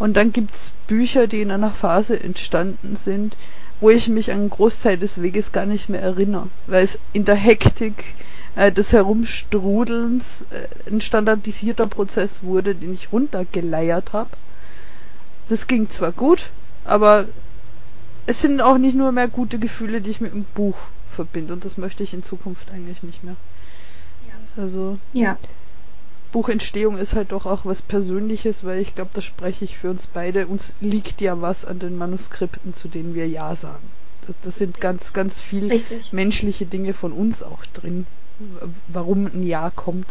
Und 0.00 0.16
dann 0.16 0.32
gibt's 0.32 0.72
Bücher, 0.88 1.28
die 1.28 1.42
in 1.42 1.52
einer 1.52 1.70
Phase 1.70 2.18
entstanden 2.18 2.96
sind, 2.96 3.36
wo 3.80 3.90
ich 3.90 4.08
mich 4.08 4.30
an 4.30 4.38
einen 4.38 4.50
Großteil 4.50 4.96
des 4.96 5.20
Weges 5.20 5.52
gar 5.52 5.66
nicht 5.66 5.88
mehr 5.88 6.02
erinnere, 6.02 6.48
weil 6.66 6.84
es 6.84 6.98
in 7.12 7.24
der 7.24 7.34
Hektik 7.34 8.14
äh, 8.56 8.72
des 8.72 8.92
Herumstrudelns 8.92 10.44
äh, 10.50 10.90
ein 10.90 11.00
standardisierter 11.00 11.86
Prozess 11.86 12.42
wurde, 12.42 12.74
den 12.74 12.94
ich 12.94 13.12
runtergeleiert 13.12 14.12
habe. 14.12 14.30
Das 15.48 15.66
ging 15.66 15.90
zwar 15.90 16.12
gut, 16.12 16.50
aber 16.84 17.26
es 18.26 18.40
sind 18.40 18.60
auch 18.60 18.78
nicht 18.78 18.96
nur 18.96 19.12
mehr 19.12 19.28
gute 19.28 19.58
Gefühle, 19.58 20.00
die 20.00 20.10
ich 20.10 20.20
mit 20.20 20.32
dem 20.32 20.44
Buch 20.54 20.76
verbinde 21.12 21.52
und 21.52 21.64
das 21.64 21.76
möchte 21.76 22.02
ich 22.02 22.14
in 22.14 22.22
Zukunft 22.22 22.70
eigentlich 22.70 23.02
nicht 23.02 23.22
mehr. 23.22 23.36
Ja. 24.26 24.62
Also 24.62 24.98
ja. 25.12 25.36
Buchentstehung 26.34 26.98
ist 26.98 27.14
halt 27.14 27.30
doch 27.30 27.46
auch 27.46 27.64
was 27.64 27.80
Persönliches, 27.80 28.64
weil 28.64 28.80
ich 28.80 28.96
glaube, 28.96 29.12
das 29.14 29.24
spreche 29.24 29.64
ich 29.64 29.78
für 29.78 29.88
uns 29.88 30.08
beide. 30.08 30.48
Uns 30.48 30.72
liegt 30.80 31.20
ja 31.20 31.40
was 31.40 31.64
an 31.64 31.78
den 31.78 31.96
Manuskripten, 31.96 32.74
zu 32.74 32.88
denen 32.88 33.14
wir 33.14 33.28
Ja 33.28 33.54
sagen. 33.54 33.84
Das, 34.26 34.34
das 34.42 34.56
sind 34.56 34.80
ganz, 34.80 35.12
ganz 35.12 35.38
viel 35.38 35.68
Richtig. 35.68 36.12
menschliche 36.12 36.66
Dinge 36.66 36.92
von 36.92 37.12
uns 37.12 37.44
auch 37.44 37.64
drin, 37.66 38.04
warum 38.88 39.26
ein 39.26 39.44
Ja 39.44 39.70
kommt. 39.70 40.08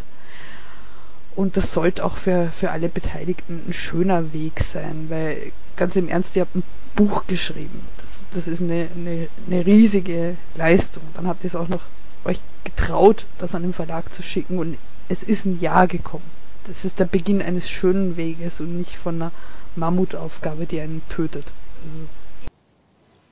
Und 1.36 1.58
das 1.58 1.74
sollte 1.74 2.02
auch 2.02 2.16
für, 2.16 2.50
für 2.58 2.70
alle 2.70 2.88
Beteiligten 2.88 3.60
ein 3.68 3.74
schöner 3.74 4.32
Weg 4.32 4.60
sein, 4.64 5.08
weil 5.10 5.52
ganz 5.76 5.94
im 5.94 6.08
Ernst, 6.08 6.36
ihr 6.36 6.42
habt 6.42 6.56
ein 6.56 6.62
Buch 6.96 7.26
geschrieben. 7.26 7.82
Das, 7.98 8.22
das 8.32 8.48
ist 8.48 8.62
eine, 8.62 8.88
eine, 8.96 9.28
eine 9.46 9.66
riesige 9.66 10.36
Leistung. 10.54 11.02
Dann 11.12 11.26
habt 11.26 11.44
ihr 11.44 11.48
es 11.48 11.54
auch 11.54 11.68
noch 11.68 11.82
euch 12.24 12.40
getraut, 12.64 13.26
das 13.36 13.54
an 13.54 13.60
den 13.60 13.74
Verlag 13.74 14.10
zu 14.14 14.22
schicken 14.22 14.58
und 14.58 14.78
es 15.08 15.22
ist 15.22 15.44
ein 15.44 15.58
Ja 15.60 15.86
gekommen. 15.86 16.24
Das 16.66 16.84
ist 16.84 16.98
der 16.98 17.04
Beginn 17.04 17.42
eines 17.42 17.68
schönen 17.68 18.16
Weges 18.16 18.60
und 18.60 18.78
nicht 18.78 18.96
von 18.96 19.16
einer 19.16 19.32
Mammutaufgabe, 19.76 20.66
die 20.66 20.80
einen 20.80 21.02
tötet. 21.08 21.52
Also 21.82 22.08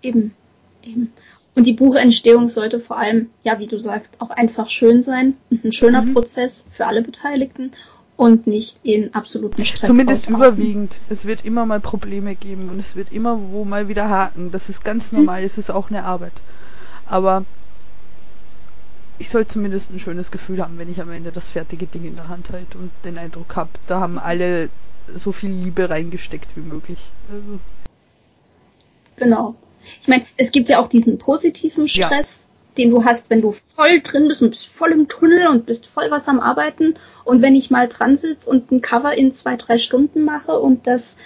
eben, 0.02 0.34
eben. 0.84 1.12
Und 1.54 1.66
die 1.66 1.72
Buchentstehung 1.74 2.48
sollte 2.48 2.80
vor 2.80 2.98
allem, 2.98 3.28
ja, 3.42 3.58
wie 3.58 3.66
du 3.66 3.78
sagst, 3.78 4.14
auch 4.20 4.30
einfach 4.30 4.70
schön 4.70 5.02
sein 5.02 5.34
und 5.50 5.64
ein 5.64 5.72
schöner 5.72 6.02
mhm. 6.02 6.14
Prozess 6.14 6.64
für 6.70 6.86
alle 6.86 7.02
Beteiligten 7.02 7.72
und 8.16 8.46
nicht 8.46 8.78
in 8.82 9.14
absoluten 9.14 9.64
Stress. 9.64 9.88
Zumindest 9.88 10.26
auftauchen. 10.26 10.42
überwiegend. 10.42 10.96
Es 11.08 11.24
wird 11.24 11.44
immer 11.44 11.66
mal 11.66 11.80
Probleme 11.80 12.34
geben 12.34 12.68
und 12.70 12.78
es 12.78 12.96
wird 12.96 13.12
immer 13.12 13.38
wo 13.50 13.64
mal 13.64 13.88
wieder 13.88 14.08
haken. 14.08 14.50
Das 14.50 14.68
ist 14.68 14.84
ganz 14.84 15.12
normal. 15.12 15.40
Mhm. 15.40 15.46
Es 15.46 15.58
ist 15.58 15.70
auch 15.70 15.90
eine 15.90 16.04
Arbeit. 16.04 16.32
Aber 17.06 17.44
ich 19.22 19.30
soll 19.30 19.46
zumindest 19.46 19.92
ein 19.92 20.00
schönes 20.00 20.32
Gefühl 20.32 20.60
haben, 20.60 20.80
wenn 20.80 20.90
ich 20.90 21.00
am 21.00 21.12
Ende 21.12 21.30
das 21.30 21.48
fertige 21.48 21.86
Ding 21.86 22.04
in 22.04 22.16
der 22.16 22.26
Hand 22.26 22.50
halte 22.50 22.76
und 22.76 22.90
den 23.04 23.18
Eindruck 23.18 23.54
habe, 23.54 23.70
da 23.86 24.00
haben 24.00 24.18
alle 24.18 24.68
so 25.14 25.30
viel 25.30 25.50
Liebe 25.50 25.88
reingesteckt 25.88 26.56
wie 26.56 26.60
möglich. 26.60 26.98
Also. 27.32 27.60
Genau. 29.14 29.54
Ich 30.00 30.08
meine, 30.08 30.24
es 30.36 30.50
gibt 30.50 30.68
ja 30.68 30.80
auch 30.80 30.88
diesen 30.88 31.18
positiven 31.18 31.88
Stress, 31.88 32.48
ja. 32.48 32.74
den 32.78 32.90
du 32.90 33.04
hast, 33.04 33.30
wenn 33.30 33.42
du 33.42 33.52
voll 33.52 34.00
drin 34.00 34.26
bist 34.26 34.42
und 34.42 34.50
bist 34.50 34.66
voll 34.66 34.90
im 34.90 35.06
Tunnel 35.06 35.46
und 35.46 35.66
bist 35.66 35.86
voll 35.86 36.10
was 36.10 36.26
am 36.26 36.40
Arbeiten. 36.40 36.94
Und 37.22 37.42
wenn 37.42 37.54
ich 37.54 37.70
mal 37.70 37.86
dran 37.86 38.16
sitze 38.16 38.50
und 38.50 38.72
ein 38.72 38.80
Cover 38.80 39.16
in 39.16 39.32
zwei, 39.32 39.54
drei 39.54 39.78
Stunden 39.78 40.24
mache 40.24 40.58
und 40.58 40.88
das, 40.88 41.16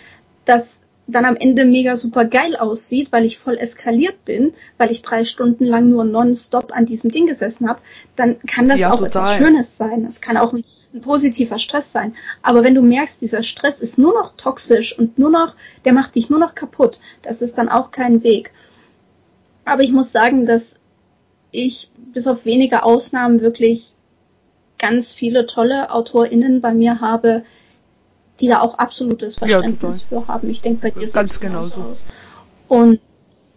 das 0.44 0.82
dann 1.06 1.24
am 1.24 1.36
Ende 1.36 1.64
mega 1.64 1.96
super 1.96 2.24
geil 2.24 2.56
aussieht, 2.56 3.12
weil 3.12 3.24
ich 3.24 3.38
voll 3.38 3.56
eskaliert 3.56 4.24
bin, 4.24 4.52
weil 4.76 4.90
ich 4.90 5.02
drei 5.02 5.24
Stunden 5.24 5.64
lang 5.64 5.88
nur 5.88 6.04
nonstop 6.04 6.72
an 6.72 6.86
diesem 6.86 7.10
Ding 7.10 7.26
gesessen 7.26 7.68
habe, 7.68 7.80
dann 8.16 8.40
kann 8.40 8.68
das 8.68 8.80
ja, 8.80 8.92
auch 8.92 8.98
total. 8.98 9.22
etwas 9.22 9.36
Schönes 9.36 9.76
sein. 9.76 10.04
Das 10.04 10.20
kann 10.20 10.36
auch 10.36 10.52
ein, 10.52 10.64
ein, 10.92 11.00
positiver 11.00 11.58
Stress 11.58 11.92
sein. 11.92 12.14
Aber 12.42 12.64
wenn 12.64 12.74
du 12.74 12.82
merkst, 12.82 13.20
dieser 13.20 13.44
Stress 13.44 13.80
ist 13.80 13.98
nur 13.98 14.14
noch 14.14 14.34
toxisch 14.36 14.98
und 14.98 15.18
nur 15.18 15.30
noch, 15.30 15.54
der 15.84 15.92
macht 15.92 16.16
dich 16.16 16.28
nur 16.28 16.40
noch 16.40 16.56
kaputt, 16.56 16.98
das 17.22 17.40
ist 17.40 17.56
dann 17.56 17.68
auch 17.68 17.92
kein 17.92 18.24
Weg. 18.24 18.52
Aber 19.64 19.82
ich 19.82 19.92
muss 19.92 20.10
sagen, 20.10 20.44
dass 20.44 20.78
ich 21.52 21.90
bis 22.12 22.26
auf 22.26 22.44
wenige 22.44 22.82
Ausnahmen 22.82 23.40
wirklich 23.40 23.94
ganz 24.78 25.14
viele 25.14 25.46
tolle 25.46 25.90
AutorInnen 25.90 26.60
bei 26.60 26.74
mir 26.74 27.00
habe, 27.00 27.44
die 28.40 28.48
da 28.48 28.60
auch 28.60 28.78
absolutes 28.78 29.36
Verständnis 29.36 30.04
ja, 30.10 30.20
für 30.20 30.32
haben. 30.32 30.50
Ich 30.50 30.62
denke, 30.62 30.80
bei 30.82 30.90
dir 30.90 31.08
ganz 31.08 31.40
genau 31.40 31.64
so. 31.64 31.80
Aus. 31.80 32.04
Und 32.68 33.00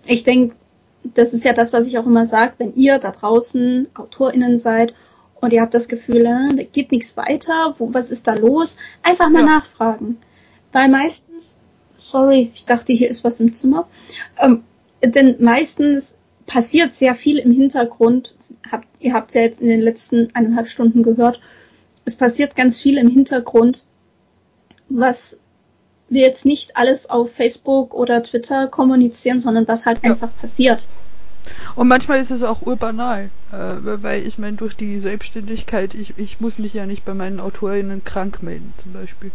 ich 0.06 0.24
denke, 0.24 0.56
das 1.04 1.34
ist 1.34 1.46
ja 1.46 1.54
das, 1.54 1.74
was 1.74 1.88
ich 1.88 1.98
auch 1.98 2.06
immer 2.06 2.26
sage, 2.26 2.54
wenn 2.58 2.74
ihr 2.74 3.00
da 3.00 3.12
draußen 3.12 3.88
AutorInnen 3.94 4.58
seid 4.58 4.94
und 5.42 5.54
ihr 5.54 5.62
habt 5.62 5.74
das 5.74 5.88
Gefühl, 5.88 6.26
äh, 6.26 6.56
da 6.56 6.64
geht 6.64 6.92
nichts 6.92 7.16
weiter, 7.18 7.76
wo, 7.78 7.94
was 7.94 8.12
ist 8.12 8.28
da 8.28 8.34
los? 8.34 8.78
Einfach 9.04 9.30
mal 9.30 9.42
ja. 9.42 9.46
nachfragen. 9.46 10.18
Weil 10.72 10.90
meistens, 10.90 11.56
sorry, 11.98 12.52
ich 12.54 12.66
dachte, 12.66 12.94
hier 12.94 13.10
ist 13.10 13.24
was 13.24 13.40
im 13.40 13.54
Zimmer, 13.54 13.88
ähm, 14.38 14.64
denn 15.04 15.38
meistens 15.40 16.14
passiert 16.46 16.96
sehr 16.96 17.16
viel 17.16 17.38
im 17.38 17.52
Hintergrund. 17.52 18.36
Habt, 18.70 18.88
ihr 19.00 19.14
habt 19.14 19.30
es 19.30 19.36
ja 19.36 19.42
jetzt 19.42 19.62
in 19.62 19.70
den 19.70 19.80
letzten 19.80 20.34
eineinhalb 20.36 20.68
Stunden 20.68 21.04
gehört. 21.04 21.40
Es 22.06 22.18
passiert 22.18 22.56
ganz 22.56 22.80
viel 22.80 22.98
im 22.98 23.10
Hintergrund, 23.10 23.86
was 24.90 25.38
wir 26.10 26.22
jetzt 26.22 26.46
nicht 26.46 26.76
alles 26.76 27.10
auf 27.10 27.32
Facebook 27.32 27.94
oder 27.94 28.24
Twitter 28.24 28.68
kommunizieren, 28.68 29.40
sondern 29.40 29.68
was 29.68 29.86
halt 29.86 30.04
ja. 30.04 30.12
einfach 30.12 30.30
passiert. 30.42 30.88
Und 31.76 31.88
manchmal 31.88 32.20
ist 32.20 32.32
es 32.32 32.44
auch 32.44 32.62
urbanal, 32.64 33.30
äh, 33.52 33.56
weil 33.82 34.28
ich 34.28 34.38
meine, 34.38 34.58
durch 34.58 34.76
die 34.76 35.00
Selbstständigkeit, 35.00 35.96
ich, 35.96 36.14
ich 36.18 36.40
muss 36.40 36.60
mich 36.60 36.74
ja 36.74 36.86
nicht 36.86 37.06
bei 37.06 37.14
meinen 37.14 37.40
Autorinnen 37.40 38.04
krank 38.04 38.44
melden, 38.44 38.74
zum 38.82 38.94
Beispiel. 38.94 39.32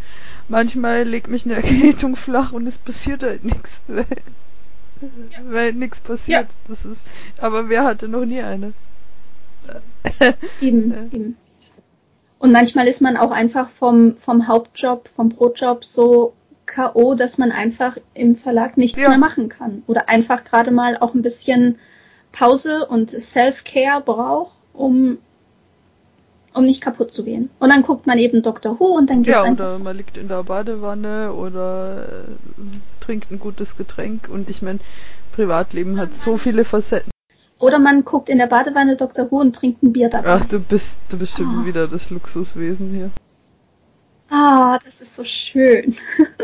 Manchmal 0.48 1.04
legt 1.04 1.28
mich 1.28 1.44
eine 1.44 1.54
Erkältung 1.56 2.16
flach 2.16 2.52
und 2.52 2.66
es 2.66 2.78
passiert 2.78 3.22
halt 3.22 3.44
nichts, 3.44 3.82
weil, 3.88 4.06
ja. 5.30 5.38
weil 5.48 5.72
nichts 5.72 6.00
passiert. 6.00 6.42
Ja. 6.42 6.54
Das 6.68 6.84
ist, 6.84 7.04
aber 7.38 7.68
wer 7.68 7.84
hatte 7.84 8.08
noch 8.08 8.24
nie 8.24 8.42
eine? 8.42 8.72
Eben, 10.60 10.92
eben. 11.12 11.36
Und 12.44 12.52
manchmal 12.52 12.88
ist 12.88 13.00
man 13.00 13.16
auch 13.16 13.30
einfach 13.30 13.70
vom, 13.70 14.18
vom 14.18 14.46
Hauptjob, 14.46 15.08
vom 15.16 15.30
Brotjob 15.30 15.82
so 15.82 16.34
K.O., 16.66 17.14
dass 17.14 17.38
man 17.38 17.50
einfach 17.50 17.96
im 18.12 18.36
Verlag 18.36 18.76
nichts 18.76 19.00
ja. 19.00 19.08
mehr 19.08 19.16
machen 19.16 19.48
kann. 19.48 19.82
Oder 19.86 20.10
einfach 20.10 20.44
gerade 20.44 20.70
mal 20.70 20.98
auch 20.98 21.14
ein 21.14 21.22
bisschen 21.22 21.78
Pause 22.32 22.84
und 22.86 23.12
Self-Care 23.12 24.02
braucht, 24.02 24.52
um, 24.74 25.16
um 26.52 26.66
nicht 26.66 26.82
kaputt 26.82 27.14
zu 27.14 27.24
gehen. 27.24 27.48
Und 27.60 27.70
dann 27.70 27.80
guckt 27.80 28.06
man 28.06 28.18
eben 28.18 28.42
Dr. 28.42 28.78
Who 28.78 28.94
und 28.94 29.08
dann 29.08 29.22
geht's 29.22 29.38
Ja, 29.38 29.50
oder 29.50 29.78
man 29.78 29.96
liegt 29.96 30.18
in 30.18 30.28
der 30.28 30.42
Badewanne 30.42 31.32
oder 31.32 32.26
äh, 32.26 33.02
trinkt 33.02 33.30
ein 33.30 33.38
gutes 33.38 33.78
Getränk 33.78 34.28
und 34.28 34.50
ich 34.50 34.60
meine, 34.60 34.80
Privatleben 35.32 35.98
hat 35.98 36.14
so 36.14 36.36
viele 36.36 36.66
Facetten. 36.66 37.13
Oder 37.58 37.78
man 37.78 38.04
guckt 38.04 38.28
in 38.28 38.38
der 38.38 38.46
Badewanne 38.46 38.96
Dr. 38.96 39.30
Who 39.30 39.40
und 39.40 39.54
trinkt 39.54 39.82
ein 39.82 39.92
Bier 39.92 40.08
dabei. 40.08 40.28
Ach, 40.28 40.44
du 40.44 40.58
bist, 40.58 40.98
du 41.08 41.18
bist 41.18 41.36
schon 41.36 41.62
oh. 41.62 41.66
wieder 41.66 41.86
das 41.86 42.10
Luxuswesen 42.10 42.92
hier. 42.92 43.10
Ah, 44.30 44.78
das 44.84 45.00
ist 45.00 45.14
so 45.14 45.22
schön. 45.22 45.96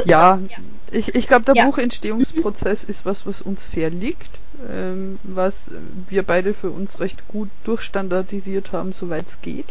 Ja, 0.04 0.38
ja. 0.48 0.58
ich, 0.92 1.14
ich 1.14 1.26
glaube, 1.26 1.44
der 1.46 1.56
ja. 1.56 1.66
Buchentstehungsprozess 1.66 2.84
ist 2.84 3.04
was, 3.04 3.26
was 3.26 3.42
uns 3.42 3.70
sehr 3.70 3.90
liegt, 3.90 4.30
ähm, 4.70 5.18
was 5.24 5.70
wir 6.08 6.22
beide 6.22 6.54
für 6.54 6.70
uns 6.70 7.00
recht 7.00 7.26
gut 7.26 7.48
durchstandardisiert 7.64 8.72
haben, 8.72 8.92
soweit 8.92 9.26
es 9.26 9.40
geht. 9.42 9.66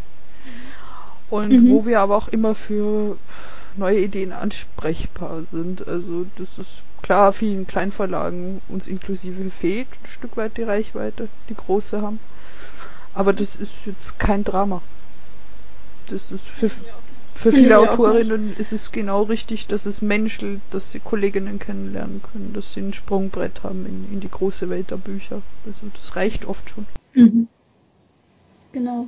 Und 1.29 1.51
mhm. 1.51 1.69
wo 1.69 1.85
wir 1.85 2.01
aber 2.01 2.17
auch 2.17 2.27
immer 2.27 2.55
für 2.55 3.17
neue 3.77 3.99
Ideen 3.99 4.33
ansprechbar 4.33 5.43
sind. 5.43 5.87
Also 5.87 6.25
das 6.37 6.57
ist 6.57 6.81
klar, 7.01 7.33
vielen 7.33 7.67
Kleinverlagen 7.67 8.61
uns 8.67 8.87
inklusive 8.87 9.49
fehlt 9.49 9.87
ein 10.03 10.07
Stück 10.07 10.37
weit 10.37 10.57
die 10.57 10.63
Reichweite, 10.63 11.27
die 11.49 11.55
große 11.55 12.01
haben. 12.01 12.19
Aber 13.13 13.33
das 13.33 13.55
ist 13.55 13.71
jetzt 13.85 14.19
kein 14.19 14.43
Drama. 14.43 14.81
Das 16.07 16.31
ist 16.31 16.45
für, 16.45 16.69
für 17.35 17.51
viele 17.51 17.79
Autorinnen 17.79 18.55
ist 18.57 18.73
es 18.73 18.91
genau 18.91 19.23
richtig, 19.23 19.67
dass 19.67 19.85
es 19.85 20.01
menschelt, 20.01 20.61
dass 20.71 20.91
sie 20.91 20.99
Kolleginnen 20.99 21.59
kennenlernen 21.59 22.21
können, 22.31 22.53
dass 22.53 22.73
sie 22.73 22.81
ein 22.81 22.93
Sprungbrett 22.93 23.63
haben 23.63 23.85
in, 23.85 24.13
in 24.13 24.19
die 24.19 24.29
große 24.29 24.69
Welt 24.69 24.91
der 24.91 24.97
Bücher. 24.97 25.41
Also 25.65 25.87
das 25.93 26.15
reicht 26.15 26.45
oft 26.45 26.69
schon. 26.69 26.85
Mhm. 27.13 27.47
Genau. 28.71 29.07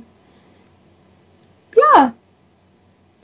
Ja, 1.76 2.14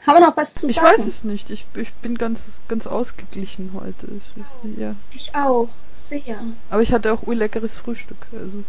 haben 0.08 0.22
wir 0.22 0.26
noch 0.26 0.36
was 0.36 0.54
zu 0.54 0.68
ich 0.68 0.76
sagen? 0.76 0.88
Ich 0.90 0.98
weiß 1.00 1.06
es 1.06 1.24
nicht. 1.24 1.50
Ich, 1.50 1.66
ich 1.74 1.92
bin 1.94 2.16
ganz, 2.16 2.60
ganz 2.66 2.86
ausgeglichen 2.86 3.72
heute. 3.74 4.06
Ist, 4.06 4.34
ja. 4.78 4.94
Ich 5.14 5.34
auch. 5.34 5.68
Sehr. 5.96 6.38
Aber 6.70 6.82
ich 6.82 6.92
hatte 6.92 7.12
auch 7.12 7.26
urleckeres 7.26 7.76
Frühstück. 7.76 8.16
Also. 8.32 8.64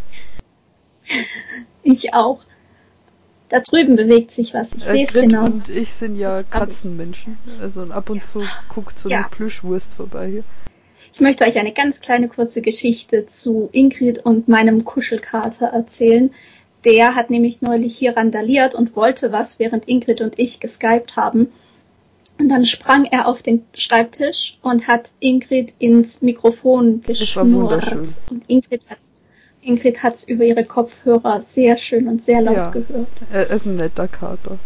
ich 1.84 2.14
auch. 2.14 2.42
Da 3.48 3.62
drüben 3.62 3.96
bewegt 3.96 4.32
sich 4.32 4.54
was. 4.54 4.74
Ich 4.74 4.86
äh, 4.88 4.92
sehe 4.92 5.04
es 5.06 5.14
genau. 5.14 5.46
Und 5.46 5.70
ich 5.70 5.92
sind 5.94 6.18
ja 6.18 6.44
Katzenmenschen. 6.44 7.38
Also 7.62 7.84
ab 7.84 8.10
und 8.10 8.24
zu 8.24 8.44
guckt 8.68 9.00
so 9.00 9.10
eine 9.10 9.22
ja. 9.22 9.28
Plüschwurst 9.28 9.94
vorbei 9.94 10.30
hier. 10.30 10.44
Ich 11.14 11.22
möchte 11.22 11.44
euch 11.46 11.58
eine 11.58 11.74
ganz 11.74 12.02
kleine 12.02 12.28
kurze 12.28 12.62
Geschichte 12.62 13.26
zu 13.26 13.70
Ingrid 13.72 14.20
und 14.20 14.48
meinem 14.48 14.86
Kuschelkater 14.86 15.68
erzählen. 15.68 16.32
Der 16.86 17.16
hat 17.16 17.30
nämlich 17.30 17.62
neulich 17.62 17.98
hier 17.98 18.16
randaliert 18.16 18.74
und 18.74 18.96
wollte 18.96 19.32
was, 19.32 19.60
während 19.60 19.88
Ingrid 19.88 20.22
und 20.22 20.40
ich 20.40 20.60
geskypt 20.60 21.16
haben. 21.16 21.52
Und 22.38 22.48
dann 22.50 22.66
sprang 22.66 23.04
er 23.04 23.28
auf 23.28 23.42
den 23.42 23.66
Schreibtisch 23.74 24.58
und 24.62 24.88
hat 24.88 25.12
Ingrid 25.20 25.74
ins 25.78 26.22
Mikrofon 26.22 27.02
geschnurrt. 27.02 28.22
Und 28.30 28.44
Ingrid 28.48 28.90
hat 28.90 28.98
Ingrid 29.62 30.04
hat's 30.04 30.24
über 30.24 30.46
ihre 30.46 30.64
Kopfhörer 30.64 31.42
sehr 31.42 31.78
schön 31.78 32.08
und 32.08 32.24
sehr 32.24 32.42
laut 32.42 32.56
ja, 32.56 32.70
gehört. 32.70 33.10
Er 33.32 33.50
ist 33.50 33.66
ein 33.66 33.76
netter 33.76 34.08
Kater. 34.08 34.58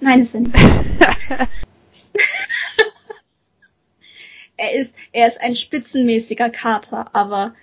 Nein, 0.00 0.20
ist 0.20 0.34
er 0.34 0.40
nicht. 0.40 0.56
er 4.56 4.72
ist, 4.74 4.94
er 5.12 5.28
ist 5.28 5.38
ein 5.40 5.54
spitzenmäßiger 5.54 6.48
Kater, 6.48 7.14
aber 7.14 7.54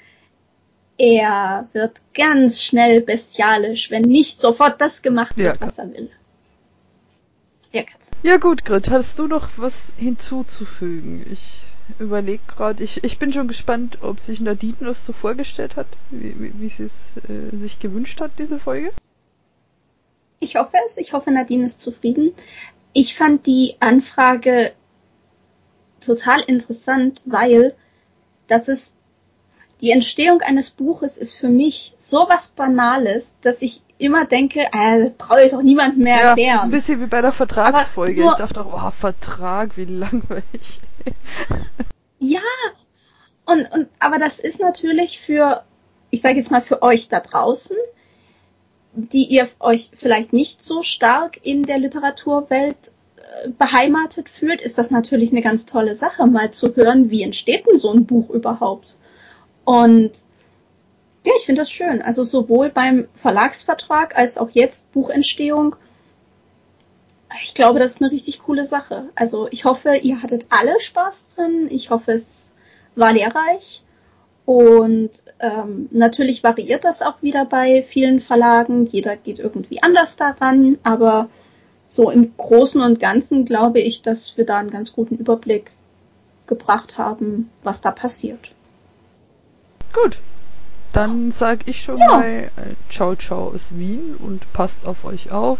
er 0.98 1.68
wird 1.74 2.00
ganz 2.14 2.62
schnell 2.64 3.02
bestialisch, 3.02 3.92
wenn 3.92 4.04
nicht 4.04 4.42
sofort 4.42 4.82
das 4.82 5.02
gemacht 5.02 5.38
wird, 5.38 5.60
ja, 5.60 5.68
was 5.68 5.78
er 5.78 5.94
will. 5.94 6.10
Ja, 7.72 7.84
Katze. 7.84 8.14
Ja 8.24 8.38
gut, 8.38 8.66
Grit, 8.66 8.90
hast 8.90 9.20
du 9.20 9.28
noch 9.28 9.50
was 9.58 9.94
hinzuzufügen? 9.98 11.26
Ich 11.32 11.60
überlege 12.00 12.42
gerade, 12.48 12.84
ich, 12.84 13.04
ich 13.04 13.20
bin 13.20 13.32
schon 13.32 13.48
gespannt, 13.48 14.00
ob 14.02 14.20
sich 14.20 14.42
Nadine 14.42 14.78
das 14.80 15.06
so 15.06 15.14
vorgestellt 15.14 15.76
hat, 15.76 15.88
wie, 16.10 16.36
wie, 16.40 16.54
wie 16.60 16.70
sie 16.70 16.84
es 16.84 17.14
äh, 17.30 17.56
sich 17.56 17.80
gewünscht 17.80 18.20
hat, 18.20 18.32
diese 18.40 18.60
Folge. 18.60 18.92
Ich 20.40 20.56
hoffe 20.56 20.78
es, 20.86 20.98
ich 20.98 21.14
hoffe 21.14 21.32
Nadine 21.32 21.66
ist 21.66 21.80
zufrieden. 21.80 22.34
Ich 22.94 23.16
fand 23.16 23.46
die 23.46 23.76
Anfrage 23.80 24.74
total 26.00 26.42
interessant, 26.42 27.22
weil 27.26 27.76
das 28.48 28.68
ist 28.68 28.94
die 29.82 29.92
Entstehung 29.92 30.42
eines 30.42 30.72
Buches 30.72 31.18
ist 31.18 31.38
für 31.38 31.50
mich 31.50 31.94
so 31.98 32.26
was 32.30 32.48
Banales, 32.48 33.36
dass 33.42 33.62
ich 33.62 33.82
immer 34.00 34.26
denke, 34.26 34.62
äh, 34.72 35.12
brauche 35.18 35.44
ich 35.44 35.52
doch 35.52 35.62
niemand 35.62 35.98
mehr 35.98 36.18
ja, 36.18 36.30
erklären. 36.30 36.54
Das 36.54 36.62
ist 36.62 36.66
ein 36.66 36.72
bisschen 36.72 37.02
wie 37.02 37.08
bei 37.08 37.22
der 37.22 37.32
Vertragsfolge. 37.32 38.22
Nur, 38.22 38.32
ich 38.32 38.38
dachte 38.38 38.62
auch, 38.62 38.88
oh, 38.88 38.92
Vertrag, 38.92 39.78
wie 39.78 39.86
langweilig. 39.86 40.82
ja, 42.20 42.42
und, 43.46 43.72
und 43.72 43.88
aber 44.00 44.18
das 44.18 44.40
ist 44.40 44.60
natürlich 44.60 45.20
für, 45.20 45.64
ich 46.10 46.22
sage 46.22 46.36
jetzt 46.36 46.52
mal 46.52 46.62
für 46.62 46.82
euch 46.82 47.08
da 47.08 47.20
draußen, 47.20 47.78
die 48.94 49.26
ihr 49.26 49.48
euch 49.60 49.92
vielleicht 49.96 50.34
nicht 50.34 50.66
so 50.66 50.82
stark 50.82 51.40
in 51.46 51.64
der 51.64 51.78
Literaturwelt 51.78 52.94
äh, 53.18 53.50
beheimatet 53.50 54.28
fühlt, 54.28 54.62
ist 54.62 54.78
das 54.78 54.90
natürlich 54.90 55.32
eine 55.32 55.42
ganz 55.42 55.66
tolle 55.66 55.96
Sache, 55.96 56.26
mal 56.26 56.52
zu 56.52 56.76
hören, 56.76 57.12
wie 57.12 57.22
entsteht 57.22 57.68
denn 57.68 57.80
so 57.80 57.92
ein 57.92 58.06
Buch 58.06 58.30
überhaupt. 58.32 58.98
Und 59.68 60.12
ja, 61.26 61.34
ich 61.36 61.46
finde 61.46 61.60
das 61.60 61.70
schön. 61.70 62.02
Also 62.02 62.24
sowohl 62.24 62.70
beim 62.70 63.10
Verlagsvertrag 63.16 64.18
als 64.18 64.38
auch 64.38 64.50
jetzt 64.50 64.90
Buchentstehung. 64.94 65.76
Ich 67.44 67.54
glaube, 67.54 67.80
das 67.80 67.96
ist 67.96 68.02
eine 68.02 68.10
richtig 68.10 68.40
coole 68.40 68.64
Sache. 68.64 69.10
Also 69.16 69.50
ich 69.52 69.66
hoffe, 69.66 69.98
ihr 69.98 70.24
hattet 70.24 70.46
alle 70.48 70.80
Spaß 70.80 71.26
drin. 71.36 71.68
Ich 71.70 71.90
hoffe, 71.90 72.14
es 72.14 72.54
war 72.96 73.12
lehrreich. 73.12 73.84
Und 74.46 75.10
ähm, 75.42 75.90
natürlich 75.92 76.46
variiert 76.46 76.86
das 76.86 77.02
auch 77.02 77.22
wieder 77.22 77.44
bei 77.44 77.84
vielen 77.84 78.22
Verlagen. 78.22 78.86
Jeder 78.86 79.18
geht 79.18 79.40
irgendwie 79.40 79.84
anders 79.84 80.16
daran, 80.16 80.78
aber 80.84 81.28
so 81.90 82.10
im 82.10 82.38
Großen 82.38 82.82
und 82.82 83.02
Ganzen 83.02 83.44
glaube 83.44 83.82
ich, 83.82 84.02
dass 84.02 84.38
wir 84.38 84.46
da 84.46 84.60
einen 84.60 84.72
ganz 84.72 84.94
guten 84.94 85.18
Überblick 85.18 85.72
gebracht 86.46 86.98
haben, 86.98 87.50
was 87.64 87.82
da 87.82 87.92
passiert. 87.92 88.52
Gut, 89.94 90.20
dann 90.94 91.32
sage 91.32 91.62
ich 91.66 91.82
schon 91.82 91.98
ja. 91.98 92.08
mal 92.08 92.52
äh, 92.56 92.76
Ciao 92.90 93.16
Ciao 93.16 93.52
aus 93.54 93.68
Wien 93.72 94.16
und 94.20 94.52
passt 94.54 94.86
auf 94.86 95.06
euch 95.06 95.32
auf. 95.32 95.60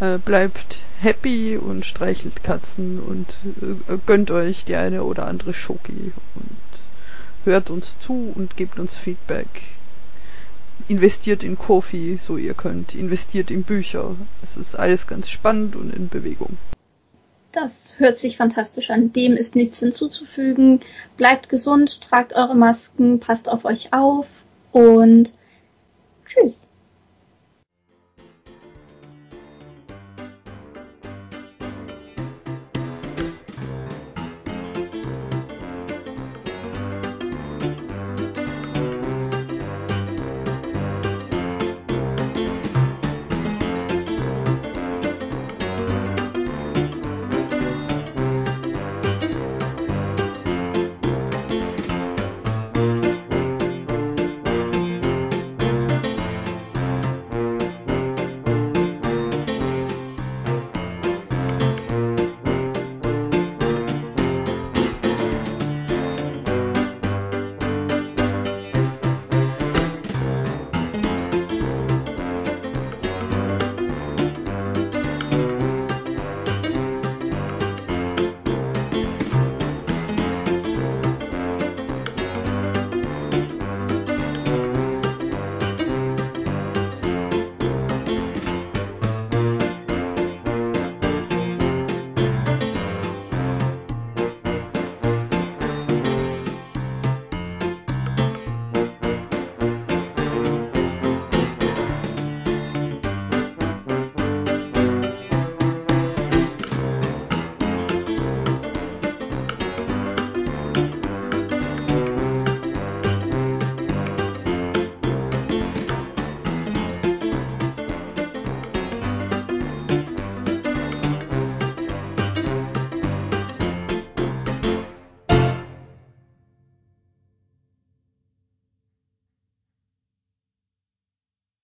Äh, 0.00 0.18
bleibt 0.18 0.84
happy 1.00 1.56
und 1.56 1.84
streichelt 1.84 2.42
Katzen 2.42 3.00
und 3.00 3.28
äh, 3.62 3.98
gönnt 4.06 4.30
euch 4.30 4.64
die 4.64 4.76
eine 4.76 5.04
oder 5.04 5.26
andere 5.26 5.54
Schoki 5.54 6.12
und 6.34 6.58
hört 7.44 7.70
uns 7.70 7.96
zu 8.00 8.32
und 8.34 8.56
gebt 8.56 8.78
uns 8.78 8.96
Feedback. 8.96 9.48
Investiert 10.88 11.42
in 11.42 11.58
Kofi, 11.58 12.18
so 12.20 12.36
ihr 12.36 12.54
könnt. 12.54 12.94
Investiert 12.94 13.50
in 13.50 13.62
Bücher. 13.62 14.14
Es 14.42 14.56
ist 14.56 14.74
alles 14.74 15.06
ganz 15.06 15.28
spannend 15.28 15.76
und 15.76 15.94
in 15.94 16.08
Bewegung. 16.08 16.56
Das 17.52 17.98
hört 17.98 18.18
sich 18.18 18.36
fantastisch 18.36 18.90
an. 18.90 19.12
Dem 19.12 19.36
ist 19.36 19.56
nichts 19.56 19.80
hinzuzufügen. 19.80 20.80
Bleibt 21.16 21.48
gesund, 21.48 22.00
tragt 22.00 22.32
eure 22.32 22.54
Masken, 22.54 23.18
passt 23.18 23.48
auf 23.48 23.64
euch 23.64 23.92
auf 23.92 24.26
und 24.72 25.34
tschüss. 26.26 26.66